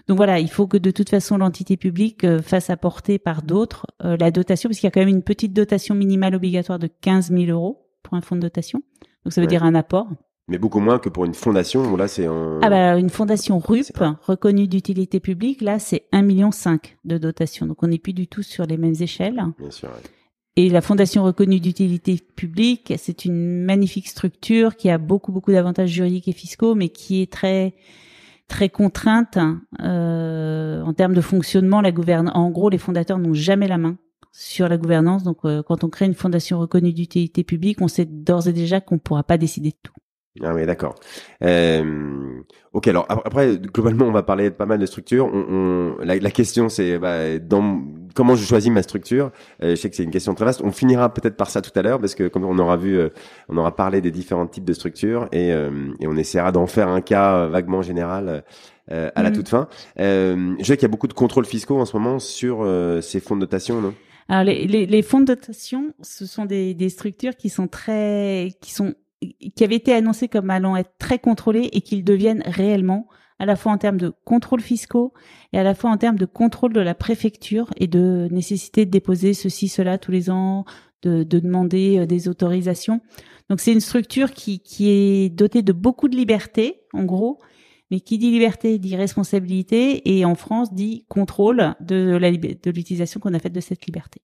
Donc 0.09 0.17
voilà, 0.17 0.41
il 0.41 0.51
faut 0.51 0.67
que 0.67 0.77
de 0.77 0.91
toute 0.91 1.09
façon 1.09 1.39
l'entité 1.39 1.77
publique 1.77 2.25
euh, 2.25 2.43
fasse 2.43 2.69
apporter 2.69 3.21
par 3.21 3.43
d'autres 3.43 3.87
euh, 4.05 4.17
la 4.19 4.33
dotation, 4.33 4.69
parce 4.69 4.81
qu'il 4.81 4.89
y 4.89 4.89
a 4.89 4.91
quand 4.91 5.01
même 5.01 5.09
une 5.09 5.23
petite 5.23 5.53
dotation 5.53 5.95
minimale 5.95 6.35
obligatoire 6.35 6.81
de 6.81 6.89
15 6.89 7.31
000 7.31 7.45
euros 7.45 7.87
pour 8.03 8.15
un 8.15 8.23
fonds 8.23 8.35
de 8.35 8.41
dotation. 8.41 8.83
Donc 9.25 9.33
ça 9.33 9.41
veut 9.41 9.47
dire 9.47 9.63
un 9.63 9.77
apport. 9.77 10.09
Mais 10.49 10.59
beaucoup 10.59 10.81
moins 10.81 10.99
que 10.99 11.09
pour 11.09 11.25
une 11.25 11.35
fondation. 11.35 11.97
Là, 11.97 12.09
c'est 12.09 12.27
un... 12.27 12.61
Ah 12.63 12.69
bah, 12.69 12.99
une 12.99 13.11
fondation 13.11 13.59
RUP, 13.59 13.97
reconnue 14.23 14.67
d'utilité 14.67 15.21
publique, 15.21 15.61
là, 15.61 15.79
c'est 15.79 16.05
1,5 16.13 16.23
million 16.23 16.51
de 17.05 17.19
dotation. 17.19 17.67
Donc 17.67 17.83
on 17.83 17.87
n'est 17.87 17.99
plus 17.99 18.13
du 18.13 18.27
tout 18.27 18.43
sur 18.43 18.67
les 18.67 18.77
mêmes 18.77 18.97
échelles. 19.01 19.43
Bien 19.59 19.71
sûr. 19.71 19.89
Et 20.57 20.69
la 20.69 20.83
fondation 20.83 21.25
reconnue 21.25 21.61
d'utilité 21.61 22.21
publique, 22.37 22.93
c'est 22.99 23.25
une 23.25 23.65
magnifique 23.65 24.09
structure 24.09 24.77
qui 24.77 24.91
a 24.91 24.99
beaucoup 24.99 25.33
beaucoup 25.33 25.51
d'avantages 25.51 25.89
juridiques 25.89 26.29
et 26.29 26.33
fiscaux, 26.33 26.75
mais 26.75 26.91
qui 26.91 27.23
est 27.23 27.33
très 27.33 27.75
très 28.49 28.69
contrainte 28.69 29.39
euh, 29.81 30.83
en 30.83 30.93
termes 30.93 31.15
de 31.15 31.23
fonctionnement. 31.23 31.81
La 31.81 31.91
gouverne, 31.91 32.31
en 32.35 32.51
gros, 32.51 32.69
les 32.69 32.77
fondateurs 32.77 33.19
n'ont 33.19 33.33
jamais 33.33 33.67
la 33.67 33.79
main 33.79 33.97
sur 34.31 34.69
la 34.69 34.77
gouvernance. 34.77 35.23
Donc, 35.23 35.39
euh, 35.45 35.63
quand 35.63 35.85
on 35.85 35.89
crée 35.89 36.05
une 36.05 36.15
fondation 36.15 36.59
reconnue 36.59 36.93
d'utilité 36.93 37.45
publique, 37.45 37.81
on 37.81 37.89
sait 37.89 38.05
d'ores 38.05 38.49
et 38.49 38.53
déjà 38.53 38.83
qu'on 38.83 38.97
ne 38.97 39.01
pourra 39.01 39.23
pas 39.23 39.39
décider 39.39 39.71
de 39.71 39.77
tout. 39.83 39.95
Ah 40.41 40.55
oui, 40.55 40.65
d'accord. 40.65 40.95
Euh, 41.45 42.41
ok, 42.73 42.89
alors 42.89 43.07
après, 43.09 43.59
globalement, 43.59 44.07
on 44.07 44.13
va 44.13 44.23
parler 44.23 44.45
de 44.49 44.55
pas 44.55 44.65
mal 44.65 44.79
de 44.79 44.87
structures. 44.87 45.27
On, 45.27 45.45
on, 45.51 45.97
la, 46.03 46.17
la, 46.17 46.31
question, 46.31 46.71
c'est 46.71 46.99
bah, 46.99 47.39
dans 47.39 47.83
comment 48.15 48.35
je 48.35 48.45
choisis 48.45 48.71
ma 48.71 48.83
structure? 48.83 49.31
Euh, 49.63 49.71
je 49.71 49.75
sais 49.77 49.91
que 49.91 49.97
c'est 49.97 50.05
une 50.05 50.11
question 50.11 50.35
très 50.35 50.47
vaste. 50.47 50.63
On 50.65 50.73
finira 50.73 51.13
peut-être 51.13 51.37
par 51.37 51.51
ça 51.51 51.61
tout 51.61 51.71
à 51.79 51.83
l'heure, 51.83 51.99
parce 51.99 52.15
que 52.15 52.29
comme 52.29 52.45
on 52.45 52.59
aura 52.59 52.79
vu, 52.79 52.99
euh, 52.99 53.11
on 53.51 53.59
aura 53.59 53.77
parlé 53.77 54.01
des 54.01 54.11
différents 54.11 54.47
types 54.47 54.65
de 54.65 54.73
structures 54.73 55.29
et, 55.33 55.53
euh, 55.53 55.71
et 56.01 56.07
on 56.07 56.17
essaiera 56.17 56.51
d'en 56.51 56.67
faire 56.67 56.89
un 56.89 57.03
cas 57.03 57.47
vaguement 57.49 57.83
général 57.83 58.43
à 58.91 59.23
la 59.23 59.31
mm. 59.31 59.33
toute 59.35 59.49
fin. 59.49 59.69
je 59.97 60.65
sais 60.65 60.77
qu'il 60.77 60.83
y 60.83 60.87
a 60.87 60.89
beaucoup 60.89 61.09
de 61.09 61.15
contrôles 61.15 61.47
fiscaux 61.47 61.79
en 61.79 61.85
ce 61.85 61.97
moment 61.97 62.19
sur 62.19 62.67
ces 63.01 63.21
fonds 63.21 63.37
de 63.37 63.41
notation, 63.41 63.81
non? 63.81 63.95
Alors 64.29 64.45
les, 64.45 64.67
les, 64.67 64.87
les, 64.87 65.03
fonds 65.03 65.21
de 65.21 65.27
dotation, 65.27 65.95
ce 66.01 66.27
sont 66.27 66.45
des, 66.45 66.75
des 66.75 66.89
structures 66.89 67.37
qui 67.37 67.49
sont 67.49 67.67
très, 67.67 68.51
qui 68.61 68.73
sont 68.73 68.95
qui 69.55 69.65
avait 69.65 69.77
été 69.77 69.93
annoncé 69.93 70.29
comme 70.29 70.51
allant 70.51 70.77
être 70.77 70.93
très 70.99 71.19
contrôlés 71.19 71.69
et 71.73 71.81
qu'ils 71.81 72.05
deviennent 72.05 72.43
réellement, 72.47 73.09
à 73.39 73.47
la 73.47 73.57
fois 73.57 73.73
en 73.73 73.79
termes 73.79 73.99
de 73.99 74.13
contrôle 74.25 74.61
fiscaux 74.61 75.13
et 75.53 75.59
à 75.59 75.63
la 75.63 75.75
fois 75.75 75.91
en 75.91 75.97
termes 75.97 76.19
de 76.19 76.27
contrôle 76.27 76.73
de 76.73 76.81
la 76.81 76.95
préfecture 76.95 77.71
et 77.77 77.87
de 77.87 78.29
nécessité 78.31 78.87
de 78.87 78.91
déposer 78.91 79.35
ceci, 79.35 79.69
cela 79.69 79.99
tous 79.99 80.13
les 80.13 80.31
ans, 80.31 80.65
de, 81.03 81.25
de 81.25 81.39
demander 81.39 81.99
euh, 81.99 82.07
des 82.07 82.29
autorisations. 82.29 83.01
Donc 83.51 83.61
c'est 83.61 83.73
une 83.73 83.81
structure 83.81 84.33
qui, 84.33 84.61
qui 84.61 84.91
est 84.91 85.29
dotée 85.29 85.63
de 85.63 85.73
beaucoup 85.73 86.09
de 86.09 86.17
liberté, 86.17 86.83
en 86.93 87.05
gros, 87.05 87.39
mais 87.91 88.01
qui 88.01 88.17
dit 88.17 88.31
liberté 88.31 88.79
dit 88.79 88.97
responsabilité 88.97 90.17
et 90.17 90.25
en 90.25 90.35
France 90.35 90.73
dit 90.73 91.05
contrôle 91.09 91.75
de, 91.81 92.19
de 92.19 92.71
l'utilisation 92.71 93.21
qu'on 93.21 93.35
a 93.35 93.39
faite 93.39 93.53
de 93.53 93.61
cette 93.61 93.85
liberté. 93.87 94.23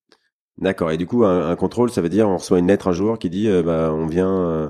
D'accord. 0.59 0.91
Et 0.91 0.97
du 0.97 1.07
coup, 1.07 1.25
un, 1.25 1.55
contrôle, 1.57 1.91
ça 1.91 2.01
veut 2.01 2.09
dire 2.09 2.29
on 2.29 2.37
reçoit 2.37 2.59
une 2.59 2.67
lettre 2.67 2.89
un 2.89 2.93
jour 2.93 3.19
qui 3.19 3.31
dit, 3.31 3.49
euh, 3.49 3.63
bah, 3.63 3.93
on 3.93 4.07
vient, 4.07 4.33
euh, 4.33 4.69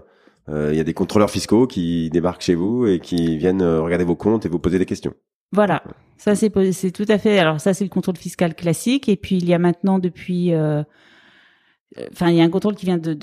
il 0.50 0.76
y 0.76 0.80
a 0.80 0.84
des 0.84 0.94
contrôleurs 0.94 1.30
fiscaux 1.30 1.66
qui 1.66 2.11
débarquent 2.11 2.42
chez 2.42 2.54
vous 2.54 2.87
et 2.87 3.00
qui 3.00 3.37
viennent 3.37 3.62
euh, 3.62 3.82
regarder 3.82 4.04
vos 4.04 4.16
comptes 4.16 4.46
et 4.46 4.48
vous 4.48 4.58
poser 4.58 4.78
des 4.78 4.87
questions. 4.87 5.14
Voilà, 5.52 5.82
ça 6.18 6.34
c'est 6.34 6.52
c'est 6.72 6.90
tout 6.90 7.06
à 7.08 7.18
fait. 7.18 7.38
Alors 7.38 7.61
ça 7.61 7.74
c'est 7.74 7.84
le 7.84 7.90
contrôle 7.90 8.16
fiscal 8.16 8.54
classique 8.54 9.08
et 9.08 9.16
puis 9.16 9.37
il 9.37 9.48
y 9.48 9.54
a 9.54 9.58
maintenant 9.58 9.98
depuis, 9.98 10.52
euh, 10.52 10.82
enfin 12.12 12.28
il 12.28 12.37
y 12.37 12.40
a 12.40 12.44
un 12.44 12.50
contrôle 12.50 12.74
qui 12.74 12.87
vient 12.87 12.98
de 12.98 13.14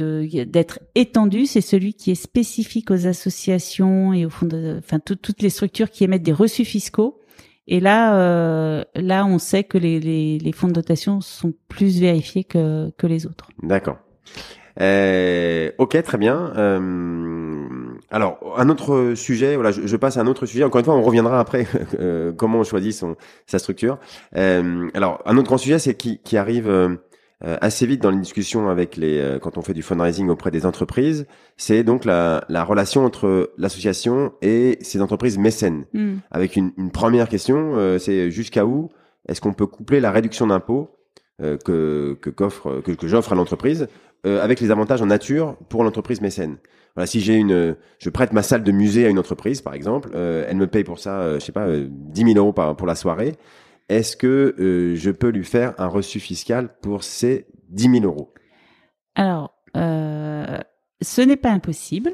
d'être 0.43 0.79
étendu, 0.95 1.45
c'est 1.45 1.61
celui 1.61 1.93
qui 1.93 2.11
est 2.11 2.15
spécifique 2.15 2.89
aux 2.89 3.05
associations 3.05 4.13
et 4.13 4.25
au 4.25 4.29
fond 4.29 4.47
de, 4.47 4.77
enfin 4.79 4.99
toutes 4.99 5.41
les 5.41 5.51
structures 5.51 5.91
qui 5.91 6.03
émettent 6.03 6.23
des 6.23 6.33
reçus 6.33 6.65
fiscaux. 6.65 7.19
Et 7.67 7.79
là, 7.79 8.19
euh, 8.19 8.83
là, 8.93 9.25
on 9.25 9.39
sait 9.39 9.63
que 9.63 9.79
les, 9.79 9.99
les, 9.99 10.37
les, 10.37 10.51
fonds 10.51 10.67
de 10.67 10.73
dotation 10.73 11.19
sont 11.19 11.51
plus 11.67 11.99
vérifiés 11.99 12.43
que, 12.43 12.91
que 12.95 13.07
les 13.07 13.25
autres. 13.25 13.49
D'accord. 13.63 13.97
Euh, 14.81 15.71
ok, 15.77 16.01
très 16.03 16.17
bien. 16.17 16.51
Euh, 16.57 17.65
alors, 18.11 18.55
un 18.57 18.69
autre 18.69 19.13
sujet, 19.15 19.55
voilà, 19.55 19.71
je, 19.71 19.87
je, 19.87 19.97
passe 19.97 20.17
à 20.17 20.21
un 20.21 20.27
autre 20.27 20.45
sujet. 20.45 20.63
Encore 20.63 20.79
une 20.79 20.85
fois, 20.85 20.95
on 20.95 21.01
reviendra 21.01 21.39
après 21.39 21.67
euh, 21.99 22.31
comment 22.33 22.59
on 22.59 22.63
choisit 22.63 22.93
son, 22.93 23.15
sa 23.45 23.59
structure. 23.59 23.97
Euh, 24.35 24.89
alors, 24.93 25.21
un 25.25 25.37
autre 25.37 25.47
grand 25.47 25.57
sujet, 25.57 25.79
c'est 25.79 25.95
qui, 25.95 26.19
qui 26.19 26.37
arrive 26.37 26.69
euh, 26.69 26.95
assez 27.41 27.85
vite 27.85 28.01
dans 28.01 28.11
les 28.11 28.19
discussions 28.19 28.69
avec 28.69 28.97
les, 28.97 29.37
quand 29.41 29.57
on 29.57 29.61
fait 29.61 29.73
du 29.73 29.81
fundraising 29.81 30.29
auprès 30.29 30.51
des 30.51 30.65
entreprises, 30.65 31.25
c'est 31.57 31.83
donc 31.83 32.05
la, 32.05 32.43
la, 32.49 32.63
relation 32.63 33.05
entre 33.05 33.51
l'association 33.57 34.33
et 34.41 34.77
ces 34.81 35.01
entreprises 35.01 35.37
mécènes. 35.37 35.85
Mm. 35.93 36.15
Avec 36.31 36.55
une, 36.55 36.71
une, 36.77 36.91
première 36.91 37.29
question, 37.29 37.97
c'est 37.99 38.31
jusqu'à 38.31 38.65
où 38.65 38.89
est-ce 39.27 39.41
qu'on 39.41 39.53
peut 39.53 39.67
coupler 39.67 39.99
la 39.99 40.11
réduction 40.11 40.47
d'impôts 40.47 40.91
que 41.39 42.17
que 42.21 42.29
que, 42.29 42.91
que 42.91 43.07
j'offre 43.07 43.33
à 43.33 43.35
l'entreprise 43.35 43.89
euh, 44.25 44.41
avec 44.43 44.59
les 44.59 44.71
avantages 44.71 45.01
en 45.01 45.05
nature 45.05 45.55
pour 45.69 45.83
l'entreprise 45.83 46.19
mécène. 46.19 46.57
Voilà, 46.95 47.05
si 47.05 47.21
j'ai 47.21 47.35
une, 47.35 47.75
je 47.99 48.09
prête 48.09 48.33
ma 48.33 48.41
salle 48.41 48.63
de 48.63 48.71
musée 48.71 49.05
à 49.05 49.09
une 49.09 49.19
entreprise, 49.19 49.61
par 49.61 49.73
exemple, 49.73 50.09
euh, 50.15 50.45
elle 50.47 50.57
me 50.57 50.65
paye 50.65 50.83
pour 50.83 50.97
ça, 50.97 51.19
euh, 51.19 51.39
je 51.39 51.45
sais 51.45 51.51
pas, 51.51 51.67
10 51.69 52.33
000 52.33 52.37
euros 52.37 52.53
pour 52.53 52.87
la 52.87 52.95
soirée. 52.95 53.35
Est-ce 53.87 54.17
que 54.17 54.55
je 54.57 55.11
peux 55.11 55.29
lui 55.29 55.43
faire 55.43 55.75
un 55.77 55.85
reçu 55.85 56.19
fiscal 56.19 56.69
pour 56.81 57.03
ces 57.03 57.45
10 57.69 57.99
000 57.99 58.05
euros? 58.05 58.33
Alors, 59.13 59.53
ce 59.75 61.21
n'est 61.21 61.37
pas 61.37 61.51
impossible. 61.51 62.11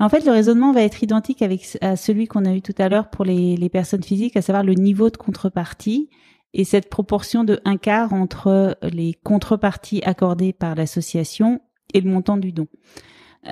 En 0.00 0.08
fait, 0.08 0.24
le 0.24 0.32
raisonnement 0.32 0.72
va 0.72 0.82
être 0.82 1.04
identique 1.04 1.42
avec 1.42 1.78
à 1.80 1.94
celui 1.94 2.26
qu'on 2.26 2.44
a 2.44 2.54
eu 2.54 2.62
tout 2.62 2.74
à 2.78 2.88
l'heure 2.88 3.08
pour 3.08 3.24
les 3.24 3.68
personnes 3.68 4.02
physiques, 4.02 4.36
à 4.36 4.42
savoir 4.42 4.64
le 4.64 4.74
niveau 4.74 5.10
de 5.10 5.16
contrepartie 5.16 6.10
et 6.56 6.64
cette 6.64 6.88
proportion 6.88 7.44
de 7.44 7.60
un 7.66 7.76
quart 7.76 8.14
entre 8.14 8.78
les 8.82 9.14
contreparties 9.22 10.00
accordées 10.04 10.54
par 10.54 10.74
l'association 10.74 11.60
et 11.92 12.00
le 12.00 12.10
montant 12.10 12.38
du 12.38 12.50
don. 12.50 12.66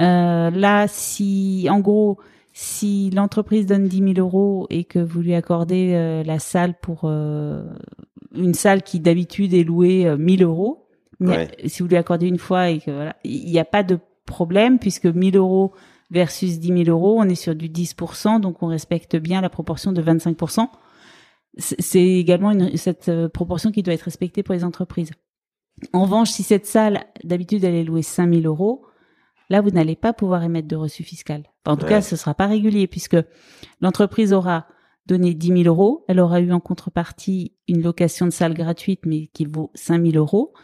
Euh, 0.01 0.51
là, 0.51 0.89
si 0.89 1.69
en 1.71 1.81
gros, 1.81 2.19
Si 2.57 3.11
l'entreprise 3.11 3.67
donne 3.67 3.89
10 3.89 4.15
000 4.15 4.19
euros 4.19 4.69
et 4.71 4.85
que 4.85 5.01
vous 5.01 5.21
lui 5.21 5.35
accordez 5.35 5.91
euh, 5.95 6.23
la 6.23 6.39
salle 6.39 6.75
pour 6.81 7.01
euh, 7.03 7.65
une 8.33 8.55
salle 8.55 8.85
qui 8.85 9.01
d'habitude 9.01 9.53
est 9.55 9.65
louée 9.65 10.07
1000 10.17 10.45
euros, 10.45 10.87
si 11.67 11.83
vous 11.83 11.89
lui 11.89 11.97
accordez 11.97 12.29
une 12.29 12.39
fois 12.39 12.71
et 12.71 12.79
que 12.79 12.93
voilà, 12.93 13.17
il 13.25 13.51
n'y 13.51 13.59
a 13.59 13.65
pas 13.65 13.83
de 13.83 13.99
problème 14.25 14.79
puisque 14.79 15.07
1000 15.07 15.37
euros 15.37 15.73
versus 16.13 16.61
10 16.61 16.85
000 16.85 16.97
euros, 16.97 17.17
on 17.19 17.29
est 17.29 17.35
sur 17.35 17.57
du 17.57 17.69
10%, 17.69 18.41
donc 18.41 18.63
on 18.63 18.69
respecte 18.69 19.17
bien 19.17 19.41
la 19.41 19.51
proportion 19.51 19.91
de 19.91 20.01
25%. 20.01 20.69
C'est 21.57 22.03
également 22.03 22.51
une, 22.51 22.77
cette 22.77 23.29
proportion 23.29 23.71
qui 23.71 23.83
doit 23.83 23.95
être 23.95 24.03
respectée 24.03 24.43
pour 24.43 24.55
les 24.55 24.65
entreprises. 24.65 25.11
En 25.93 26.03
revanche, 26.03 26.31
si 26.31 26.43
cette 26.43 26.67
salle, 26.67 27.05
d'habitude, 27.23 27.65
elle 27.65 27.75
est 27.75 27.85
louée 27.85 28.03
5000 28.03 28.47
euros, 28.47 28.87
là, 29.51 29.61
vous 29.61 29.71
n'allez 29.71 29.97
pas 29.97 30.13
pouvoir 30.13 30.43
émettre 30.43 30.69
de 30.69 30.77
reçu 30.77 31.03
fiscal. 31.03 31.45
en 31.67 31.77
tout 31.77 31.87
cas, 31.87 32.01
ce 32.01 32.17
sera 32.17 32.35
pas 32.35 32.47
régulier 32.47 32.87
puisque 32.87 33.17
l'entreprise 33.81 34.33
aura 34.33 34.67
donné 35.07 35.35
10 35.35 35.49
000 35.49 35.63
euros, 35.65 36.05
elle 36.09 36.21
aura 36.21 36.41
eu 36.41 36.53
en 36.53 36.61
contrepartie 36.61 37.53
une 37.69 37.83
location 37.83 38.27
de 38.27 38.31
salle 38.31 38.55
gratuite, 38.55 39.01
mais 39.05 39.27
qui 39.29 39.45
vaut 39.45 39.71
5000 39.75 40.17
euros. 40.17 40.55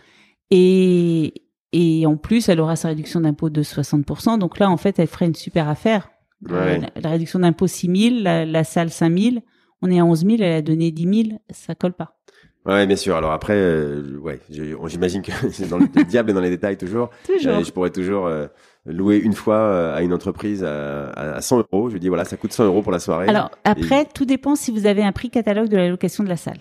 Et, 0.51 1.35
et 1.73 2.07
en 2.07 2.17
plus, 2.17 2.49
elle 2.49 2.61
aura 2.61 2.77
sa 2.77 2.89
réduction 2.89 3.21
d'impôt 3.21 3.51
de 3.51 3.63
60%. 3.63 4.39
Donc 4.39 4.59
là, 4.59 4.71
en 4.71 4.77
fait, 4.77 4.99
elle 4.99 5.09
ferait 5.09 5.27
une 5.27 5.35
super 5.35 5.69
affaire. 5.69 6.11
Euh, 6.51 6.81
la, 6.97 7.11
réduction 7.11 7.41
d'impôt 7.41 7.67
6 7.67 8.11
000, 8.11 8.23
la, 8.23 8.47
la 8.47 8.65
salle 8.65 8.91
5 8.91 9.19
000, 9.19 9.37
on 9.83 9.91
est 9.91 9.99
à 9.99 10.05
11 10.05 10.27
000, 10.27 10.37
elle 10.41 10.53
a 10.53 10.63
donné 10.63 10.91
10 10.91 11.25
000, 11.29 11.39
ça 11.51 11.75
colle 11.75 11.95
pas. 11.95 12.21
Ouais, 12.67 12.87
bien 12.87 12.97
sûr. 12.97 13.17
Alors 13.17 13.33
après, 13.33 13.57
euh, 13.57 14.19
ouais, 14.19 14.41
j'imagine 14.49 15.23
que 15.23 15.33
c'est 15.51 15.69
dans 15.69 15.79
le, 15.79 15.87
diable 16.05 16.31
et 16.31 16.33
dans 16.33 16.41
les 16.41 16.51
détails 16.51 16.77
toujours. 16.77 17.11
toujours. 17.25 17.55
Euh, 17.55 17.65
je 17.65 17.71
pourrais 17.73 17.91
toujours 17.91 18.27
euh, 18.27 18.47
louer 18.85 19.17
une 19.17 19.33
fois 19.33 19.95
à 19.95 20.03
une 20.03 20.13
entreprise 20.13 20.63
à, 20.63 21.09
à 21.11 21.41
100 21.41 21.67
euros. 21.73 21.89
Je 21.89 21.97
dis 21.97 22.09
voilà, 22.09 22.25
ça 22.25 22.37
coûte 22.37 22.53
100 22.53 22.67
euros 22.67 22.83
pour 22.83 22.93
la 22.93 22.99
soirée. 22.99 23.29
Alors 23.29 23.51
après, 23.65 24.05
tout 24.05 24.27
dépend 24.27 24.57
si 24.57 24.71
vous 24.71 24.87
avez 24.87 25.03
un 25.03 25.13
prix 25.13 25.31
catalogue 25.31 25.69
de 25.69 25.77
la 25.77 25.89
location 25.89 26.23
de 26.23 26.29
la 26.29 26.37
salle. 26.37 26.59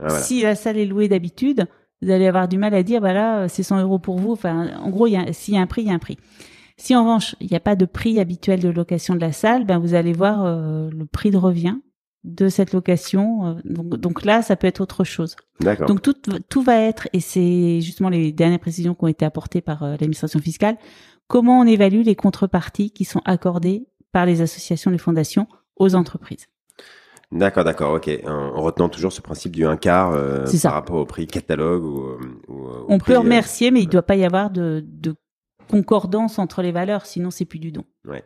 Ah, 0.00 0.10
si 0.10 0.42
la 0.42 0.54
salle 0.54 0.76
est 0.76 0.86
louée 0.86 1.08
d'habitude, 1.08 1.66
vous 2.02 2.10
allez 2.10 2.28
avoir 2.28 2.46
du 2.46 2.56
mal 2.56 2.72
à 2.74 2.84
dire 2.84 3.00
bah 3.00 3.12
là 3.12 3.48
c'est 3.48 3.62
100 3.62 3.80
euros 3.80 3.98
pour 3.98 4.18
vous. 4.18 4.32
Enfin, 4.32 4.70
en 4.78 4.90
gros, 4.90 5.08
s'il 5.32 5.54
y 5.54 5.56
a 5.56 5.60
un 5.60 5.66
prix, 5.66 5.82
il 5.82 5.88
y 5.88 5.90
a 5.90 5.94
un 5.94 5.98
prix. 5.98 6.18
Si 6.76 6.94
en 6.94 7.02
revanche 7.02 7.34
il 7.40 7.48
n'y 7.48 7.56
a 7.56 7.60
pas 7.60 7.74
de 7.74 7.86
prix 7.86 8.20
habituel 8.20 8.60
de 8.60 8.68
location 8.68 9.14
de 9.14 9.20
la 9.20 9.32
salle, 9.32 9.64
ben 9.64 9.78
vous 9.78 9.94
allez 9.94 10.12
voir 10.12 10.44
le 10.44 11.04
prix 11.06 11.30
de 11.30 11.38
revient 11.38 11.78
de 12.24 12.48
cette 12.48 12.72
location. 12.72 13.46
Euh, 13.46 13.54
donc, 13.64 13.96
donc, 13.96 14.24
là, 14.24 14.42
ça 14.42 14.56
peut 14.56 14.66
être 14.66 14.80
autre 14.80 15.04
chose. 15.04 15.36
D'accord. 15.60 15.86
Donc 15.86 16.02
tout, 16.02 16.14
tout 16.48 16.62
va 16.62 16.76
être, 16.80 17.08
et 17.12 17.20
c'est 17.20 17.80
justement 17.80 18.08
les 18.08 18.32
dernières 18.32 18.60
précisions 18.60 18.94
qui 18.94 19.04
ont 19.04 19.08
été 19.08 19.24
apportées 19.24 19.60
par 19.60 19.82
euh, 19.82 19.90
l'administration 19.92 20.40
fiscale, 20.40 20.76
comment 21.26 21.60
on 21.60 21.64
évalue 21.64 22.02
les 22.02 22.16
contreparties 22.16 22.90
qui 22.90 23.04
sont 23.04 23.22
accordées 23.24 23.86
par 24.12 24.26
les 24.26 24.40
associations, 24.40 24.90
les 24.90 24.98
fondations 24.98 25.46
aux 25.76 25.94
entreprises. 25.94 26.46
D'accord, 27.30 27.62
d'accord, 27.62 27.92
ok. 27.92 28.08
En, 28.26 28.62
retenant 28.62 28.88
toujours 28.88 29.12
ce 29.12 29.20
principe 29.20 29.54
du 29.54 29.66
un 29.66 29.76
quart 29.76 30.12
euh, 30.12 30.46
par 30.62 30.72
rapport 30.72 30.96
au 30.96 31.04
prix 31.04 31.26
catalogue 31.26 31.84
ou, 31.84 32.18
On 32.88 32.98
peut 32.98 33.18
remercier, 33.18 33.70
mais 33.70 33.80
il 33.80 33.86
ne 33.86 33.90
doit 33.90 34.02
pas 34.02 34.16
y 34.16 34.24
avoir 34.24 34.50
de, 34.50 34.82
de 34.86 35.14
concordance 35.68 36.38
entre 36.38 36.62
les 36.62 36.72
valeurs, 36.72 37.04
sinon 37.06 37.30
c'est 37.30 37.44
plus 37.44 37.58
du 37.58 37.70
don. 37.70 37.84
Ouais. 38.06 38.24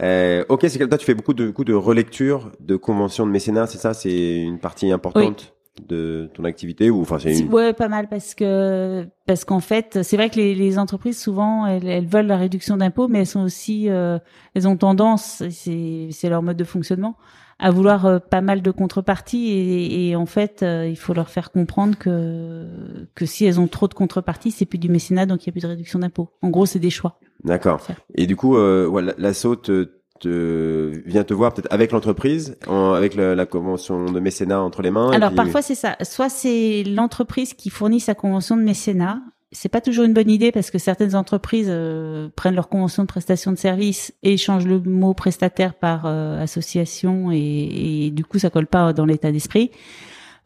Euh, 0.00 0.44
ok, 0.48 0.66
c'est 0.68 0.78
que 0.78 0.84
toi 0.84 0.98
tu 0.98 1.06
fais 1.06 1.14
beaucoup 1.14 1.34
de, 1.34 1.46
beaucoup 1.46 1.64
de 1.64 1.74
relecture 1.74 2.52
de 2.60 2.76
conventions 2.76 3.26
de 3.26 3.30
mécénat, 3.32 3.66
c'est 3.66 3.78
ça? 3.78 3.94
C'est 3.94 4.36
une 4.36 4.58
partie 4.58 4.90
importante 4.90 5.54
de 5.88 6.30
ton 6.34 6.44
activité 6.44 6.90
ou 6.90 7.00
enfin 7.00 7.18
c'est 7.18 7.38
une... 7.38 7.52
ouais 7.52 7.72
pas 7.72 7.88
mal 7.88 8.08
parce 8.08 8.34
que 8.34 9.06
parce 9.26 9.44
qu'en 9.44 9.60
fait 9.60 10.02
c'est 10.02 10.16
vrai 10.16 10.28
que 10.28 10.36
les, 10.36 10.54
les 10.54 10.78
entreprises 10.78 11.18
souvent 11.18 11.66
elles, 11.66 11.86
elles, 11.86 12.06
veulent 12.06 12.26
la 12.26 12.36
réduction 12.36 12.76
d'impôts 12.76 13.08
mais 13.08 13.20
elles 13.20 13.26
sont 13.26 13.42
aussi 13.42 13.88
euh, 13.88 14.18
elles 14.54 14.68
ont 14.68 14.76
tendance 14.76 15.42
c'est 15.50 16.08
c'est 16.10 16.28
leur 16.28 16.42
mode 16.42 16.56
de 16.56 16.64
fonctionnement 16.64 17.16
à 17.58 17.70
vouloir 17.70 18.06
euh, 18.06 18.18
pas 18.18 18.40
mal 18.40 18.62
de 18.62 18.70
contreparties 18.70 19.50
et, 19.50 20.08
et 20.08 20.16
en 20.16 20.26
fait 20.26 20.62
euh, 20.62 20.88
il 20.88 20.96
faut 20.96 21.14
leur 21.14 21.28
faire 21.28 21.50
comprendre 21.50 21.96
que 21.96 22.66
que 23.14 23.26
si 23.26 23.44
elles 23.44 23.60
ont 23.60 23.68
trop 23.68 23.88
de 23.88 23.94
contreparties 23.94 24.50
c'est 24.50 24.66
plus 24.66 24.78
du 24.78 24.88
mécénat 24.88 25.26
donc 25.26 25.44
il 25.44 25.46
y 25.46 25.50
a 25.50 25.52
plus 25.52 25.62
de 25.62 25.68
réduction 25.68 25.98
d'impôts. 25.98 26.30
En 26.42 26.48
gros 26.48 26.66
c'est 26.66 26.78
des 26.78 26.90
choix. 26.90 27.18
D'accord. 27.44 27.80
Et 28.14 28.26
du 28.26 28.36
coup 28.36 28.56
euh, 28.56 28.86
ouais, 28.86 29.02
l'assaut 29.18 29.56
te, 29.56 29.90
te, 30.20 30.92
vient 31.06 31.24
te 31.24 31.34
voir 31.34 31.54
peut-être 31.54 31.72
avec 31.72 31.92
l'entreprise 31.92 32.56
avec 32.68 33.14
la, 33.14 33.34
la, 33.34 33.46
convention 33.46 34.06
de 34.06 34.20
mécénat 34.20 34.60
entre 34.60 34.82
les 34.82 34.90
mains. 34.90 35.10
Alors 35.10 35.34
parfois 35.34 35.62
c'est 35.62 35.74
ça. 35.74 35.96
Soit 36.02 36.28
c'est 36.28 36.84
l'entreprise 36.84 37.54
qui 37.54 37.70
fournit 37.70 38.00
sa 38.00 38.14
convention 38.14 38.56
de 38.56 38.62
mécénat 38.62 39.20
c'est 39.52 39.68
pas 39.68 39.80
toujours 39.80 40.04
une 40.04 40.12
bonne 40.12 40.30
idée 40.30 40.52
parce 40.52 40.70
que 40.70 40.78
certaines 40.78 41.16
entreprises 41.16 41.68
euh, 41.68 42.28
prennent 42.36 42.54
leur 42.54 42.68
convention 42.68 43.02
de 43.02 43.08
prestation 43.08 43.50
de 43.50 43.56
service 43.56 44.14
et 44.22 44.36
changent 44.36 44.66
le 44.66 44.80
mot 44.80 45.12
prestataire 45.12 45.74
par 45.74 46.06
euh, 46.06 46.40
association 46.40 47.32
et, 47.32 48.06
et, 48.06 48.10
du 48.10 48.24
coup 48.24 48.38
ça 48.38 48.50
colle 48.50 48.68
pas 48.68 48.92
dans 48.92 49.04
l'état 49.04 49.32
d'esprit. 49.32 49.70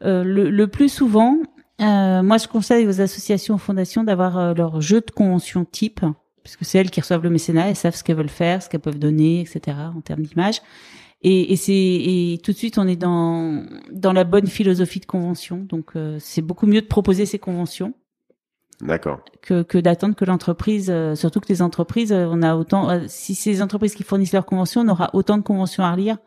Euh, 0.03 0.23
le, 0.23 0.49
le, 0.49 0.67
plus 0.67 0.89
souvent, 0.89 1.37
euh, 1.81 2.23
moi 2.23 2.37
je 2.37 2.47
conseille 2.47 2.87
aux 2.87 2.99
associations, 2.99 3.55
aux 3.55 3.59
fondations 3.59 4.03
d'avoir 4.03 4.55
leur 4.55 4.81
jeu 4.81 5.01
de 5.01 5.11
convention 5.11 5.65
type 5.65 6.01
puisque 6.45 6.63
c'est 6.63 6.77
elles 6.77 6.91
qui 6.91 7.01
reçoivent 7.01 7.23
le 7.23 7.29
mécénat, 7.29 7.67
elles 7.67 7.75
savent 7.75 7.95
ce 7.95 8.03
qu'elles 8.05 8.15
veulent 8.15 8.29
faire, 8.29 8.63
ce 8.63 8.69
qu'elles 8.69 8.79
peuvent 8.79 8.99
donner, 8.99 9.41
etc. 9.41 9.75
en 9.93 9.99
termes 9.99 10.21
d'image. 10.21 10.61
Et, 11.21 11.51
et 11.51 11.55
c'est 11.57 11.73
et 11.73 12.39
tout 12.41 12.51
de 12.53 12.57
suite 12.57 12.77
on 12.77 12.87
est 12.87 12.95
dans 12.95 13.65
dans 13.91 14.13
la 14.13 14.23
bonne 14.23 14.47
philosophie 14.47 15.01
de 15.01 15.05
convention. 15.05 15.57
Donc 15.57 15.93
c'est 16.19 16.41
beaucoup 16.41 16.67
mieux 16.67 16.81
de 16.81 16.87
proposer 16.87 17.25
ces 17.25 17.39
conventions 17.39 17.93
D'accord. 18.81 19.21
Que, 19.41 19.63
que 19.63 19.77
d'attendre 19.77 20.15
que 20.15 20.25
l'entreprise, 20.25 20.89
euh, 20.89 21.15
surtout 21.15 21.39
que 21.39 21.47
les 21.47 21.61
entreprises, 21.61 22.11
euh, 22.11 22.27
on 22.29 22.41
a 22.41 22.55
autant, 22.55 22.89
euh, 22.89 22.99
si 23.07 23.35
c'est 23.35 23.51
les 23.51 23.61
entreprises 23.61 23.95
qui 23.95 24.03
fournissent 24.03 24.33
leurs 24.33 24.45
conventions, 24.45 24.81
on 24.81 24.87
aura 24.89 25.09
autant 25.13 25.37
de 25.37 25.43
conventions 25.43 25.83
à 25.83 25.91
relire 25.91 26.17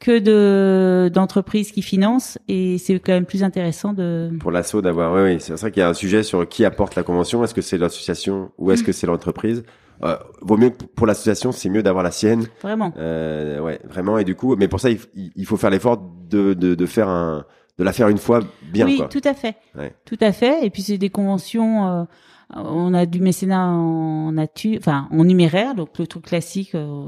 que 0.00 0.18
de 0.18 1.08
d'entreprises 1.08 1.70
qui 1.72 1.82
financent 1.82 2.38
et 2.48 2.78
c'est 2.78 2.98
quand 2.98 3.12
même 3.12 3.26
plus 3.26 3.42
intéressant 3.42 3.92
de 3.92 4.30
pour 4.40 4.50
l'assaut 4.50 4.82
d'avoir 4.82 5.12
oui 5.14 5.22
oui 5.22 5.36
c'est 5.40 5.54
vrai 5.54 5.70
qu'il 5.70 5.80
y 5.80 5.84
a 5.84 5.88
un 5.88 5.94
sujet 5.94 6.22
sur 6.22 6.48
qui 6.48 6.64
apporte 6.64 6.94
la 6.94 7.02
convention 7.02 7.42
est-ce 7.44 7.54
que 7.54 7.62
c'est 7.62 7.78
l'association 7.78 8.50
ou 8.58 8.70
est-ce 8.72 8.82
que 8.82 8.92
c'est 8.92 9.06
l'entreprise? 9.06 9.62
Euh, 10.02 10.16
vaut 10.42 10.56
mieux 10.56 10.70
pour 10.70 11.06
l'association 11.06 11.52
c'est 11.52 11.68
mieux 11.68 11.82
d'avoir 11.82 12.02
la 12.02 12.10
sienne 12.10 12.46
vraiment 12.62 12.92
euh, 12.98 13.60
ouais 13.60 13.78
vraiment 13.88 14.18
et 14.18 14.24
du 14.24 14.34
coup 14.34 14.56
mais 14.56 14.66
pour 14.66 14.80
ça 14.80 14.90
il, 14.90 14.98
il 15.14 15.46
faut 15.46 15.56
faire 15.56 15.70
l'effort 15.70 15.96
de, 16.28 16.52
de 16.54 16.74
de 16.74 16.86
faire 16.86 17.08
un 17.08 17.44
de 17.78 17.84
la 17.84 17.92
faire 17.92 18.08
une 18.08 18.18
fois 18.18 18.40
bien. 18.62 18.86
Oui, 18.86 19.02
tout 19.10 19.20
à 19.24 19.34
fait. 19.34 19.56
Tout 20.04 20.18
à 20.20 20.32
fait. 20.32 20.64
Et 20.64 20.70
puis 20.70 20.82
c'est 20.82 20.98
des 20.98 21.10
conventions. 21.10 21.88
Euh, 21.88 22.04
on 22.50 22.94
a 22.94 23.06
du 23.06 23.20
mécénat 23.20 23.66
en 23.66 24.32
nature, 24.32 24.80
en 24.86 25.24
numéraire, 25.24 25.74
donc 25.74 25.98
le 25.98 26.06
truc 26.06 26.26
classique. 26.26 26.74
Euh, 26.74 27.06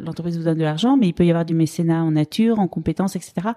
l'entreprise 0.00 0.36
vous 0.38 0.44
donne 0.44 0.58
de 0.58 0.64
l'argent, 0.64 0.96
mais 0.96 1.08
il 1.08 1.12
peut 1.12 1.24
y 1.24 1.30
avoir 1.30 1.44
du 1.44 1.54
mécénat 1.54 2.02
en 2.02 2.12
nature, 2.12 2.58
en 2.58 2.68
compétences, 2.68 3.16
etc. 3.16 3.48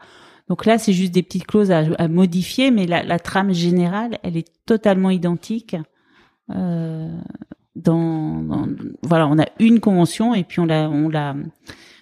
Donc 0.47 0.65
là, 0.65 0.77
c'est 0.77 0.93
juste 0.93 1.13
des 1.13 1.21
petites 1.21 1.45
clauses 1.45 1.71
à, 1.71 2.07
modifier, 2.07 2.71
mais 2.71 2.87
la, 2.87 3.19
trame 3.19 3.53
générale, 3.53 4.17
elle 4.23 4.37
est 4.37 4.49
totalement 4.65 5.11
identique. 5.11 5.75
Euh, 6.49 7.11
dans, 7.75 8.67
voilà, 9.03 9.27
on 9.27 9.37
a 9.37 9.45
une 9.59 9.79
convention 9.79 10.33
et 10.33 10.43
puis 10.43 10.59
on 10.59 10.65
la, 10.65 11.35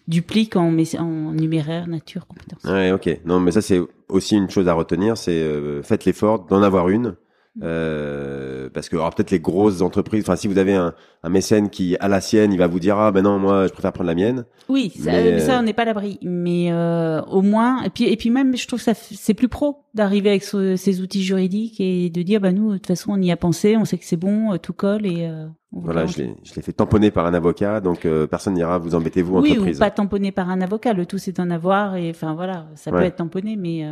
duplique 0.07 0.55
en, 0.55 0.71
numéraire, 0.71 1.87
nature, 1.87 2.25
compétence. 2.27 2.63
Ouais, 2.63 2.91
ok. 2.91 3.19
Non, 3.25 3.41
mais 3.41 3.51
ça 3.51 3.61
c'est 3.61 3.81
aussi 4.07 4.37
une 4.37 4.49
chose 4.49 4.69
à 4.69 4.73
retenir, 4.73 5.17
c'est 5.17 5.31
euh, 5.31 5.83
faites 5.83 6.05
l'effort 6.05 6.45
d'en 6.45 6.63
avoir 6.63 6.87
une. 6.87 7.15
Euh, 7.63 8.69
parce 8.71 8.87
que 8.87 8.95
alors 8.95 9.13
peut-être 9.15 9.31
les 9.31 9.39
grosses 9.39 9.81
entreprises, 9.81 10.23
enfin 10.23 10.35
si 10.35 10.47
vous 10.47 10.57
avez 10.57 10.75
un, 10.75 10.93
un, 11.23 11.29
mécène 11.29 11.69
qui 11.69 11.97
a 11.99 12.07
la 12.07 12.21
sienne, 12.21 12.53
il 12.53 12.59
va 12.59 12.67
vous 12.67 12.79
dire 12.79 12.97
ah 12.99 13.11
ben 13.11 13.23
non 13.23 13.39
moi 13.39 13.65
je 13.67 13.71
préfère 13.71 13.93
prendre 13.93 14.07
la 14.07 14.15
mienne. 14.15 14.45
Oui, 14.69 14.91
ça, 14.95 15.11
mais, 15.11 15.39
ça 15.39 15.55
euh, 15.55 15.59
on 15.59 15.63
n'est 15.63 15.73
pas 15.73 15.81
à 15.81 15.85
l'abri, 15.85 16.19
mais 16.21 16.71
euh, 16.71 17.21
au 17.23 17.41
moins 17.41 17.81
et 17.83 17.89
puis 17.89 18.05
et 18.05 18.15
puis 18.15 18.29
même 18.29 18.55
je 18.55 18.67
trouve 18.67 18.81
ça 18.81 18.93
c'est 18.93 19.33
plus 19.33 19.47
pro 19.47 19.77
d'arriver 19.95 20.29
avec 20.29 20.43
ces 20.43 21.01
outils 21.01 21.23
juridiques 21.23 21.79
et 21.79 22.09
de 22.09 22.21
dire 22.21 22.41
bah 22.41 22.51
nous 22.51 22.73
de 22.73 22.77
toute 22.77 22.87
façon 22.87 23.13
on 23.13 23.21
y 23.21 23.31
a 23.31 23.37
pensé, 23.37 23.75
on 23.75 23.85
sait 23.85 23.97
que 23.97 24.05
c'est 24.05 24.17
bon, 24.17 24.55
tout 24.57 24.73
colle 24.73 25.07
et 25.07 25.27
voilà, 25.71 26.05
je 26.05 26.17
l'ai, 26.17 26.35
je 26.43 26.53
l'ai 26.55 26.61
fait 26.61 26.73
tamponner 26.73 27.11
par 27.11 27.25
un 27.25 27.33
avocat, 27.33 27.81
donc 27.81 28.05
euh, 28.05 28.25
personne 28.25 28.53
n'ira 28.53 28.77
vous 28.77 28.95
embêter 28.95 29.21
vous 29.21 29.39
oui, 29.39 29.51
entreprise. 29.51 29.75
Oui, 29.75 29.75
ou 29.75 29.79
pas 29.79 29.91
tamponner 29.91 30.31
par 30.31 30.49
un 30.49 30.61
avocat. 30.61 30.93
Le 30.93 31.05
tout 31.05 31.17
c'est 31.17 31.33
d'en 31.33 31.49
avoir 31.49 31.95
et 31.95 32.09
enfin 32.09 32.35
voilà, 32.35 32.67
ça 32.75 32.91
peut 32.91 33.01
être 33.01 33.17
tamponné, 33.17 33.55
mais. 33.55 33.85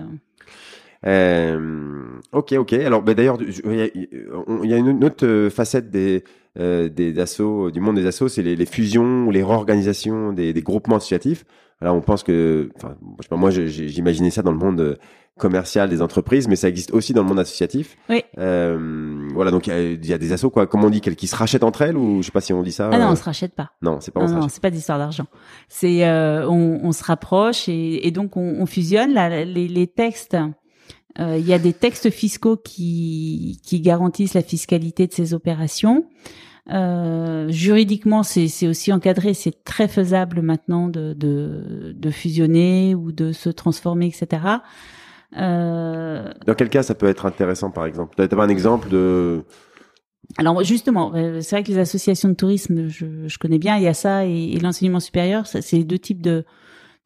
Euh... 1.06 2.20
Ok, 2.32 2.54
ok. 2.54 2.74
Alors, 2.74 3.02
bah, 3.02 3.14
d'ailleurs, 3.14 3.38
il 3.42 4.70
y, 4.70 4.74
a 4.74 4.78
une 4.78 5.04
autre 5.04 5.26
euh, 5.26 5.50
facette 5.50 5.90
des 5.90 6.24
euh, 6.58 6.88
des 6.88 7.20
assos, 7.20 7.70
du 7.70 7.82
monde 7.82 7.98
des 7.98 8.06
assos, 8.06 8.30
c'est 8.30 8.42
les, 8.42 8.56
les, 8.56 8.66
fusions 8.66 9.26
ou 9.26 9.32
les 9.32 9.44
réorganisations 9.44 10.32
des, 10.32 10.54
des 10.54 10.62
groupements 10.62 10.96
associatifs. 10.96 11.44
Là, 11.82 11.94
on 11.94 12.00
pense 12.00 12.24
que, 12.24 12.70
enfin, 12.78 12.96
je 13.18 13.24
sais 13.24 13.30
pas, 13.30 13.36
moi, 13.36 13.52
j'imaginais 13.52 14.30
ça 14.30 14.42
dans 14.42 14.54
le 14.54 14.58
monde 14.58 14.98
commercial 15.38 15.90
des 15.90 16.02
entreprises, 16.02 16.48
mais 16.48 16.56
ça 16.56 16.70
existe 16.70 16.94
aussi 16.94 17.12
dans 17.12 17.24
le 17.24 17.28
monde 17.28 17.42
associatif. 17.42 17.98
Oui. 18.10 18.24
Euh, 18.38 19.28
voilà, 19.34 19.52
donc 19.52 19.68
il 19.68 20.06
y, 20.06 20.14
a 20.14 20.18
des 20.18 20.32
assos, 20.32 20.50
quoi. 20.50 20.66
Comment 20.66 20.88
on 20.88 20.90
dit, 20.90 21.02
qui 21.02 21.28
se 21.28 21.36
rachètent 21.36 21.66
entre 21.66 21.82
elles 21.82 21.98
ou 21.98 22.22
je 22.22 22.28
sais 22.28 22.32
pas 22.32 22.40
si 22.40 22.54
on 22.54 22.64
dit 22.64 22.72
ça. 22.72 22.90
Ah 22.94 22.98
non, 22.98 23.10
on 23.10 23.16
se 23.18 23.24
rachète 23.26 23.54
pas. 23.54 23.72
Non, 23.82 24.00
c'est 24.00 24.14
pas. 24.14 24.26
Non, 24.26 24.40
non, 24.40 24.48
c'est 24.48 24.62
pas 24.62 24.70
d'histoire 24.70 24.98
d'argent. 24.98 25.26
C'est 25.68 26.10
on, 26.10 26.80
on, 26.84 26.92
se 26.94 27.04
rapproche 27.04 27.68
et, 27.68 28.08
et 28.08 28.12
donc 28.12 28.38
on, 28.38 28.62
on 28.62 28.66
fusionne. 28.66 29.14
Là, 29.14 29.44
les, 29.44 29.68
les 29.68 29.88
textes 29.88 30.38
euh, 31.20 31.38
il 31.38 31.48
y 31.48 31.54
a 31.54 31.60
des 31.60 31.74
textes 31.74 32.10
fiscaux 32.10 32.58
qui, 32.58 33.60
qui 33.64 33.80
garantissent 33.80 34.34
la 34.34 34.42
fiscalité 34.42 35.08
de 35.08 35.14
ces 35.14 35.34
opérations. 35.34 36.06
Euh, 36.72 37.48
juridiquement, 37.50 38.24
c'est 38.24 38.68
aussi 38.68 38.92
encadré, 38.92 39.34
c'est 39.34 39.64
très 39.64 39.88
faisable 39.88 40.42
maintenant 40.42 40.88
de, 40.88 41.14
de, 41.14 41.94
de, 41.96 42.10
fusionner 42.10 42.96
ou 42.96 43.12
de 43.12 43.32
se 43.32 43.50
transformer, 43.50 44.08
etc. 44.08 44.42
Euh... 45.38 46.32
Dans 46.48 46.56
quel 46.56 46.70
cas 46.70 46.82
ça 46.82 46.96
peut 46.96 47.08
être 47.08 47.28
intéressant, 47.28 47.70
par 47.70 47.86
exemple? 47.86 48.16
Tu 48.16 48.36
as 48.36 48.42
un 48.42 48.50
exemple 48.50 48.90
de 48.90 49.44
alors 50.38 50.64
justement, 50.64 51.14
euh, 51.14 51.40
c'est 51.42 51.56
vrai 51.56 51.64
que 51.64 51.72
les 51.72 51.78
associations 51.78 52.30
de 52.30 52.34
tourisme, 52.34 52.88
je, 52.88 53.28
je 53.28 53.38
connais 53.38 53.60
bien, 53.60 53.78
il 53.78 53.84
y 53.84 53.88
a 53.88 53.94
ça 53.94 54.26
et, 54.26 54.58
l'enseignement 54.60 55.00
supérieur, 55.00 55.46
c'est 55.46 55.84
deux 55.84 56.00
types 56.00 56.22
de, 56.22 56.46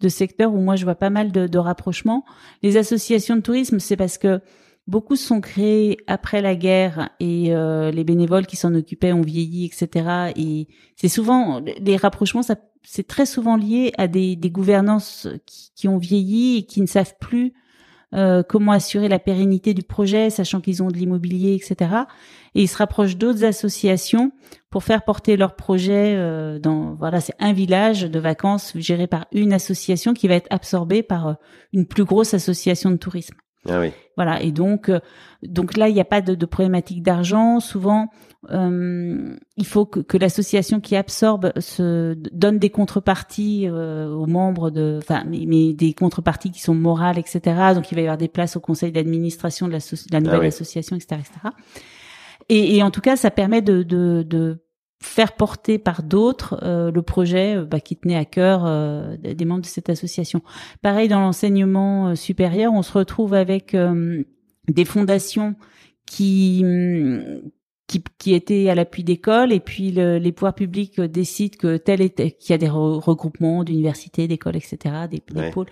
de 0.01 0.09
secteurs 0.09 0.53
où 0.53 0.59
moi 0.59 0.75
je 0.75 0.85
vois 0.85 0.95
pas 0.95 1.09
mal 1.09 1.31
de, 1.31 1.47
de 1.47 1.57
rapprochements. 1.57 2.25
Les 2.63 2.77
associations 2.77 3.35
de 3.35 3.41
tourisme, 3.41 3.79
c'est 3.79 3.97
parce 3.97 4.17
que 4.17 4.41
Beaucoup 4.89 5.17
sont 5.17 5.39
créés 5.39 5.97
après 6.07 6.41
la 6.41 6.55
guerre 6.55 7.11
et 7.19 7.53
euh, 7.53 7.91
les 7.91 8.03
bénévoles 8.03 8.47
qui 8.47 8.55
s'en 8.55 8.73
occupaient 8.73 9.13
ont 9.13 9.21
vieilli, 9.21 9.65
etc. 9.65 10.31
Et 10.35 10.67
c'est 10.95 11.07
souvent 11.07 11.61
les 11.79 11.95
rapprochements, 11.95 12.41
ça, 12.41 12.55
c'est 12.81 13.05
très 13.05 13.27
souvent 13.27 13.55
lié 13.55 13.91
à 13.99 14.07
des, 14.07 14.35
des 14.35 14.49
gouvernances 14.49 15.27
qui, 15.45 15.69
qui, 15.75 15.87
ont 15.87 15.99
vieilli 15.99 16.57
et 16.57 16.63
qui 16.63 16.81
ne 16.81 16.87
savent 16.87 17.13
plus 17.19 17.53
euh, 18.15 18.41
comment 18.41 18.71
assurer 18.71 19.07
la 19.07 19.19
pérennité 19.19 19.73
du 19.73 19.83
projet, 19.83 20.29
sachant 20.29 20.61
qu'ils 20.61 20.81
ont 20.81 20.87
de 20.87 20.97
l'immobilier, 20.97 21.53
etc. 21.53 21.91
Et 22.55 22.63
ils 22.63 22.67
se 22.67 22.77
rapprochent 22.77 23.17
d'autres 23.17 23.43
associations 23.43 24.31
pour 24.71 24.83
faire 24.83 25.03
porter 25.03 25.37
leur 25.37 25.55
projet 25.55 26.15
euh, 26.15 26.59
dans 26.59 26.95
voilà, 26.95 27.21
c'est 27.21 27.35
un 27.39 27.53
village 27.53 28.01
de 28.01 28.19
vacances 28.19 28.73
géré 28.75 29.07
par 29.07 29.27
une 29.31 29.53
association 29.53 30.13
qui 30.13 30.27
va 30.27 30.35
être 30.35 30.47
absorbé 30.49 31.03
par 31.03 31.27
euh, 31.27 31.33
une 31.71 31.85
plus 31.85 32.03
grosse 32.03 32.33
association 32.33 32.89
de 32.89 32.97
tourisme. 32.97 33.35
Ah 33.67 33.79
oui. 33.79 33.91
Voilà. 34.15 34.41
Et 34.41 34.51
donc, 34.51 34.89
euh, 34.89 34.99
donc 35.43 35.75
là, 35.75 35.89
il 35.89 35.93
n'y 35.93 36.01
a 36.01 36.05
pas 36.05 36.21
de, 36.21 36.35
de 36.35 36.45
problématique 36.45 37.03
d'argent. 37.03 37.59
Souvent, 37.59 38.09
euh, 38.51 39.35
il 39.57 39.65
faut 39.65 39.85
que, 39.85 39.99
que 39.99 40.17
l'association 40.17 40.79
qui 40.79 40.95
absorbe 40.95 41.51
se 41.59 42.15
donne 42.33 42.59
des 42.59 42.69
contreparties 42.69 43.67
euh, 43.67 44.09
aux 44.09 44.27
membres 44.27 44.69
de, 44.69 44.99
enfin, 45.01 45.23
mais, 45.27 45.73
des 45.73 45.93
contreparties 45.93 46.51
qui 46.51 46.61
sont 46.61 46.75
morales, 46.75 47.17
etc. 47.17 47.41
Donc, 47.75 47.91
il 47.91 47.95
va 47.95 48.01
y 48.01 48.03
avoir 48.05 48.17
des 48.17 48.27
places 48.27 48.55
au 48.55 48.59
conseil 48.61 48.91
d'administration 48.91 49.67
de 49.67 49.73
la, 49.73 49.79
la 49.79 50.17
ah 50.17 50.19
nouvelle 50.19 50.47
association, 50.47 50.95
etc., 50.95 51.21
etc. 51.21 51.55
Et, 52.47 52.77
et, 52.77 52.83
en 52.83 52.91
tout 52.91 53.01
cas, 53.01 53.15
ça 53.15 53.29
permet 53.29 53.61
de, 53.61 53.83
de, 53.83 54.23
de 54.23 54.63
faire 55.01 55.33
porter 55.33 55.77
par 55.77 56.03
d'autres 56.03 56.59
euh, 56.63 56.91
le 56.91 57.01
projet 57.01 57.55
euh, 57.55 57.65
bah, 57.65 57.79
qui 57.79 57.95
tenait 57.95 58.17
à 58.17 58.25
cœur 58.25 58.65
euh, 58.65 59.15
des 59.17 59.45
membres 59.45 59.61
de 59.61 59.67
cette 59.67 59.89
association. 59.89 60.41
Pareil 60.81 61.07
dans 61.07 61.21
l'enseignement 61.21 62.15
supérieur, 62.15 62.73
on 62.73 62.81
se 62.81 62.91
retrouve 62.97 63.33
avec 63.33 63.75
des 64.67 64.85
fondations 64.85 65.55
qui 66.05 66.63
qui, 67.87 68.03
qui 68.19 68.33
étaient 68.35 68.69
à 68.69 68.75
l'appui 68.75 69.03
d'écoles 69.03 69.51
et 69.51 69.59
puis 69.59 69.91
les 69.91 70.31
pouvoirs 70.31 70.53
publics 70.53 71.01
décident 71.01 71.57
que 71.57 71.77
tel 71.77 72.01
est 72.01 72.37
qu'il 72.37 72.51
y 72.51 72.53
a 72.53 72.57
des 72.57 72.69
regroupements 72.69 73.63
d'universités, 73.63 74.27
d'écoles, 74.27 74.57
etc., 74.57 74.77
des, 75.09 75.23
des 75.33 75.49
pôles 75.49 75.67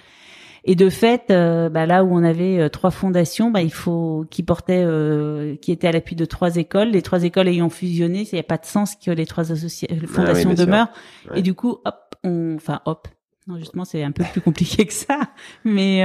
et 0.70 0.76
de 0.76 0.90
fait, 0.90 1.32
euh, 1.32 1.70
bah, 1.70 1.86
là 1.86 2.04
où 2.04 2.14
on 2.14 2.24
avait 2.26 2.60
euh, 2.60 2.68
trois 2.68 2.92
fondations, 2.92 3.52
bah, 3.52 3.62
il 3.62 3.72
faut 3.72 4.26
qui 4.30 4.44
portaient, 4.44 4.84
euh, 4.84 5.56
qui 5.56 5.72
étaient 5.72 5.88
à 5.88 5.94
l'appui 5.94 6.18
de 6.18 6.26
trois 6.26 6.58
écoles. 6.58 6.90
Les 6.90 7.02
trois 7.02 7.24
écoles 7.24 7.48
ayant 7.48 7.70
fusionné, 7.70 8.28
il 8.30 8.36
n'y 8.36 8.40
a 8.40 8.44
pas 8.44 8.58
de 8.58 8.66
sens 8.66 8.96
que 8.98 9.10
les 9.10 9.26
trois 9.26 9.50
ah 9.50 10.08
fondations 10.08 10.54
demeurent. 10.54 10.92
Et 11.36 11.42
du 11.42 11.54
coup, 11.54 11.78
hop, 11.86 12.16
on, 12.26 12.56
enfin 12.58 12.82
hop. 12.84 13.08
Non, 13.48 13.58
justement, 13.58 13.86
c'est 13.86 14.04
un 14.04 14.12
peu 14.12 14.26
plus 14.30 14.42
compliqué 14.42 14.86
que 14.86 14.92
ça. 14.92 15.22
Mais, 15.64 16.02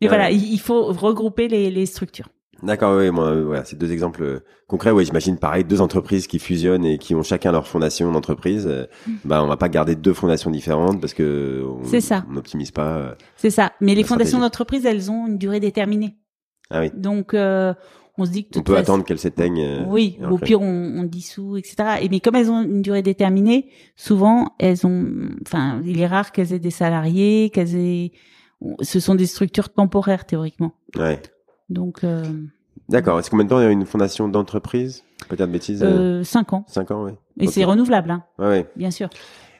mais 0.00 0.08
voilà, 0.08 0.30
il, 0.30 0.58
faut 0.58 0.84
regrouper 0.86 1.46
les, 1.48 1.70
les 1.70 1.84
structures. 1.84 2.30
D'accord, 2.62 2.98
oui, 2.98 3.10
moi, 3.10 3.26
euh, 3.26 3.44
voilà, 3.44 3.64
c'est 3.64 3.76
deux 3.76 3.92
exemples 3.92 4.22
euh, 4.22 4.40
concrets. 4.66 4.90
Oui, 4.90 5.04
j'imagine 5.04 5.38
pareil, 5.38 5.64
deux 5.64 5.80
entreprises 5.80 6.26
qui 6.26 6.38
fusionnent 6.38 6.84
et 6.84 6.98
qui 6.98 7.14
ont 7.14 7.22
chacun 7.22 7.52
leur 7.52 7.66
fondation 7.66 8.10
d'entreprise. 8.12 8.66
Euh, 8.68 8.86
mm. 9.06 9.12
Bah, 9.24 9.42
on 9.42 9.46
va 9.46 9.56
pas 9.56 9.68
garder 9.68 9.96
deux 9.96 10.12
fondations 10.12 10.50
différentes 10.50 11.00
parce 11.00 11.14
que 11.14 11.64
ça. 12.00 12.24
On 12.28 12.34
n'optimise 12.34 12.70
pas. 12.70 13.16
C'est 13.36 13.50
ça. 13.50 13.72
Mais 13.80 13.94
les 13.94 14.04
fondations 14.04 14.40
d'entreprise, 14.40 14.84
elles 14.84 15.10
ont 15.10 15.26
une 15.26 15.38
durée 15.38 15.60
déterminée. 15.60 16.16
Ah 16.70 16.80
oui. 16.80 16.90
Donc, 16.94 17.34
on 17.34 18.24
se 18.24 18.30
dit 18.30 18.46
que 18.46 18.58
on 18.58 18.62
peut 18.62 18.76
attendre 18.76 19.04
qu'elles 19.04 19.18
s'éteignent. 19.18 19.86
oui. 19.88 20.18
Au 20.30 20.38
pire, 20.38 20.60
on, 20.60 20.98
on, 20.98 21.04
dissout, 21.04 21.56
etc. 21.56 22.00
Et 22.02 22.08
mais 22.08 22.20
comme 22.20 22.36
elles 22.36 22.50
ont 22.50 22.62
une 22.62 22.82
durée 22.82 23.02
déterminée, 23.02 23.70
souvent, 23.96 24.54
elles 24.58 24.86
ont, 24.86 25.06
enfin, 25.46 25.80
il 25.84 26.00
est 26.00 26.06
rare 26.06 26.32
qu'elles 26.32 26.52
aient 26.52 26.58
des 26.58 26.70
salariés, 26.70 27.50
qu'elles 27.50 27.74
aient, 27.74 28.12
ce 28.82 29.00
sont 29.00 29.14
des 29.14 29.26
structures 29.26 29.70
temporaires 29.70 30.26
théoriquement. 30.26 30.74
Ouais. 30.96 31.20
Donc. 31.70 32.04
Euh, 32.04 32.22
D'accord. 32.88 33.18
Est-ce 33.20 33.30
combien 33.30 33.44
de 33.44 33.50
temps 33.50 33.60
il 33.60 33.64
y 33.64 33.66
a 33.66 33.70
une 33.70 33.86
fondation 33.86 34.28
d'entreprise? 34.28 35.04
Dire 35.30 35.46
de 35.46 35.52
bêtises. 35.52 35.82
Euh, 35.82 36.24
cinq 36.24 36.52
ans. 36.52 36.64
Cinq 36.66 36.90
ans, 36.90 37.04
oui. 37.04 37.12
Et 37.38 37.46
c'est 37.46 37.64
renouvelable, 37.64 38.10
hein. 38.10 38.24
Ouais, 38.38 38.66
Bien 38.76 38.90
sûr. 38.90 39.08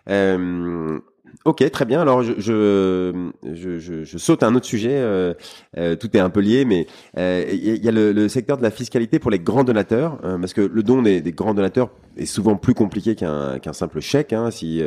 Euh, 0.09 0.99
ok, 1.45 1.71
très 1.71 1.85
bien. 1.85 2.01
Alors 2.01 2.23
je 2.23 2.33
je, 2.39 3.31
je, 3.55 3.79
je, 4.05 4.19
saute 4.19 4.43
à 4.43 4.49
un 4.49 4.55
autre 4.55 4.67
sujet. 4.67 4.95
Euh, 4.95 5.35
euh 5.77 5.95
tout 5.95 6.15
est 6.17 6.21
un 6.21 6.31
peu 6.31 6.41
lié, 6.41 6.65
mais 6.65 6.87
euh, 7.19 7.45
il 7.53 7.85
y 7.85 7.89
a 7.89 7.93
le, 7.93 8.13
le, 8.13 8.29
secteur 8.29 8.57
de 8.57 8.63
la 8.63 8.71
fiscalité 8.71 9.19
pour 9.19 9.31
les 9.31 9.39
grands 9.39 9.65
donateurs, 9.65 10.19
parce 10.21 10.55
que 10.55 10.63
le 10.63 10.83
don 10.83 11.03
des, 11.03 11.21
des, 11.21 11.33
grands 11.33 11.55
donateurs 11.55 11.91
est 12.17 12.27
souvent 12.27 12.57
plus 12.57 12.75
compliqué 12.75 13.15
qu'un 13.15 13.59
qu'un 13.59 13.73
simple 13.73 14.01
chèque. 14.01 14.33
Hein, 14.33 14.51
si 14.51 14.83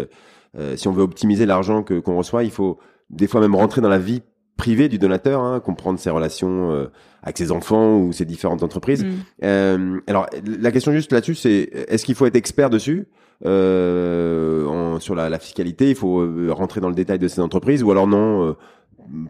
si 0.75 0.87
on 0.87 0.91
veut 0.91 1.03
optimiser 1.03 1.45
l'argent 1.45 1.83
que 1.83 1.99
qu'on 1.99 2.17
reçoit, 2.17 2.43
il 2.43 2.51
faut 2.51 2.79
des 3.09 3.27
fois 3.27 3.41
même 3.41 3.55
rentrer 3.55 3.81
dans 3.81 3.89
la 3.89 3.99
vie 3.99 4.21
privé 4.57 4.89
du 4.89 4.97
donateur, 4.99 5.41
hein, 5.41 5.59
comprendre 5.59 5.99
ses 5.99 6.09
relations 6.09 6.71
euh, 6.71 6.87
avec 7.21 7.37
ses 7.37 7.51
enfants 7.51 7.97
ou 7.97 8.11
ses 8.11 8.25
différentes 8.25 8.63
entreprises. 8.63 9.03
Mm. 9.03 9.11
Euh, 9.43 9.99
alors 10.07 10.27
la 10.45 10.71
question 10.71 10.91
juste 10.91 11.11
là-dessus, 11.11 11.35
c'est 11.35 11.69
est-ce 11.87 12.05
qu'il 12.05 12.15
faut 12.15 12.25
être 12.25 12.35
expert 12.35 12.69
dessus 12.69 13.07
euh, 13.45 14.65
en, 14.67 14.99
sur 14.99 15.15
la, 15.15 15.29
la, 15.29 15.39
fiscalité? 15.39 15.89
Il 15.89 15.95
faut 15.95 16.25
rentrer 16.49 16.81
dans 16.81 16.89
le 16.89 16.95
détail 16.95 17.19
de 17.19 17.27
ces 17.27 17.41
entreprises 17.41 17.83
ou 17.83 17.91
alors 17.91 18.07
non, 18.07 18.55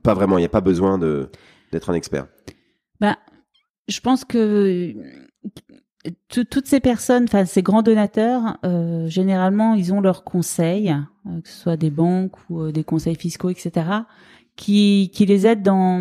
pas 0.04 0.14
vraiment. 0.14 0.38
Il 0.38 0.42
n'y 0.42 0.46
a 0.46 0.50
pas 0.50 0.62
besoin 0.62 0.98
de 0.98 1.30
d'être 1.74 1.90
un 1.90 1.94
expert? 1.94 2.28
Bah, 3.02 3.18
je 3.90 4.00
pense 4.00 4.24
que 4.24 4.94
toutes 6.30 6.68
ces 6.68 6.80
personnes, 6.80 7.24
enfin 7.24 7.46
ces 7.46 7.62
grands 7.64 7.82
donateurs, 7.82 8.58
euh, 8.66 9.08
généralement, 9.08 9.74
ils 9.74 9.94
ont 9.94 10.00
leurs 10.00 10.24
conseils, 10.24 10.96
que 11.44 11.50
ce 11.50 11.62
soit 11.62 11.78
des 11.78 11.90
banques 11.90 12.36
ou 12.50 12.72
des 12.72 12.84
conseils 12.84 13.16
fiscaux, 13.16 13.50
etc 13.50 14.04
qui, 14.56 15.12
qui 15.14 15.26
les 15.26 15.48
aide 15.48 15.64
dans, 15.64 16.00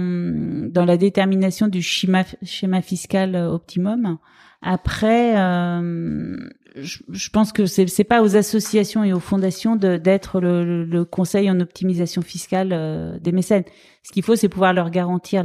dans 0.71 0.85
la 0.85 0.97
détermination 0.97 1.69
du 1.69 1.83
schéma, 1.83 2.25
schéma 2.43 2.83
fiscal 2.83 3.35
optimum. 3.37 4.19
Après, 4.63 5.37
euh, 5.37 6.37
je, 6.77 6.99
je, 7.09 7.31
pense 7.31 7.53
que 7.53 7.67
c'est 7.67 7.89
c'est 7.89 8.05
pas 8.05 8.23
aux 8.23 8.37
associations 8.37 9.03
et 9.03 9.13
aux 9.13 9.21
fondations 9.21 9.75
d'être 9.75 10.41
le, 10.41 10.85
le, 10.85 11.05
conseil 11.05 11.51
en 11.51 11.59
optimisation 11.59 12.23
fiscale 12.23 12.71
euh, 12.73 13.19
des 13.19 13.33
mécènes. 13.33 13.65
Ce 14.05 14.13
qu'il 14.13 14.23
faut, 14.23 14.37
c'est 14.37 14.49
pouvoir 14.49 14.73
leur 14.73 14.91
garantir 14.91 15.43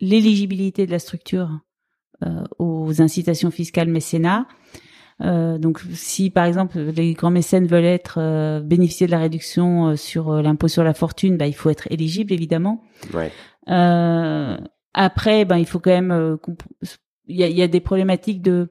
l'éligibilité 0.00 0.86
de 0.86 0.90
la 0.90 0.98
structure 0.98 1.60
euh, 2.24 2.42
aux 2.58 3.00
incitations 3.00 3.50
fiscales 3.50 3.88
mécénat, 3.88 4.46
euh, 5.22 5.58
donc, 5.58 5.80
si 5.92 6.30
par 6.30 6.44
exemple 6.46 6.78
les 6.78 7.14
grands 7.14 7.30
mécènes 7.30 7.66
veulent 7.66 7.84
être 7.84 8.18
euh, 8.18 8.60
bénéficier 8.60 9.06
de 9.06 9.12
la 9.12 9.18
réduction 9.18 9.88
euh, 9.88 9.96
sur 9.96 10.42
l'impôt 10.42 10.68
sur 10.68 10.84
la 10.84 10.94
fortune, 10.94 11.36
bah, 11.36 11.46
il 11.46 11.54
faut 11.54 11.70
être 11.70 11.86
éligible 11.90 12.32
évidemment. 12.32 12.82
Ouais. 13.14 13.30
après, 14.94 15.44
ben 15.44 15.56
il 15.58 15.66
faut 15.66 15.78
quand 15.78 15.90
même 15.90 16.38
il 17.28 17.36
y 17.36 17.44
a, 17.44 17.48
y 17.48 17.62
a, 17.62 17.68
des 17.68 17.80
problématiques 17.80 18.42
de 18.42 18.68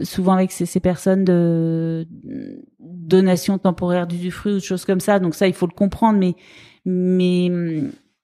souvent 0.00 0.34
avec 0.34 0.52
ces, 0.52 0.64
ces 0.64 0.80
personnes 0.80 1.24
de 1.24 2.06
donation 2.78 3.58
temporaire 3.58 4.06
d'usufruit 4.06 4.52
ou 4.52 4.56
de 4.56 4.60
choses 4.60 4.84
comme 4.84 5.00
ça. 5.00 5.18
Donc 5.18 5.34
ça, 5.34 5.48
il 5.48 5.54
faut 5.54 5.66
le 5.66 5.74
comprendre, 5.74 6.18
mais 6.18 6.36
mais 6.84 7.50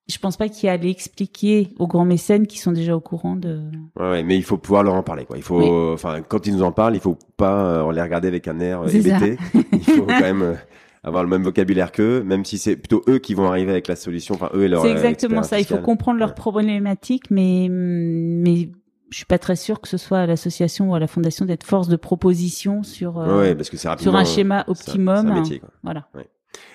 je 0.08 0.18
pense 0.18 0.36
pas 0.36 0.48
qu'il 0.48 0.66
y 0.66 0.68
a 0.68 0.72
à 0.72 0.76
l'expliquer 0.76 1.70
aux 1.78 1.86
grands 1.86 2.04
mécènes 2.04 2.46
qui 2.46 2.58
sont 2.58 2.72
déjà 2.72 2.94
au 2.94 3.00
courant 3.00 3.34
de. 3.34 3.60
Ouais, 3.98 4.10
ouais, 4.10 4.22
mais 4.22 4.36
il 4.36 4.44
faut 4.44 4.56
pouvoir 4.56 4.82
leur 4.84 4.94
en 4.94 5.02
parler, 5.02 5.24
quoi. 5.24 5.36
Il 5.36 5.42
faut, 5.42 5.92
enfin, 5.92 6.22
quand 6.22 6.46
ils 6.46 6.54
nous 6.54 6.62
en 6.62 6.72
parlent, 6.72 6.94
il 6.94 7.00
faut 7.00 7.18
pas 7.36 7.82
euh, 7.82 7.92
les 7.92 8.02
regarder 8.02 8.28
avec 8.28 8.46
un 8.46 8.60
air 8.60 8.82
hébété. 8.88 9.36
il 9.72 9.82
faut 9.82 10.02
quand 10.06 10.20
même 10.20 10.42
euh, 10.42 10.54
avoir 11.02 11.24
le 11.24 11.28
même 11.28 11.42
vocabulaire 11.42 11.90
qu'eux, 11.90 12.22
même 12.22 12.44
si 12.44 12.58
c'est 12.58 12.76
plutôt 12.76 13.02
eux 13.08 13.18
qui 13.18 13.34
vont 13.34 13.46
arriver 13.48 13.72
avec 13.72 13.88
la 13.88 13.96
solution. 13.96 14.36
Enfin, 14.36 14.50
eux 14.54 14.64
et 14.64 14.68
leur. 14.68 14.82
C'est 14.82 14.92
exactement 14.92 15.42
ça. 15.42 15.58
Il 15.58 15.66
faut 15.66 15.78
comprendre 15.78 16.18
leurs 16.18 16.34
problématiques, 16.34 17.30
mais 17.30 17.68
mais 17.68 18.70
je 19.10 19.16
suis 19.16 19.26
pas 19.26 19.38
très 19.38 19.56
sûr 19.56 19.80
que 19.80 19.88
ce 19.88 19.96
soit 19.96 20.18
à 20.18 20.26
l'association 20.26 20.90
ou 20.90 20.94
à 20.94 20.98
la 20.98 21.06
fondation 21.06 21.44
d'être 21.44 21.64
force 21.64 21.88
de 21.88 21.96
proposition 21.96 22.82
sur 22.82 23.18
euh, 23.18 23.40
ouais, 23.40 23.54
parce 23.54 23.70
que 23.70 23.76
sur 23.76 24.14
un 24.14 24.24
schéma 24.24 24.64
optimum. 24.68 25.30
Un 25.30 25.34
métier, 25.40 25.58
quoi. 25.58 25.70
Voilà. 25.82 26.08
Ouais. 26.14 26.28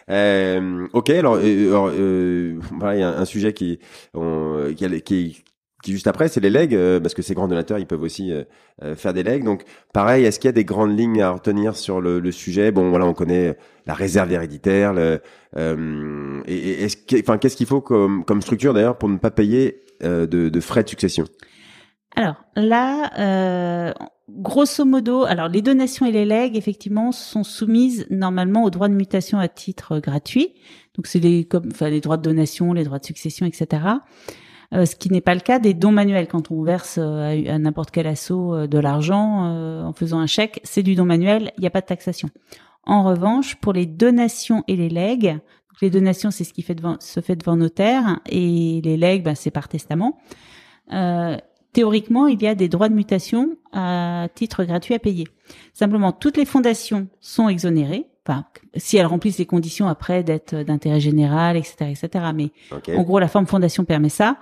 Euh, 0.09 0.88
ok, 0.93 1.09
alors, 1.09 1.38
euh, 1.41 1.67
alors 1.69 1.89
euh, 1.93 2.59
voilà, 2.77 2.95
il 2.95 2.99
y 2.99 3.03
a 3.03 3.17
un, 3.17 3.25
sujet 3.25 3.53
qui, 3.53 3.79
on, 4.13 4.73
qui, 4.75 5.01
qui, 5.01 5.43
qui 5.84 5.91
juste 5.91 6.07
après, 6.07 6.27
c'est 6.27 6.39
les 6.39 6.49
legs, 6.49 6.75
euh, 6.75 6.99
parce 6.99 7.13
que 7.13 7.21
ces 7.21 7.34
grands 7.34 7.47
donateurs, 7.47 7.79
ils 7.79 7.88
peuvent 7.88 8.01
aussi 8.01 8.34
faire 8.95 9.13
des 9.13 9.23
legs. 9.23 9.43
Donc, 9.43 9.63
pareil, 9.93 10.25
est-ce 10.25 10.39
qu'il 10.39 10.47
y 10.47 10.49
a 10.49 10.53
des 10.53 10.65
grandes 10.65 10.97
lignes 10.97 11.21
à 11.21 11.32
retenir 11.32 11.75
sur 11.75 12.01
le, 12.01 12.19
le 12.19 12.32
sujet? 12.32 12.71
Bon, 12.71 12.89
voilà, 12.89 13.05
on 13.05 13.13
connaît 13.13 13.57
la 13.86 13.93
réserve 13.93 14.32
héréditaire. 14.32 14.93
Le, 14.93 15.21
et, 16.47 16.84
est-ce 16.84 16.97
enfin, 17.19 17.38
qu'est-ce 17.38 17.55
qu'il 17.55 17.67
faut 17.67 17.82
comme, 17.82 18.25
comme 18.25 18.41
structure 18.41 18.73
d'ailleurs 18.73 18.97
pour 18.97 19.09
ne 19.09 19.17
pas 19.17 19.32
payer 19.32 19.84
de, 20.01 20.25
de 20.25 20.59
frais 20.59 20.84
de 20.84 20.89
succession? 20.89 21.25
Alors 22.15 22.43
là, 22.55 23.93
grosso 24.38 24.86
modo, 24.86 25.23
alors 25.23 25.47
les 25.47 25.61
donations 25.61 26.05
et 26.05 26.11
les 26.11 26.25
legs, 26.25 26.55
effectivement, 26.55 27.11
sont 27.11 27.43
soumises 27.43 28.07
normalement 28.09 28.63
aux 28.63 28.69
droits 28.69 28.89
de 28.89 28.93
mutation 28.93 29.39
à 29.39 29.47
titre 29.47 29.99
gratuit. 29.99 30.53
Donc 30.95 31.07
c'est 31.07 31.19
les 31.19 31.45
comme 31.45 31.69
enfin 31.71 31.89
les 31.89 32.01
droits 32.01 32.17
de 32.17 32.23
donation, 32.23 32.73
les 32.73 32.84
droits 32.84 32.99
de 32.99 33.05
succession, 33.05 33.45
etc. 33.45 33.84
Euh, 34.73 34.86
ce 34.86 34.95
qui 34.95 35.09
n'est 35.11 35.21
pas 35.21 35.36
le 35.36 35.41
cas 35.41 35.59
des 35.59 35.73
dons 35.73 35.91
manuels. 35.91 36.27
Quand 36.27 36.51
on 36.51 36.63
verse 36.63 36.97
euh, 37.01 37.43
à, 37.47 37.59
n'importe 37.59 37.91
quel 37.91 38.07
assaut 38.07 38.55
euh, 38.55 38.67
de 38.67 38.79
l'argent 38.79 39.86
en 39.86 39.93
faisant 39.93 40.19
un 40.19 40.27
chèque, 40.27 40.61
c'est 40.63 40.84
du 40.84 40.95
don 40.95 41.05
manuel, 41.05 41.51
il 41.57 41.61
n'y 41.61 41.67
a 41.67 41.71
pas 41.71 41.82
de 41.82 41.86
taxation. 41.86 42.29
En 42.84 43.03
revanche, 43.03 43.55
pour 43.55 43.73
les 43.73 43.86
donations 43.86 44.63
et 44.67 44.75
les 44.75 44.89
legs, 44.89 45.38
les 45.82 45.89
donations 45.89 46.32
c'est 46.32 46.43
ce 46.43 46.53
qui 46.53 46.61
se 46.61 47.19
fait 47.19 47.36
devant 47.36 47.55
notaire 47.55 48.19
et 48.27 48.82
les 48.84 48.97
legs 48.97 49.23
ben, 49.23 49.36
c'est 49.36 49.51
par 49.51 49.67
testament. 49.67 50.19
Théoriquement, 51.74 52.28
il 52.28 52.41
y 52.41 52.47
a 52.47 52.55
des 52.55 52.69
droits 52.69 52.89
de 52.89 52.93
mutation 52.93 53.57
à 53.72 54.28
titre 54.34 54.63
gratuit 54.63 54.93
à 54.93 54.99
payer. 54.99 55.28
Simplement, 55.74 56.11
toutes 56.11 56.38
les 56.38 56.45
fondations 56.45 57.07
sont 57.19 57.49
exonérées 57.49 58.07
enfin, 58.26 58.45
si 58.76 58.97
elles 58.97 59.05
remplissent 59.05 59.39
les 59.39 59.45
conditions 59.45 59.88
après 59.88 60.24
d'être 60.24 60.55
d'intérêt 60.55 60.99
général, 60.99 61.57
etc., 61.57 61.76
etc. 61.89 62.26
Mais 62.34 62.51
en 62.95 63.03
gros, 63.03 63.19
la 63.19 63.28
forme 63.28 63.47
fondation 63.47 63.86
permet 63.86 64.09
ça. 64.09 64.38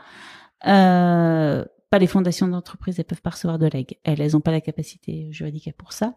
Euh, 0.67 1.63
pas 1.89 1.99
les 1.99 2.07
fondations 2.07 2.47
d'entreprise, 2.47 2.99
elles 2.99 3.05
peuvent 3.05 3.21
pas 3.21 3.31
recevoir 3.31 3.57
de 3.57 3.67
legs. 3.67 3.97
Elles, 4.03 4.21
elles 4.21 4.35
ont 4.37 4.41
pas 4.41 4.51
la 4.51 4.61
capacité 4.61 5.31
juridique 5.31 5.71
pour 5.77 5.93
ça. 5.93 6.13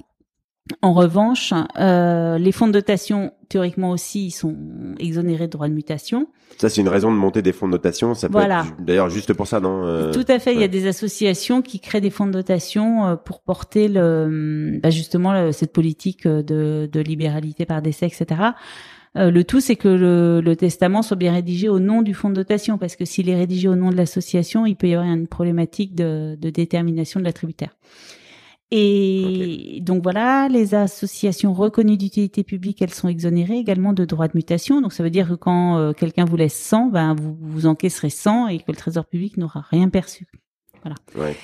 En 0.81 0.93
revanche, 0.93 1.53
euh, 1.79 2.39
les 2.39 2.53
fonds 2.53 2.69
de 2.69 2.73
dotation, 2.73 3.33
théoriquement 3.49 3.91
aussi, 3.91 4.27
ils 4.27 4.31
sont 4.31 4.57
exonérés 5.01 5.47
de 5.47 5.53
droits 5.53 5.69
de 5.69 5.75
mutation. 5.75 6.29
Ça, 6.59 6.69
c'est 6.69 6.81
une 6.81 6.89
raison 6.89 7.11
de 7.11 7.17
monter 7.17 7.43
des 7.43 7.53
fonds 7.53 7.67
de 7.67 7.73
dotation. 7.73 8.15
Ça 8.15 8.29
peut 8.29 8.35
voilà. 8.35 8.65
d'ailleurs 8.79 9.11
juste 9.11 9.33
pour 9.33 9.49
ça, 9.49 9.59
non 9.59 9.85
euh, 9.85 10.13
Tout 10.13 10.25
à 10.29 10.39
fait. 10.39 10.55
Il 10.55 10.61
y 10.61 10.65
a 10.65 10.69
des 10.69 10.87
associations 10.87 11.63
qui 11.63 11.81
créent 11.81 12.01
des 12.01 12.11
fonds 12.11 12.27
de 12.27 12.33
dotation 12.33 13.07
euh, 13.07 13.17
pour 13.17 13.41
porter 13.41 13.89
le, 13.89 14.79
bah 14.81 14.91
justement 14.91 15.51
cette 15.51 15.73
politique 15.73 16.29
de, 16.29 16.89
de, 16.91 17.01
libéralité 17.01 17.67
par 17.67 17.83
décès, 17.83 18.07
etc. 18.07 18.41
le 19.17 19.43
tout, 19.43 19.61
c'est 19.61 19.77
que 19.77 19.89
le, 19.89 20.41
le, 20.41 20.57
testament 20.57 21.03
soit 21.03 21.17
bien 21.17 21.33
rédigé 21.33 21.69
au 21.69 21.81
nom 21.81 22.03
du 22.03 22.15
fonds 22.15 22.31
de 22.31 22.37
dotation, 22.37 22.79
parce 22.79 22.95
que 22.95 23.05
s'il 23.05 23.29
est 23.29 23.37
rédigé 23.37 23.67
au 23.67 23.75
nom 23.75 23.91
de 23.91 23.97
l'association, 23.97 24.65
il 24.65 24.77
peut 24.77 24.89
y 24.89 24.95
avoir 24.95 25.13
une 25.13 25.27
problématique 25.27 25.97
de, 25.97 26.37
de 26.41 26.51
détermination 26.51 27.19
de 27.19 27.25
l'attributaire. 27.25 27.71
Et 28.75 29.81
donc 29.83 30.03
voilà, 30.03 30.49
les 30.49 30.75
associations 30.75 31.53
reconnues 31.53 31.99
d'utilité 31.99 32.43
publique, 32.43 32.81
elles 32.81 32.95
sont 32.95 33.07
exonérées 33.07 33.59
également 33.59 33.93
de 33.93 34.07
droits 34.07 34.29
de 34.29 34.33
mutation. 34.35 34.81
Donc 34.81 34.95
ça 34.95 35.03
veut 35.03 35.11
dire 35.11 35.29
que 35.29 35.35
quand 35.35 35.77
euh, 35.77 35.93
quelqu'un 35.93 36.25
vous 36.25 36.37
laisse 36.37 36.55
100, 36.55 36.87
ben 36.87 37.15
vous, 37.15 37.37
vous 37.39 37.67
encaisserez 37.67 38.09
100 38.09 38.49
et 38.49 38.59
que 38.61 38.65
le 38.69 38.77
Trésor 38.77 39.05
public 39.05 39.37
n'aura 39.37 39.61
rien 39.71 39.91
perçu. 39.91 40.27
Voilà. 40.83 40.97
Ouais. 41.15 41.37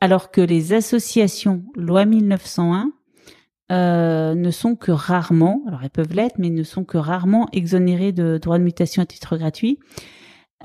Alors 0.00 0.30
que 0.30 0.40
les 0.40 0.72
associations 0.72 1.62
loi 1.76 2.06
1901 2.06 2.92
euh, 3.70 4.34
ne 4.34 4.50
sont 4.50 4.74
que 4.74 4.90
rarement, 4.90 5.62
alors 5.68 5.82
elles 5.82 5.90
peuvent 5.90 6.14
l'être, 6.14 6.38
mais 6.38 6.48
ne 6.48 6.62
sont 6.62 6.84
que 6.84 6.96
rarement 6.96 7.46
exonérées 7.52 8.12
de 8.12 8.38
droits 8.38 8.58
de 8.58 8.64
mutation 8.64 9.02
à 9.02 9.06
titre 9.06 9.36
gratuit. 9.36 9.78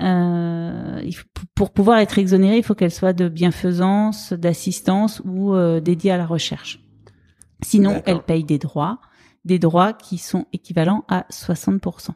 Euh, 0.02 1.10
pour 1.54 1.72
pouvoir 1.72 1.98
être 1.98 2.18
exonérée, 2.18 2.58
il 2.58 2.62
faut 2.62 2.74
qu'elle 2.74 2.90
soit 2.90 3.12
de 3.12 3.28
bienfaisance, 3.28 4.32
d'assistance 4.32 5.22
ou 5.24 5.54
euh, 5.54 5.80
dédiée 5.80 6.10
à 6.10 6.16
la 6.16 6.26
recherche. 6.26 6.80
Sinon, 7.62 8.02
elle 8.04 8.20
paye 8.20 8.44
des 8.44 8.58
droits, 8.58 8.98
des 9.44 9.58
droits 9.58 9.94
qui 9.94 10.18
sont 10.18 10.46
équivalents 10.52 11.04
à 11.08 11.24
60%. 11.30 12.10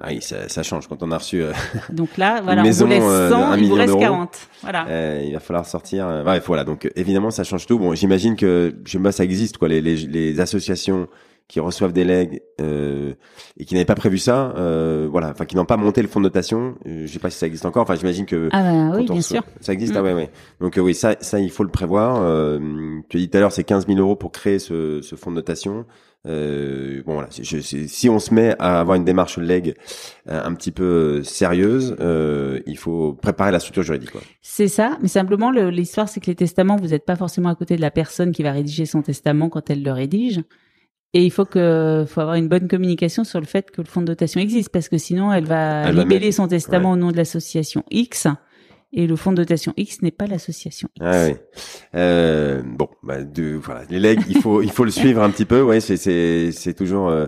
Ah 0.00 0.06
oui, 0.08 0.22
ça, 0.22 0.48
ça, 0.48 0.62
change 0.62 0.88
quand 0.88 1.02
on 1.02 1.10
a 1.10 1.18
reçu. 1.18 1.42
Euh, 1.42 1.52
donc 1.92 2.16
là, 2.16 2.40
voilà, 2.40 2.62
maison, 2.62 2.86
on 2.86 2.88
vous 2.88 2.94
laisse 2.94 3.30
100, 3.30 3.54
il 3.56 3.68
vous 3.68 3.74
reste 3.74 3.98
40. 3.98 4.48
Voilà. 4.62 4.86
Euh, 4.88 5.22
il 5.24 5.32
va 5.34 5.40
falloir 5.40 5.66
sortir. 5.66 6.08
Euh, 6.08 6.24
ouais, 6.24 6.40
voilà. 6.40 6.64
Donc 6.64 6.90
évidemment, 6.96 7.30
ça 7.30 7.44
change 7.44 7.66
tout. 7.66 7.78
Bon, 7.78 7.94
j'imagine 7.94 8.34
que 8.34 8.74
je 8.84 8.92
sais 8.92 8.98
pas, 8.98 9.12
ça 9.12 9.22
existe 9.22 9.58
quoi. 9.58 9.68
Les, 9.68 9.82
les, 9.82 9.96
les 9.96 10.40
associations 10.40 11.08
qui 11.48 11.60
reçoivent 11.60 11.92
des 11.92 12.04
legs 12.04 12.42
euh, 12.60 13.14
et 13.58 13.64
qui 13.64 13.74
n'avaient 13.74 13.84
pas 13.84 13.94
prévu 13.94 14.18
ça, 14.18 14.54
euh, 14.56 15.08
voilà, 15.10 15.30
enfin 15.30 15.44
qui 15.44 15.56
n'ont 15.56 15.64
pas 15.64 15.76
monté 15.76 16.02
le 16.02 16.08
fonds 16.08 16.20
de 16.20 16.24
notation. 16.24 16.74
Euh, 16.86 17.06
je 17.06 17.12
sais 17.12 17.18
pas 17.18 17.30
si 17.30 17.38
ça 17.38 17.46
existe 17.46 17.66
encore. 17.66 17.82
Enfin, 17.82 17.94
j'imagine 17.94 18.26
que 18.26 18.48
ah 18.52 18.62
bah, 18.62 18.96
oui, 18.96 19.06
bien 19.06 19.20
sûr, 19.20 19.42
ça 19.60 19.72
existe. 19.72 19.94
Ah 19.96 20.02
mm. 20.02 20.04
ouais, 20.04 20.14
ouais. 20.14 20.30
Donc 20.60 20.78
euh, 20.78 20.80
oui, 20.80 20.94
ça, 20.94 21.16
ça 21.20 21.40
il 21.40 21.50
faut 21.50 21.64
le 21.64 21.70
prévoir. 21.70 22.22
Euh, 22.22 22.58
tu 23.08 23.16
as 23.16 23.20
dit 23.20 23.28
tout 23.28 23.36
à 23.36 23.40
l'heure, 23.40 23.52
c'est 23.52 23.64
15 23.64 23.86
000 23.86 23.98
euros 23.98 24.16
pour 24.16 24.32
créer 24.32 24.58
ce, 24.58 25.00
ce 25.02 25.16
fonds 25.16 25.30
de 25.30 25.36
notation. 25.36 25.84
Euh, 26.24 27.02
bon 27.04 27.14
voilà, 27.14 27.28
je, 27.32 27.58
si 27.58 28.08
on 28.08 28.20
se 28.20 28.32
met 28.32 28.54
à 28.60 28.78
avoir 28.78 28.96
une 28.96 29.04
démarche 29.04 29.38
leg 29.38 29.74
un 30.26 30.54
petit 30.54 30.70
peu 30.70 31.22
sérieuse, 31.24 31.96
euh, 32.00 32.60
il 32.66 32.78
faut 32.78 33.12
préparer 33.14 33.50
la 33.50 33.58
structure 33.58 33.82
juridique. 33.82 34.10
C'est 34.40 34.68
ça, 34.68 34.98
mais 35.02 35.08
simplement 35.08 35.50
l'histoire, 35.50 36.08
c'est 36.08 36.20
que 36.20 36.26
les 36.26 36.36
testaments, 36.36 36.76
vous 36.76 36.88
n'êtes 36.88 37.04
pas 37.04 37.16
forcément 37.16 37.48
à 37.48 37.56
côté 37.56 37.76
de 37.76 37.80
la 37.80 37.90
personne 37.90 38.30
qui 38.30 38.42
va 38.42 38.52
rédiger 38.52 38.86
son 38.86 39.02
testament 39.02 39.48
quand 39.48 39.68
elle 39.68 39.82
le 39.82 39.92
rédige. 39.92 40.40
Et 41.14 41.22
il 41.24 41.30
faut 41.30 41.44
que, 41.44 42.04
faut 42.08 42.20
avoir 42.20 42.36
une 42.36 42.48
bonne 42.48 42.68
communication 42.68 43.24
sur 43.24 43.38
le 43.38 43.46
fait 43.46 43.70
que 43.70 43.82
le 43.82 43.86
fonds 43.86 44.00
de 44.00 44.06
dotation 44.06 44.40
existe, 44.40 44.70
parce 44.70 44.88
que 44.88 44.96
sinon 44.96 45.32
elle 45.32 45.44
va 45.44 45.92
libeller 45.92 46.32
son 46.32 46.48
testament 46.48 46.92
au 46.92 46.96
nom 46.96 47.10
de 47.10 47.16
l'association 47.16 47.84
X. 47.90 48.28
Et 48.94 49.06
le 49.06 49.16
fonds 49.16 49.30
de 49.30 49.36
dotation 49.36 49.72
X 49.78 50.02
n'est 50.02 50.10
pas 50.10 50.26
l'association 50.26 50.90
X. 50.96 51.06
Ah 51.06 51.26
oui. 51.26 51.34
Euh, 51.94 52.62
bon, 52.62 52.88
bah, 53.02 53.22
de, 53.22 53.54
voilà, 53.54 53.84
les 53.88 53.98
legs, 53.98 54.20
il 54.28 54.36
faut, 54.38 54.60
il 54.60 54.70
faut 54.70 54.84
le 54.84 54.90
suivre 54.90 55.22
un 55.22 55.30
petit 55.30 55.46
peu. 55.46 55.62
Ouais, 55.62 55.80
c'est, 55.80 55.96
c'est, 55.96 56.52
c'est 56.52 56.74
toujours, 56.74 57.08
euh, 57.08 57.24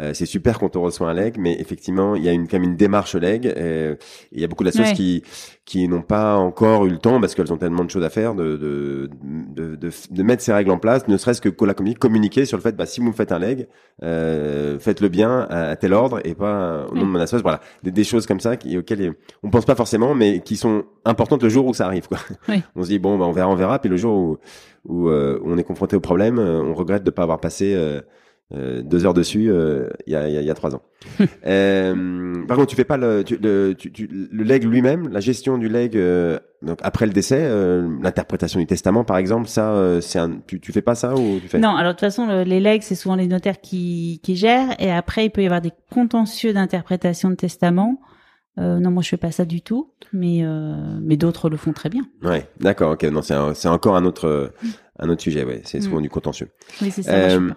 euh, 0.00 0.14
c'est 0.14 0.26
super 0.26 0.60
quand 0.60 0.76
on 0.76 0.82
reçoit 0.82 1.10
un 1.10 1.14
leg, 1.14 1.34
mais 1.36 1.58
effectivement, 1.58 2.14
il 2.14 2.22
y 2.22 2.28
a 2.28 2.32
une, 2.32 2.46
quand 2.46 2.60
même 2.60 2.70
une 2.70 2.76
démarche 2.76 3.16
leg. 3.16 3.48
Euh, 3.48 3.96
il 4.30 4.40
y 4.40 4.44
a 4.44 4.46
beaucoup 4.46 4.62
d'associations 4.62 4.94
qui, 4.94 5.24
qui 5.68 5.86
n'ont 5.86 6.00
pas 6.00 6.36
encore 6.36 6.86
eu 6.86 6.88
le 6.88 6.96
temps 6.96 7.20
parce 7.20 7.34
qu'elles 7.34 7.52
ont 7.52 7.58
tellement 7.58 7.84
de 7.84 7.90
choses 7.90 8.02
à 8.02 8.08
faire 8.08 8.34
de 8.34 8.56
de, 8.56 9.10
de, 9.54 9.76
de, 9.76 9.90
de 10.10 10.22
mettre 10.22 10.42
ces 10.42 10.50
règles 10.54 10.70
en 10.70 10.78
place, 10.78 11.06
ne 11.08 11.16
serait-ce 11.18 11.42
que 11.42 11.64
la 11.66 11.74
communiquer 11.74 12.46
sur 12.46 12.56
le 12.56 12.62
fait 12.62 12.74
bah 12.74 12.86
si 12.86 13.00
vous 13.00 13.08
me 13.08 13.12
faites 13.12 13.32
un 13.32 13.38
leg, 13.38 13.68
euh, 14.02 14.78
faites-le 14.78 15.08
bien 15.08 15.46
à, 15.50 15.76
tel 15.76 15.92
ordre 15.92 16.20
et 16.24 16.34
pas 16.34 16.86
au 16.90 16.94
nom 16.94 17.02
de 17.02 17.10
mon 17.10 17.18
association. 17.18 17.42
Voilà, 17.42 17.60
des, 17.82 17.90
des, 17.90 18.04
choses 18.04 18.26
comme 18.26 18.40
ça 18.40 18.56
qui, 18.56 18.78
auxquelles 18.78 19.12
on 19.42 19.50
pense 19.50 19.66
pas 19.66 19.74
forcément, 19.74 20.14
mais 20.14 20.40
qui 20.40 20.56
sont 20.56 20.84
importantes 21.04 21.42
le 21.42 21.50
jour 21.50 21.66
où 21.66 21.74
ça 21.74 21.84
arrive. 21.84 22.08
Quoi. 22.08 22.18
On 22.74 22.82
se 22.82 22.88
dit 22.88 22.98
bon, 22.98 23.18
bah, 23.18 23.26
on 23.26 23.32
verra, 23.32 23.50
on 23.50 23.54
verra, 23.54 23.78
puis 23.78 23.90
le 23.90 23.98
jour 23.98 24.16
où 24.16 24.38
où, 24.88 25.08
euh, 25.08 25.40
on 25.44 25.58
est 25.58 25.64
confronté 25.64 25.96
au 25.96 26.00
problème, 26.00 26.38
euh, 26.38 26.62
on 26.62 26.74
regrette 26.74 27.04
de 27.04 27.10
pas 27.10 27.22
avoir 27.22 27.40
passé 27.40 27.74
euh, 27.74 28.00
euh, 28.54 28.82
deux 28.82 29.04
heures 29.04 29.12
dessus 29.12 29.50
euh, 29.50 29.90
il 30.06 30.14
y, 30.14 30.16
a, 30.16 30.26
y, 30.26 30.50
a, 30.50 30.54
trois 30.54 30.74
ans. 30.74 30.80
euh, 31.46 32.46
par 32.46 32.56
contre, 32.56 32.70
tu 32.70 32.76
fais 32.76 32.84
pas 32.84 32.96
le, 32.96 33.22
tu, 33.22 33.36
le, 33.36 33.74
tu, 33.74 34.08
le 34.10 34.42
leg 34.42 34.64
lui-même, 34.64 35.08
la 35.08 35.20
gestion 35.20 35.58
du 35.58 35.68
leg 35.68 35.96
euh, 35.96 36.38
donc 36.62 36.78
après 36.82 37.04
le 37.04 37.12
décès, 37.12 37.46
l'interprétation 38.02 38.58
du 38.58 38.66
testament 38.66 39.04
par 39.04 39.18
exemple, 39.18 39.48
ça, 39.48 40.00
c'est 40.00 40.18
un, 40.18 40.40
tu, 40.46 40.60
tu 40.60 40.72
fais 40.72 40.80
pas 40.80 40.94
ça 40.94 41.14
ou 41.14 41.38
tu 41.40 41.48
fais? 41.48 41.58
Non, 41.58 41.76
alors 41.76 41.92
de 41.92 41.98
toute 41.98 42.00
façon, 42.00 42.42
les 42.42 42.60
legs 42.60 42.82
c'est 42.82 42.94
souvent 42.94 43.16
les 43.16 43.26
notaires 43.26 43.60
qui, 43.60 44.20
qui 44.22 44.34
gèrent 44.34 44.74
et 44.78 44.90
après 44.90 45.26
il 45.26 45.30
peut 45.30 45.42
y 45.42 45.46
avoir 45.46 45.60
des 45.60 45.72
contentieux 45.92 46.52
d'interprétation 46.54 47.30
de 47.30 47.34
testament. 47.34 48.00
Euh, 48.58 48.80
non, 48.80 48.90
moi 48.90 49.02
je 49.02 49.10
fais 49.10 49.16
pas 49.16 49.30
ça 49.30 49.44
du 49.44 49.62
tout, 49.62 49.92
mais 50.12 50.40
euh, 50.42 50.98
mais 51.00 51.16
d'autres 51.16 51.48
le 51.48 51.56
font 51.56 51.72
très 51.72 51.90
bien. 51.90 52.02
Ouais, 52.22 52.48
d'accord, 52.58 52.92
ok. 52.92 53.04
Non, 53.04 53.22
c'est 53.22 53.36
c'est 53.54 53.68
encore 53.68 53.94
un 53.94 54.04
autre 54.04 54.52
un 54.98 55.08
autre 55.08 55.22
sujet. 55.22 55.44
Ouais, 55.44 55.60
c'est 55.64 55.80
souvent 55.80 56.00
mm. 56.00 56.02
du 56.02 56.10
contentieux. 56.10 56.48
Oui, 56.82 56.90
c'est 56.90 57.02
ça. 57.04 57.12
Euh, 57.12 57.50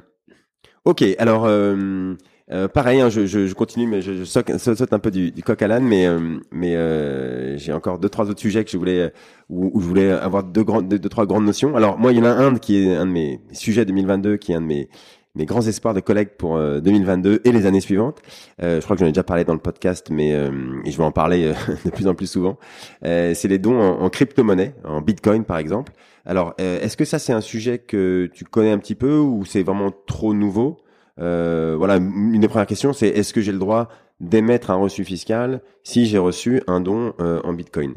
Ok, 0.85 1.03
alors 1.19 1.45
euh, 1.45 2.15
euh, 2.51 2.67
pareil, 2.67 2.99
hein, 3.01 3.09
je, 3.09 3.27
je, 3.27 3.45
je, 3.45 3.53
continue, 3.53 3.85
mais 3.85 4.01
je, 4.01 4.13
je 4.13 4.23
saute, 4.23 4.57
saute, 4.57 4.91
un 4.93 4.99
peu 4.99 5.11
du, 5.11 5.31
du 5.31 5.43
coq 5.43 5.61
à 5.61 5.67
l'âne, 5.67 5.83
mais 5.85 6.07
euh, 6.07 6.39
mais 6.51 6.75
euh, 6.75 7.55
j'ai 7.57 7.71
encore 7.71 7.99
deux 7.99 8.09
trois 8.09 8.29
autres 8.29 8.39
sujets 8.39 8.65
que 8.65 8.71
je 8.71 8.77
voulais 8.77 9.13
où, 9.49 9.69
où 9.73 9.81
je 9.81 9.85
voulais 9.85 10.11
avoir 10.11 10.43
deux 10.43 10.63
grandes 10.63 10.89
deux, 10.89 10.99
trois 11.09 11.27
grandes 11.27 11.45
notions. 11.45 11.75
Alors 11.75 11.99
moi, 11.99 12.11
il 12.11 12.17
y 12.17 12.21
en 12.21 12.25
a 12.25 12.31
un 12.31 12.55
qui 12.55 12.77
est 12.83 12.95
un 12.95 13.05
de 13.05 13.11
mes 13.11 13.39
sujets 13.51 13.85
2022, 13.85 14.37
qui 14.37 14.53
est 14.53 14.55
un 14.55 14.61
de 14.61 14.65
mes 14.65 14.89
mes 15.35 15.45
grands 15.45 15.61
espoirs 15.61 15.93
de 15.93 15.99
collègues 15.99 16.31
pour 16.37 16.57
2022 16.59 17.41
et 17.45 17.51
les 17.51 17.65
années 17.65 17.81
suivantes. 17.81 18.21
je 18.59 18.81
crois 18.81 18.95
que 18.95 18.99
j'en 18.99 19.07
ai 19.07 19.11
déjà 19.11 19.23
parlé 19.23 19.43
dans 19.43 19.53
le 19.53 19.59
podcast, 19.59 20.09
mais 20.11 20.29
et 20.31 20.91
je 20.91 20.97
vais 20.97 21.03
en 21.03 21.11
parler 21.11 21.53
de 21.85 21.89
plus 21.89 22.07
en 22.07 22.15
plus 22.15 22.27
souvent. 22.27 22.57
c'est 23.01 23.45
les 23.45 23.57
dons 23.59 23.79
en, 23.79 24.09
crypto-monnaie, 24.09 24.75
en 24.83 25.01
Bitcoin 25.01 25.45
par 25.45 25.57
exemple. 25.57 25.93
Alors, 26.25 26.53
euh, 26.61 26.79
est-ce 26.81 26.97
que 26.97 27.05
ça 27.05 27.19
c'est 27.19 27.33
un 27.33 27.41
sujet 27.41 27.79
que 27.79 28.29
tu 28.33 28.45
connais 28.45 28.71
un 28.71 28.77
petit 28.77 28.95
peu 28.95 29.17
ou 29.17 29.45
c'est 29.45 29.63
vraiment 29.63 29.91
trop 29.91 30.33
nouveau? 30.33 30.77
Euh, 31.19 31.75
Voilà, 31.77 31.97
une 31.97 32.39
des 32.39 32.47
premières 32.47 32.67
questions, 32.67 32.93
c'est 32.93 33.07
est-ce 33.07 33.33
que 33.33 33.41
j'ai 33.41 33.51
le 33.51 33.59
droit 33.59 33.89
d'émettre 34.19 34.69
un 34.69 34.75
reçu 34.75 35.03
fiscal 35.03 35.61
si 35.83 36.05
j'ai 36.05 36.19
reçu 36.19 36.61
un 36.67 36.79
don 36.79 37.13
euh, 37.19 37.41
en 37.43 37.53
Bitcoin? 37.53 37.95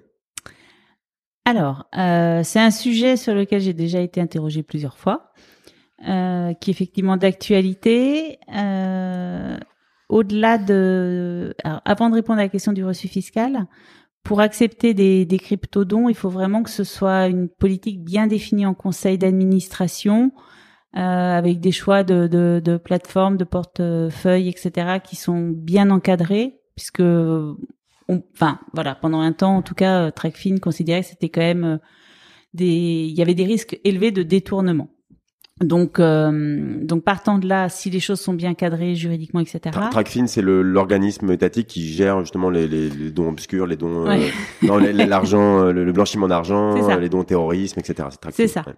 Alors, 1.47 1.87
c'est 1.93 2.61
un 2.61 2.71
sujet 2.71 3.19
sur 3.19 3.35
lequel 3.35 3.61
j'ai 3.61 3.75
déjà 3.75 4.01
été 4.01 4.19
interrogé 4.19 4.63
plusieurs 4.63 4.97
fois, 4.97 5.31
qui 6.05 6.71
est 6.71 6.73
effectivement 6.73 7.17
d'actualité. 7.17 8.39
Au-delà 10.09 10.59
de, 10.59 11.55
avant 11.65 12.11
de 12.11 12.15
répondre 12.15 12.39
à 12.39 12.43
la 12.43 12.49
question 12.49 12.73
du 12.73 12.85
reçu 12.85 13.09
fiscal, 13.09 13.67
pour 14.25 14.41
accepter 14.41 14.95
des, 14.95 15.27
des 15.27 15.39
cryptodons, 15.39 16.09
il 16.09 16.15
faut 16.15 16.31
vraiment 16.31 16.63
que 16.63 16.71
ce 16.71 16.83
soit 16.83 17.27
une 17.27 17.49
politique 17.49 18.03
bien 18.03 18.27
définie 18.27 18.65
en 18.65 18.75
conseil 18.75 19.19
d'administration, 19.19 20.33
euh, 20.97 21.01
avec 21.01 21.61
des 21.61 21.73
choix 21.73 22.05
de, 22.05 22.27
de, 22.27 22.63
de 22.65 22.77
plateformes, 22.79 23.37
de 23.37 23.45
portefeuilles, 23.45 24.49
etc., 24.49 24.99
qui 25.05 25.17
sont 25.17 25.51
bien 25.51 25.91
encadrés, 25.91 26.61
puisque, 26.75 27.03
enfin, 28.09 28.61
voilà, 28.73 28.95
pendant 28.95 29.21
un 29.21 29.33
temps, 29.33 29.57
en 29.57 29.63
tout 29.63 29.75
cas, 29.75 30.11
TrackFin 30.11 30.57
considérait 30.57 31.03
que 31.03 31.09
c'était 31.09 31.29
quand 31.29 31.43
même 31.43 31.65
euh, 31.65 31.79
des, 32.55 32.67
il 32.67 33.15
y 33.15 33.21
avait 33.21 33.35
des 33.35 33.45
risques 33.45 33.79
élevés 33.85 34.11
de 34.11 34.23
détournement. 34.23 34.89
Donc, 35.63 36.01
euh, 36.01 36.81
donc 36.85 37.05
partant 37.05 37.39
de 37.39 37.47
là, 37.47 37.69
si 37.69 37.89
les 37.89 38.01
choses 38.01 38.19
sont 38.21 38.35
bien 38.35 38.55
cadrées 38.55 38.97
juridiquement, 38.97 39.39
etc. 39.39 39.61
Tra- 39.67 39.89
Tracfin, 39.91 40.27
c'est 40.27 40.43
l'organisme 40.43 41.31
étatique 41.31 41.69
qui 41.69 41.93
gère 41.93 42.19
justement 42.21 42.51
les, 42.51 42.67
les, 42.67 42.91
les 42.91 43.11
dons 43.13 43.29
obscurs, 43.29 43.67
les 43.69 43.77
dons, 43.77 44.05
Ouais. 44.05 44.31
euh, 44.65 44.93
l'argent, 44.93 45.61
euh, 45.67 45.73
le, 45.73 45.85
le 45.85 45.93
blanchiment 45.93 46.27
d'argent, 46.27 46.75
les 46.99 47.09
dons 47.09 47.21
au 47.21 47.25
terrorisme, 47.25 47.79
etc. 47.79 48.09
C'est 48.33 48.49
ça. 48.49 48.65
ouais. 48.67 48.75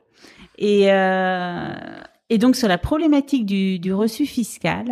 Et, 0.59 0.93
euh, 0.93 1.69
et 2.29 2.37
donc 2.39 2.57
sur 2.57 2.69
la 2.69 2.77
problématique 2.79 3.47
du, 3.47 3.79
du 3.79 3.95
reçu 3.95 4.27
fiscal, 4.27 4.87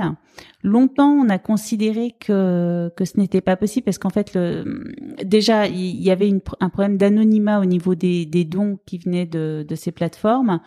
longtemps 0.62 1.10
on 1.10 1.28
a 1.28 1.38
considéré 1.38 2.14
que 2.18 2.90
que 2.96 3.04
ce 3.04 3.18
n'était 3.18 3.40
pas 3.40 3.56
possible 3.56 3.84
parce 3.84 3.98
qu'en 3.98 4.10
fait 4.10 4.34
le, 4.34 4.84
déjà 5.24 5.66
il 5.66 6.00
y 6.02 6.10
avait 6.10 6.28
une, 6.28 6.40
un 6.60 6.68
problème 6.68 6.96
d'anonymat 6.96 7.60
au 7.60 7.64
niveau 7.64 7.94
des, 7.94 8.24
des 8.24 8.44
dons 8.44 8.78
qui 8.86 8.98
venaient 8.98 9.26
de, 9.26 9.64
de 9.68 9.74
ces 9.74 9.90
plateformes. 9.92 10.60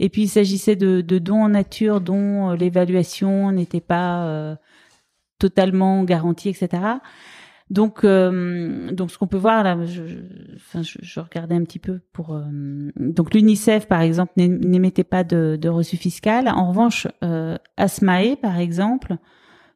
Et 0.00 0.08
puis 0.08 0.22
il 0.22 0.28
s'agissait 0.28 0.76
de, 0.76 1.00
dons 1.00 1.44
en 1.44 1.48
nature 1.48 2.00
dont 2.00 2.50
euh, 2.50 2.56
l'évaluation 2.56 3.50
n'était 3.52 3.80
pas 3.80 4.26
euh, 4.26 4.56
totalement 5.38 6.04
garantie, 6.04 6.48
etc. 6.48 6.82
Donc, 7.70 8.02
euh, 8.02 8.90
donc 8.92 9.10
ce 9.10 9.18
qu'on 9.18 9.26
peut 9.26 9.36
voir 9.36 9.62
là, 9.62 9.76
je, 9.84 10.02
enfin, 10.56 10.80
je, 10.82 11.20
regardais 11.20 11.54
un 11.54 11.64
petit 11.64 11.78
peu 11.78 12.00
pour. 12.12 12.40
donc 12.96 13.34
l'UNICEF 13.34 13.86
par 13.86 14.00
exemple 14.00 14.32
n'é- 14.38 14.48
n'émettait 14.48 15.04
pas 15.04 15.22
de, 15.22 15.58
de 15.60 15.68
reçu 15.68 15.96
fiscal. 15.96 16.48
En 16.48 16.68
revanche, 16.68 17.08
euh, 17.22 17.58
Asmae 17.76 18.36
par 18.40 18.58
exemple 18.58 19.16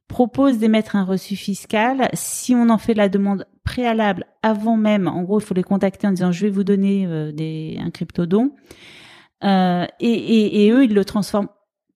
propose 0.09 0.59
d'émettre 0.59 0.97
un 0.97 1.05
reçu 1.05 1.37
fiscal 1.37 2.09
si 2.15 2.55
on 2.55 2.71
en 2.71 2.79
fait 2.79 2.95
la 2.95 3.11
demande 3.11 3.47
préalable 3.63 4.25
avant 4.43 4.77
même. 4.79 5.07
En 5.07 5.23
gros, 5.23 5.41
il 5.41 5.45
faut 5.45 5.55
les 5.55 5.63
contacter 5.63 6.07
en 6.07 6.13
disant 6.13 6.33
je 6.33 6.47
vais 6.47 6.51
vous 6.51 6.65
donner 6.65 7.33
des 7.35 7.79
un 7.79 7.91
crypto 7.91 8.25
don. 8.25 8.53
Euh, 9.45 9.87
et, 10.01 10.09
et, 10.13 10.67
et 10.67 10.71
eux, 10.71 10.85
ils 10.85 10.95
le 10.95 11.05
transforment 11.05 11.49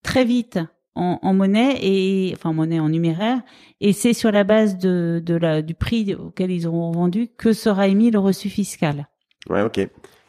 très 0.03 0.25
vite 0.25 0.59
en, 0.95 1.19
en 1.23 1.35
monnaie 1.35 1.77
et 1.83 2.33
enfin 2.35 2.51
en 2.51 2.55
monnaie 2.55 2.81
en 2.81 2.89
numéraire 2.89 3.41
et 3.81 3.93
c'est 3.93 4.13
sur 4.15 4.33
la 4.33 4.45
base 4.45 4.79
de, 4.79 5.21
de 5.25 5.35
la 5.35 5.61
du 5.63 5.75
prix 5.75 6.15
auquel 6.15 6.51
ils 6.51 6.67
auront 6.67 6.91
vendu 6.93 7.29
que 7.37 7.53
sera 7.53 7.87
émis 7.89 8.11
le 8.11 8.19
reçu 8.19 8.49
fiscal. 8.49 9.07
Ouais, 9.51 9.63
ok. 9.63 9.81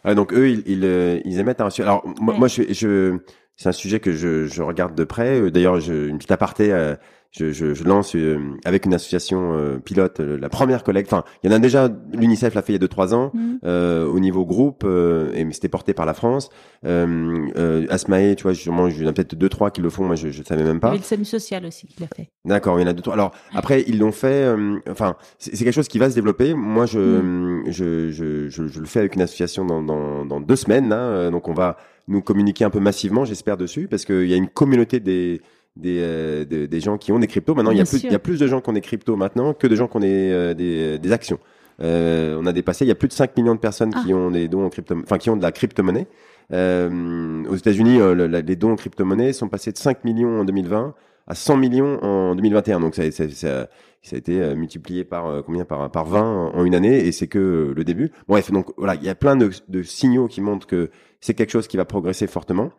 Ah, 0.03 0.13
donc 0.15 0.33
eux, 0.33 0.49
ils, 0.49 0.63
ils, 0.67 0.83
euh, 0.85 1.19
ils 1.25 1.39
émettent 1.39 1.61
un 1.61 1.65
reçu. 1.65 1.81
Alors 1.81 2.05
moi, 2.19 2.33
Ouais. 2.33 2.39
moi, 2.39 2.47
je, 2.47 2.63
je 2.71 3.17
c'est 3.55 3.69
un 3.69 3.71
sujet 3.73 3.99
que 3.99 4.11
je, 4.11 4.45
je 4.45 4.61
regarde 4.61 4.93
de 4.93 5.03
près. 5.03 5.49
D'ailleurs, 5.51 5.77
une 5.89 6.17
petite 6.17 6.31
aparté. 6.31 6.71
euh, 6.71 6.95
je, 7.37 7.51
je, 7.51 7.73
je 7.73 7.83
lance 7.83 8.15
euh, 8.15 8.39
avec 8.65 8.85
une 8.85 8.93
association 8.93 9.53
euh, 9.53 9.77
pilote 9.77 10.19
euh, 10.19 10.37
la 10.39 10.49
première 10.49 10.83
collecte. 10.83 11.11
Enfin, 11.11 11.23
il 11.43 11.49
y 11.49 11.53
en 11.53 11.55
a 11.55 11.59
déjà. 11.59 11.89
L'UNICEF 12.13 12.53
l'a 12.55 12.61
fait 12.61 12.73
il 12.73 12.75
y 12.75 12.77
a 12.77 12.79
deux 12.79 12.87
trois 12.87 13.13
ans 13.13 13.31
euh, 13.63 14.05
au 14.05 14.19
niveau 14.19 14.45
groupe 14.45 14.83
euh, 14.85 15.31
et 15.33 15.43
mais 15.45 15.53
c'était 15.53 15.69
porté 15.69 15.93
par 15.93 16.05
la 16.05 16.13
France. 16.13 16.49
Euh, 16.85 17.47
euh, 17.57 17.85
Asmae, 17.89 18.35
tu 18.35 18.43
vois, 18.43 18.53
sûrement, 18.53 18.87
il 18.87 19.01
y 19.01 19.05
en 19.05 19.07
a 19.07 19.13
peut-être 19.13 19.35
deux 19.35 19.49
trois 19.49 19.71
qui 19.71 19.81
le 19.81 19.89
font. 19.89 20.05
Moi, 20.05 20.15
je, 20.15 20.29
je 20.29 20.43
savais 20.43 20.63
même 20.63 20.79
pas. 20.79 20.89
avait 20.89 20.97
le 20.97 21.03
SAMU 21.03 21.25
social 21.25 21.65
aussi 21.65 21.87
qui 21.87 22.01
l'a 22.01 22.07
fait. 22.15 22.29
D'accord, 22.45 22.79
il 22.79 22.83
y 22.83 22.85
en 22.85 22.89
a 22.89 22.93
deux, 22.93 23.01
trois. 23.01 23.13
Alors 23.13 23.31
après, 23.53 23.83
ils 23.87 23.99
l'ont 23.99 24.11
fait. 24.11 24.43
euh, 24.45 24.79
enfin, 24.89 25.15
c'est 25.37 25.51
quelque 25.63 25.71
chose 25.71 25.87
qui 25.87 25.99
va 25.99 26.09
se 26.09 26.15
développer. 26.15 26.53
Moi, 26.53 26.85
je, 26.85 27.61
je, 27.67 28.11
je, 28.11 28.49
je, 28.49 28.67
je 28.67 28.79
le 28.79 28.85
fais 28.85 28.99
avec 28.99 29.15
une 29.15 29.21
association 29.21 29.65
dans, 29.65 29.81
dans, 29.81 30.25
dans 30.25 30.41
deux 30.41 30.55
semaines. 30.55 30.89
Là, 30.89 31.29
donc, 31.29 31.47
on 31.47 31.53
va 31.53 31.77
nous 32.07 32.21
communiquer 32.21 32.63
un 32.63 32.69
peu 32.69 32.79
massivement, 32.79 33.25
j'espère 33.25 33.57
dessus, 33.57 33.87
parce 33.89 34.05
qu'il 34.05 34.27
y 34.27 34.33
a 34.33 34.37
une 34.37 34.47
communauté 34.47 35.01
des 35.01 35.41
des, 35.77 35.99
euh, 36.01 36.45
des, 36.45 36.67
des 36.67 36.79
gens 36.79 36.97
qui 36.97 37.11
ont 37.11 37.19
des 37.19 37.27
cryptos. 37.27 37.55
Maintenant, 37.55 37.71
il 37.71 37.77
y 37.77 37.81
a 37.81 37.83
plus, 37.97 38.03
il 38.09 38.11
y 38.11 38.15
a 38.15 38.19
plus 38.19 38.39
de 38.39 38.47
gens 38.47 38.61
qui 38.61 38.69
ont 38.69 38.73
des 38.73 38.81
cryptos 38.81 39.15
maintenant 39.15 39.53
que 39.53 39.67
de 39.67 39.75
gens 39.75 39.87
qui 39.87 39.97
ont 39.97 40.01
des, 40.01 40.31
euh, 40.31 40.53
des, 40.53 40.97
des 40.99 41.11
actions. 41.11 41.39
Euh, 41.81 42.37
on 42.41 42.45
a 42.47 42.53
dépassé. 42.53 42.85
Il 42.85 42.87
y 42.87 42.91
a 42.91 42.95
plus 42.95 43.07
de 43.07 43.13
5 43.13 43.37
millions 43.37 43.53
de 43.55 43.59
personnes 43.59 43.93
qui 44.03 44.13
ont 44.13 44.31
des 44.31 44.47
dons 44.47 44.65
en 44.65 44.69
crypto, 44.69 44.95
enfin 45.03 45.17
qui 45.17 45.29
ont 45.29 45.37
de 45.37 45.43
la 45.43 45.51
crypto-monnaie. 45.51 46.07
Euh, 46.53 47.43
aux 47.49 47.55
États-Unis, 47.55 47.99
euh, 47.99 48.15
le- 48.15 48.27
les 48.27 48.55
dons 48.55 48.71
en 48.71 48.75
crypto-monnaie 48.75 49.33
sont 49.33 49.47
passés 49.49 49.71
de 49.71 49.77
5 49.77 50.03
millions 50.03 50.41
en 50.41 50.45
2020 50.45 50.93
à 51.27 51.35
100 51.35 51.57
millions 51.57 51.99
en 52.03 52.35
2021. 52.35 52.79
Donc 52.79 52.95
ça, 52.95 53.09
ça, 53.11 53.29
ça, 53.29 53.67
ça 54.01 54.15
a 54.15 54.17
été 54.17 54.41
euh, 54.41 54.55
multiplié 54.55 55.03
par 55.03 55.27
euh, 55.27 55.41
combien? 55.45 55.65
Par 55.65 55.91
par 55.91 56.05
20 56.05 56.51
en, 56.55 56.63
une 56.65 56.73
année 56.73 57.05
et 57.05 57.11
c'est 57.11 57.27
que 57.27 57.37
euh, 57.39 57.73
le 57.75 57.83
début. 57.83 58.11
Bref, 58.27 58.49
donc 58.51 58.67
voilà, 58.77 58.95
il 58.95 59.03
y 59.03 59.09
a 59.09 59.15
plein 59.15 59.35
de, 59.35 59.49
de 59.67 59.83
signaux 59.83 60.27
qui 60.27 60.41
montrent 60.41 60.67
que 60.67 60.89
c'est 61.19 61.33
quelque 61.33 61.51
chose 61.51 61.67
qui 61.67 61.77
va 61.77 61.85
progresser 61.85 62.27
fortement. 62.27 62.71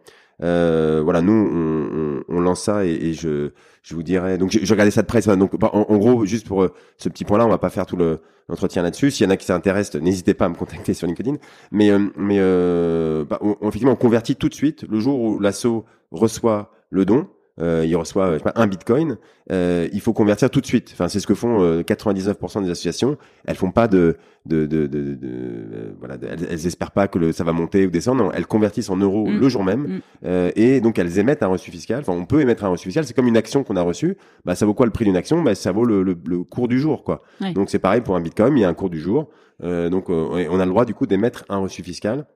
Euh, 0.43 1.01
voilà, 1.03 1.20
nous 1.20 1.32
on, 1.32 2.22
on, 2.30 2.36
on 2.36 2.41
lance 2.41 2.62
ça 2.62 2.84
et, 2.86 2.91
et 2.93 3.12
je 3.14 3.51
je 3.82 3.95
vous 3.95 4.03
dirais. 4.03 4.39
Donc 4.39 4.51
je, 4.51 4.61
je 4.62 4.72
regardais 4.72 4.91
ça 4.91 5.03
de 5.03 5.07
près. 5.07 5.20
ça, 5.22 5.34
Donc 5.36 5.53
en, 5.62 5.86
en 5.89 5.97
gros, 5.99 6.24
juste 6.26 6.47
pour 6.47 6.62
euh, 6.62 6.72
ce 6.97 7.09
petit 7.09 7.24
point-là, 7.24 7.47
on 7.47 7.49
va 7.51 7.59
pas 7.59 7.70
faire 7.70 7.86
tout 7.86 7.97
le 7.97 8.20
l'entretien 8.49 8.82
là-dessus. 8.82 9.11
S'il 9.11 9.24
y 9.24 9.26
en 9.26 9.30
a 9.30 9.36
qui 9.36 9.45
s'intéressent, 9.47 10.01
n'hésitez 10.01 10.34
pas 10.34 10.47
à 10.47 10.49
me 10.49 10.55
contacter 10.55 10.95
sur 10.95 11.07
LinkedIn. 11.07 11.34
Mais 11.72 11.91
euh, 11.91 11.99
mais 12.16 12.36
euh, 12.39 13.24
bah, 13.24 13.39
on, 13.43 13.57
on- 13.61 13.68
effectivement, 13.68 13.93
on 13.93 13.97
convertit 13.97 14.36
tout 14.36 14.49
de 14.49 14.55
suite 14.55 14.84
le 14.89 15.01
jour 15.01 15.20
où 15.20 15.39
l'assaut 15.41 15.84
reçoit 16.12 16.70
le 16.91 17.05
don. 17.05 17.26
Euh, 17.61 17.85
il 17.87 17.97
reçoit 17.97 18.33
je 18.35 18.39
sais 18.39 18.45
pas, 18.45 18.53
un 18.55 18.67
bitcoin, 18.69 19.17
euh, 19.51 19.89
il 19.93 20.01
faut 20.01 20.13
convertir 20.13 20.49
tout 20.49 20.61
de 20.61 20.67
suite. 20.67 20.91
Enfin, 20.93 21.09
c'est 21.09 21.19
ce 21.19 21.27
que 21.27 21.35
font 21.35 21.61
euh, 21.63 21.83
99% 21.83 22.63
des 22.63 22.71
associations. 22.71 23.17
Elles 23.47 23.57
font 23.57 23.73
pas 23.73 23.89
de, 23.89 24.17
de, 24.47 24.67
de, 24.67 24.87
de, 24.87 25.15
de- 25.15 25.19
euh, 25.25 25.93
voilà, 25.99 26.17
elles, 26.23 26.47
elles 26.51 26.67
espèrent 26.67 26.93
pas 26.93 27.09
que 27.09 27.19
le, 27.19 27.33
ça 27.33 27.43
va 27.45 27.53
monter 27.53 27.87
ou 27.87 27.91
descendre. 27.91 28.23
Non, 28.25 28.33
elles 28.33 28.47
convertissent 28.47 28.91
en 28.91 28.97
euros 28.97 29.27
Mm. 29.27 29.39
le 29.41 29.49
jour 29.49 29.65
même, 29.65 29.81
Mm. 29.83 30.01
euh, 30.27 30.51
et 30.55 30.81
donc 30.81 30.99
elles 30.99 31.19
émettent 31.19 31.43
un 31.43 31.49
reçu 31.49 31.71
fiscal. 31.73 31.99
Enfin, 32.01 32.13
on 32.13 32.27
peut 32.27 32.41
émettre 32.41 32.65
un 32.65 32.69
reçu 32.69 32.85
fiscal. 32.85 33.05
C'est 33.05 33.15
comme 33.15 33.27
une 33.29 33.37
action 33.37 33.65
qu'on 33.65 33.77
a 33.77 33.83
reçue. 33.83 34.17
Bah, 34.45 34.55
ça 34.55 34.65
vaut 34.65 34.75
quoi 34.75 34.87
le 34.87 34.93
prix 34.93 35.05
d'une 35.05 35.17
action? 35.17 35.43
Bah, 35.43 35.55
ça 35.57 35.73
vaut 35.73 35.85
le, 35.85 36.03
le, 36.05 36.17
le 36.27 36.45
cours 36.45 36.69
du 36.69 36.79
jour, 36.79 37.03
quoi. 37.03 37.23
Ouais. 37.41 37.53
Donc 37.53 37.71
c'est 37.71 37.79
pareil 37.81 38.03
pour 38.03 38.15
un 38.15 38.21
bitcoin. 38.21 38.57
Il 38.57 38.61
y 38.61 38.65
a 38.65 38.69
un 38.69 38.75
cours 38.75 38.91
du 38.91 39.01
jour. 39.01 39.29
Euh, 39.65 39.89
donc 39.91 40.09
on 40.11 40.61
a 40.61 40.65
le 40.65 40.71
droit 40.71 40.85
du 40.85 40.95
coup 40.95 41.07
d'émettre 41.07 41.45
un 41.49 41.57
reçu 41.59 41.83
fiscal. 41.83 42.27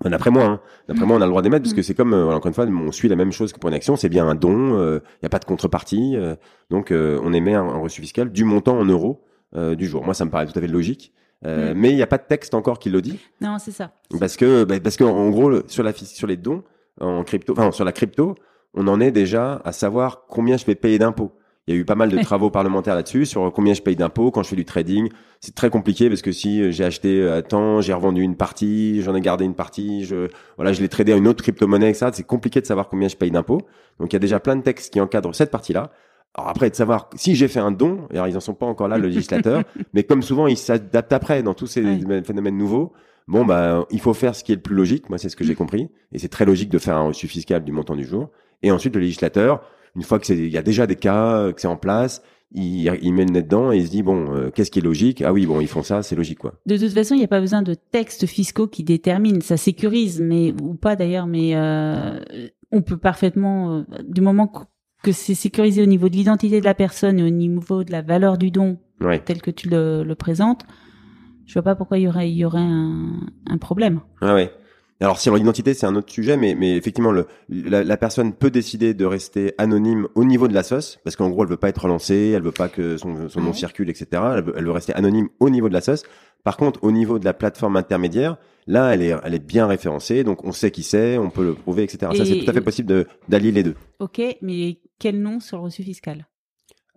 Enfin, 0.00 0.10
D'après 0.10 0.30
moi, 0.30 0.44
hein. 0.44 0.60
d'après 0.88 1.06
moi, 1.06 1.16
on 1.16 1.20
a 1.20 1.24
le 1.24 1.30
droit 1.30 1.42
d'émettre 1.42 1.62
parce 1.62 1.74
que 1.74 1.82
c'est 1.82 1.94
comme, 1.94 2.12
euh, 2.14 2.26
encore 2.34 2.46
une 2.48 2.54
fois, 2.54 2.66
on 2.66 2.92
suit 2.92 3.08
la 3.08 3.16
même 3.16 3.32
chose 3.32 3.52
que 3.52 3.58
pour 3.58 3.68
une 3.68 3.74
action. 3.76 3.96
C'est 3.96 4.08
bien 4.08 4.26
un 4.28 4.34
don. 4.34 4.78
Il 4.78 5.00
n'y 5.22 5.26
a 5.26 5.28
pas 5.30 5.38
de 5.38 5.44
contrepartie. 5.44 6.14
euh, 6.16 6.34
donc, 6.70 6.90
euh, 6.90 7.18
on 7.22 7.32
émet 7.32 7.54
un, 7.54 7.64
un 7.64 7.78
reçu 7.78 8.00
fiscal 8.00 8.30
du 8.30 8.44
montant 8.44 8.78
en 8.78 8.84
euros 8.84 9.22
euh, 9.54 9.74
du 9.74 9.86
jour. 9.86 10.04
Moi, 10.04 10.14
ça 10.14 10.24
me 10.24 10.30
paraît 10.30 10.46
tout 10.46 10.58
à 10.58 10.60
fait 10.60 10.66
logique. 10.68 11.12
Euh, 11.44 11.74
Mm. 11.74 11.78
Mais 11.78 11.90
il 11.90 11.96
n'y 11.96 12.02
a 12.02 12.06
pas 12.06 12.16
de 12.18 12.24
texte 12.26 12.54
encore 12.54 12.78
qui 12.78 12.88
le 12.90 13.02
dit 13.02 13.18
Non, 13.42 13.58
c'est 13.58 13.70
ça. 13.70 13.92
parce 14.18 14.36
que, 14.36 14.64
bah, 14.64 14.80
parce 14.80 14.96
que 14.96 15.04
en 15.04 15.28
gros, 15.30 15.66
sur 15.68 15.82
la 15.84 15.92
sur 15.92 16.26
les 16.26 16.36
dons 16.38 16.62
en 17.00 17.24
crypto, 17.24 17.52
enfin 17.52 17.70
sur 17.72 17.84
la 17.84 17.92
crypto, 17.92 18.34
on 18.72 18.88
en 18.88 19.00
est 19.00 19.10
déjà 19.10 19.60
à 19.64 19.72
savoir 19.72 20.22
combien 20.28 20.56
je 20.56 20.64
vais 20.64 20.74
payer 20.74 20.98
d'impôts. 20.98 21.32
Il 21.66 21.74
y 21.74 21.78
a 21.78 21.80
eu 21.80 21.84
pas 21.84 21.96
mal 21.96 22.10
de 22.10 22.18
travaux 22.22 22.48
parlementaires 22.48 22.94
là-dessus 22.94 23.26
sur 23.26 23.52
combien 23.52 23.74
je 23.74 23.82
paye 23.82 23.96
d'impôts 23.96 24.30
quand 24.30 24.42
je 24.44 24.48
fais 24.48 24.56
du 24.56 24.64
trading. 24.64 25.08
C'est 25.40 25.54
très 25.54 25.68
compliqué 25.68 26.08
parce 26.08 26.22
que 26.22 26.30
si 26.30 26.62
euh, 26.62 26.70
j'ai 26.70 26.84
acheté 26.84 27.28
à 27.28 27.42
temps, 27.42 27.80
j'ai 27.80 27.92
revendu 27.92 28.22
une 28.22 28.36
partie, 28.36 29.02
j'en 29.02 29.16
ai 29.16 29.20
gardé 29.20 29.44
une 29.44 29.54
partie, 29.54 30.04
je 30.04 30.28
voilà, 30.56 30.72
je 30.72 30.80
l'ai 30.80 30.88
tradé 30.88 31.12
à 31.12 31.16
une 31.16 31.26
autre 31.26 31.42
crypto-monnaie, 31.42 31.90
etc. 31.90 32.10
C'est 32.12 32.26
compliqué 32.26 32.60
de 32.60 32.66
savoir 32.66 32.88
combien 32.88 33.08
je 33.08 33.16
paye 33.16 33.32
d'impôts. 33.32 33.62
Donc 33.98 34.12
il 34.12 34.14
y 34.14 34.16
a 34.16 34.20
déjà 34.20 34.38
plein 34.38 34.54
de 34.54 34.62
textes 34.62 34.92
qui 34.92 35.00
encadrent 35.00 35.34
cette 35.34 35.50
partie-là. 35.50 35.90
Alors 36.36 36.50
après, 36.50 36.70
de 36.70 36.74
savoir 36.76 37.08
si 37.16 37.34
j'ai 37.34 37.48
fait 37.48 37.60
un 37.60 37.72
don, 37.72 38.06
alors 38.10 38.28
ils 38.28 38.36
en 38.36 38.40
sont 38.40 38.54
pas 38.54 38.66
encore 38.66 38.88
là, 38.88 38.98
le 38.98 39.08
législateur, 39.08 39.64
mais 39.94 40.04
comme 40.04 40.22
souvent, 40.22 40.46
ils 40.46 40.58
s'adaptent 40.58 41.12
après 41.12 41.42
dans 41.42 41.54
tous 41.54 41.66
ces 41.66 41.82
phénomènes 42.24 42.58
nouveaux. 42.58 42.92
Bon, 43.26 43.44
bah, 43.44 43.86
il 43.90 44.00
faut 44.00 44.14
faire 44.14 44.36
ce 44.36 44.44
qui 44.44 44.52
est 44.52 44.56
le 44.56 44.60
plus 44.60 44.76
logique. 44.76 45.08
Moi, 45.08 45.18
c'est 45.18 45.28
ce 45.28 45.34
que 45.34 45.44
j'ai 45.44 45.56
compris. 45.56 45.88
Et 46.12 46.18
c'est 46.18 46.28
très 46.28 46.44
logique 46.44 46.68
de 46.68 46.78
faire 46.78 46.96
un 46.96 47.08
reçu 47.08 47.26
fiscal 47.26 47.64
du 47.64 47.72
montant 47.72 47.96
du 47.96 48.04
jour. 48.04 48.30
Et 48.62 48.70
ensuite, 48.70 48.94
le 48.94 49.00
législateur, 49.00 49.62
une 49.96 50.02
fois 50.02 50.18
que 50.18 50.26
c'est, 50.26 50.36
il 50.36 50.48
y 50.52 50.58
a 50.58 50.62
déjà 50.62 50.86
des 50.86 50.96
cas, 50.96 51.38
euh, 51.38 51.52
que 51.52 51.60
c'est 51.60 51.66
en 51.68 51.76
place, 51.76 52.22
il, 52.52 52.90
il 53.02 53.12
met 53.12 53.24
le 53.24 53.32
nez 53.32 53.42
dedans 53.42 53.72
et 53.72 53.78
il 53.78 53.86
se 53.86 53.90
dit, 53.90 54.02
bon, 54.02 54.32
euh, 54.34 54.50
qu'est-ce 54.50 54.70
qui 54.70 54.78
est 54.78 54.82
logique? 54.82 55.22
Ah 55.22 55.32
oui, 55.32 55.46
bon, 55.46 55.60
ils 55.60 55.66
font 55.68 55.82
ça, 55.82 56.02
c'est 56.02 56.14
logique, 56.16 56.38
quoi. 56.38 56.54
De 56.66 56.76
toute 56.76 56.92
façon, 56.92 57.14
il 57.14 57.18
n'y 57.18 57.24
a 57.24 57.28
pas 57.28 57.40
besoin 57.40 57.62
de 57.62 57.74
textes 57.74 58.26
fiscaux 58.26 58.68
qui 58.68 58.84
déterminent. 58.84 59.40
Ça 59.40 59.56
sécurise, 59.56 60.20
mais 60.20 60.54
ou 60.62 60.74
pas 60.74 60.94
d'ailleurs, 60.96 61.26
mais 61.26 61.56
euh, 61.56 62.20
on 62.70 62.82
peut 62.82 62.98
parfaitement, 62.98 63.78
euh, 63.78 63.82
du 64.06 64.20
moment 64.20 64.46
que- 64.46 64.64
que 65.02 65.12
c'est 65.12 65.34
sécurisé 65.34 65.82
au 65.82 65.86
niveau 65.86 66.08
de 66.08 66.14
l'identité 66.16 66.60
de 66.60 66.64
la 66.64 66.74
personne 66.74 67.18
et 67.18 67.22
au 67.22 67.30
niveau 67.30 67.82
de 67.84 67.90
la 67.92 68.02
valeur 68.02 68.38
du 68.38 68.50
don, 68.50 68.78
Ouais. 69.00 69.18
tel 69.18 69.42
que 69.42 69.50
tu 69.50 69.68
le, 69.68 70.04
le 70.04 70.14
présentes, 70.14 70.62
je 71.46 71.52
vois 71.52 71.62
pas 71.62 71.74
pourquoi 71.76 71.98
il 71.98 72.02
y 72.04 72.08
aurait, 72.08 72.30
il 72.30 72.36
y 72.36 72.44
aurait 72.44 72.58
un, 72.60 73.20
un 73.46 73.58
problème. 73.58 74.00
Ah 74.20 74.34
ouais. 74.34 74.50
Alors, 75.00 75.18
si 75.18 75.30
l'identité, 75.30 75.74
c'est 75.74 75.86
un 75.86 75.94
autre 75.94 76.10
sujet, 76.10 76.36
mais, 76.38 76.54
mais 76.54 76.74
effectivement, 76.74 77.12
le, 77.12 77.26
la, 77.50 77.84
la 77.84 77.96
personne 77.98 78.32
peut 78.32 78.50
décider 78.50 78.94
de 78.94 79.04
rester 79.04 79.52
anonyme 79.58 80.08
au 80.14 80.24
niveau 80.24 80.48
de 80.48 80.54
la 80.54 80.62
SOS, 80.62 80.98
parce 81.04 81.16
qu'en 81.16 81.28
gros, 81.28 81.42
elle 81.44 81.50
veut 81.50 81.58
pas 81.58 81.68
être 81.68 81.82
relancée, 81.82 82.32
elle 82.34 82.42
veut 82.42 82.50
pas 82.52 82.68
que 82.68 82.96
son, 82.96 83.28
son 83.28 83.40
nom 83.42 83.52
circule, 83.52 83.90
etc. 83.90 84.22
Elle 84.36 84.44
veut, 84.44 84.54
elle 84.56 84.64
veut 84.64 84.70
rester 84.72 84.94
anonyme 84.94 85.28
au 85.38 85.50
niveau 85.50 85.68
de 85.68 85.74
la 85.74 85.82
SOS. 85.82 86.04
Par 86.44 86.56
contre, 86.56 86.82
au 86.82 86.92
niveau 86.92 87.18
de 87.18 87.26
la 87.26 87.34
plateforme 87.34 87.76
intermédiaire, 87.76 88.38
là, 88.66 88.94
elle 88.94 89.02
est, 89.02 89.14
elle 89.22 89.34
est 89.34 89.44
bien 89.44 89.66
référencée, 89.66 90.24
donc 90.24 90.44
on 90.44 90.52
sait 90.52 90.70
qui 90.70 90.82
c'est, 90.82 91.18
on 91.18 91.28
peut 91.28 91.44
le 91.44 91.54
prouver, 91.54 91.82
etc. 91.82 92.12
Ça, 92.16 92.24
c'est 92.24 92.38
tout 92.38 92.48
à 92.48 92.54
fait 92.54 92.60
possible 92.62 92.88
de, 92.88 93.06
d'allier 93.28 93.52
les 93.52 93.64
deux. 93.64 93.74
Ok, 93.98 94.22
mais 94.40 94.78
quel 94.98 95.20
nom 95.20 95.40
sur 95.40 95.58
le 95.58 95.64
reçu 95.64 95.82
fiscal? 95.82 96.26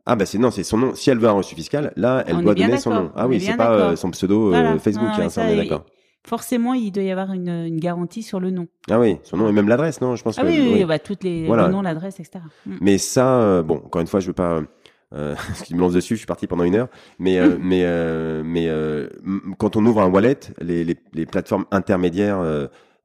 Ah 0.05 0.15
bah 0.15 0.25
c'est 0.25 0.37
non, 0.37 0.49
c'est 0.49 0.63
son 0.63 0.77
nom. 0.77 0.95
Si 0.95 1.09
elle 1.09 1.19
veut 1.19 1.27
un 1.27 1.33
reçu 1.33 1.53
fiscal, 1.53 1.93
là, 1.95 2.23
elle 2.25 2.37
On 2.37 2.41
doit 2.41 2.55
donner 2.55 2.77
son 2.77 2.91
nom. 2.91 3.11
Ah 3.15 3.27
oui, 3.27 3.41
c'est 3.41 3.57
pas 3.57 3.73
euh, 3.73 3.95
son 3.95 4.09
pseudo 4.11 4.47
euh, 4.47 4.49
Voilà. 4.49 4.79
Facebook, 4.79 5.09
Non, 5.09 5.25
hein, 5.25 5.29
ça, 5.29 5.41
on 5.43 5.49
est 5.49 5.57
d'accord. 5.57 5.85
Forcément, 6.29 6.75
il 6.75 6.91
doit 6.91 7.01
y 7.03 7.09
avoir 7.09 7.33
une, 7.33 7.49
une 7.49 7.79
garantie 7.79 8.21
sur 8.21 8.39
le 8.39 8.51
nom. 8.51 8.67
Ah 8.89 8.99
oui, 8.99 9.17
son 9.23 9.35
nom 9.37 9.49
et 9.49 9.51
même 9.51 9.67
l'adresse, 9.67 9.99
non 9.99 10.15
Je 10.15 10.21
pense 10.23 10.37
Ah 10.37 10.43
que 10.43 10.47
oui, 10.47 10.59
oui, 10.61 10.69
oui. 10.75 10.85
bah, 10.85 10.99
toutes 10.99 11.23
les 11.23 11.47
Voilà. 11.47 11.65
le 11.65 11.71
nom, 11.73 11.81
l'adresse, 11.81 12.19
etc. 12.19 12.39
Mm. 12.67 12.75
Mais 12.81 12.97
ça, 12.99 13.39
euh, 13.41 13.63
bon, 13.63 13.77
encore 13.77 13.99
une 14.01 14.07
fois, 14.07 14.19
je 14.19 14.27
veux 14.27 14.33
pas. 14.33 14.61
Euh, 15.15 15.33
parce 15.47 15.63
qu'il 15.63 15.75
me 15.75 15.81
lance 15.81 15.93
dessus, 15.93 16.13
je 16.13 16.19
suis 16.19 16.27
parti 16.27 16.45
pendant 16.45 16.63
une 16.63 16.75
heure. 16.75 16.87
Mais 17.17 17.39
euh, 17.39 17.57
mais 17.59 17.83
mais 18.43 18.65
m- 18.67 19.55
quand 19.57 19.75
on 19.75 19.83
ouvre 19.87 20.01
un 20.01 20.07
wallet, 20.09 20.39
les, 20.61 20.83
les, 20.83 20.97
les 21.13 21.25
plateformes 21.25 21.65
intermédiaires, 21.71 22.39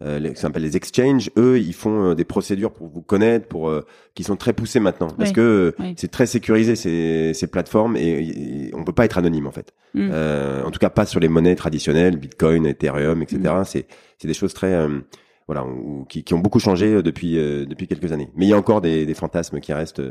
euh, 0.04 0.16
euh, 0.16 0.18
les, 0.18 0.34
ça 0.34 0.42
s'appelle 0.42 0.62
les 0.62 0.76
exchanges, 0.76 1.30
eux, 1.38 1.58
ils 1.58 1.72
font 1.72 2.10
euh, 2.10 2.14
des 2.14 2.24
procédures 2.24 2.72
pour 2.72 2.88
vous 2.88 3.00
connaître, 3.02 3.46
pour 3.48 3.68
euh, 3.68 3.84
qui 4.14 4.22
sont 4.22 4.36
très 4.36 4.52
poussées 4.52 4.80
maintenant, 4.80 5.08
parce 5.08 5.30
Oui, 5.30 5.34
que 5.34 5.74
oui. 5.78 5.94
c'est 5.96 6.10
très 6.10 6.26
sécurisé 6.26 6.76
ces, 6.76 7.32
ces 7.34 7.46
plateformes 7.46 7.96
et, 7.96 8.68
et 8.68 8.70
on 8.74 8.84
peut 8.84 8.92
pas 8.92 9.04
être 9.06 9.16
anonyme 9.18 9.46
en 9.46 9.50
fait. 9.52 9.72
Mm. 9.94 10.10
Euh, 10.12 10.62
en 10.62 10.70
tout 10.70 10.78
cas, 10.78 10.90
pas 10.90 11.06
sur 11.06 11.20
les 11.20 11.28
monnaies 11.28 11.54
traditionnelles, 11.56 12.16
Bitcoin, 12.16 12.66
Ethereum, 12.66 13.22
etc. 13.22 13.38
Mm. 13.44 13.64
C'est 13.64 13.86
c'est 14.18 14.28
des 14.28 14.34
choses 14.34 14.54
très 14.54 14.72
euh, 14.74 15.00
voilà, 15.46 15.64
ou- 15.64 16.04
qui, 16.08 16.22
qui 16.24 16.32
ont 16.34 16.38
beaucoup 16.38 16.58
changé 16.60 16.86
euh, 16.94 17.02
depuis 17.02 17.38
euh, 17.38 17.64
depuis 17.66 17.86
quelques 17.86 18.12
années. 18.12 18.30
Mais 18.36 18.46
il 18.46 18.48
y 18.48 18.52
a 18.54 18.56
encore 18.58 18.80
des, 18.80 19.06
des 19.06 19.14
fantasmes 19.14 19.60
qui 19.60 19.72
restent. 19.72 20.02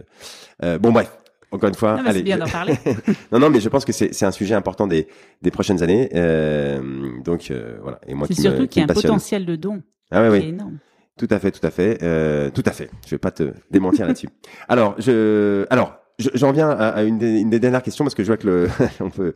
euh, 0.63 0.77
bon 0.79 0.91
bref, 0.91 1.15
encore 1.53 1.69
une 1.69 1.75
fois, 1.75 1.95
Non, 1.97 2.03
mais 2.03 2.09
allez. 2.09 2.19
c'est 2.19 2.23
bien 2.23 2.45
je- 2.45 2.51
parler. 2.51 2.73
non, 3.31 3.39
non, 3.39 3.49
mais 3.49 3.59
je 3.61 3.69
pense 3.69 3.85
que 3.85 3.91
c'est 3.93 4.23
un 4.25 4.31
sujet 4.31 4.55
important 4.55 4.87
des 4.87 5.07
des 5.41 5.51
prochaines 5.51 5.81
années. 5.83 6.09
Euh, 6.13 6.81
donc 7.23 7.49
euh, 7.51 7.77
voilà. 7.81 7.99
Et 8.07 8.13
moi 8.13 8.27
C'est 8.27 8.41
surtout 8.41 8.63
qui 8.63 8.67
qu'il 8.67 8.79
y 8.81 8.85
a 8.85 8.91
un 8.91 8.93
potentiel 8.93 9.45
de 9.45 9.55
don 9.55 9.81
Ah 10.11 10.23
est 10.25 10.29
oui. 10.29 10.49
énorme. 10.49 10.79
Tout 11.17 11.27
à 11.29 11.37
fait, 11.39 11.51
tout 11.51 11.65
à 11.65 11.69
fait, 11.69 11.99
euh, 12.01 12.49
tout 12.49 12.63
à 12.65 12.71
fait. 12.71 12.89
Je 13.05 13.11
vais 13.11 13.19
pas 13.19 13.31
te 13.31 13.53
démentir 13.69 14.07
là-dessus. 14.07 14.29
Alors, 14.67 14.95
je, 14.97 15.67
alors, 15.69 15.93
je- 16.17 16.31
j'en 16.33 16.51
viens 16.51 16.69
à, 16.71 16.87
à 16.87 17.03
une, 17.03 17.19
des, 17.19 17.39
une 17.39 17.51
des 17.51 17.59
dernières 17.59 17.83
questions 17.83 18.03
parce 18.03 18.15
que 18.15 18.23
je 18.23 18.27
vois 18.29 18.37
que 18.37 18.47
le, 18.47 18.67
on 18.99 19.11
peut, 19.11 19.35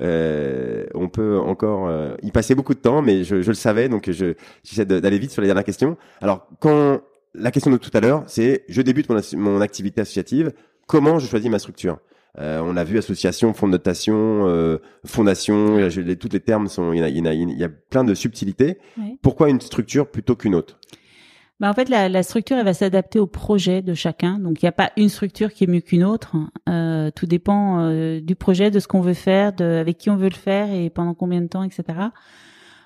euh, 0.00 0.86
on 0.94 1.08
peut 1.08 1.38
encore 1.38 1.88
euh, 1.88 2.14
y 2.22 2.30
passer 2.30 2.54
beaucoup 2.54 2.74
de 2.74 2.78
temps, 2.78 3.02
mais 3.02 3.24
je, 3.24 3.42
je 3.42 3.48
le 3.48 3.54
savais, 3.54 3.88
donc 3.88 4.10
je, 4.10 4.34
j'essaie 4.62 4.84
d'aller 4.84 5.18
vite 5.18 5.30
sur 5.32 5.42
les 5.42 5.48
dernières 5.48 5.64
questions. 5.64 5.96
Alors, 6.20 6.46
quand 6.60 7.00
la 7.34 7.50
question 7.50 7.70
de 7.70 7.76
tout 7.76 7.90
à 7.92 8.00
l'heure, 8.00 8.22
c'est, 8.26 8.64
je 8.68 8.80
débute 8.82 9.08
mon 9.34 9.60
activité 9.60 10.00
associative, 10.02 10.52
comment 10.86 11.18
je 11.18 11.26
choisis 11.26 11.50
ma 11.50 11.58
structure 11.58 11.98
Euh, 12.38 12.60
on 12.62 12.76
a 12.76 12.84
vu 12.84 12.98
association, 12.98 13.54
fonds 13.54 13.66
de 13.66 13.72
notation, 13.72 14.46
euh, 14.46 14.76
fondation, 15.06 15.88
je- 15.88 16.02
les- 16.02 16.16
toutes 16.16 16.34
les 16.34 16.40
termes 16.40 16.68
sont, 16.68 16.92
il 16.92 17.00
y, 17.00 17.02
a, 17.02 17.08
il, 17.08 17.24
y 17.24 17.28
a, 17.28 17.32
il 17.32 17.58
y 17.58 17.64
a 17.64 17.70
plein 17.70 18.04
de 18.04 18.12
subtilités. 18.14 18.78
Pourquoi 19.22 19.48
une 19.48 19.58
structure 19.62 20.10
plutôt 20.10 20.36
qu'une 20.36 20.54
autre? 20.54 20.78
Bah, 21.60 21.70
en 21.70 21.72
fait, 21.72 21.88
la, 21.88 22.10
la 22.10 22.22
structure, 22.22 22.58
elle 22.58 22.66
va 22.66 22.74
s'adapter 22.74 23.18
au 23.18 23.26
projet 23.26 23.80
de 23.80 23.94
chacun. 23.94 24.38
Donc, 24.38 24.60
il 24.62 24.66
n'y 24.66 24.68
a 24.68 24.72
pas 24.72 24.90
une 24.98 25.08
structure 25.08 25.50
qui 25.54 25.64
est 25.64 25.66
mieux 25.66 25.80
qu'une 25.80 26.04
autre. 26.04 26.36
Euh, 26.68 27.10
tout 27.10 27.24
dépend 27.24 27.78
euh, 27.80 28.20
du 28.20 28.36
projet, 28.36 28.70
de 28.70 28.78
ce 28.80 28.86
qu'on 28.86 29.00
veut 29.00 29.14
faire, 29.14 29.54
de, 29.54 29.64
avec 29.64 29.96
qui 29.96 30.10
on 30.10 30.16
veut 30.16 30.28
le 30.28 30.34
faire 30.34 30.70
et 30.70 30.90
pendant 30.90 31.14
combien 31.14 31.40
de 31.40 31.46
temps, 31.48 31.62
etc. 31.62 31.84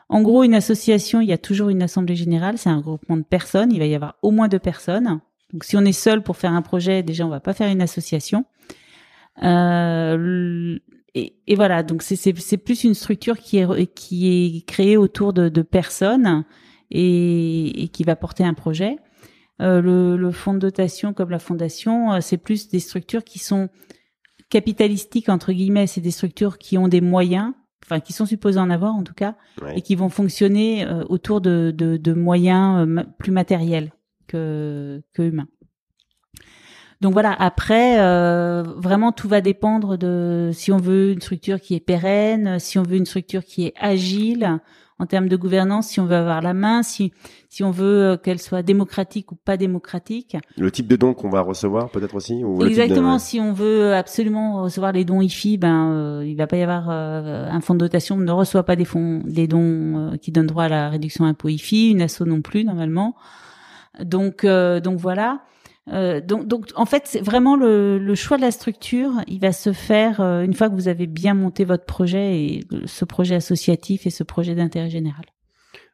En 0.08 0.22
gros, 0.22 0.44
une 0.44 0.54
association, 0.54 1.20
il 1.20 1.28
y 1.28 1.32
a 1.32 1.38
toujours 1.38 1.70
une 1.70 1.82
assemblée 1.82 2.14
générale. 2.14 2.56
C'est 2.56 2.70
un 2.70 2.76
regroupement 2.76 3.16
de 3.16 3.24
personnes. 3.24 3.72
Il 3.72 3.80
va 3.80 3.86
y 3.86 3.96
avoir 3.96 4.14
au 4.22 4.30
moins 4.30 4.46
deux 4.46 4.60
personnes. 4.60 5.18
Donc, 5.52 5.64
si 5.64 5.76
on 5.76 5.84
est 5.84 5.92
seul 5.92 6.22
pour 6.22 6.36
faire 6.36 6.52
un 6.52 6.62
projet, 6.62 7.02
déjà, 7.02 7.26
on 7.26 7.28
va 7.28 7.40
pas 7.40 7.52
faire 7.54 7.68
une 7.70 7.82
association. 7.82 8.44
Euh, 9.42 10.78
et, 11.14 11.34
et 11.46 11.54
voilà. 11.56 11.82
Donc, 11.82 12.02
c'est- 12.02 12.56
plus 12.58 12.84
une 12.84 12.94
structure 12.94 13.38
qui 13.38 13.58
est 13.58 13.94
qui 13.94 14.28
est 14.58 14.66
créée 14.66 14.96
autour 14.96 15.32
de, 15.32 15.48
de 15.48 15.62
personnes 15.62 16.44
et, 16.90 17.82
et 17.84 17.88
qui 17.88 18.04
va 18.04 18.16
porter 18.16 18.44
un 18.44 18.54
projet. 18.54 18.96
Euh, 19.60 19.80
le, 19.82 20.16
le 20.16 20.30
fonds 20.30 20.54
de 20.54 20.58
dotation 20.58 21.12
comme 21.12 21.30
la 21.30 21.38
fondation, 21.38 22.12
euh, 22.14 22.18
c'est 22.20 22.38
plus 22.38 22.68
des 22.68 22.80
structures 22.80 23.24
qui 23.24 23.38
sont 23.38 23.68
capitalistiques 24.48 25.28
entre 25.28 25.52
guillemets. 25.52 25.86
C'est 25.86 26.00
des 26.00 26.10
structures 26.10 26.56
qui 26.58 26.78
ont 26.78 26.88
des 26.88 27.00
moyens, 27.02 27.52
enfin 27.84 28.00
qui 28.00 28.12
sont 28.12 28.24
supposées 28.26 28.58
en 28.60 28.70
avoir 28.70 28.94
en 28.94 29.02
tout 29.02 29.12
cas, 29.14 29.36
Ouais. 29.62 29.78
et 29.78 29.82
qui 29.82 29.96
vont 29.96 30.08
fonctionner 30.08 30.86
euh, 30.86 31.04
autour 31.08 31.40
de, 31.42 31.72
de, 31.76 31.96
de 31.98 32.12
moyens 32.14 32.88
euh, 32.88 33.02
plus 33.18 33.32
matériels 33.32 33.92
que, 34.30 35.02
que 35.12 35.22
humains. 35.22 35.48
Donc 37.00 37.14
voilà. 37.14 37.32
Après, 37.32 37.98
euh, 37.98 38.62
vraiment 38.62 39.12
tout 39.12 39.28
va 39.28 39.40
dépendre 39.40 39.96
de 39.96 40.50
si 40.52 40.70
on 40.70 40.76
veut 40.76 41.12
une 41.12 41.20
structure 41.20 41.60
qui 41.60 41.74
est 41.74 41.80
pérenne, 41.80 42.58
si 42.58 42.78
on 42.78 42.82
veut 42.82 42.96
une 42.96 43.06
structure 43.06 43.44
qui 43.44 43.66
est 43.66 43.74
agile 43.80 44.60
en 44.98 45.06
termes 45.06 45.28
de 45.30 45.36
gouvernance, 45.36 45.88
si 45.88 45.98
on 45.98 46.04
veut 46.04 46.14
avoir 46.14 46.42
la 46.42 46.52
main, 46.52 46.82
si 46.82 47.10
si 47.48 47.64
on 47.64 47.70
veut 47.70 48.02
euh, 48.02 48.16
qu'elle 48.18 48.38
soit 48.38 48.62
démocratique 48.62 49.32
ou 49.32 49.34
pas 49.34 49.56
démocratique. 49.56 50.36
Le 50.58 50.70
type 50.70 50.86
de 50.86 50.96
don 50.96 51.14
qu'on 51.14 51.30
va 51.30 51.40
recevoir 51.40 51.90
peut-être 51.90 52.14
aussi 52.14 52.44
ou 52.44 52.62
Exactement. 52.66 53.18
Si 53.18 53.40
on 53.40 53.54
veut 53.54 53.94
absolument 53.94 54.62
recevoir 54.62 54.92
les 54.92 55.06
dons 55.06 55.22
IFI, 55.22 55.56
ben 55.56 55.90
euh, 55.92 56.24
il 56.26 56.36
va 56.36 56.46
pas 56.46 56.58
y 56.58 56.62
avoir 56.62 56.88
euh, 56.90 57.48
un 57.50 57.60
fonds 57.62 57.74
de 57.74 57.78
dotation 57.78 58.18
ne 58.18 58.30
reçoit 58.30 58.64
pas 58.64 58.76
des 58.76 58.84
fonds, 58.84 59.22
des 59.24 59.48
dons 59.48 60.12
euh, 60.12 60.16
qui 60.18 60.32
donnent 60.32 60.46
droit 60.46 60.64
à 60.64 60.68
la 60.68 60.90
réduction 60.90 61.24
impôt 61.24 61.48
IFI, 61.48 61.92
une 61.92 62.02
asso 62.02 62.20
non 62.26 62.42
plus 62.42 62.64
normalement. 62.64 63.16
Donc 64.04 64.44
euh, 64.44 64.80
donc 64.80 64.98
voilà. 64.98 65.42
Euh, 65.92 66.20
donc, 66.20 66.46
donc, 66.46 66.66
en 66.76 66.86
fait, 66.86 67.02
c'est 67.06 67.20
vraiment 67.20 67.56
le, 67.56 68.14
choix 68.14 68.36
de 68.36 68.42
la 68.42 68.52
structure. 68.52 69.12
Il 69.26 69.40
va 69.40 69.50
se 69.50 69.72
faire 69.72 70.20
euh, 70.20 70.42
une 70.42 70.54
fois 70.54 70.68
que 70.68 70.74
vous 70.74 70.86
avez 70.86 71.06
bien 71.06 71.34
monté 71.34 71.64
votre 71.64 71.84
projet 71.84 72.38
et 72.38 72.60
ce 72.84 73.04
projet 73.04 73.34
associatif 73.34 74.06
et 74.06 74.10
ce 74.10 74.22
projet 74.22 74.54
d'intérêt 74.54 74.90
général. 74.90 75.24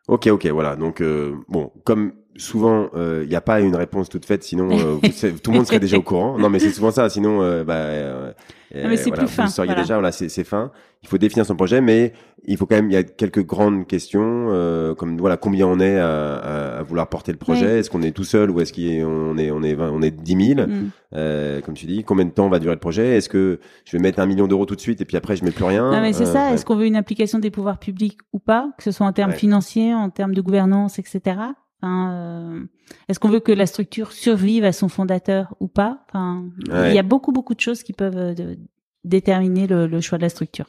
Ok, 0.09 0.27
ok, 0.27 0.47
voilà. 0.47 0.77
Donc 0.77 1.03
bon, 1.49 1.73
comme 1.85 2.13
souvent, 2.39 2.89
il 2.95 3.29
n'y 3.29 3.35
a 3.37 3.41
pas 3.41 3.61
une 3.61 3.77
réponse 3.77 4.09
toute 4.09 4.25
faite, 4.25 4.43
sinon 4.45 4.69
euh, 4.71 4.95
vous 5.03 5.39
tout 5.43 5.51
le 5.51 5.57
monde 5.57 5.67
serait 5.67 5.81
déjà 5.81 5.97
au 5.99 6.03
courant. 6.03 6.39
Non, 6.39 6.49
mais 6.51 6.59
c'est 6.59 6.71
souvent 6.71 6.91
ça. 6.91 7.09
Sinon, 7.09 7.43
euh, 7.43 7.65
bah, 7.65 7.75
euh, 7.75 8.33
Non, 8.75 8.89
mais 8.89 8.97
c'est 8.97 9.11
voilà, 9.11 9.25
plus 9.25 9.33
fin, 9.33 9.47
Vous 9.47 9.53
voilà. 9.57 9.75
déjà. 9.75 9.95
Voilà, 9.95 10.13
c'est 10.13 10.45
fin. 10.45 10.71
Il 11.03 11.09
faut 11.09 11.19
définir 11.19 11.47
son 11.47 11.55
projet, 11.55 11.81
mais 11.81 12.13
il 12.47 12.57
faut 12.57 12.67
quand 12.67 12.75
même. 12.75 12.91
Il 12.91 12.95
y 12.95 12.97
a 12.97 13.05
quelques 13.05 13.45
grandes 13.45 13.87
questions, 13.87 14.49
euh, 14.51 14.95
comme 14.95 15.17
voilà, 15.19 15.37
combien 15.37 15.67
on 15.69 15.79
est 15.79 15.99
à, 15.99 16.35
à- 16.35 16.79
à 16.79 16.83
vouloir 16.83 17.09
porter 17.09 17.31
le 17.31 17.39
projet. 17.39 17.65
Oui. 17.67 17.73
Est-ce 17.79 17.91
qu'on 17.91 18.03
est 18.03 18.11
tout 18.11 18.25
seul 18.25 18.51
ou 18.51 18.61
est-ce 18.61 18.73
qu'on 18.73 18.81
est 18.83 19.05
on 19.05 19.39
est 19.39 19.51
on 19.53 19.63
est 19.63 19.75
20, 19.75 19.91
on 19.93 20.03
est 20.03 20.11
10 20.11 20.55
000 20.55 20.67
Mm. 20.67 20.91
euh, 21.15 21.61
Comme 21.61 21.75
tu 21.75 21.87
dis, 21.87 22.03
combien 22.03 22.25
de 22.25 22.31
temps 22.31 22.49
va 22.49 22.59
durer 22.59 22.75
le 22.75 22.81
projet? 22.81 23.17
Est-ce 23.17 23.29
que 23.29 23.61
je 23.85 23.97
vais 23.97 24.03
mettre 24.03 24.19
un 24.19 24.27
million 24.27 24.49
d'euros 24.49 24.67
tout 24.67 24.75
de 24.75 24.81
suite 24.81 25.01
et 25.01 25.05
puis 25.05 25.17
après 25.17 25.37
je 25.37 25.45
mets 25.45 25.53
plus 25.53 25.65
rien? 25.65 25.91
Non, 25.93 26.01
mais 26.01 26.13
c'est 26.13 26.25
Euh, 26.25 26.33
ça. 26.33 26.49
ouais. 26.49 26.55
Est-ce 26.55 26.65
qu'on 26.65 26.77
veut 26.77 26.87
une 26.87 26.97
application 26.97 27.39
des 27.39 27.51
pouvoirs 27.53 27.79
publics 27.79 28.19
ou 28.33 28.41
pas, 28.41 28.71
que 28.77 28.83
ce 28.83 28.91
soit 28.91 29.07
en 29.07 29.13
termes 29.13 29.31
Ouais. 29.31 29.37
financiers, 29.37 29.95
en 29.95 30.11
termes 30.11 30.35
de 30.35 30.41
gouvernance, 30.41 30.99
etc. 30.99 31.37
Enfin, 31.83 32.13
euh, 32.13 32.65
est-ce 33.09 33.19
qu'on 33.21 33.29
veut 33.29 33.41
que 33.41 33.53
la 33.53 33.67
structure 33.67 34.13
survive 34.13 34.65
à 34.65 34.73
son 34.73 34.89
fondateur 34.89 35.55
ou 35.61 35.69
pas? 35.69 36.05
Enfin, 36.09 36.45
Ouais. 36.71 36.91
il 36.91 36.95
y 36.95 36.99
a 36.99 37.03
beaucoup 37.03 37.33
beaucoup 37.33 37.55
de 37.55 37.61
choses 37.61 37.83
qui 37.83 37.93
peuvent 37.93 38.17
euh, 38.17 38.35
de- 38.35 38.59
déterminer 39.05 39.67
le, 39.67 39.87
le 39.87 40.01
choix 40.01 40.19
de 40.19 40.23
la 40.23 40.29
structure. 40.31 40.67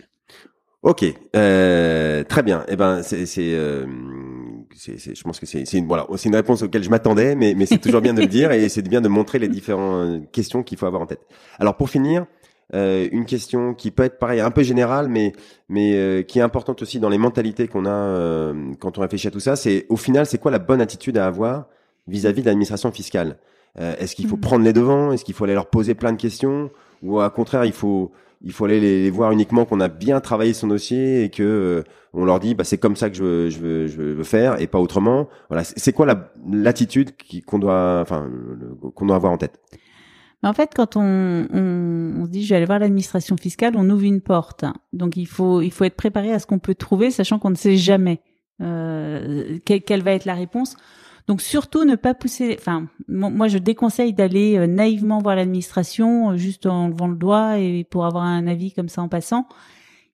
Ok, 0.83 1.03
euh, 1.35 2.23
très 2.23 2.43
bien. 2.43 2.63
Eh 2.67 2.75
ben, 2.75 3.01
c'est, 3.03 3.25
c'est, 3.25 3.53
euh, 3.53 3.85
je 4.75 5.21
pense 5.23 5.39
que 5.39 5.45
c'est, 5.45 5.65
c'est 5.65 5.79
une, 5.79 5.87
voilà, 5.87 6.05
c'est 6.17 6.29
une 6.29 6.35
réponse 6.35 6.61
auquel 6.61 6.83
je 6.83 6.89
m'attendais, 6.89 7.35
mais, 7.35 7.55
mais 7.57 7.65
c'est 7.65 7.79
toujours 7.79 7.99
bien 8.01 8.13
de 8.13 8.21
le 8.21 8.27
dire 8.27 8.51
et 8.51 8.69
c'est 8.69 8.87
bien 8.87 9.01
de 9.01 9.07
montrer 9.09 9.39
les 9.39 9.47
différentes 9.47 10.31
questions 10.31 10.61
qu'il 10.63 10.77
faut 10.77 10.85
avoir 10.85 11.01
en 11.01 11.07
tête. 11.07 11.21
Alors, 11.59 11.75
pour 11.77 11.89
finir, 11.89 12.25
euh, 12.73 13.07
une 13.11 13.25
question 13.25 13.73
qui 13.73 13.91
peut 13.91 14.03
être 14.03 14.19
pareil, 14.19 14.39
un 14.41 14.51
peu 14.51 14.63
générale, 14.63 15.07
mais, 15.07 15.33
mais 15.69 15.93
euh, 15.95 16.21
qui 16.21 16.39
est 16.39 16.41
importante 16.41 16.81
aussi 16.81 16.99
dans 16.99 17.09
les 17.09 17.17
mentalités 17.17 17.67
qu'on 17.67 17.85
a 17.85 17.89
euh, 17.89 18.53
quand 18.79 18.97
on 18.97 19.01
réfléchit 19.01 19.27
à 19.27 19.31
tout 19.31 19.39
ça. 19.39 19.55
C'est, 19.55 19.85
au 19.89 19.95
final, 19.97 20.25
c'est 20.25 20.37
quoi 20.37 20.51
la 20.51 20.59
bonne 20.59 20.81
attitude 20.81 21.17
à 21.17 21.27
avoir 21.27 21.67
vis-à-vis 22.07 22.41
de 22.41 22.47
l'administration 22.47 22.91
fiscale? 22.91 23.37
Euh, 23.79 23.95
Est-ce 23.99 24.15
qu'il 24.15 24.27
faut 24.27 24.35
Mhm. 24.35 24.41
prendre 24.41 24.65
les 24.65 24.73
devants? 24.73 25.11
Est-ce 25.11 25.23
qu'il 25.23 25.33
faut 25.35 25.43
aller 25.45 25.53
leur 25.53 25.67
poser 25.69 25.93
plein 25.93 26.11
de 26.11 26.17
questions? 26.17 26.69
Ou 27.03 27.21
au 27.21 27.29
contraire, 27.29 27.63
il 27.65 27.73
faut 27.73 28.11
il 28.43 28.51
faut 28.51 28.65
aller 28.65 28.79
les, 28.79 29.01
les 29.03 29.09
voir 29.09 29.31
uniquement 29.31 29.65
qu'on 29.65 29.79
a 29.79 29.87
bien 29.87 30.19
travaillé 30.19 30.53
son 30.53 30.67
dossier 30.67 31.23
et 31.23 31.29
que 31.29 31.41
euh, 31.41 31.83
on 32.13 32.23
leur 32.23 32.39
dit 32.39 32.53
bah 32.53 32.63
c'est 32.63 32.77
comme 32.77 32.95
ça 32.95 33.09
que 33.09 33.15
je 33.15 33.23
veux, 33.23 33.49
je 33.49 33.59
veux, 33.59 33.87
je 33.87 33.99
veux 33.99 34.23
faire 34.23 34.61
et 34.61 34.67
pas 34.67 34.79
autrement? 34.79 35.27
Voilà, 35.49 35.63
c'est 35.63 35.91
quoi 35.93 36.05
la 36.05 36.31
l'attitude 36.51 37.11
qu'on 37.47 37.57
doit 37.59 37.99
enfin 38.01 38.29
qu'on 38.93 39.05
doit 39.07 39.15
avoir 39.15 39.31
en 39.33 39.37
tête? 39.37 39.59
En 40.43 40.53
fait, 40.53 40.71
quand 40.75 40.95
on, 40.95 41.01
on, 41.01 42.13
on 42.21 42.25
se 42.25 42.29
dit 42.29 42.43
je 42.43 42.49
vais 42.49 42.57
aller 42.57 42.65
voir 42.65 42.79
l'administration 42.79 43.35
fiscale, 43.37 43.73
on 43.75 43.89
ouvre 43.89 44.03
une 44.03 44.21
porte. 44.21 44.65
Donc 44.93 45.17
il 45.17 45.25
faut 45.27 45.61
il 45.61 45.71
faut 45.71 45.83
être 45.83 45.95
préparé 45.95 46.31
à 46.31 46.39
ce 46.39 46.45
qu'on 46.45 46.59
peut 46.59 46.75
trouver, 46.75 47.11
sachant 47.11 47.39
qu'on 47.39 47.49
ne 47.49 47.55
sait 47.55 47.75
jamais 47.77 48.21
euh, 48.61 49.57
quelle, 49.65 49.81
quelle 49.81 50.03
va 50.03 50.11
être 50.13 50.25
la 50.25 50.35
réponse. 50.35 50.75
Donc 51.27 51.41
surtout 51.41 51.83
ne 51.83 51.95
pas 51.95 52.13
pousser. 52.13 52.55
Enfin, 52.57 52.87
mo- 53.07 53.29
moi 53.31 53.47
je 53.47 53.57
déconseille 53.57 54.13
d'aller 54.13 54.57
euh, 54.57 54.67
naïvement 54.67 55.19
voir 55.19 55.35
l'administration 55.35 56.31
euh, 56.31 56.37
juste 56.37 56.65
en 56.67 56.87
levant 56.87 57.07
le 57.07 57.17
doigt 57.17 57.57
et 57.59 57.83
pour 57.83 58.05
avoir 58.05 58.23
un 58.23 58.47
avis 58.47 58.71
comme 58.71 58.89
ça 58.89 59.01
en 59.01 59.09
passant. 59.09 59.47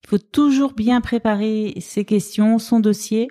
Il 0.03 0.09
faut 0.09 0.17
toujours 0.17 0.74
bien 0.74 1.01
préparer 1.01 1.76
ses 1.80 2.03
questions, 2.05 2.59
son 2.59 2.80
dossier. 2.80 3.28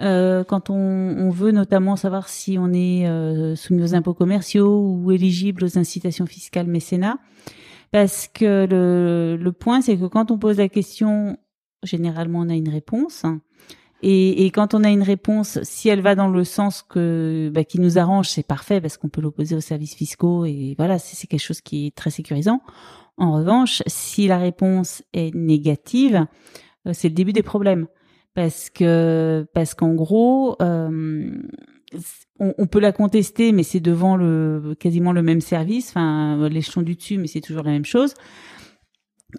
Euh, 0.00 0.44
quand 0.44 0.70
on, 0.70 1.30
veut 1.30 1.52
notamment 1.52 1.96
savoir 1.96 2.28
si 2.28 2.56
on 2.58 2.72
est 2.72 3.06
euh, 3.06 3.54
soumis 3.54 3.82
aux 3.82 3.94
impôts 3.94 4.14
commerciaux 4.14 4.80
ou 4.80 5.12
éligible 5.12 5.64
aux 5.64 5.78
incitations 5.78 6.26
fiscales 6.26 6.66
mécénat, 6.66 7.18
parce 7.92 8.28
que 8.28 8.66
le, 8.70 9.52
point 9.52 9.80
c'est 9.80 9.96
que 9.96 10.06
quand 10.06 10.30
on 10.30 10.38
pose 10.38 10.58
la 10.58 10.68
question, 10.68 11.36
généralement 11.82 12.40
on 12.40 12.48
a 12.48 12.54
une 12.54 12.68
réponse. 12.68 13.24
Et, 14.02 14.46
quand 14.54 14.72
on 14.72 14.82
a 14.82 14.88
une 14.88 15.02
réponse, 15.02 15.58
si 15.62 15.90
elle 15.90 16.00
va 16.00 16.14
dans 16.14 16.28
le 16.28 16.42
sens 16.44 16.86
bah, 16.94 17.64
qui 17.64 17.78
nous 17.78 17.98
arrange, 17.98 18.30
c'est 18.30 18.46
parfait 18.46 18.80
parce 18.80 18.96
qu'on 18.96 19.10
peut 19.10 19.20
l'opposer 19.20 19.54
aux 19.54 19.60
services 19.60 19.94
fiscaux 19.94 20.46
et 20.46 20.74
voilà, 20.78 20.98
c'est 20.98 21.16
c'est 21.16 21.26
quelque 21.26 21.40
chose 21.42 21.60
qui 21.60 21.88
est 21.88 21.94
très 21.94 22.08
sécurisant. 22.08 22.62
En 23.18 23.32
revanche, 23.32 23.82
si 23.86 24.26
la 24.26 24.38
réponse 24.38 25.02
est 25.12 25.34
négative, 25.34 26.26
euh, 26.86 26.92
c'est 26.94 27.10
le 27.10 27.14
début 27.14 27.34
des 27.34 27.42
problèmes 27.42 27.86
parce 28.34 28.70
que 28.70 29.46
parce 29.54 29.74
qu'en 29.74 29.94
gros, 29.94 30.56
euh, 30.62 31.30
on, 32.38 32.54
on 32.58 32.66
peut 32.66 32.80
la 32.80 32.92
contester, 32.92 33.52
mais 33.52 33.62
c'est 33.62 33.80
devant 33.80 34.16
le 34.16 34.74
quasiment 34.78 35.12
le 35.12 35.22
même 35.22 35.40
service, 35.40 35.90
enfin 35.90 36.48
l'échelon 36.48 36.82
du 36.82 36.94
dessus, 36.96 37.18
mais 37.18 37.26
c'est 37.26 37.40
toujours 37.40 37.64
la 37.64 37.72
même 37.72 37.84
chose. 37.84 38.14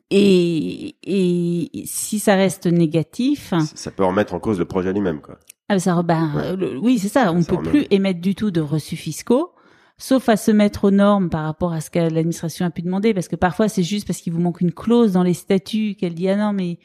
Et, 0.09 0.95
et 1.03 1.83
si 1.85 2.19
ça 2.19 2.35
reste 2.35 2.65
négatif, 2.67 3.53
Ça 3.75 3.91
peut 3.91 4.05
remettre 4.05 4.33
en 4.33 4.39
cause 4.39 4.57
le 4.57 4.65
projet 4.65 4.93
lui-même 4.93 5.19
quoi. 5.21 5.37
Ah, 5.67 5.79
ça, 5.79 5.95
re- 5.95 6.03
ben, 6.05 6.31
Ouais. 6.35 6.41
euh, 6.47 6.55
le- 6.55 6.77
oui, 6.79 6.97
c'est 6.99 7.07
ça. 7.09 7.31
On 7.33 7.41
Ça 7.41 7.49
peut 7.49 7.55
remet. 7.57 7.69
plus 7.69 7.85
émettre 7.91 8.19
du 8.21 8.35
tout 8.35 8.51
de 8.51 8.61
reçus 8.61 8.95
fiscaux, 8.97 9.51
sauf 9.97 10.27
à 10.29 10.35
se 10.37 10.51
mettre 10.51 10.85
aux 10.85 10.91
normes 10.91 11.29
par 11.29 11.43
rapport 11.43 11.73
à 11.73 11.81
ce 11.81 11.89
que 11.89 11.99
l'administration 11.99 12.65
a 12.65 12.69
pu 12.71 12.81
demander, 12.81 13.13
parce 13.13 13.27
que 13.27 13.35
parfois 13.35 13.67
c'est 13.69 13.83
juste 13.83 14.07
parce 14.07 14.19
qu'il 14.19 14.31
vous 14.33 14.39
manque 14.41 14.61
une 14.61 14.73
clause 14.73 15.11
dans 15.13 15.23
les 15.23 15.33
statuts 15.33 15.95
qu'elle 15.95 16.13
dit 16.13 16.27
ah 16.29 16.35
non 16.37 16.53
mais 16.53 16.79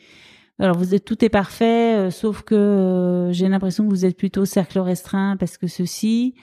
alors 0.58 0.78
vous 0.78 0.94
êtes 0.94 1.04
tout 1.04 1.24
est 1.24 1.28
parfait, 1.28 1.96
euh, 1.96 2.10
sauf 2.10 2.42
que 2.42 2.54
euh, 2.54 3.32
j'ai 3.32 3.48
l'impression 3.48 3.84
que 3.84 3.90
vous 3.90 4.04
êtes 4.04 4.16
plutôt 4.16 4.44
cercle 4.44 4.78
restreint 4.78 5.36
parce 5.36 5.58
que 5.58 5.66
ceci. 5.66 6.34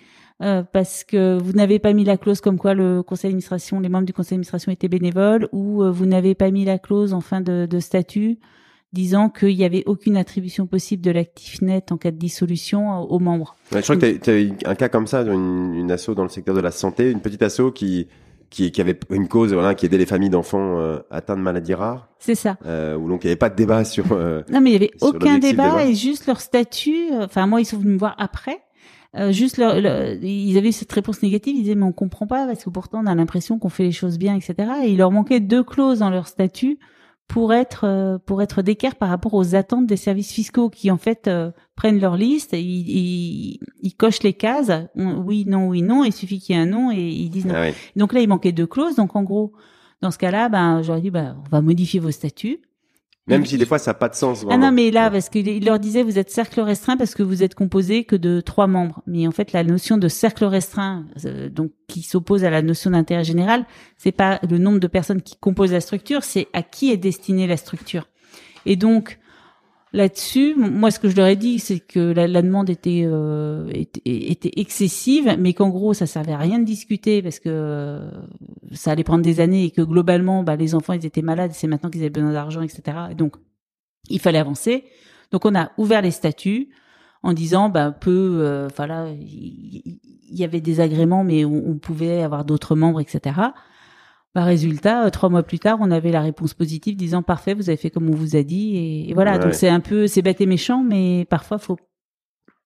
euh, 0.41 0.64
parce 0.64 1.03
que 1.03 1.38
vous 1.41 1.53
n'avez 1.53 1.80
pas 1.80 1.93
mis 1.93 2.03
la 2.03 2.18
clause 2.18 2.41
comme 2.41 2.57
quoi 2.57 2.74
le 2.74 3.03
conseil 3.03 3.30
d'administration, 3.30 3.80
les 3.80 3.89
membres 3.89 4.05
du 4.05 4.14
conseil 4.14 4.32
d'administration 4.32 4.72
étaient 4.72 4.88
bénévoles, 4.89 5.47
ou 5.51 5.84
euh, 5.84 5.91
vous 5.91 6.05
n'avez 6.05 6.36
pas 6.36 6.51
mis 6.51 6.66
la 6.66 6.80
clause 6.80 7.14
en 7.14 7.22
fin 7.22 7.41
de, 7.41 7.66
de 7.70 7.80
statut 7.80 8.39
disant 8.91 9.30
qu'il 9.30 9.55
n'y 9.57 9.64
avait 9.64 9.84
aucune 9.88 10.18
attribution 10.18 10.68
possible 10.68 11.01
de 11.01 11.09
l'actif 11.09 11.61
net 11.64 11.91
en 11.91 11.97
cas 11.97 12.11
de 12.11 12.18
dissolution 12.18 12.91
euh, 12.93 13.05
aux 13.05 13.20
membres. 13.20 13.55
Ouais, 13.72 13.80
je 13.80 13.84
crois 13.84 13.95
que 13.95 14.18
tu 14.18 14.30
as 14.30 14.39
eu 14.39 14.53
un 14.66 14.76
cas 14.76 14.89
comme 14.89 15.07
ça, 15.07 15.22
une, 15.22 15.74
une 15.76 15.91
asso 15.91 16.09
dans 16.16 16.24
le 16.24 16.30
secteur 16.30 16.53
de 16.55 16.61
la 16.61 16.72
santé, 16.72 17.09
une 17.09 17.22
petite 17.22 17.41
asso 17.41 17.72
qui, 17.74 18.07
qui, 18.54 18.72
qui 18.72 18.80
avait 18.82 18.97
une 19.10 19.28
cause, 19.28 19.51
voilà, 19.51 19.74
qui 19.76 19.86
aidait 19.88 19.97
les 19.97 20.06
familles 20.06 20.30
d'enfants 20.30 20.78
euh, 20.80 20.99
atteints 21.10 21.36
de 21.36 21.41
maladies 21.41 21.74
rares, 21.74 22.08
C'est 22.20 22.36
ça. 22.36 22.56
euh, 22.66 22.95
où 22.95 23.10
donc 23.10 23.24
il 23.24 23.28
n'y 23.28 23.32
avait 23.32 23.36
pas 23.38 23.49
de 23.49 23.56
débat 23.56 23.84
sur. 23.84 24.06
euh, 24.12 24.43
Non, 24.51 24.62
mais 24.62 24.70
il 24.70 24.74
y 24.74 24.76
avait 24.76 24.91
aucun 25.01 25.39
débat. 25.39 25.84
et 25.86 25.95
juste 25.95 26.28
leur 26.28 26.39
statut. 26.39 27.12
euh, 27.12 27.26
Enfin, 27.26 27.47
moi, 27.47 27.62
ils 27.62 27.66
sont 27.66 27.78
venus 27.78 27.93
me 27.95 27.99
voir 27.99 28.16
après. 28.20 28.60
Euh, 29.16 29.32
juste 29.32 29.58
leur, 29.58 29.80
leur- 29.82 30.14
ils 30.24 30.58
avaient 30.58 30.72
cette 30.72 30.91
réponse 30.91 31.22
négative. 31.22 31.56
Ils 31.56 31.64
disaient 31.64 31.76
mais 31.76 31.84
on 31.86 31.91
comprend 31.91 32.26
pas 32.28 32.45
parce 32.47 32.64
que 32.64 32.70
pourtant 32.70 33.01
on 33.04 33.06
a 33.08 33.14
l'impression 33.16 33.60
qu'on 33.60 33.70
fait 33.70 33.84
les 33.84 33.91
choses 33.91 34.18
bien, 34.18 34.36
etc. 34.36 34.56
Et 34.86 34.89
il 34.91 34.97
leur 34.97 35.12
manquait 35.12 35.39
deux 35.39 35.64
clauses 35.64 35.99
dans 35.99 36.10
leur 36.10 36.28
statut 36.28 36.80
pour 37.34 37.52
être 37.52 37.86
euh, 37.86 38.20
pour 38.24 38.44
être 38.44 38.62
d'équerre 38.62 38.96
par 38.96 39.10
rapport 39.10 39.34
aux 39.34 39.56
attentes 39.56 39.88
des 39.88 39.98
services 39.98 40.32
fiscaux 40.32 40.70
qui 40.70 40.92
en 40.92 41.00
fait 41.00 41.28
euh, 41.28 41.50
prennent 41.76 42.00
leur 42.00 42.16
liste, 42.16 42.54
et 42.54 42.62
ils, 42.62 42.90
ils, 42.90 43.60
ils 43.82 43.96
cochent 43.96 44.22
les 44.22 44.34
cases, 44.34 44.72
oui, 44.96 45.44
non, 45.48 45.68
oui, 45.68 45.82
non. 45.82 46.04
Il 46.04 46.14
suffit 46.14 46.40
qu'il 46.40 46.56
y 46.56 46.60
ait 46.60 46.62
un 46.62 46.68
non 46.68 46.92
et 46.92 47.02
ils 47.02 47.32
disent 47.32 47.48
non. 47.48 47.56
ah. 47.58 47.72
Donc 47.96 48.14
là, 48.14 48.20
il 48.20 48.30
manquait 48.30 48.52
deux 48.52 48.68
clauses. 48.68 48.98
Donc 48.98 49.16
en 49.16 49.24
gros, 49.24 49.52
dans 50.02 50.12
ce 50.12 50.20
cas-là, 50.20 50.48
ben 50.48 50.84
j'aurais 50.84 51.02
dit 51.02 51.10
ben 51.10 51.36
on 51.44 51.50
va 51.50 51.62
modifier 51.62 52.00
vos 52.00 52.12
statuts. 52.12 52.60
Même 53.28 53.46
si 53.46 53.58
des 53.58 53.66
fois 53.66 53.80
ça 53.80 53.92
n'a 53.92 53.96
pas 53.96 54.10
de 54.10 54.16
sens. 54.16 54.46
Ah 54.50 54.58
non, 54.58 54.74
mais 54.74 54.92
là, 54.92 55.10
parce 55.10 55.30
qu'il 55.30 55.48
il 55.48 55.66
leur 55.66 55.80
disait, 55.80 56.04
vous 56.04 56.20
êtes 56.20 56.30
cercle 56.30 56.60
restreint 56.60 56.98
parce 56.98 57.16
que 57.16 57.24
vous 57.24 57.42
êtes 57.42 57.56
composé 57.56 58.04
que 58.04 58.18
de 58.18 58.42
trois 58.42 58.68
membres. 58.68 59.02
Mais 59.08 59.26
en 59.28 59.32
fait, 59.32 59.54
la 59.54 59.64
notion 59.64 59.98
de 59.98 60.10
cercle 60.10 60.44
restreint, 60.44 61.06
euh, 61.24 61.48
donc 61.48 61.72
qui 61.88 62.02
s'oppose 62.02 62.44
à 62.44 62.50
la 62.50 62.62
notion 62.62 62.92
d'intérêt 62.92 63.24
général, 63.24 63.66
c'est 63.98 64.12
pas 64.12 64.42
le 64.50 64.58
nombre 64.58 64.80
de 64.80 64.88
personnes 64.88 65.22
qui 65.22 65.38
composent 65.38 65.72
la 65.72 65.80
structure, 65.80 66.24
c'est 66.24 66.48
à 66.52 66.64
qui 66.64 66.92
est 66.92 66.98
destinée 66.98 67.48
la 67.48 67.56
structure. 67.56 68.10
Et 68.66 68.76
donc 68.76 69.20
là-dessus, 69.94 70.56
moi, 70.56 70.91
ce 70.91 71.00
que 71.00 71.08
je 71.08 71.16
leur 71.16 71.28
ai 71.28 71.36
dit, 71.36 71.60
c'est 71.60 71.80
que 71.80 72.00
la, 72.00 72.41
demande 72.41 72.70
était, 72.70 73.04
euh, 73.06 73.72
était 74.06 74.52
excessive, 74.58 75.36
mais 75.39 75.54
qu'en 75.54 75.70
gros, 75.70 75.94
ça 75.94 76.08
servait 76.08 76.34
à 76.34 76.38
rien 76.38 76.60
de 76.60 76.66
discuter 76.66 77.22
parce 77.22 77.39
que 77.39 77.50
euh, 77.50 78.12
ça 78.72 78.91
allait 78.91 79.04
prendre 79.04 79.24
des 79.24 79.39
années 79.39 79.66
et 79.66 79.72
que 79.72 79.82
globalement, 79.82 80.44
bah, 80.44 80.56
les 80.56 80.76
enfants, 80.76 80.94
ils 80.94 81.06
étaient 81.06 81.22
malades, 81.22 81.52
c'est 81.54 81.68
maintenant 81.68 81.89
qu'ils 81.89 82.02
avaient 82.02 82.10
besoin 82.10 82.34
d'argent, 82.34 82.62
etc. 82.62 82.98
Et 83.12 83.16
donc 83.16 83.36
il 84.10 84.20
fallait 84.20 84.39
avancer. 84.39 84.84
Donc 85.32 85.46
on 85.46 85.56
a 85.56 85.72
ouvert 85.78 86.02
les 86.02 86.12
statuts 86.12 86.70
en 87.22 87.34
disant 87.34 87.70
bah 87.70 87.91
peu 87.91 88.39
euh, 88.41 88.68
enfin 88.68 88.86
là 88.86 89.08
il 89.10 89.98
y, 90.30 90.44
avait 90.44 90.60
des 90.60 90.82
agréments 90.82 91.24
mais 91.24 91.46
on 91.46 91.78
pouvait 91.78 92.22
avoir 92.22 92.44
d'autres 92.44 92.76
membres 92.76 93.00
etc. 93.00 93.39
Bah, 94.36 94.44
résultat, 94.44 95.06
euh, 95.06 95.10
trois 95.10 95.30
mois 95.30 95.44
plus 95.44 95.60
tard, 95.60 95.78
on 95.82 95.92
avait 95.92 96.12
la 96.12 96.22
réponse 96.22 96.54
positive 96.54 96.96
disant 96.96 97.22
parfait, 97.22 97.54
vous 97.54 97.70
avez 97.70 97.78
fait 97.78 97.92
comme 97.92 98.10
on 98.10 98.16
vous 98.16 98.36
a 98.36 98.44
dit 98.44 98.76
et, 98.76 99.10
et 99.10 99.14
voilà. 99.14 99.34
Ouais. 99.34 99.40
Donc 99.40 99.54
c'est 99.54 99.70
un 99.70 99.80
peu 99.80 100.08
c'est 100.08 100.22
bête 100.22 100.42
et 100.42 100.46
méchant, 100.48 100.84
mais 100.84 101.26
parfois 101.30 101.60
faut 101.60 101.78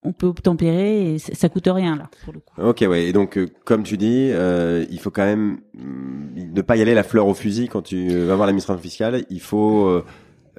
on 0.03 0.13
peut 0.13 0.33
tempérer 0.33 1.13
et 1.13 1.19
ça, 1.19 1.49
coûte 1.49 1.67
rien 1.67 1.95
là 1.95 2.09
pour 2.23 2.33
le 2.33 2.39
coup. 2.39 2.61
Ok, 2.61 2.85
ouais. 2.87 3.05
Et 3.05 3.13
donc, 3.13 3.37
euh, 3.37 3.47
comme 3.65 3.83
tu 3.83 3.97
dis, 3.97 4.29
euh, 4.31 4.85
il 4.89 4.99
faut 4.99 5.11
quand 5.11 5.25
même 5.25 5.59
mm, 5.73 6.53
ne 6.53 6.61
pas 6.61 6.77
y 6.77 6.81
aller 6.81 6.93
la 6.93 7.03
fleur 7.03 7.27
au 7.27 7.33
fusil 7.33 7.67
quand 7.67 7.81
tu 7.81 8.09
vas 8.09 8.35
voir 8.35 8.47
l'administration 8.47 8.81
fiscale. 8.81 9.25
Il 9.29 9.41
faut, 9.41 9.87
euh, 9.87 10.05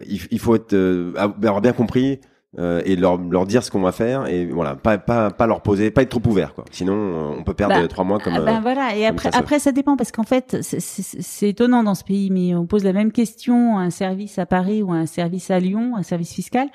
il, 0.06 0.20
il 0.30 0.38
faut 0.38 0.54
être, 0.54 0.74
euh, 0.74 1.14
avoir 1.16 1.60
bien 1.60 1.72
compris 1.72 2.20
euh, 2.58 2.82
et 2.84 2.96
leur, 2.96 3.18
leur 3.18 3.46
dire 3.46 3.62
ce 3.62 3.70
qu'on 3.70 3.80
va 3.80 3.92
faire 3.92 4.26
et 4.26 4.46
voilà, 4.46 4.74
pas, 4.74 4.98
pas, 4.98 5.30
pas 5.30 5.46
leur 5.46 5.60
poser, 5.60 5.92
pas 5.92 6.02
être 6.02 6.08
trop 6.08 6.28
ouvert, 6.28 6.54
quoi. 6.54 6.64
Sinon, 6.72 6.94
euh, 6.94 7.36
on 7.38 7.44
peut 7.44 7.54
perdre 7.54 7.80
Bah, 7.80 7.86
trois 7.86 8.02
mois 8.02 8.18
comme. 8.18 8.34
Ah 8.34 8.40
euh, 8.40 8.44
ben 8.44 8.60
voilà, 8.60 8.96
et 8.96 9.06
après, 9.06 9.30
ça, 9.30 9.38
après 9.38 9.58
ça 9.60 9.70
dépend 9.70 9.96
parce 9.96 10.10
qu'en 10.10 10.24
fait, 10.24 10.58
c'est 10.62 11.48
étonnant 11.48 11.84
dans 11.84 11.94
ce 11.94 12.02
pays, 12.02 12.30
mais 12.30 12.56
on 12.56 12.66
pose 12.66 12.82
la 12.82 12.92
même 12.92 13.12
question 13.12 13.78
à 13.78 13.82
un 13.82 13.90
service 13.90 14.40
à 14.40 14.46
Paris 14.46 14.82
ou 14.82 14.92
à 14.92 14.96
un 14.96 15.06
service 15.06 15.52
à 15.52 15.60
Lyon, 15.60 15.94
un 15.96 16.02
service 16.02 16.32
fiscal, 16.32 16.68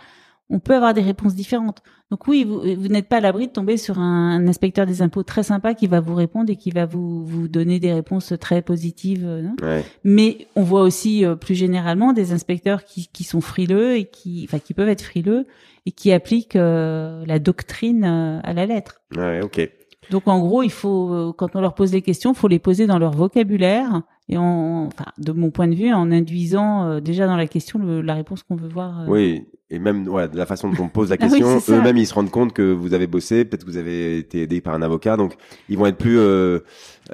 on 0.49 0.59
peut 0.59 0.75
avoir 0.75 0.93
des 0.93 1.01
réponses 1.01 1.35
différentes. 1.35 1.81
Donc 2.11 2.27
oui, 2.27 2.43
vous, 2.43 2.59
vous 2.61 2.87
n'êtes 2.89 3.07
pas 3.07 3.17
à 3.17 3.21
l'abri 3.21 3.47
de 3.47 3.51
tomber 3.51 3.77
sur 3.77 3.97
un, 3.97 4.35
un 4.35 4.47
inspecteur 4.47 4.85
des 4.85 5.01
impôts 5.01 5.23
très 5.23 5.41
sympa 5.41 5.73
qui 5.73 5.87
va 5.87 5.99
vous 5.99 6.13
répondre 6.13 6.51
et 6.51 6.55
qui 6.57 6.69
va 6.69 6.85
vous, 6.85 7.25
vous 7.25 7.47
donner 7.47 7.79
des 7.79 7.91
réponses 7.91 8.33
très 8.39 8.61
positives. 8.61 9.25
euh, 9.25 9.47
ouais. 9.63 9.83
mais 10.03 10.47
on 10.55 10.61
voit 10.61 10.81
aussi 10.81 11.25
euh, 11.25 11.35
plus 11.35 11.55
généralement 11.55 12.13
des 12.13 12.33
inspecteurs 12.33 12.83
qui, 12.83 13.07
qui 13.07 13.23
sont 13.23 13.41
frileux 13.41 13.95
et 13.95 14.05
qui, 14.05 14.45
enfin, 14.47 14.59
qui 14.59 14.73
peuvent 14.73 14.89
être 14.89 15.01
frileux 15.01 15.47
et 15.85 15.91
qui 15.91 16.11
appliquent 16.11 16.55
euh, 16.55 17.23
la 17.25 17.39
doctrine 17.39 18.03
euh, 18.05 18.39
à 18.43 18.53
la 18.53 18.65
lettre. 18.65 19.01
Ouais, 19.15 19.41
ok. 19.41 19.69
Donc 20.11 20.27
en 20.27 20.39
gros, 20.39 20.61
il 20.63 20.71
faut 20.71 21.33
quand 21.37 21.55
on 21.55 21.61
leur 21.61 21.73
pose 21.75 21.91
des 21.91 22.01
questions, 22.01 22.33
faut 22.33 22.49
les 22.49 22.59
poser 22.59 22.87
dans 22.87 22.99
leur 22.99 23.13
vocabulaire 23.13 24.01
et 24.29 24.37
en, 24.37 24.85
enfin, 24.87 25.05
de 25.17 25.31
mon 25.33 25.51
point 25.51 25.67
de 25.67 25.75
vue, 25.75 25.91
en 25.93 26.11
induisant 26.11 26.85
euh, 26.87 26.99
déjà 27.01 27.27
dans 27.27 27.35
la 27.37 27.47
question 27.47 27.79
le- 27.79 28.01
la 28.01 28.13
réponse 28.15 28.43
qu'on 28.43 28.55
veut 28.55 28.69
voir. 28.69 29.01
euh. 29.01 29.05
Oui, 29.07 29.45
et 29.69 29.79
même 29.79 30.07
ouais, 30.07 30.27
de 30.29 30.37
la 30.37 30.45
façon 30.45 30.69
dont 30.69 30.83
on 30.83 30.87
pose 30.87 31.09
la 31.09 31.17
Ah 31.19 31.25
oui, 31.31 31.39
question, 31.41 31.75
eux-mêmes 31.75 31.97
ils 31.97 32.05
se 32.07 32.13
rendent 32.13 32.29
compte 32.31 32.53
que 32.53 32.71
vous 32.71 32.93
avez 32.93 33.07
bossé, 33.07 33.43
peut-être 33.43 33.65
que 33.65 33.69
vous 33.71 33.77
avez 33.77 34.17
été 34.17 34.43
aidé 34.43 34.61
par 34.61 34.73
un 34.75 34.81
avocat, 34.81 35.17
donc 35.17 35.35
ils 35.67 35.77
vont 35.77 35.85
être 35.87 35.97
plus, 35.97 36.17
euh, 36.19 36.59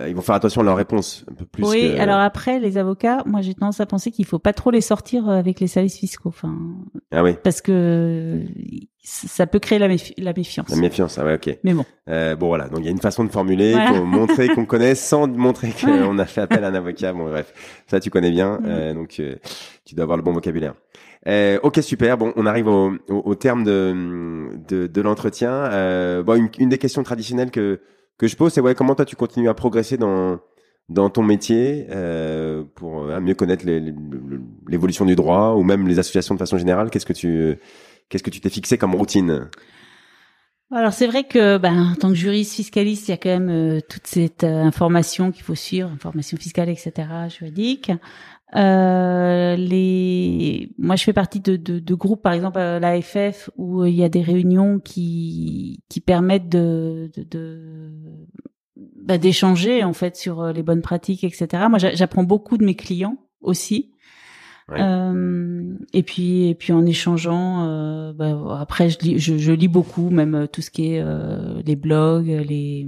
ils 0.07 0.15
vont 0.15 0.21
faire 0.21 0.35
attention 0.35 0.61
à 0.61 0.63
leurs 0.63 0.75
réponses 0.77 1.25
un 1.31 1.33
peu 1.33 1.45
plus. 1.45 1.63
oui, 1.65 1.93
que- 1.95 1.99
alors 1.99 2.19
après, 2.19 2.59
les 2.59 2.77
avocats, 2.77 3.23
moi 3.25 3.41
j'ai 3.41 3.55
tendance 3.55 3.79
à 3.79 3.85
penser 3.87 4.11
qu'il 4.11 4.25
faut 4.25 4.39
pas 4.39 4.53
trop 4.53 4.69
les 4.71 4.81
sortir 4.81 5.29
avec 5.29 5.59
les 5.59 5.67
services 5.67 5.97
fiscaux, 5.97 6.29
enfin, 6.29 6.55
ah 7.11 7.23
oui, 7.23 7.35
parce 7.43 7.61
que 7.61 8.43
ça 9.01 9.47
peut 9.47 9.59
créer 9.59 9.79
la, 9.79 9.87
méfi- 9.87 10.13
la 10.17 10.33
méfiance. 10.33 10.69
la 10.69 10.75
méfiance, 10.75 11.17
ah 11.17 11.25
ouais, 11.25 11.35
ok. 11.35 11.57
Mais 11.63 11.73
bon, 11.73 11.85
bon 12.05 12.47
voilà, 12.47 12.67
donc 12.67 12.79
il 12.81 12.85
y 12.85 12.87
a 12.89 12.91
une 12.91 12.99
façon 13.01 13.23
de 13.23 13.29
formuler, 13.29 13.71
Voilà. 13.71 14.01
montrer 14.01 14.49
qu'on 14.49 14.65
connaît 14.65 14.93
sans 14.93 15.25
montrer 15.27 15.71
qu'on 15.81 16.19
a 16.19 16.25
fait 16.25 16.41
appel 16.41 16.63
à 16.63 16.67
un 16.67 16.75
avocat. 16.75 17.08
Bon 17.15 17.29
bref, 17.29 17.53
ça 17.87 17.99
tu 17.99 18.09
connais 18.09 18.31
bien, 18.31 18.59
Mhm. 18.61 18.65
euh, 18.67 18.93
donc 18.93 19.15
euh, 19.19 19.35
tu 19.85 19.95
dois 19.95 20.03
avoir 20.03 20.17
le 20.17 20.23
bon 20.23 20.33
vocabulaire. 20.33 20.73
Euh, 21.27 21.59
ok 21.63 21.79
super, 21.83 22.17
bon 22.17 22.31
on 22.37 22.45
arrive 22.45 22.67
au, 22.67 22.91
au, 23.09 23.21
au 23.25 23.35
terme 23.35 23.63
de, 23.63 24.49
de, 24.67 24.87
de 24.87 25.01
l'entretien. 25.01 25.51
Euh, 25.51 26.23
bon 26.23 26.35
une, 26.35 26.49
une 26.59 26.69
des 26.69 26.77
questions 26.77 27.03
traditionnelles 27.03 27.51
que 27.51 27.79
que 28.17 28.27
je 28.27 28.35
pose, 28.35 28.53
c'est 28.53 28.61
ouais 28.61 28.75
comment 28.75 28.95
toi 28.95 29.05
tu 29.05 29.15
continues 29.15 29.49
à 29.49 29.53
progresser 29.53 29.97
dans 29.97 30.39
dans 30.89 31.09
ton 31.09 31.21
métier 31.23 31.85
euh, 31.91 32.63
pour 32.75 33.03
mieux 33.21 33.35
connaître 33.35 33.63
l'évolution 34.67 35.05
du 35.05 35.15
droit 35.15 35.53
ou 35.55 35.63
même 35.63 35.87
les 35.87 35.99
associations 35.99 36.35
de 36.35 36.39
façon 36.39 36.57
générale? 36.57 36.89
Qu'est-ce 36.89 37.05
que 37.05 37.13
tu 37.13 37.57
qu'est-ce 38.09 38.23
que 38.23 38.29
tu 38.29 38.39
t'es 38.41 38.49
fixé 38.49 38.77
comme 38.77 38.95
routine? 38.95 39.49
Alors 40.71 40.93
c'est 40.93 41.07
vrai 41.07 41.23
que, 41.23 41.57
ben, 41.57 41.91
en 41.93 41.95
tant 41.95 42.09
que 42.09 42.15
juriste 42.15 42.53
fiscaliste, 42.53 43.07
il 43.07 43.11
y 43.11 43.13
a 43.13 43.17
quand 43.17 43.29
même 43.29 43.49
euh, 43.49 43.79
toute 43.89 44.05
cette 44.05 44.43
euh, 44.43 44.61
information 44.63 45.31
qu'il 45.31 45.43
faut 45.43 45.55
suivre, 45.55 45.89
information 45.89 46.37
fiscale, 46.37 46.69
etc., 46.69 47.07
juridique. 47.29 47.91
Euh, 48.55 49.55
les, 49.55 50.71
moi, 50.77 50.95
je 50.95 51.03
fais 51.03 51.13
partie 51.13 51.39
de, 51.39 51.55
de, 51.55 51.79
de 51.79 51.93
groupes, 51.95 52.21
par 52.21 52.33
exemple 52.33 52.59
à 52.59 52.79
l'AFF, 52.79 53.49
où 53.57 53.81
euh, 53.81 53.89
il 53.89 53.95
y 53.95 54.03
a 54.03 54.09
des 54.09 54.21
réunions 54.21 54.79
qui 54.79 55.83
qui 55.89 56.01
permettent 56.01 56.49
de, 56.49 57.11
de, 57.15 57.23
de 57.23 58.27
bah, 58.75 59.17
d'échanger 59.17 59.83
en 59.83 59.93
fait 59.93 60.15
sur 60.15 60.41
euh, 60.41 60.51
les 60.51 60.63
bonnes 60.63 60.81
pratiques, 60.81 61.23
etc. 61.23 61.65
Moi, 61.69 61.79
j'a- 61.79 61.95
j'apprends 61.95 62.23
beaucoup 62.23 62.57
de 62.57 62.65
mes 62.65 62.75
clients 62.75 63.17
aussi. 63.41 63.91
Ouais. 64.71 64.77
Euh, 64.81 65.73
et 65.93 66.03
puis 66.03 66.47
et 66.49 66.55
puis 66.55 66.73
en 66.73 66.85
échangeant, 66.85 67.65
euh, 67.67 68.13
bah, 68.13 68.57
après 68.59 68.89
je 68.89 68.99
lis, 68.99 69.19
je, 69.19 69.37
je 69.37 69.51
lis 69.51 69.67
beaucoup, 69.67 70.09
même 70.09 70.35
euh, 70.35 70.47
tout 70.47 70.61
ce 70.61 70.69
qui 70.69 70.93
est 70.93 71.01
euh, 71.03 71.61
les 71.65 71.75
blogs, 71.75 72.27
les 72.27 72.87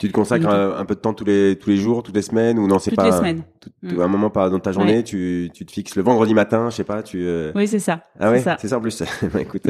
Tu 0.00 0.08
te 0.08 0.12
consacres 0.12 0.48
un, 0.48 0.84
peu 0.84 0.94
de 0.94 1.00
temps 1.00 1.14
tous 1.14 1.24
les 1.24 1.56
tous 1.60 1.70
les 1.70 1.76
jours, 1.76 2.02
toutes 2.02 2.14
les 2.16 2.22
semaines 2.22 2.58
ou 2.58 2.66
non 2.66 2.78
c'est 2.78 2.90
toutes 2.90 2.96
pas 2.98 3.06
les 3.10 3.12
semaines. 3.16 3.42
tout- 3.60 3.70
Mm. 3.82 3.88
tout- 3.94 4.02
un 4.02 4.08
moment 4.08 4.30
dans 4.34 4.58
ta 4.60 4.70
journée, 4.72 4.96
Ouais. 4.98 5.02
tu, 5.02 5.50
tu 5.52 5.64
te 5.66 5.72
fixes 5.72 5.96
le 5.96 6.02
vendredi 6.02 6.34
matin, 6.34 6.70
je 6.70 6.76
sais 6.76 6.84
pas, 6.84 7.02
tu 7.02 7.26
Oui, 7.54 7.66
c'est 7.68 7.78
ça. 7.80 8.02
ah 8.20 8.30
ouais 8.30 8.38
c'est 8.58 8.68
ça. 8.68 8.76
en 8.78 8.80
plus. 8.80 9.02
Bah, 9.32 9.40
écoute, 9.40 9.66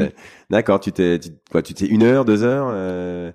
d'accord, 0.49 0.79
tu 0.79 0.91
t'es 0.91 1.19
tu, 1.19 1.29
quoi, 1.51 1.61
tu 1.61 1.73
t'es 1.73 1.85
une 1.87 2.03
heure, 2.03 2.23
deux 2.25 2.43
heures. 2.43 3.33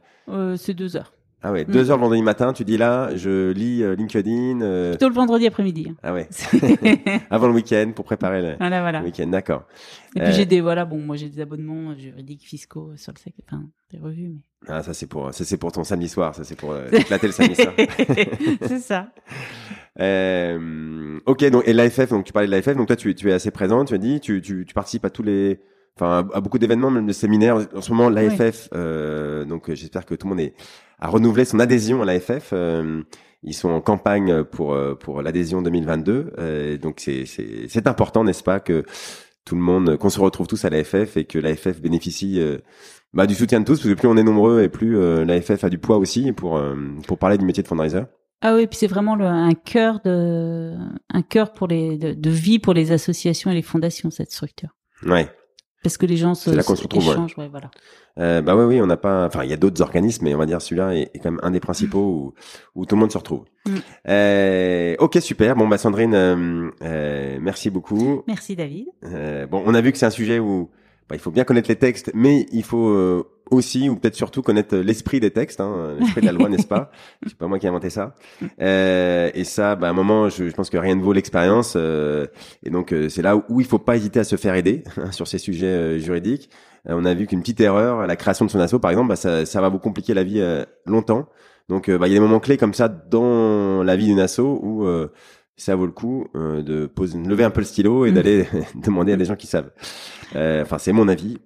c'est 0.56 0.74
deux 0.74 0.96
heures. 0.96 1.12
Ah 1.44 1.50
ouais, 1.52 1.64
Mm. 1.64 1.72
deux 1.72 1.90
heures 1.90 1.96
le 1.96 2.02
vendredi 2.02 2.22
matin, 2.22 2.52
tu 2.52 2.64
dis 2.64 2.76
là, 2.76 3.10
je 3.16 3.50
lis 3.50 3.82
euh, 3.82 3.94
LinkedIn. 3.96 4.60
euh, 4.60 4.90
Plutôt 4.90 5.08
le 5.08 5.14
vendredi 5.14 5.46
après-midi. 5.46 5.92
Ah 6.02 6.12
ouais, 6.14 6.28
avant 7.30 7.48
le 7.48 7.54
week-end 7.54 7.90
pour 7.94 8.04
préparer 8.04 8.40
le, 8.42 8.56
voilà, 8.58 8.80
voilà. 8.80 9.00
le 9.00 9.06
week-end, 9.06 9.26
d'accord. 9.26 9.64
Et 10.14 10.20
puis 10.20 10.28
Euh, 10.28 10.32
j'ai 10.32 10.46
des 10.46 10.60
voilà, 10.60 10.84
bon, 10.84 10.98
moi 10.98 11.16
j'ai 11.16 11.28
des 11.28 11.40
abonnements 11.40 11.96
juridiques, 11.98 12.44
fiscaux 12.46 12.92
sur 12.96 13.12
le 13.12 13.18
sec, 13.18 13.34
enfin 13.46 13.62
des 13.92 13.98
revues, 13.98 14.28
mais 14.28 14.68
Ah 14.68 14.82
ça 14.82 14.94
c'est 14.94 15.06
pour 15.08 15.32
ça 15.34 15.44
c'est 15.44 15.56
pour 15.56 15.72
ton 15.72 15.82
samedi 15.84 16.08
soir, 16.08 16.34
ça 16.34 16.44
c'est 16.44 16.56
pour 16.56 16.72
euh, 16.72 16.88
t'éclater 16.90 17.26
le 17.26 17.32
samedi 17.32 17.54
soir. 17.56 17.74
c'est 18.62 18.78
ça. 18.78 19.08
Euh, 20.00 21.18
ok, 21.26 21.44
donc 21.50 21.62
et 21.66 21.72
l'AFF, 21.72 22.10
donc 22.10 22.24
tu 22.24 22.32
parlais 22.32 22.46
de 22.48 22.52
l'AFF, 22.52 22.76
donc 22.76 22.86
toi 22.86 22.96
tu, 22.96 23.14
tu 23.14 23.30
es 23.30 23.32
assez 23.32 23.50
présent, 23.50 23.84
tu 23.84 23.94
as 23.94 23.98
dit, 23.98 24.20
tu, 24.20 24.40
tu, 24.40 24.64
tu 24.66 24.74
participes 24.74 25.04
à 25.04 25.10
tous 25.10 25.22
les 25.22 25.60
enfin 25.96 26.26
à, 26.32 26.40
beaucoup 26.40 26.58
d'événements, 26.58 26.90
même 26.90 27.06
de 27.06 27.12
séminaires. 27.12 27.58
En 27.74 27.82
ce 27.82 27.92
moment, 27.92 28.08
l'AFF, 28.08 28.68
euh, 28.74 29.44
donc 29.44 29.68
euh, 29.68 29.74
j'espère 29.74 30.06
que 30.06 30.14
tout 30.14 30.26
le 30.26 30.30
monde 30.30 30.40
est, 30.40 30.54
a 31.02 31.08
renouvelé 31.08 31.44
son 31.44 31.58
adhésion 31.58 32.00
à 32.00 32.04
l'AFF. 32.04 32.50
Euh, 32.52 33.02
ils 33.42 33.54
sont 33.54 33.70
en 33.70 33.80
campagne 33.80 34.44
pour 34.44 34.78
pour 35.00 35.20
l'adhésion 35.20 35.62
2022. 35.62 36.78
donc 36.80 37.00
c'est 37.00 37.24
c'est 37.26 37.86
important, 37.88 38.22
n'est-ce 38.22 38.44
pas, 38.44 38.60
que 38.60 38.84
tout 39.44 39.56
le 39.56 39.60
monde, 39.60 39.96
qu'on 39.96 40.10
se 40.10 40.20
retrouve 40.20 40.46
tous 40.46 40.64
à 40.64 40.70
l'AFF 40.70 41.16
et 41.16 41.24
que 41.24 41.40
l'AFF 41.40 41.80
bénéficie 41.80 42.40
bah, 43.12 43.26
du 43.26 43.34
soutien 43.34 43.58
de 43.58 43.64
tous, 43.64 43.80
parce 43.80 43.88
que 43.88 43.98
plus 43.98 44.06
on 44.06 44.16
est 44.16 44.22
nombreux 44.22 44.62
et 44.62 44.68
plus 44.68 45.24
l'AFF 45.24 45.64
a 45.64 45.70
du 45.70 45.78
poids 45.78 45.96
aussi 45.96 46.30
pour 46.30 46.62
pour 47.08 47.18
parler 47.18 47.36
du 47.36 47.44
métier 47.44 47.64
de 47.64 47.68
fundraiser. 47.68 48.02
Ah 48.42 48.54
oui, 48.54 48.68
puis 48.68 48.76
c'est 48.78 48.86
vraiment 48.88 49.16
le, 49.16 49.24
un 49.24 49.54
cœur 49.54 50.00
de 50.04 50.76
un 51.12 51.22
cœur 51.22 51.52
pour 51.52 51.66
les 51.66 51.96
de, 51.96 52.12
de, 52.12 52.30
vie 52.30 52.60
pour 52.60 52.74
les 52.74 52.92
associations 52.92 53.50
et 53.50 53.54
les 53.54 53.62
fondations 53.62 54.12
cette 54.12 54.30
structure. 54.30 54.70
Ouais. 55.04 55.28
Parce 55.82 55.96
que 55.96 56.06
les 56.06 56.16
gens 56.16 56.34
se, 56.34 56.50
là 56.50 56.62
se 56.62 56.70
retrouve, 56.70 57.02
échangent, 57.02 57.36
ouais. 57.38 57.48
voilà. 57.48 57.70
Euh, 58.18 58.40
bah 58.40 58.54
oui, 58.54 58.64
oui, 58.64 58.80
on 58.80 58.86
n'a 58.86 58.96
pas. 58.96 59.26
Enfin, 59.26 59.42
il 59.42 59.50
y 59.50 59.52
a 59.52 59.56
d'autres 59.56 59.82
organismes, 59.82 60.24
mais 60.24 60.34
on 60.34 60.38
va 60.38 60.46
dire 60.46 60.62
celui-là 60.62 60.94
est, 60.94 61.10
est, 61.14 61.18
quand 61.18 61.32
même 61.32 61.40
un 61.42 61.50
des 61.50 61.60
principaux 61.60 61.98
où, 61.98 62.34
où 62.80 62.86
tout 62.86 62.94
le 62.94 63.00
monde 63.00 63.10
se 63.10 63.18
retrouve. 63.18 63.44
Mm. 63.66 63.70
Euh, 64.08 64.94
ok, 65.00 65.18
super. 65.20 65.56
Bon, 65.56 65.66
bah 65.66 65.78
Sandrine, 65.78 66.14
euh, 66.14 66.70
euh 66.82 67.38
merci 67.40 67.70
beaucoup. 67.70 68.22
Merci 68.28 68.54
David. 68.54 68.86
Euh, 69.04 69.46
bon, 69.46 69.62
on 69.66 69.74
a 69.74 69.80
vu 69.80 69.90
que 69.90 69.98
c'est 69.98 70.06
un 70.06 70.10
sujet 70.10 70.38
où 70.38 70.70
bah, 71.08 71.16
il 71.16 71.18
faut 71.18 71.30
bien 71.30 71.44
connaître 71.44 71.68
les 71.68 71.76
textes, 71.76 72.12
mais 72.14 72.46
il 72.52 72.62
faut 72.62 72.88
euh, 72.88 73.24
aussi, 73.52 73.88
ou 73.88 73.96
peut-être 73.96 74.14
surtout, 74.14 74.42
connaître 74.42 74.76
l'esprit 74.76 75.20
des 75.20 75.30
textes, 75.30 75.60
hein, 75.60 75.94
l'esprit 75.98 76.20
de 76.20 76.26
la 76.26 76.32
loi, 76.32 76.48
n'est-ce 76.48 76.66
pas 76.66 76.90
C'est 77.26 77.36
pas 77.36 77.46
moi 77.46 77.58
qui 77.58 77.66
ai 77.66 77.68
inventé 77.68 77.90
ça. 77.90 78.14
Euh, 78.60 79.30
et 79.34 79.44
ça, 79.44 79.76
bah, 79.76 79.88
à 79.88 79.90
un 79.90 79.94
moment, 79.94 80.28
je, 80.28 80.48
je 80.48 80.54
pense 80.54 80.70
que 80.70 80.76
rien 80.76 80.94
ne 80.96 81.02
vaut 81.02 81.12
l'expérience. 81.12 81.74
Euh, 81.76 82.26
et 82.64 82.70
donc, 82.70 82.92
euh, 82.92 83.08
c'est 83.08 83.22
là 83.22 83.36
où, 83.36 83.60
il 83.60 83.66
faut 83.66 83.78
pas 83.78 83.96
hésiter 83.96 84.20
à 84.20 84.24
se 84.24 84.36
faire 84.36 84.54
aider 84.54 84.84
hein, 84.96 85.12
sur 85.12 85.26
ces 85.26 85.38
sujets 85.38 85.66
euh, 85.66 85.98
juridiques. 85.98 86.50
on 86.86 87.04
a 87.04 87.14
vu 87.14 87.26
qu'une 87.26 87.40
petite 87.40 87.60
erreur, 87.60 88.06
la 88.06 88.16
création 88.16 88.44
de 88.44 88.50
son 88.50 88.60
assaut, 88.60 88.78
par 88.78 88.90
exemple, 88.90 89.08
bah, 89.08 89.16
ça, 89.16 89.46
ça 89.46 89.60
va 89.60 89.68
vous 89.68 89.78
compliquer 89.78 90.14
la 90.14 90.24
vie 90.24 90.42
longtemps. 90.86 91.28
Donc, 91.68 91.90
bah, 91.90 92.08
il 92.08 92.12
y 92.12 92.16
a 92.16 92.18
des 92.18 92.20
moments 92.20 92.40
clés 92.40 92.56
comme 92.56 92.74
ça 92.74 92.88
dans 92.88 93.82
la 93.82 93.96
vie 93.96 94.06
d'une 94.06 94.20
asso 94.20 94.40
où 94.40 94.86
ça 95.56 95.76
vaut 95.76 95.86
le 95.86 95.92
coup 95.92 96.26
de 96.34 96.86
poser, 96.86 97.18
lever 97.18 97.44
un 97.44 97.50
peu 97.50 97.60
le 97.60 97.66
stylo 97.66 98.04
et 98.04 98.10
mm. 98.10 98.14
d'aller 98.14 98.46
demander 98.74 99.12
à 99.12 99.16
des 99.16 99.24
gens 99.24 99.36
qui 99.36 99.46
savent. 99.46 99.70
Enfin, 100.34 100.78
c'est 100.78 100.92
mon 100.92 101.08
avis. 101.08 101.38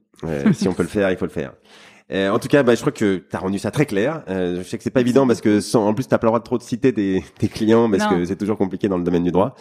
si 0.53 0.69
on 0.69 0.73
peut 0.73 0.83
le 0.83 0.89
faire, 0.89 1.11
il 1.11 1.17
faut 1.17 1.27
le 1.27 1.31
faire. 1.31 1.53
Euh, 2.13 2.31
en 2.31 2.39
tout 2.39 2.49
cas, 2.49 2.63
bah, 2.63 2.75
je 2.75 2.81
crois 2.81 2.93
que 2.93 3.17
tu 3.17 3.37
as 3.37 3.39
rendu 3.39 3.59
ça 3.59 3.71
très 3.71 3.87
clair. 3.87 4.23
Euh, 4.29 4.59
je 4.59 4.63
sais 4.63 4.79
que 4.79 4.85
c'est 4.85 4.91
pas 4.91 5.01
évident 5.01 5.27
parce 5.27 5.41
que 5.41 5.61
sans, 5.61 5.87
en 5.87 5.95
plus 5.95 6.07
t'as 6.07 6.19
pas 6.19 6.27
le 6.27 6.31
droit 6.31 6.39
de 6.39 6.45
trop 6.45 6.59
de 6.59 6.63
citer 6.63 6.93
tes, 6.93 7.25
tes 7.39 7.49
clients 7.49 7.91
parce 7.91 8.07
que 8.07 8.25
c'est 8.25 8.37
toujours 8.37 8.59
compliqué 8.59 8.89
dans 8.89 8.99
le 8.99 9.05
domaine 9.05 9.25
du 9.25 9.33
droit. 9.33 9.55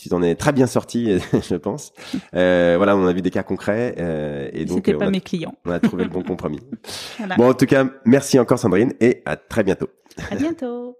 Tu 0.00 0.08
t'en 0.08 0.22
es 0.22 0.34
très 0.34 0.52
bien 0.52 0.66
sorti, 0.66 1.18
je 1.32 1.54
pense. 1.54 1.92
Euh, 2.34 2.74
voilà, 2.76 2.96
on 2.96 3.06
a 3.06 3.12
vu 3.12 3.22
des 3.22 3.30
cas 3.30 3.44
concrets 3.44 3.94
euh, 3.98 4.48
et 4.52 4.64
donc 4.64 4.78
c'était 4.78 4.94
pas 4.94 5.04
on 5.04 5.08
a, 5.08 5.10
mes 5.10 5.20
clients. 5.20 5.54
On 5.64 5.70
a 5.70 5.78
trouvé 5.78 6.04
le 6.04 6.10
bon 6.10 6.22
compromis. 6.22 6.60
voilà. 7.18 7.36
Bon, 7.36 7.50
en 7.50 7.54
tout 7.54 7.66
cas, 7.66 7.86
merci 8.04 8.38
encore 8.38 8.58
Sandrine 8.58 8.92
et 9.00 9.22
à 9.24 9.36
très 9.36 9.62
bientôt. 9.62 9.88
À 10.30 10.34
bientôt. 10.34 10.96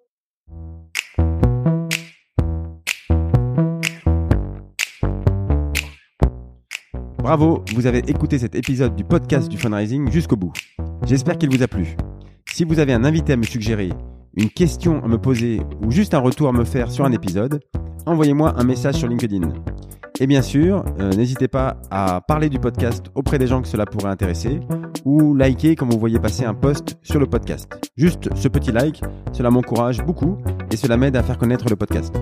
Bravo, 7.25 7.65
vous 7.75 7.87
avez 7.87 8.01
écouté 8.01 8.39
cet 8.39 8.55
épisode 8.55 8.97
du 8.97 9.03
podcast 9.03 9.49
du 9.49 9.57
fundraising 9.57 10.11
jusqu'au 10.11 10.37
bout. 10.37 10.53
J'espère 11.07 11.39
qu'il 11.39 11.49
vous 11.49 11.63
a 11.63 11.67
plu. 11.67 11.97
Si 12.53 12.65
vous 12.65 12.81
avez 12.81 12.93
un 12.93 13.03
invité 13.03 13.33
à 13.33 13.39
me 13.39 13.45
suggérer, 13.45 13.89
une 14.37 14.51
question 14.51 15.03
à 15.03 15.09
me 15.09 15.17
poser 15.17 15.63
ou 15.83 15.91
juste 15.91 16.13
un 16.13 16.19
retour 16.19 16.51
à 16.51 16.53
me 16.53 16.65
faire 16.65 16.91
sur 16.91 17.07
un 17.07 17.13
épisode, 17.13 17.61
envoyez-moi 18.05 18.53
un 18.59 18.65
message 18.65 18.97
sur 18.97 19.09
LinkedIn. 19.09 19.55
Et 20.21 20.27
bien 20.27 20.43
sûr, 20.43 20.85
euh, 21.01 21.13
n'hésitez 21.13 21.49
pas 21.49 21.79
à 21.91 22.21
parler 22.21 22.51
du 22.51 22.59
podcast 22.59 23.07
auprès 23.15 23.39
des 23.39 23.47
gens 23.47 23.63
que 23.63 23.69
cela 23.69 23.87
pourrait 23.87 24.11
intéresser 24.11 24.61
ou 25.07 25.35
liker 25.35 25.77
quand 25.77 25.91
vous 25.91 25.99
voyez 25.99 26.19
passer 26.19 26.45
un 26.45 26.53
post 26.53 26.99
sur 27.01 27.21
le 27.21 27.27
podcast. 27.27 27.91
Juste 27.97 28.29
ce 28.35 28.49
petit 28.49 28.71
like, 28.71 29.01
cela 29.33 29.51
m'encourage 29.51 30.05
beaucoup 30.05 30.37
et 30.71 30.77
cela 30.77 30.99
m'aide 30.99 31.17
à 31.17 31.23
faire 31.23 31.39
connaître 31.39 31.71
le 31.71 31.77
podcast. 31.77 32.15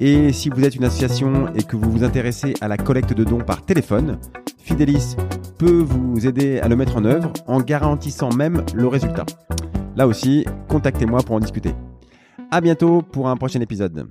Et 0.00 0.32
si 0.32 0.48
vous 0.48 0.64
êtes 0.64 0.76
une 0.76 0.84
association 0.84 1.52
et 1.54 1.62
que 1.62 1.76
vous 1.76 1.90
vous 1.90 2.04
intéressez 2.04 2.54
à 2.60 2.68
la 2.68 2.76
collecte 2.76 3.14
de 3.14 3.24
dons 3.24 3.38
par 3.38 3.64
téléphone, 3.64 4.18
Fidelis 4.58 5.16
peut 5.58 5.82
vous 5.82 6.24
aider 6.24 6.60
à 6.60 6.68
le 6.68 6.76
mettre 6.76 6.96
en 6.96 7.04
œuvre 7.04 7.32
en 7.48 7.60
garantissant 7.60 8.32
même 8.32 8.64
le 8.74 8.86
résultat. 8.86 9.26
Là 9.96 10.06
aussi, 10.06 10.44
contactez-moi 10.68 11.22
pour 11.22 11.34
en 11.34 11.40
discuter. 11.40 11.74
À 12.52 12.60
bientôt 12.60 13.02
pour 13.02 13.28
un 13.28 13.36
prochain 13.36 13.60
épisode. 13.60 14.06